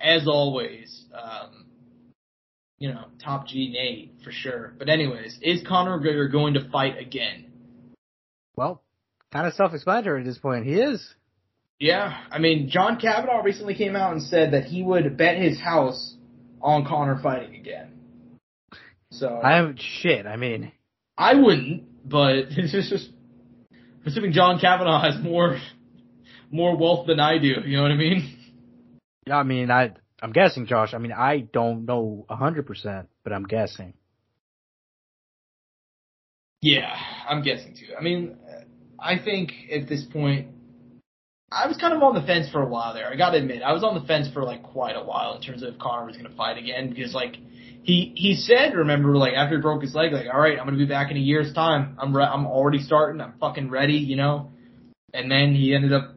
as 0.00 0.26
always. 0.26 1.04
Um, 1.14 1.66
you 2.78 2.88
know, 2.92 3.04
top 3.22 3.46
G 3.46 3.70
Nate 3.72 4.14
for 4.24 4.32
sure. 4.32 4.74
But 4.78 4.88
anyways, 4.88 5.38
is 5.42 5.62
Conor 5.66 5.98
McGregor 5.98 6.32
going 6.32 6.54
to 6.54 6.68
fight 6.70 6.98
again? 6.98 7.46
Well, 8.56 8.82
kind 9.32 9.46
of 9.46 9.52
self-explanatory 9.54 10.22
at 10.22 10.26
this 10.26 10.38
point. 10.38 10.66
He 10.66 10.74
is. 10.74 11.14
Yeah, 11.78 12.14
I 12.30 12.38
mean, 12.38 12.68
John 12.68 12.98
Kavanagh 12.98 13.42
recently 13.42 13.74
came 13.74 13.96
out 13.96 14.12
and 14.12 14.22
said 14.22 14.52
that 14.52 14.64
he 14.64 14.82
would 14.82 15.16
bet 15.16 15.38
his 15.38 15.58
house 15.58 16.14
on 16.60 16.86
Conor 16.86 17.20
fighting 17.22 17.54
again. 17.54 17.92
So 19.12 19.28
I'm 19.28 19.76
shit. 19.78 20.26
I 20.26 20.36
mean, 20.36 20.72
I 21.16 21.34
wouldn't, 21.34 22.08
but 22.08 22.34
it's 22.50 22.72
just, 22.72 22.90
just 22.90 23.10
assuming 24.06 24.32
John 24.32 24.58
Kavanagh 24.58 25.12
has 25.12 25.22
more 25.22 25.58
more 26.50 26.76
wealth 26.76 27.06
than 27.06 27.20
I 27.20 27.38
do. 27.38 27.62
You 27.64 27.76
know 27.76 27.82
what 27.82 27.92
I 27.92 27.96
mean? 27.96 28.36
I 29.30 29.42
mean, 29.42 29.70
I 29.70 29.92
I'm 30.22 30.32
guessing, 30.32 30.66
Josh. 30.66 30.94
I 30.94 30.98
mean, 30.98 31.12
I 31.12 31.40
don't 31.40 31.84
know 31.84 32.26
hundred 32.28 32.66
percent, 32.66 33.08
but 33.24 33.32
I'm 33.32 33.44
guessing. 33.44 33.94
Yeah, 36.62 36.94
I'm 37.28 37.42
guessing 37.42 37.74
too. 37.74 37.94
I 37.98 38.02
mean, 38.02 38.36
I 38.98 39.18
think 39.18 39.52
at 39.72 39.88
this 39.88 40.04
point, 40.04 40.48
I 41.50 41.66
was 41.66 41.78
kind 41.78 41.94
of 41.94 42.02
on 42.02 42.14
the 42.14 42.20
fence 42.20 42.50
for 42.50 42.62
a 42.62 42.66
while 42.66 42.92
there. 42.92 43.10
I 43.10 43.16
got 43.16 43.30
to 43.30 43.38
admit, 43.38 43.62
I 43.62 43.72
was 43.72 43.82
on 43.82 43.94
the 43.94 44.06
fence 44.06 44.28
for 44.32 44.44
like 44.44 44.62
quite 44.62 44.94
a 44.94 45.02
while 45.02 45.34
in 45.34 45.42
terms 45.42 45.62
of 45.62 45.74
if 45.74 45.80
Conor 45.80 46.06
was 46.06 46.16
to 46.16 46.36
fight 46.36 46.58
again 46.58 46.90
because 46.90 47.14
like 47.14 47.36
he 47.82 48.12
he 48.14 48.34
said, 48.34 48.74
remember, 48.74 49.16
like 49.16 49.32
after 49.34 49.56
he 49.56 49.62
broke 49.62 49.82
his 49.82 49.94
leg, 49.94 50.12
like 50.12 50.26
all 50.32 50.40
right, 50.40 50.58
I'm 50.58 50.66
to 50.78 50.84
be 50.84 50.84
back 50.84 51.10
in 51.10 51.16
a 51.16 51.20
year's 51.20 51.52
time. 51.54 51.96
I'm 51.98 52.14
re- 52.14 52.24
I'm 52.24 52.46
already 52.46 52.80
starting. 52.80 53.20
I'm 53.20 53.34
fucking 53.40 53.70
ready, 53.70 53.94
you 53.94 54.16
know. 54.16 54.52
And 55.14 55.30
then 55.30 55.54
he 55.54 55.74
ended 55.74 55.92
up 55.92 56.14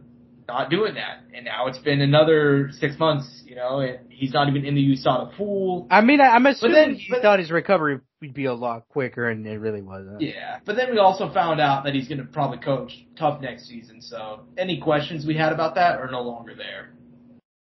not 0.48 0.70
doing 0.70 0.96
that, 0.96 1.24
and 1.34 1.46
now 1.46 1.68
it's 1.68 1.78
been 1.78 2.02
another 2.02 2.70
six 2.80 2.98
months, 3.00 3.44
you 3.46 3.56
know, 3.56 3.80
and 3.80 4.00
he's 4.10 4.34
not 4.34 4.50
even 4.50 4.66
in 4.66 4.76
the 4.76 4.82
USADA 4.82 5.36
pool. 5.38 5.88
I 5.90 6.02
mean, 6.02 6.20
I, 6.22 6.30
I'm 6.36 6.46
assuming 6.46 6.76
then- 6.76 6.96
he 6.96 7.08
but- 7.10 7.22
thought 7.22 7.40
his 7.40 7.52
recovery 7.52 8.00
would 8.22 8.34
be 8.34 8.46
a 8.46 8.54
lot 8.54 8.88
quicker, 8.90 9.30
and 9.30 9.46
it 9.46 9.58
really 9.60 9.82
wasn't. 9.82 10.22
Yeah, 10.22 10.60
but 10.66 10.76
then 10.76 10.92
we 10.92 10.98
also 10.98 11.32
found 11.34 11.60
out 11.60 11.84
that 11.86 11.94
he's 11.94 12.08
going 12.08 12.20
to 12.20 12.26
probably 12.26 12.58
coach 12.58 12.94
tough 13.18 13.42
next 13.42 13.68
season. 13.68 14.02
So 14.02 14.42
any 14.58 14.80
questions 14.80 15.26
we 15.26 15.36
had 15.36 15.52
about 15.54 15.76
that 15.76 16.00
are 16.00 16.10
no 16.10 16.22
longer 16.22 16.54
there. 16.56 16.92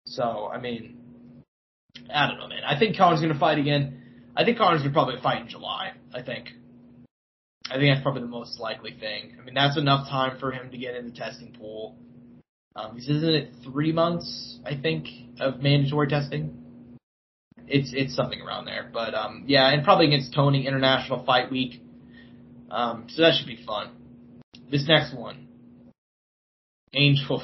So 0.05 0.49
I 0.53 0.59
mean, 0.59 0.97
I 2.13 2.28
don't 2.28 2.38
know, 2.38 2.47
man. 2.47 2.63
I 2.65 2.78
think 2.78 2.97
Conor's 2.97 3.22
going 3.22 3.34
to 3.34 3.39
fight 3.39 3.59
again. 3.59 4.01
I 4.36 4.43
think 4.43 4.57
Conor's 4.57 4.82
going 4.82 4.91
to 4.91 4.93
probably 4.93 5.22
fight 5.22 5.41
in 5.41 5.47
July. 5.47 5.93
I 6.13 6.22
think. 6.22 6.49
I 7.69 7.76
think 7.76 7.93
that's 7.93 8.01
probably 8.03 8.22
the 8.22 8.28
most 8.28 8.59
likely 8.59 8.91
thing. 8.99 9.38
I 9.39 9.45
mean, 9.45 9.53
that's 9.53 9.78
enough 9.78 10.09
time 10.09 10.38
for 10.39 10.51
him 10.51 10.72
to 10.72 10.78
get 10.78 10.95
in 10.95 11.05
the 11.05 11.13
testing 11.13 11.53
pool. 11.57 11.95
Um, 12.76 12.97
isn't 12.97 13.24
it 13.24 13.53
three 13.63 13.91
months? 13.91 14.59
I 14.65 14.76
think 14.76 15.07
of 15.39 15.61
mandatory 15.61 16.07
testing. 16.07 16.57
It's 17.67 17.91
it's 17.93 18.15
something 18.15 18.41
around 18.41 18.65
there, 18.65 18.89
but 18.91 19.13
um, 19.13 19.43
yeah, 19.47 19.69
and 19.69 19.84
probably 19.84 20.07
against 20.07 20.34
Tony 20.34 20.67
International 20.67 21.24
Fight 21.26 21.51
Week. 21.51 21.82
Um, 22.69 23.07
so 23.09 23.22
that 23.22 23.34
should 23.38 23.47
be 23.47 23.63
fun. 23.65 23.91
This 24.69 24.88
next 24.88 25.13
one, 25.15 25.47
Angel. 26.93 27.43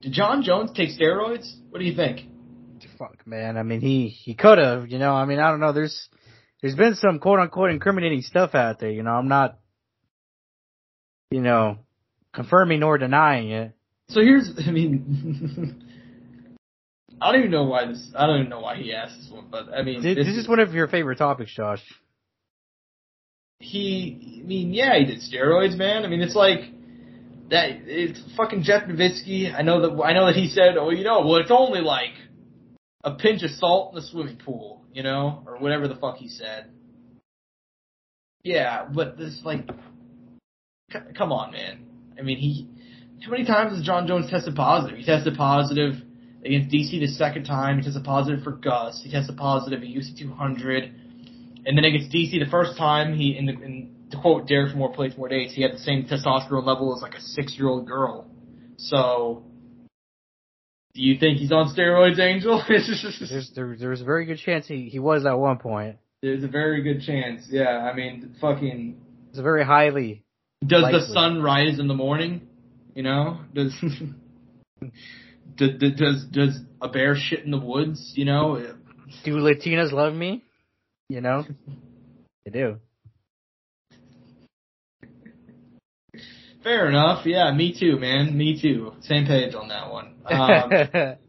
Did 0.00 0.12
Jon 0.12 0.42
Jones 0.42 0.70
take 0.74 0.90
steroids? 0.90 1.52
What 1.70 1.78
do 1.80 1.84
you 1.84 1.96
think? 1.96 2.28
Fuck, 2.98 3.26
man. 3.26 3.56
I 3.56 3.62
mean, 3.62 3.80
he 3.80 4.08
he 4.08 4.34
could 4.34 4.58
have. 4.58 4.90
You 4.90 4.98
know, 4.98 5.12
I 5.12 5.26
mean, 5.26 5.38
I 5.38 5.50
don't 5.50 5.60
know. 5.60 5.72
There's 5.72 6.08
there's 6.62 6.74
been 6.74 6.94
some 6.94 7.18
quote 7.18 7.40
unquote 7.40 7.70
incriminating 7.70 8.22
stuff 8.22 8.54
out 8.54 8.78
there. 8.78 8.90
You 8.90 9.02
know, 9.02 9.10
I'm 9.10 9.28
not, 9.28 9.58
you 11.30 11.40
know, 11.40 11.78
confirming 12.32 12.80
nor 12.80 12.98
denying 12.98 13.50
it. 13.50 13.75
So 14.08 14.20
here's, 14.20 14.50
I 14.66 14.70
mean, 14.70 15.82
I 17.20 17.32
don't 17.32 17.40
even 17.40 17.50
know 17.50 17.64
why 17.64 17.86
this. 17.86 18.12
I 18.16 18.26
don't 18.26 18.40
even 18.40 18.50
know 18.50 18.60
why 18.60 18.76
he 18.76 18.92
asked 18.94 19.16
this 19.18 19.30
one, 19.30 19.46
but 19.50 19.72
I 19.74 19.82
mean, 19.82 20.02
This, 20.02 20.16
this 20.16 20.36
is 20.36 20.48
one 20.48 20.60
of 20.60 20.74
your 20.74 20.86
favorite 20.88 21.16
topics, 21.18 21.52
Josh. 21.54 21.82
he. 23.58 24.40
I 24.42 24.46
mean, 24.46 24.72
yeah, 24.72 24.98
he 24.98 25.06
did 25.06 25.18
steroids, 25.20 25.76
man. 25.76 26.04
I 26.04 26.08
mean, 26.08 26.20
it's 26.20 26.34
like 26.36 26.60
that. 27.50 27.70
It's 27.86 28.20
fucking 28.36 28.62
Jeff 28.64 28.84
Novitzky. 28.84 29.52
I 29.54 29.62
know 29.62 29.80
that. 29.82 30.02
I 30.02 30.12
know 30.12 30.26
that 30.26 30.36
he 30.36 30.48
said, 30.48 30.76
"Oh, 30.78 30.90
you 30.90 31.04
know, 31.04 31.20
well, 31.26 31.36
it's 31.36 31.50
only 31.50 31.80
like 31.80 32.12
a 33.02 33.14
pinch 33.14 33.42
of 33.42 33.50
salt 33.50 33.92
in 33.92 33.96
the 34.00 34.06
swimming 34.06 34.36
pool," 34.36 34.84
you 34.92 35.02
know, 35.02 35.42
or 35.46 35.56
whatever 35.58 35.88
the 35.88 35.96
fuck 35.96 36.16
he 36.16 36.28
said. 36.28 36.66
Yeah, 38.44 38.86
but 38.94 39.16
this 39.18 39.40
like, 39.44 39.66
c- 40.92 40.98
come 41.16 41.32
on, 41.32 41.50
man. 41.52 41.86
I 42.18 42.22
mean, 42.22 42.36
he. 42.38 42.68
How 43.22 43.30
many 43.30 43.44
times 43.44 43.76
has 43.76 43.84
Jon 43.84 44.06
Jones 44.06 44.30
tested 44.30 44.54
positive? 44.54 44.98
He 44.98 45.04
tested 45.04 45.36
positive 45.36 45.94
against 46.44 46.74
DC 46.74 47.00
the 47.00 47.08
second 47.08 47.44
time. 47.44 47.78
He 47.78 47.84
tested 47.84 48.04
positive 48.04 48.44
for 48.44 48.52
Gus. 48.52 49.00
He 49.02 49.10
tested 49.10 49.36
positive 49.36 49.82
at 49.82 49.88
UC 49.88 50.18
200. 50.18 50.94
And 51.66 51.76
then 51.76 51.84
against 51.84 52.14
DC 52.14 52.38
the 52.38 52.50
first 52.50 52.78
time, 52.78 53.14
he 53.14 53.36
in 53.36 53.46
the 53.46 53.52
in, 53.52 53.96
to 54.12 54.20
quote 54.20 54.46
Derek 54.46 54.70
from 54.70 54.78
More 54.78 54.92
Plates 54.92 55.16
More 55.16 55.28
Dates, 55.28 55.54
he 55.54 55.62
had 55.62 55.72
the 55.72 55.78
same 55.78 56.04
testosterone 56.04 56.64
level 56.64 56.94
as 56.94 57.02
like 57.02 57.14
a 57.14 57.20
six 57.20 57.54
year 57.58 57.68
old 57.68 57.86
girl. 57.86 58.30
So, 58.76 59.44
do 60.94 61.02
you 61.02 61.18
think 61.18 61.38
he's 61.38 61.50
on 61.50 61.74
steroids, 61.74 62.20
Angel? 62.20 62.62
There's 62.68 63.50
there, 63.54 63.76
there's 63.78 64.00
a 64.00 64.04
very 64.04 64.26
good 64.26 64.38
chance 64.38 64.66
he 64.66 64.88
he 64.88 64.98
was 64.98 65.26
at 65.26 65.38
one 65.38 65.58
point. 65.58 65.96
There's 66.22 66.44
a 66.44 66.48
very 66.48 66.82
good 66.82 67.02
chance. 67.02 67.46
Yeah, 67.50 67.68
I 67.68 67.94
mean, 67.94 68.36
fucking. 68.40 69.00
It's 69.30 69.38
a 69.38 69.42
very 69.42 69.64
highly. 69.64 70.22
Does 70.64 70.82
Likely. 70.82 71.00
the 71.00 71.06
sun 71.06 71.42
rise 71.42 71.78
in 71.78 71.88
the 71.88 71.94
morning? 71.94 72.48
You 72.96 73.02
know, 73.02 73.38
does. 73.54 73.74
Does, 75.54 75.70
does 75.96 76.24
does 76.32 76.60
a 76.80 76.88
bear 76.88 77.14
shit 77.14 77.44
in 77.44 77.50
the 77.50 77.58
woods? 77.58 78.14
You 78.16 78.24
know, 78.24 78.74
Do 79.22 79.36
Latinas 79.36 79.92
love 79.92 80.14
me? 80.14 80.42
You 81.10 81.20
know, 81.20 81.44
they 82.44 82.50
do. 82.50 82.78
fair 86.62 86.88
enough. 86.88 87.26
Yeah, 87.26 87.52
me 87.52 87.78
too, 87.78 87.98
man. 87.98 88.36
Me 88.36 88.60
too. 88.60 88.94
Same 89.02 89.26
page 89.26 89.54
on 89.54 89.68
that 89.68 89.92
one. 89.92 90.14
Um, 90.24 91.16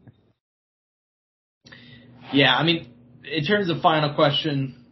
Yeah, 2.32 2.54
I 2.54 2.62
mean, 2.62 2.92
in 3.24 3.44
terms 3.44 3.70
of 3.70 3.80
final 3.80 4.14
question, 4.14 4.84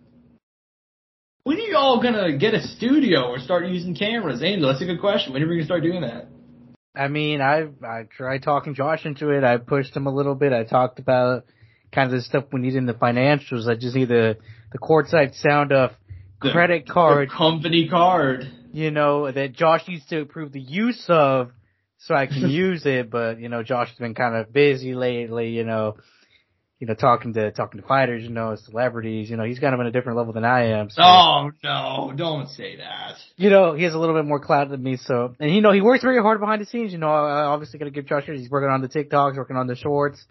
when 1.45 1.59
are 1.59 1.61
you 1.61 1.77
all 1.77 2.03
gonna 2.03 2.39
get 2.39 2.55
a 2.55 2.63
studio 2.63 3.29
or 3.29 3.39
start 3.39 3.67
using 3.67 3.95
cameras? 3.95 4.43
Angel, 4.43 4.69
that's 4.69 4.81
a 4.81 4.87
good 4.87 5.01
question. 5.01 5.35
When 5.35 5.43
are 5.43 5.49
we 5.49 5.57
gonna 5.57 5.67
start 5.67 5.83
doing 5.83 6.01
that? 6.01 6.29
I 6.97 7.09
mean, 7.09 7.41
I 7.41 7.67
I 7.85 8.05
tried 8.05 8.43
talking 8.43 8.75
Josh 8.75 9.05
into 9.05 9.31
it. 9.31 9.45
I 9.45 9.59
pushed 9.59 9.95
him 9.97 10.07
a 10.07 10.15
little 10.15 10.35
bit. 10.35 10.53
I 10.53 10.65
talked 10.65 10.99
about 10.99 11.45
kind 11.93 12.07
of 12.07 12.13
the 12.17 12.23
stuff 12.23 12.45
we 12.53 12.61
need 12.61 12.75
in 12.75 12.87
the 12.87 12.95
financials. 12.95 13.69
I 13.69 13.75
just 13.75 13.95
need 13.95 14.09
the 14.09 14.39
the 14.73 14.79
courtside 14.79 15.35
sound 15.35 15.73
of 15.73 15.91
The- 16.43 16.51
credit 16.51 16.89
card, 16.89 17.29
The 17.29 17.33
company 17.35 17.89
card. 17.89 18.49
you 18.73 18.91
know, 18.91 19.31
that 19.31 19.53
Josh 19.53 19.87
needs 19.89 20.07
to 20.07 20.21
approve 20.23 20.53
the 20.53 20.61
use 20.61 21.05
of 21.09 21.51
so 21.99 22.15
I 22.15 22.27
can 22.27 22.49
use 22.67 22.85
it. 22.87 23.11
But 23.11 23.41
you 23.41 23.49
know, 23.49 23.63
Josh 23.63 23.89
has 23.91 23.99
been 23.99 24.15
kind 24.15 24.35
of 24.35 24.53
busy 24.53 24.95
lately. 24.95 25.51
You 25.51 25.65
know, 25.65 25.97
you 26.79 26.87
know, 26.87 26.95
talking 26.95 27.33
to 27.35 27.51
talking 27.53 27.81
to 27.81 27.87
fighters. 27.87 28.23
You 28.23 28.31
know, 28.31 28.55
celebrities. 28.57 29.31
You 29.31 29.37
know, 29.37 29.45
he's 29.45 29.59
kind 29.59 29.73
of 29.75 29.81
on 29.81 29.87
a 29.87 29.91
different 29.91 30.19
level 30.19 30.33
than 30.33 30.45
I 30.45 30.79
am. 30.79 30.91
So. 30.91 31.03
Oh 31.03 31.51
no, 31.65 32.13
don't 32.17 32.49
say 32.49 32.77
that. 32.77 33.17
you 33.37 33.51
know, 33.51 33.75
he 33.75 33.85
has 33.85 33.95
a 33.95 33.99
little 33.99 34.15
bit 34.15 34.25
more 34.27 34.41
clout 34.41 34.69
than 34.71 34.83
me, 34.83 34.97
so, 34.97 35.35
and 35.41 35.55
you 35.55 35.61
know, 35.63 35.73
he 35.73 35.81
works 35.81 36.03
very 36.03 36.21
hard 36.21 36.41
behind 36.41 36.61
the 36.61 36.67
scenes, 36.67 36.93
you 36.93 36.99
know, 36.99 37.09
I 37.09 37.45
obviously 37.45 37.79
gotta 37.79 37.91
give 37.91 38.07
Josh. 38.07 38.25
He's 38.27 38.51
working 38.51 38.69
on 38.71 38.83
the 38.83 38.89
TikToks, 38.89 39.37
working 39.37 39.57
on 39.57 39.67
the 39.67 39.75
shorts, 39.77 40.23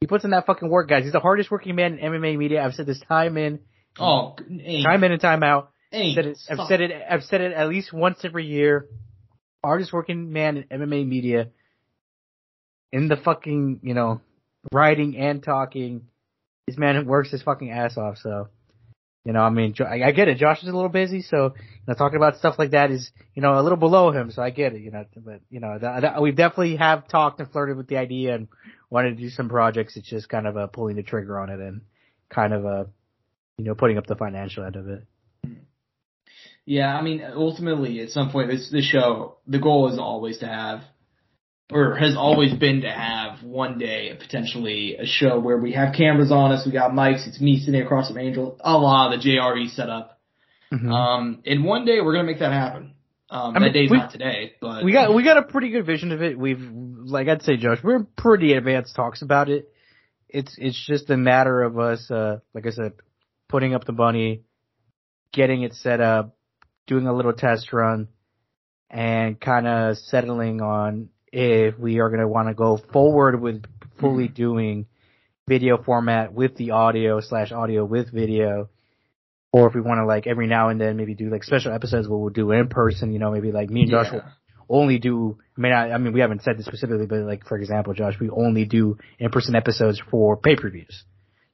He 0.00 0.06
puts 0.06 0.24
in 0.24 0.30
that 0.30 0.46
fucking 0.46 0.68
work, 0.68 0.88
guys. 0.88 1.04
He's 1.04 1.12
the 1.12 1.20
hardest 1.20 1.50
working 1.50 1.74
man 1.74 1.98
in 1.98 2.12
MMA 2.12 2.36
media. 2.36 2.62
I've 2.62 2.74
said 2.74 2.86
this 2.86 3.00
time 3.08 3.36
in, 3.38 3.60
Oh, 3.98 4.36
time 4.38 5.02
in 5.04 5.12
and 5.12 5.20
time 5.20 5.42
out. 5.42 5.70
Said 6.14 6.26
it, 6.26 6.38
I've 6.50 6.66
said 6.68 6.80
it. 6.82 6.90
I've 7.10 7.22
said 7.22 7.40
it 7.40 7.52
at 7.52 7.68
least 7.68 7.92
once 7.92 8.18
every 8.24 8.44
year. 8.44 8.86
Hardest 9.64 9.92
working 9.92 10.30
man 10.32 10.58
in 10.68 10.80
MMA 10.80 11.06
media. 11.08 11.48
In 12.92 13.08
the 13.08 13.16
fucking, 13.16 13.80
you 13.82 13.94
know, 13.94 14.20
writing 14.72 15.16
and 15.16 15.42
talking. 15.42 16.06
This 16.66 16.78
man 16.78 17.06
works 17.06 17.30
his 17.30 17.42
fucking 17.42 17.70
ass 17.70 17.96
off. 17.96 18.18
So, 18.18 18.48
you 19.24 19.32
know, 19.32 19.40
I 19.40 19.50
mean, 19.50 19.74
I, 19.80 20.10
get 20.12 20.28
it. 20.28 20.38
Josh 20.38 20.62
is 20.62 20.68
a 20.68 20.72
little 20.72 20.88
busy, 20.88 21.22
so 21.22 21.54
you 21.56 21.62
know, 21.86 21.94
talking 21.94 22.16
about 22.16 22.38
stuff 22.38 22.56
like 22.58 22.72
that 22.72 22.90
is, 22.90 23.10
you 23.34 23.42
know, 23.42 23.58
a 23.58 23.62
little 23.62 23.78
below 23.78 24.10
him. 24.10 24.30
So 24.30 24.42
I 24.42 24.50
get 24.50 24.74
it. 24.74 24.82
You 24.82 24.90
know, 24.90 25.04
but 25.16 25.40
you 25.50 25.60
know, 25.60 25.78
that, 25.78 26.02
that, 26.02 26.22
we 26.22 26.32
definitely 26.32 26.76
have 26.76 27.08
talked 27.08 27.40
and 27.40 27.50
flirted 27.50 27.76
with 27.76 27.88
the 27.88 27.96
idea 27.96 28.34
and 28.34 28.48
wanted 28.90 29.16
to 29.16 29.22
do 29.22 29.30
some 29.30 29.48
projects. 29.48 29.96
It's 29.96 30.08
just 30.08 30.28
kind 30.28 30.46
of 30.46 30.56
uh, 30.56 30.66
pulling 30.66 30.96
the 30.96 31.02
trigger 31.02 31.38
on 31.38 31.50
it 31.50 31.60
and 31.60 31.82
kind 32.28 32.52
of 32.52 32.66
uh, 32.66 32.84
you 33.58 33.64
know, 33.64 33.74
putting 33.74 33.98
up 33.98 34.06
the 34.06 34.16
financial 34.16 34.64
end 34.64 34.76
of 34.76 34.88
it. 34.88 35.04
Yeah, 36.64 36.94
I 36.96 37.02
mean, 37.02 37.22
ultimately, 37.34 38.00
at 38.00 38.10
some 38.10 38.30
point, 38.30 38.50
this 38.50 38.70
this 38.70 38.84
show, 38.84 39.36
the 39.46 39.60
goal 39.60 39.92
is 39.92 39.98
always 39.98 40.38
to 40.38 40.46
have, 40.46 40.82
or 41.72 41.96
has 41.96 42.16
always 42.16 42.54
been 42.54 42.82
to 42.82 42.90
have 42.90 43.42
one 43.42 43.78
day 43.78 44.16
potentially 44.18 44.96
a 44.96 45.06
show 45.06 45.40
where 45.40 45.56
we 45.58 45.72
have 45.72 45.94
cameras 45.94 46.30
on 46.30 46.52
us, 46.52 46.64
we 46.64 46.72
got 46.72 46.92
mics, 46.92 47.26
it's 47.26 47.40
me 47.40 47.58
sitting 47.58 47.82
across 47.82 48.08
from 48.08 48.18
Angel, 48.18 48.56
a 48.60 48.76
la 48.76 49.10
the 49.10 49.16
JRE 49.16 49.68
setup. 49.70 50.20
Mhm. 50.72 50.90
Um, 50.92 51.42
and 51.46 51.64
one 51.64 51.84
day 51.84 52.00
we're 52.00 52.12
gonna 52.12 52.24
make 52.26 52.38
that 52.40 52.52
happen. 52.52 52.92
Um, 53.28 53.50
I 53.56 53.58
that 53.58 53.60
mean, 53.60 53.72
day's 53.72 53.90
we- 53.90 53.96
not 53.96 54.12
today, 54.12 54.52
but 54.60 54.84
we 54.84 54.92
got 54.92 55.12
we 55.12 55.24
got 55.24 55.36
a 55.38 55.42
pretty 55.42 55.70
good 55.70 55.84
vision 55.84 56.12
of 56.12 56.22
it. 56.22 56.38
We've 56.38 56.60
like 56.60 57.28
I'd 57.28 57.42
say, 57.42 57.56
Josh, 57.56 57.78
we're 57.82 57.96
in 57.96 58.06
pretty 58.16 58.52
advanced 58.52 58.94
talks 58.94 59.22
about 59.22 59.48
it. 59.48 59.68
It's 60.28 60.56
it's 60.58 60.86
just 60.86 61.10
a 61.10 61.16
matter 61.16 61.62
of 61.62 61.78
us, 61.78 62.08
uh, 62.10 62.38
like 62.54 62.66
I 62.66 62.70
said, 62.70 62.92
putting 63.48 63.74
up 63.74 63.84
the 63.84 63.92
bunny, 63.92 64.42
getting 65.32 65.62
it 65.62 65.74
set 65.74 66.00
up, 66.00 66.36
doing 66.86 67.06
a 67.08 67.12
little 67.12 67.32
test 67.32 67.72
run, 67.72 68.08
and 68.90 69.40
kind 69.40 69.66
of 69.66 69.96
settling 69.98 70.60
on 70.60 71.08
if 71.32 71.78
we 71.78 72.00
are 72.00 72.08
going 72.08 72.20
to 72.20 72.28
want 72.28 72.48
to 72.48 72.54
go 72.54 72.78
forward 72.92 73.40
with 73.40 73.64
fully 74.00 74.26
mm-hmm. 74.26 74.34
doing 74.34 74.86
video 75.48 75.82
format 75.82 76.32
with 76.32 76.56
the 76.56 76.72
audio 76.72 77.20
slash 77.20 77.52
audio 77.52 77.84
with 77.84 78.12
video. 78.12 78.68
Or 79.52 79.68
if 79.68 79.74
we 79.74 79.80
want 79.80 79.98
to 79.98 80.06
like 80.06 80.26
every 80.26 80.46
now 80.46 80.68
and 80.68 80.80
then 80.80 80.96
maybe 80.96 81.14
do 81.14 81.30
like 81.30 81.44
special 81.44 81.72
episodes 81.72 82.08
where 82.08 82.18
we'll 82.18 82.30
do 82.30 82.50
in 82.50 82.68
person, 82.68 83.12
you 83.12 83.18
know, 83.18 83.30
maybe 83.30 83.52
like 83.52 83.70
me 83.70 83.82
and 83.82 83.90
Josh 83.90 84.12
will 84.12 84.22
only 84.68 84.98
do. 84.98 85.38
I 85.56 85.60
mean, 85.60 85.72
I, 85.72 85.92
I 85.92 85.98
mean, 85.98 86.12
we 86.12 86.20
haven't 86.20 86.42
said 86.42 86.58
this 86.58 86.66
specifically, 86.66 87.06
but 87.06 87.20
like 87.20 87.46
for 87.46 87.56
example, 87.56 87.94
Josh, 87.94 88.14
we 88.20 88.28
only 88.28 88.64
do 88.64 88.98
in-person 89.18 89.54
episodes 89.54 90.02
for 90.10 90.36
pay-per-views, 90.36 91.04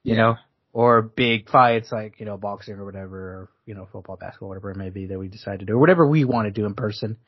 you 0.02 0.14
Yeah. 0.14 0.22
know, 0.22 0.36
or 0.72 1.02
big 1.02 1.48
fights 1.48 1.92
like 1.92 2.18
you 2.18 2.26
know 2.26 2.38
boxing 2.38 2.74
or 2.74 2.84
whatever, 2.84 3.18
or 3.18 3.48
you 3.66 3.74
know 3.74 3.86
football, 3.92 4.16
basketball, 4.16 4.48
whatever 4.48 4.70
it 4.70 4.76
may 4.76 4.90
be 4.90 5.06
that 5.06 5.18
we 5.18 5.28
decide 5.28 5.60
to 5.60 5.66
do, 5.66 5.74
or 5.74 5.78
whatever 5.78 6.06
we 6.06 6.24
want 6.24 6.46
to 6.46 6.50
do 6.50 6.66
in 6.66 6.74
person, 6.74 7.18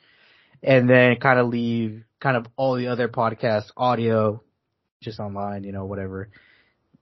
and 0.62 0.88
then 0.88 1.16
kind 1.16 1.38
of 1.38 1.48
leave 1.48 2.04
kind 2.20 2.36
of 2.36 2.46
all 2.56 2.76
the 2.76 2.88
other 2.88 3.08
podcasts 3.08 3.70
audio 3.76 4.42
just 5.02 5.20
online, 5.20 5.64
you 5.64 5.72
know, 5.72 5.84
whatever. 5.84 6.30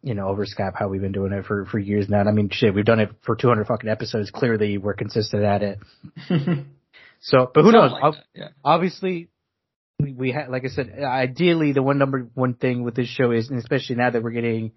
You 0.04 0.14
know, 0.14 0.26
over 0.26 0.44
Skype, 0.46 0.72
how 0.76 0.88
we've 0.88 1.00
been 1.00 1.12
doing 1.12 1.32
it 1.32 1.44
for 1.44 1.64
for 1.66 1.78
years 1.78 2.08
now. 2.08 2.20
And 2.20 2.28
I 2.28 2.32
mean, 2.32 2.48
shit, 2.50 2.74
we've 2.74 2.84
done 2.84 2.98
it 2.98 3.10
for 3.24 3.36
200 3.36 3.68
fucking 3.68 3.88
episodes. 3.88 4.32
Clearly, 4.32 4.76
we're 4.76 4.94
consistent 4.94 5.44
at 5.44 5.62
it. 5.62 5.78
So, 7.22 7.50
but 7.52 7.62
who 7.62 7.70
Something 7.70 7.90
knows? 7.90 8.02
like 8.02 8.24
yeah. 8.34 8.48
obviously 8.64 9.28
we, 10.00 10.12
we 10.12 10.32
had, 10.32 10.48
like 10.48 10.64
I 10.64 10.68
said, 10.68 10.92
ideally 11.02 11.72
the 11.72 11.82
one 11.82 11.96
number 11.96 12.28
one 12.34 12.54
thing 12.54 12.82
with 12.82 12.96
this 12.96 13.06
show 13.06 13.30
is, 13.30 13.48
and 13.48 13.58
especially 13.58 13.96
now 13.96 14.10
that 14.10 14.22
we're 14.22 14.32
getting, 14.32 14.72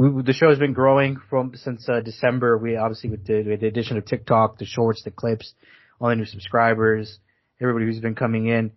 we, 0.00 0.22
the 0.22 0.32
show 0.32 0.48
has 0.48 0.58
been 0.58 0.72
growing 0.72 1.18
from 1.30 1.52
since 1.54 1.88
uh, 1.88 2.00
December. 2.00 2.58
We 2.58 2.76
obviously 2.76 3.10
with 3.10 3.24
the, 3.24 3.44
with 3.44 3.60
the 3.60 3.68
addition 3.68 3.96
of 3.96 4.04
TikTok, 4.04 4.58
the 4.58 4.64
shorts, 4.64 5.04
the 5.04 5.12
clips, 5.12 5.54
all 6.00 6.08
the 6.08 6.16
new 6.16 6.24
subscribers, 6.24 7.20
everybody 7.60 7.86
who's 7.86 8.00
been 8.00 8.14
coming 8.14 8.46
in. 8.46 8.72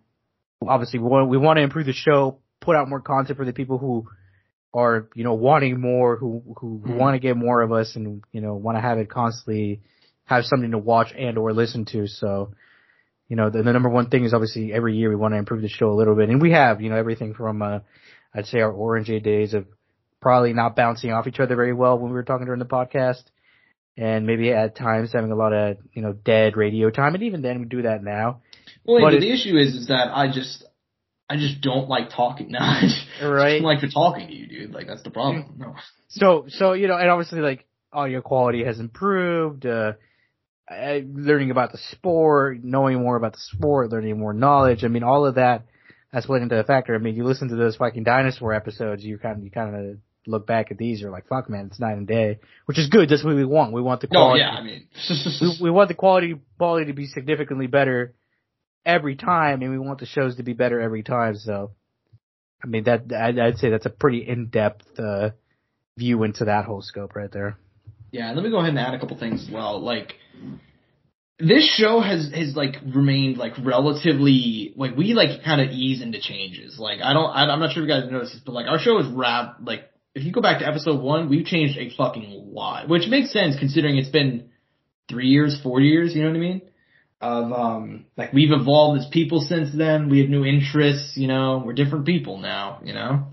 Obviously, 0.66 0.98
we 0.98 1.08
want 1.08 1.28
we 1.28 1.38
want 1.38 1.56
to 1.58 1.62
improve 1.62 1.86
the 1.86 1.92
show, 1.92 2.38
put 2.60 2.76
out 2.76 2.88
more 2.88 3.00
content 3.00 3.36
for 3.36 3.44
the 3.44 3.52
people 3.52 3.78
who 3.78 4.08
are 4.74 5.08
you 5.14 5.24
know 5.24 5.34
wanting 5.34 5.80
more, 5.80 6.16
who 6.16 6.42
who, 6.58 6.80
who 6.84 6.92
Mhm. 6.92 6.96
want 6.98 7.14
to 7.14 7.18
get 7.20 7.36
more 7.36 7.62
of 7.62 7.72
us, 7.72 7.94
and 7.96 8.22
you 8.32 8.40
know 8.40 8.54
want 8.54 8.76
to 8.76 8.82
have 8.82 8.98
it 8.98 9.08
constantly 9.08 9.80
have 10.24 10.44
something 10.44 10.72
to 10.72 10.78
watch 10.78 11.12
and 11.16 11.38
or 11.38 11.52
listen 11.52 11.84
to. 11.86 12.06
So 12.06 12.52
you 13.28 13.36
know, 13.36 13.50
the, 13.50 13.62
the 13.62 13.72
number 13.72 13.88
one 13.90 14.08
thing 14.08 14.24
is 14.24 14.32
obviously 14.32 14.72
every 14.72 14.96
year 14.96 15.10
we 15.10 15.16
want 15.16 15.34
to 15.34 15.38
improve 15.38 15.60
the 15.62 15.68
show 15.68 15.90
a 15.90 15.94
little 15.94 16.14
bit, 16.16 16.30
and 16.30 16.40
we 16.40 16.52
have, 16.52 16.80
you 16.80 16.88
know, 16.88 16.96
everything 16.96 17.34
from, 17.34 17.60
uh, 17.60 17.80
I'd 18.34 18.46
say 18.46 18.60
our 18.60 18.72
Orange 18.72 19.10
A 19.10 19.20
days 19.20 19.52
of 19.52 19.66
probably 20.20 20.54
not 20.54 20.74
bouncing 20.74 21.12
off 21.12 21.26
each 21.26 21.38
other 21.38 21.54
very 21.54 21.74
well 21.74 21.98
when 21.98 22.10
we 22.10 22.14
were 22.14 22.22
talking 22.22 22.46
during 22.46 22.58
the 22.58 22.64
podcast, 22.64 23.22
and 23.98 24.26
maybe 24.26 24.50
at 24.52 24.76
times 24.76 25.12
having 25.12 25.30
a 25.30 25.36
lot 25.36 25.52
of, 25.52 25.76
you 25.92 26.00
know, 26.02 26.12
dead 26.14 26.56
radio 26.56 26.88
time, 26.90 27.14
and 27.14 27.22
even 27.22 27.42
then 27.42 27.60
we 27.60 27.66
do 27.66 27.82
that 27.82 28.02
now. 28.02 28.40
Well, 28.84 29.02
But 29.02 29.20
the 29.20 29.30
issue 29.32 29.56
is, 29.56 29.74
is 29.74 29.86
that 29.88 30.08
I 30.14 30.30
just, 30.32 30.64
I 31.28 31.36
just 31.36 31.60
don't 31.60 31.88
like 31.88 32.10
talking. 32.10 32.50
No, 32.52 32.58
I 32.60 32.80
just 32.82 33.22
Right. 33.22 33.54
don't 33.58 33.62
like 33.62 33.80
for 33.80 33.88
talking 33.88 34.28
to 34.28 34.34
you, 34.34 34.46
dude. 34.46 34.72
Like 34.72 34.86
that's 34.86 35.02
the 35.02 35.10
problem. 35.10 35.54
No. 35.58 35.74
So, 36.08 36.46
so 36.48 36.72
you 36.72 36.88
know, 36.88 36.96
and 36.96 37.10
obviously 37.10 37.40
like 37.40 37.66
audio 37.92 38.20
quality 38.20 38.64
has 38.64 38.78
improved. 38.80 39.66
Uh, 39.66 39.92
learning 40.70 41.50
about 41.50 41.72
the 41.72 41.78
sport, 41.92 42.58
knowing 42.62 43.00
more 43.00 43.16
about 43.16 43.32
the 43.32 43.38
sport, 43.56 43.90
learning 43.90 44.18
more 44.18 44.34
knowledge. 44.34 44.84
I 44.84 44.88
mean, 44.88 45.02
all 45.02 45.24
of 45.26 45.36
that 45.36 45.64
has 46.12 46.26
played 46.26 46.42
into 46.42 46.58
a 46.58 46.64
factor. 46.64 46.94
I 46.94 46.98
mean, 46.98 47.14
you 47.16 47.24
listen 47.24 47.48
to 47.48 47.56
those 47.56 47.76
fucking 47.76 48.04
dinosaur 48.04 48.52
episodes, 48.52 49.02
you 49.02 49.18
kind 49.18 49.38
of, 49.38 49.44
you 49.44 49.50
kind 49.50 49.74
of 49.74 49.96
look 50.26 50.46
back 50.46 50.70
at 50.70 50.76
these, 50.76 51.00
you're 51.00 51.10
like, 51.10 51.26
fuck, 51.26 51.48
man, 51.48 51.68
it's 51.70 51.80
night 51.80 51.96
and 51.96 52.06
day, 52.06 52.38
which 52.66 52.78
is 52.78 52.88
good. 52.88 53.08
That's 53.08 53.24
what 53.24 53.34
we 53.34 53.46
want. 53.46 53.72
We 53.72 53.80
want 53.80 54.02
the 54.02 54.08
No, 54.10 54.20
quality. 54.20 54.40
yeah, 54.40 54.50
I 54.50 54.62
mean, 54.62 54.88
we, 55.40 55.58
we 55.62 55.70
want 55.70 55.88
the 55.88 55.94
quality 55.94 56.34
quality 56.58 56.86
to 56.86 56.92
be 56.92 57.06
significantly 57.06 57.66
better 57.66 58.14
every 58.84 59.16
time, 59.16 59.62
and 59.62 59.70
we 59.70 59.78
want 59.78 60.00
the 60.00 60.06
shows 60.06 60.36
to 60.36 60.42
be 60.42 60.52
better 60.52 60.80
every 60.80 61.02
time. 61.02 61.36
So, 61.36 61.72
I 62.62 62.66
mean, 62.66 62.84
that 62.84 63.12
I'd, 63.12 63.38
I'd 63.38 63.58
say 63.58 63.70
that's 63.70 63.86
a 63.86 63.90
pretty 63.90 64.26
in 64.26 64.46
depth 64.46 64.86
uh, 64.98 65.30
view 65.96 66.22
into 66.22 66.46
that 66.46 66.64
whole 66.64 66.82
scope 66.82 67.14
right 67.14 67.30
there. 67.30 67.58
Yeah, 68.10 68.32
let 68.32 68.42
me 68.42 68.50
go 68.50 68.58
ahead 68.58 68.70
and 68.70 68.78
add 68.78 68.94
a 68.94 69.00
couple 69.00 69.18
things 69.18 69.44
as 69.46 69.50
well. 69.52 69.80
Like 69.80 70.14
this 71.38 71.68
show 71.76 72.00
has 72.00 72.30
has 72.34 72.56
like 72.56 72.76
remained 72.86 73.36
like 73.36 73.52
relatively 73.62 74.72
like 74.76 74.96
we 74.96 75.14
like 75.14 75.44
kind 75.44 75.60
of 75.60 75.70
ease 75.70 76.00
into 76.02 76.20
changes. 76.20 76.78
Like 76.78 77.00
I 77.02 77.12
don't 77.12 77.30
I, 77.30 77.44
I'm 77.44 77.60
not 77.60 77.72
sure 77.72 77.82
if 77.82 77.88
you 77.88 77.94
guys 77.94 78.10
noticed 78.10 78.32
this, 78.32 78.42
but 78.44 78.52
like 78.52 78.66
our 78.66 78.78
show 78.78 78.98
is 78.98 79.06
rap 79.08 79.58
like 79.62 79.82
if 80.14 80.24
you 80.24 80.32
go 80.32 80.40
back 80.40 80.60
to 80.60 80.66
episode 80.66 81.00
one, 81.00 81.28
we've 81.28 81.46
changed 81.46 81.78
a 81.78 81.90
fucking 81.96 82.50
lot, 82.52 82.88
which 82.88 83.06
makes 83.08 83.32
sense 83.32 83.56
considering 83.58 83.98
it's 83.98 84.08
been 84.08 84.50
three 85.08 85.28
years, 85.28 85.60
four 85.62 85.80
years. 85.80 86.14
You 86.14 86.22
know 86.22 86.30
what 86.30 86.36
I 86.36 86.40
mean? 86.40 86.62
Of 87.20 87.52
um 87.52 88.06
like 88.16 88.32
we've 88.32 88.52
evolved 88.52 89.00
as 89.00 89.08
people 89.10 89.40
since 89.40 89.70
then. 89.74 90.08
We 90.08 90.20
have 90.20 90.28
new 90.28 90.44
interests. 90.44 91.16
You 91.16 91.26
know, 91.26 91.62
we're 91.64 91.72
different 91.72 92.06
people 92.06 92.38
now. 92.38 92.80
You 92.84 92.94
know. 92.94 93.26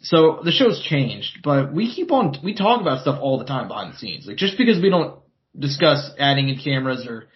So 0.00 0.40
the 0.44 0.52
show's 0.52 0.80
changed, 0.80 1.38
but 1.42 1.72
we 1.72 1.92
keep 1.92 2.12
on, 2.12 2.36
we 2.44 2.54
talk 2.54 2.80
about 2.80 3.00
stuff 3.00 3.18
all 3.20 3.38
the 3.38 3.44
time 3.44 3.66
behind 3.66 3.94
the 3.94 3.98
scenes. 3.98 4.26
Like 4.26 4.36
just 4.36 4.56
because 4.56 4.80
we 4.80 4.90
don't 4.90 5.18
discuss 5.58 6.10
adding 6.18 6.48
in 6.48 6.58
cameras 6.58 7.04
or 7.06 7.26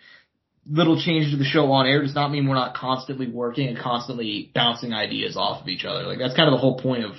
little 0.70 1.00
changes 1.00 1.32
to 1.32 1.36
the 1.36 1.44
show 1.44 1.72
on 1.72 1.86
air 1.86 2.02
does 2.02 2.14
not 2.14 2.30
mean 2.30 2.46
we're 2.48 2.54
not 2.54 2.76
constantly 2.76 3.28
working 3.28 3.66
and 3.68 3.78
constantly 3.78 4.50
bouncing 4.54 4.92
ideas 4.92 5.36
off 5.36 5.62
of 5.62 5.68
each 5.68 5.84
other. 5.84 6.04
Like 6.04 6.18
that's 6.18 6.36
kind 6.36 6.48
of 6.48 6.52
the 6.52 6.60
whole 6.60 6.78
point 6.78 7.04
of 7.04 7.12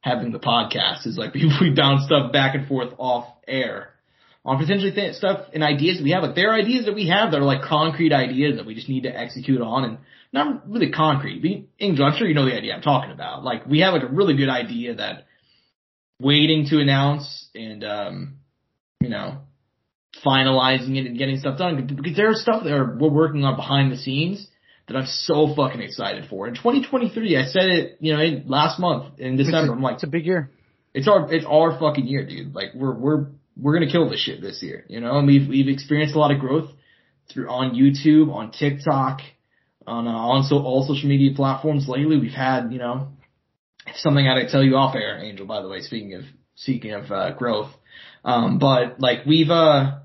having 0.00 0.30
the 0.30 0.38
podcast 0.38 1.06
is 1.06 1.18
like 1.18 1.34
we, 1.34 1.50
we 1.60 1.74
bounce 1.74 2.04
stuff 2.04 2.32
back 2.32 2.54
and 2.54 2.68
forth 2.68 2.92
off 2.98 3.26
air 3.48 3.91
on 4.44 4.58
potentially 4.58 4.92
th- 4.92 5.14
stuff 5.14 5.46
and 5.54 5.62
ideas 5.62 5.98
that 5.98 6.04
we 6.04 6.10
have. 6.10 6.22
Like 6.22 6.34
there 6.34 6.50
are 6.50 6.54
ideas 6.54 6.86
that 6.86 6.94
we 6.94 7.08
have 7.08 7.30
that 7.30 7.38
are 7.38 7.44
like 7.44 7.62
concrete 7.62 8.12
ideas 8.12 8.56
that 8.56 8.66
we 8.66 8.74
just 8.74 8.88
need 8.88 9.04
to 9.04 9.16
execute 9.16 9.60
on 9.60 9.84
and 9.84 9.98
not 10.32 10.68
really 10.68 10.90
concrete. 10.90 11.42
We, 11.42 11.68
Angel, 11.78 12.04
I'm 12.04 12.16
sure 12.16 12.26
you 12.26 12.34
know 12.34 12.44
the 12.44 12.56
idea 12.56 12.74
I'm 12.74 12.82
talking 12.82 13.12
about. 13.12 13.44
Like 13.44 13.66
we 13.66 13.80
have 13.80 13.94
like 13.94 14.02
a 14.02 14.12
really 14.12 14.36
good 14.36 14.48
idea 14.48 14.96
that 14.96 15.26
waiting 16.20 16.66
to 16.70 16.80
announce 16.80 17.48
and 17.54 17.84
um, 17.84 18.36
you 19.00 19.08
know, 19.08 19.38
finalizing 20.24 20.96
it 20.96 21.06
and 21.06 21.16
getting 21.18 21.38
stuff 21.38 21.58
done 21.58 21.86
because 21.86 22.16
there 22.16 22.30
are 22.30 22.34
stuff 22.34 22.64
that 22.64 22.72
are, 22.72 22.96
we're 22.98 23.08
working 23.10 23.44
on 23.44 23.56
behind 23.56 23.90
the 23.90 23.96
scenes 23.96 24.46
that 24.88 24.96
I'm 24.96 25.06
so 25.06 25.54
fucking 25.54 25.80
excited 25.80 26.26
for. 26.28 26.48
In 26.48 26.54
2023, 26.54 27.36
I 27.36 27.44
said 27.46 27.64
it, 27.64 27.96
you 28.00 28.12
know, 28.12 28.42
last 28.46 28.78
month 28.78 29.18
in 29.18 29.36
December. 29.36 29.72
I'm 29.72 29.80
like, 29.82 29.94
It's 29.94 30.02
a 30.02 30.08
big 30.08 30.26
year. 30.26 30.50
it's 30.94 31.08
our 31.08 31.32
it's 31.32 31.46
our 31.48 31.78
fucking 31.78 32.06
year, 32.06 32.26
dude. 32.26 32.54
Like 32.54 32.70
we're 32.74 32.94
we're 32.94 33.26
we're 33.56 33.74
gonna 33.74 33.90
kill 33.90 34.08
this 34.08 34.20
shit 34.20 34.40
this 34.40 34.62
year, 34.62 34.84
you 34.88 35.00
know. 35.00 35.18
And 35.18 35.26
we've 35.26 35.48
we've 35.48 35.68
experienced 35.68 36.14
a 36.14 36.18
lot 36.18 36.30
of 36.30 36.38
growth 36.38 36.70
through 37.32 37.48
on 37.48 37.74
YouTube, 37.74 38.32
on 38.32 38.50
TikTok, 38.50 39.20
on 39.86 40.06
uh, 40.06 40.10
on 40.10 40.44
so 40.44 40.56
all 40.58 40.86
social 40.86 41.08
media 41.08 41.34
platforms 41.34 41.88
lately. 41.88 42.18
We've 42.18 42.32
had 42.32 42.72
you 42.72 42.78
know 42.78 43.08
something 43.96 44.26
I 44.26 44.36
gotta 44.36 44.50
tell 44.50 44.62
you 44.62 44.76
off 44.76 44.94
air, 44.94 45.18
Angel. 45.18 45.46
By 45.46 45.62
the 45.62 45.68
way, 45.68 45.80
speaking 45.80 46.14
of 46.14 46.22
speaking 46.54 46.92
of 46.92 47.10
uh, 47.10 47.32
growth, 47.32 47.70
um, 48.24 48.58
but 48.58 49.00
like 49.00 49.26
we've 49.26 49.50
uh 49.50 49.98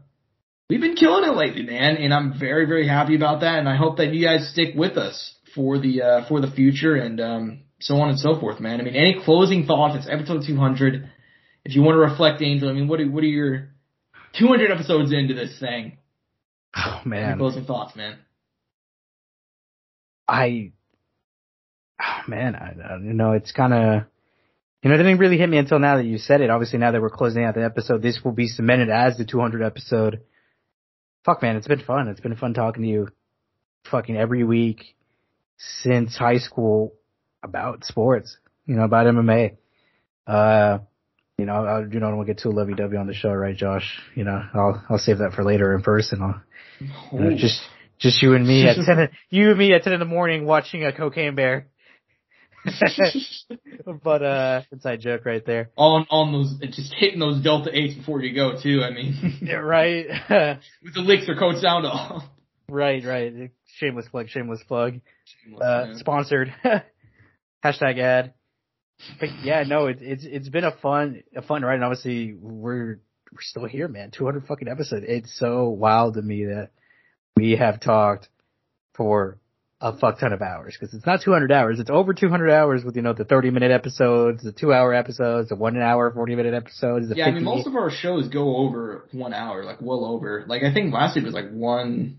we've 0.70 0.82
been 0.82 0.95
killing 0.95 1.30
it 1.30 1.36
lately, 1.36 1.64
man, 1.64 1.98
and 1.98 2.14
I'm 2.14 2.38
very 2.39 2.66
very 2.66 2.88
happy 2.88 3.16
about 3.16 3.41
that. 3.41 3.60
And 3.60 3.70
I 3.70 3.76
hope 3.76 3.98
that 3.98 4.14
you 4.14 4.26
guys 4.26 4.50
stick 4.52 4.76
with 4.76 4.98
us 4.98 5.36
for 5.56 5.80
the 5.80 6.02
uh 6.02 6.28
for 6.28 6.41
the 6.41 6.52
future 6.52 6.95
and 6.95 7.20
um 7.20 7.60
so 7.80 7.95
on 7.98 8.10
and 8.10 8.20
so 8.20 8.39
forth, 8.39 8.60
man. 8.60 8.82
I 8.82 8.84
mean, 8.84 8.95
any 8.95 9.22
closing 9.24 9.66
thoughts? 9.66 9.95
It's 9.98 10.10
episode 10.10 10.43
200. 10.45 11.10
If 11.68 11.76
you 11.76 11.82
want 11.82 11.95
to 11.95 11.99
reflect, 11.99 12.41
Angel, 12.41 12.70
I 12.70 12.72
mean, 12.72 12.88
what 12.88 13.01
are, 13.01 13.11
what 13.11 13.26
are 13.26 13.28
your 13.28 13.68
200 14.39 14.72
episodes 14.72 15.11
into 15.11 15.34
this 15.34 15.59
thing? 15.59 15.97
Oh 16.74 17.01
man, 17.03 17.38
closing 17.39 17.65
thoughts, 17.65 17.93
man? 17.93 18.20
I, 20.30 20.72
oh, 22.01 22.22
man, 22.26 22.55
I, 22.55 22.93
I 22.93 22.97
you 22.99 23.11
know 23.11 23.34
it's 23.34 23.51
kind 23.51 23.74
of, 23.74 24.03
you 24.82 24.89
know, 24.89 24.95
it 24.95 24.99
didn't 24.99 25.18
really 25.18 25.38
hit 25.38 25.49
me 25.49 25.57
until 25.57 25.80
now 25.80 25.97
that 25.97 26.05
you 26.05 26.20
said 26.20 26.39
it. 26.39 26.49
Obviously, 26.49 26.80
now 26.80 26.91
that 26.93 27.01
we're 27.01 27.09
closing 27.09 27.43
out 27.43 27.53
the 27.55 27.65
episode, 27.65 28.01
this 28.01 28.22
will 28.24 28.32
be 28.32 28.47
cemented 28.47 28.89
as 28.89 29.18
the 29.18 29.26
200 29.26 29.61
episode. 29.61 30.22
Fuck, 31.26 31.41
man, 31.41 31.57
it's 31.57 31.68
been 31.68 31.84
fun. 31.84 32.07
It's 32.07 32.22
been 32.22 32.38
fun 32.38 32.53
talking 32.53 32.84
to 32.84 32.88
you, 32.88 33.09
fucking 33.91 34.15
every 34.15 34.45
week 34.45 34.95
since 35.57 36.15
high 36.15 36.38
school 36.38 36.93
about 37.43 37.84
sports. 37.84 38.38
You 38.65 38.76
know, 38.76 38.84
about 38.84 39.07
MMA. 39.07 39.57
Uh, 40.26 40.80
you 41.38 41.46
know, 41.46 41.54
I, 41.54 41.82
you 41.82 42.00
know, 42.00 42.08
I 42.08 42.10
don't 42.10 42.18
want 42.18 42.28
to 42.28 42.34
get 42.34 42.42
too 42.42 42.50
lovey 42.52 42.74
dovey 42.74 42.98
on 42.98 43.06
the 43.08 43.14
show, 43.14 43.32
right, 43.32 43.56
Josh? 43.56 44.00
You 44.16 44.24
know, 44.24 44.42
I'll 44.54 44.84
I'll 44.90 44.98
save 44.98 45.20
that 45.20 45.34
for 45.34 45.44
later 45.44 45.76
in 45.76 45.84
person. 45.84 46.22
I'll, 46.22 46.42
you 47.12 47.20
know, 47.20 47.38
just 47.38 47.62
just 48.00 48.22
you 48.24 48.34
and 48.34 48.48
me 48.48 48.68
at 48.68 48.78
ten. 48.86 49.10
You 49.30 49.50
and 49.52 49.60
me 49.60 49.74
at 49.74 49.84
ten 49.84 49.94
in 49.94 50.00
the 50.00 50.06
morning 50.06 50.46
watching 50.46 50.84
a 50.84 50.92
cocaine 50.92 51.36
bear. 51.36 51.68
but 54.04 54.24
uh, 54.24 54.62
inside 54.72 55.00
joke 55.00 55.26
right 55.26 55.46
there. 55.46 55.70
on 55.78 56.06
on 56.10 56.32
those, 56.34 56.56
just 56.76 56.94
hitting 56.94 57.20
those 57.20 57.42
delta 57.42 57.70
eights 57.72 57.94
before 57.96 58.22
you 58.22 58.36
go 58.36 58.60
too. 58.62 58.82
I 58.84 58.92
mean, 58.92 59.38
Yeah, 59.42 59.56
right, 59.58 60.08
with 60.84 60.96
the 60.96 61.02
licks 61.02 61.30
or 61.30 61.36
coach 61.36 61.64
all. 61.64 62.24
right, 62.68 63.06
right. 63.06 63.52
Shameless 63.78 64.08
plug, 64.10 64.30
shameless 64.30 64.64
plug. 64.68 65.00
Shameless, 65.44 65.64
Uh, 65.64 65.98
sponsored. 66.00 66.54
Hashtag 67.64 68.00
ad. 68.00 68.34
But 69.20 69.30
yeah, 69.43 69.64
no, 69.64 69.88
it's 69.88 70.02
it's 70.02 70.24
it's 70.26 70.50
been 70.50 70.64
a 70.64 70.72
fun 70.72 71.24
a 71.36 71.41
fun 71.41 71.62
ride, 71.64 71.76
and 71.76 71.84
obviously 71.84 72.34
we're 72.34 73.00
we're 73.32 73.41
still 73.41 73.66
here, 73.66 73.88
man. 73.88 74.12
Two 74.12 74.26
hundred 74.26 74.45
fucking 74.48 74.68
episodes. 74.68 75.06
It's 75.08 75.38
so 75.38 75.70
wild 75.70 76.16
to 76.16 76.22
me 76.22 76.45
that 76.45 76.72
we 77.36 77.56
have 77.56 77.80
talked 77.80 78.30
for 78.95 79.39
a 79.80 79.95
fuck 79.95 80.20
ton 80.20 80.34
of 80.34 80.41
hours 80.41 80.76
because 80.78 80.95
it's 80.95 81.06
not 81.06 81.22
two 81.22 81.32
hundred 81.32 81.52
hours. 81.52 81.80
It's 81.80 81.89
over 81.89 82.14
two 82.14 82.30
hundred 82.30 82.52
hours 82.52 82.84
with 82.84 82.95
you 82.95 83.04
know 83.04 83.14
the 83.14 83.26
thirty 83.26 83.52
minute 83.52 83.72
episodes, 83.72 84.43
the 84.43 84.52
two 84.52 84.74
hour 84.74 84.93
episodes, 84.93 85.50
the 85.50 85.56
one 85.56 85.78
hour 85.78 86.12
forty 86.12 86.36
minute 86.36 86.56
episodes. 86.56 87.10
The 87.10 87.16
Yeah, 87.16 87.28
I 87.28 87.32
mean, 87.32 87.43
most 87.43 87.68
of 87.68 87.76
our 87.76 87.91
shows 87.91 88.28
go 88.30 88.58
over 88.58 89.08
one 89.12 89.34
hour, 89.34 89.64
like 89.64 89.80
well 89.80 90.06
over. 90.06 90.43
Like 90.48 90.64
I 90.64 90.74
think 90.74 90.93
last 90.93 91.16
week 91.16 91.26
was 91.26 91.36
like 91.36 91.52
one, 91.52 92.18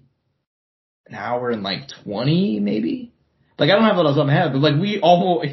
an 1.06 1.14
hour 1.14 1.50
and 1.50 1.62
like 1.62 1.88
twenty, 2.04 2.60
maybe. 2.60 3.12
Like 3.58 3.70
I 3.70 3.74
don't 3.74 3.84
have 3.84 3.96
that 3.96 4.02
off 4.02 4.14
the 4.14 4.22
top 4.22 4.22
of 4.22 4.26
my 4.28 4.34
head, 4.34 4.52
but 4.52 4.60
like 4.60 4.80
we 4.80 5.00
almost, 5.00 5.48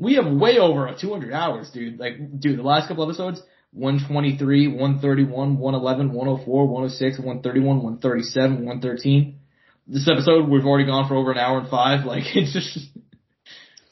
we 0.00 0.14
have 0.14 0.26
way 0.26 0.58
over 0.58 0.92
two 0.98 1.10
hundred 1.10 1.32
hours, 1.32 1.70
dude. 1.70 2.00
Like, 2.00 2.40
dude, 2.40 2.58
the 2.58 2.62
last 2.62 2.88
couple 2.88 3.04
episodes, 3.04 3.42
123, 3.72 4.68
131, 4.68 5.58
111, 5.58 6.12
104, 6.12 6.66
106, 6.66 7.18
131, 7.18 7.76
137, 7.76 8.52
113. 8.64 9.38
This 9.86 10.08
episode, 10.08 10.48
we've 10.48 10.64
already 10.64 10.86
gone 10.86 11.06
for 11.06 11.16
over 11.16 11.32
an 11.32 11.38
hour 11.38 11.58
and 11.58 11.68
five. 11.68 12.04
Like, 12.06 12.24
it's 12.34 12.52
just, 12.54 12.78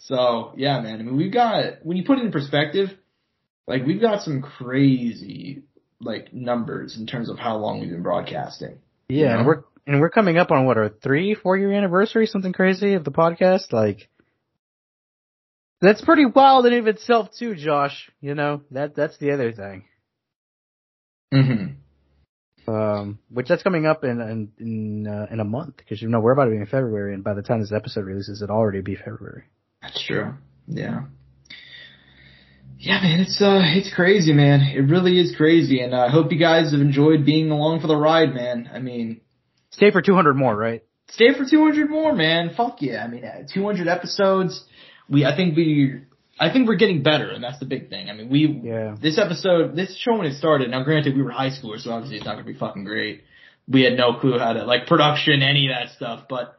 so 0.00 0.54
yeah, 0.56 0.80
man. 0.80 0.98
I 0.98 1.02
mean, 1.02 1.16
we've 1.16 1.32
got, 1.32 1.84
when 1.84 1.98
you 1.98 2.04
put 2.04 2.18
it 2.18 2.24
in 2.24 2.32
perspective, 2.32 2.88
like 3.66 3.84
we've 3.84 4.00
got 4.00 4.22
some 4.22 4.40
crazy, 4.40 5.64
like, 6.00 6.32
numbers 6.32 6.96
in 6.98 7.06
terms 7.06 7.28
of 7.28 7.38
how 7.38 7.58
long 7.58 7.80
we've 7.80 7.90
been 7.90 8.02
broadcasting. 8.02 8.78
Yeah, 9.10 9.16
You 9.16 9.24
know? 9.24 9.38
and 9.38 9.46
we're 9.46 9.62
and 9.86 10.00
we're 10.00 10.10
coming 10.10 10.36
up 10.36 10.50
on 10.50 10.66
what 10.66 10.76
our 10.78 10.88
three, 10.88 11.34
four 11.34 11.56
year 11.58 11.72
anniversary, 11.72 12.26
something 12.26 12.52
crazy 12.52 12.94
of 12.94 13.04
the 13.04 13.10
podcast. 13.10 13.72
Like 13.72 14.08
that's 15.80 16.02
pretty 16.02 16.26
wild 16.26 16.66
in 16.66 16.72
and 16.72 16.88
of 16.88 16.94
itself 16.94 17.28
too, 17.38 17.54
Josh. 17.54 18.10
You 18.20 18.34
know 18.34 18.62
that 18.70 18.94
that's 18.94 19.16
the 19.18 19.32
other 19.32 19.52
thing. 19.52 19.84
Mm-hmm. 21.32 22.72
Um, 22.72 23.18
which 23.30 23.48
that's 23.48 23.62
coming 23.62 23.86
up 23.86 24.04
in 24.04 24.20
in 24.20 24.52
in, 24.58 25.06
uh, 25.06 25.26
in 25.30 25.40
a 25.40 25.44
month 25.44 25.76
because 25.78 26.02
you 26.02 26.08
know 26.08 26.20
we're 26.20 26.32
about 26.32 26.46
to 26.46 26.50
be 26.50 26.56
in 26.56 26.66
February, 26.66 27.14
and 27.14 27.24
by 27.24 27.34
the 27.34 27.42
time 27.42 27.60
this 27.60 27.72
episode 27.72 28.04
releases, 28.04 28.42
it'll 28.42 28.56
already 28.56 28.80
be 28.80 28.96
February. 28.96 29.44
That's 29.82 30.04
true. 30.04 30.34
Yeah. 30.66 31.02
Yeah, 32.80 33.00
man, 33.00 33.20
it's 33.20 33.40
uh, 33.40 33.60
it's 33.62 33.92
crazy, 33.92 34.32
man. 34.32 34.60
It 34.60 34.88
really 34.88 35.18
is 35.18 35.34
crazy, 35.34 35.80
and 35.80 35.94
uh, 35.94 36.00
I 36.00 36.10
hope 36.10 36.30
you 36.30 36.38
guys 36.38 36.70
have 36.70 36.80
enjoyed 36.80 37.24
being 37.24 37.50
along 37.50 37.80
for 37.80 37.88
the 37.88 37.96
ride, 37.96 38.32
man. 38.32 38.70
I 38.72 38.78
mean, 38.78 39.20
Stay 39.70 39.90
for 39.90 40.00
200 40.00 40.34
more, 40.34 40.56
right? 40.56 40.82
stay 41.10 41.32
for 41.34 41.44
200 41.44 41.90
more, 41.90 42.14
man. 42.14 42.50
Fuck 42.56 42.80
yeah. 42.80 43.04
I 43.04 43.08
mean, 43.08 43.24
uh, 43.24 43.46
200 43.52 43.88
episodes. 43.88 44.64
We, 45.08 45.24
I 45.24 45.34
think 45.36 45.56
we, 45.56 46.02
I 46.38 46.52
think 46.52 46.68
we're 46.68 46.76
getting 46.76 47.02
better, 47.02 47.30
and 47.30 47.42
that's 47.42 47.58
the 47.58 47.66
big 47.66 47.88
thing. 47.88 48.10
I 48.10 48.12
mean, 48.12 48.28
we, 48.28 48.46
Yeah. 48.64 48.96
this 49.00 49.18
episode, 49.18 49.74
this 49.74 49.96
show 49.96 50.16
when 50.16 50.26
it 50.26 50.34
started. 50.34 50.70
Now, 50.70 50.82
granted, 50.84 51.16
we 51.16 51.22
were 51.22 51.30
high 51.30 51.50
schoolers, 51.50 51.80
so 51.80 51.90
obviously 51.92 52.16
it's 52.18 52.26
not 52.26 52.34
gonna 52.34 52.44
be 52.44 52.54
fucking 52.54 52.84
great. 52.84 53.22
We 53.66 53.82
had 53.82 53.96
no 53.96 54.14
clue 54.14 54.38
how 54.38 54.52
to 54.54 54.64
like 54.64 54.86
production, 54.86 55.42
any 55.42 55.68
of 55.68 55.74
that 55.76 55.94
stuff, 55.96 56.24
but. 56.28 56.54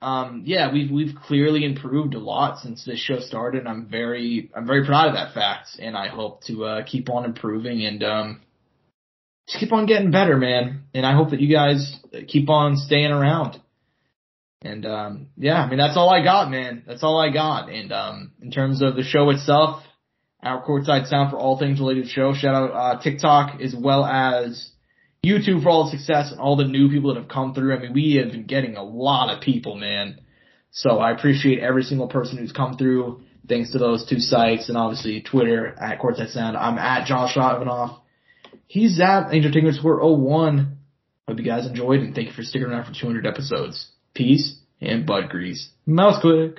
Um, 0.00 0.44
yeah, 0.46 0.72
we've 0.72 0.92
we've 0.92 1.16
clearly 1.26 1.64
improved 1.64 2.14
a 2.14 2.20
lot 2.20 2.60
since 2.60 2.84
this 2.84 3.00
show 3.00 3.18
started. 3.18 3.58
And 3.58 3.68
I'm 3.68 3.86
very 3.86 4.48
I'm 4.54 4.64
very 4.64 4.86
proud 4.86 5.08
of 5.08 5.14
that 5.14 5.34
fact, 5.34 5.70
and 5.80 5.96
I 5.96 6.06
hope 6.06 6.42
to 6.44 6.64
uh, 6.64 6.84
keep 6.84 7.10
on 7.10 7.24
improving 7.24 7.84
and 7.84 8.04
um, 8.04 8.40
just 9.48 9.58
keep 9.58 9.72
on 9.72 9.86
getting 9.86 10.12
better, 10.12 10.36
man. 10.36 10.84
And 10.94 11.04
I 11.04 11.16
hope 11.16 11.30
that 11.30 11.40
you 11.40 11.52
guys 11.52 11.96
keep 12.28 12.48
on 12.48 12.76
staying 12.76 13.10
around. 13.10 13.60
And 14.62 14.84
um, 14.86 15.28
yeah, 15.36 15.62
I 15.62 15.68
mean 15.68 15.78
that's 15.78 15.96
all 15.96 16.10
I 16.10 16.22
got, 16.22 16.50
man. 16.50 16.82
That's 16.86 17.02
all 17.02 17.20
I 17.20 17.32
got. 17.32 17.70
And 17.70 17.92
um, 17.92 18.32
in 18.42 18.50
terms 18.50 18.82
of 18.82 18.96
the 18.96 19.04
show 19.04 19.30
itself, 19.30 19.82
our 20.42 20.64
courtside 20.64 21.06
sound 21.06 21.30
for 21.30 21.36
all 21.36 21.58
things 21.58 21.80
related 21.80 22.04
to 22.04 22.10
show. 22.10 22.34
Shout 22.34 22.54
out 22.54 22.70
uh, 22.70 23.02
TikTok 23.02 23.60
as 23.60 23.74
well 23.76 24.04
as 24.04 24.70
YouTube 25.24 25.62
for 25.62 25.68
all 25.68 25.84
the 25.84 25.96
success 25.96 26.30
and 26.30 26.40
all 26.40 26.56
the 26.56 26.64
new 26.64 26.88
people 26.88 27.14
that 27.14 27.20
have 27.20 27.28
come 27.28 27.54
through. 27.54 27.74
I 27.74 27.80
mean, 27.80 27.92
we 27.92 28.20
have 28.22 28.32
been 28.32 28.46
getting 28.46 28.76
a 28.76 28.82
lot 28.82 29.34
of 29.34 29.42
people, 29.42 29.76
man. 29.76 30.20
So 30.70 30.98
I 30.98 31.12
appreciate 31.12 31.60
every 31.60 31.82
single 31.82 32.08
person 32.08 32.38
who's 32.38 32.52
come 32.52 32.76
through. 32.76 33.22
Thanks 33.48 33.72
to 33.72 33.78
those 33.78 34.06
two 34.06 34.18
sites 34.18 34.68
and 34.68 34.76
obviously 34.76 35.22
Twitter 35.22 35.74
at 35.80 36.00
Courtside 36.00 36.30
Sound. 36.30 36.56
I'm 36.56 36.78
at 36.78 37.06
Josh 37.06 37.34
Ivanoff. 37.34 38.00
He's 38.66 39.00
at 39.00 39.32
Angel 39.32 39.50
Tinker 39.50 39.72
Square 39.72 40.00
01. 40.02 40.76
Hope 41.26 41.38
you 41.38 41.44
guys 41.44 41.66
enjoyed 41.66 42.00
and 42.00 42.14
thank 42.14 42.28
you 42.28 42.34
for 42.34 42.42
sticking 42.42 42.68
around 42.68 42.84
for 42.84 42.92
200 42.92 43.26
episodes. 43.26 43.90
Peace 44.18 44.56
and 44.80 45.06
bud 45.06 45.28
grease. 45.30 45.68
Mouse 45.86 46.20
click. 46.20 46.58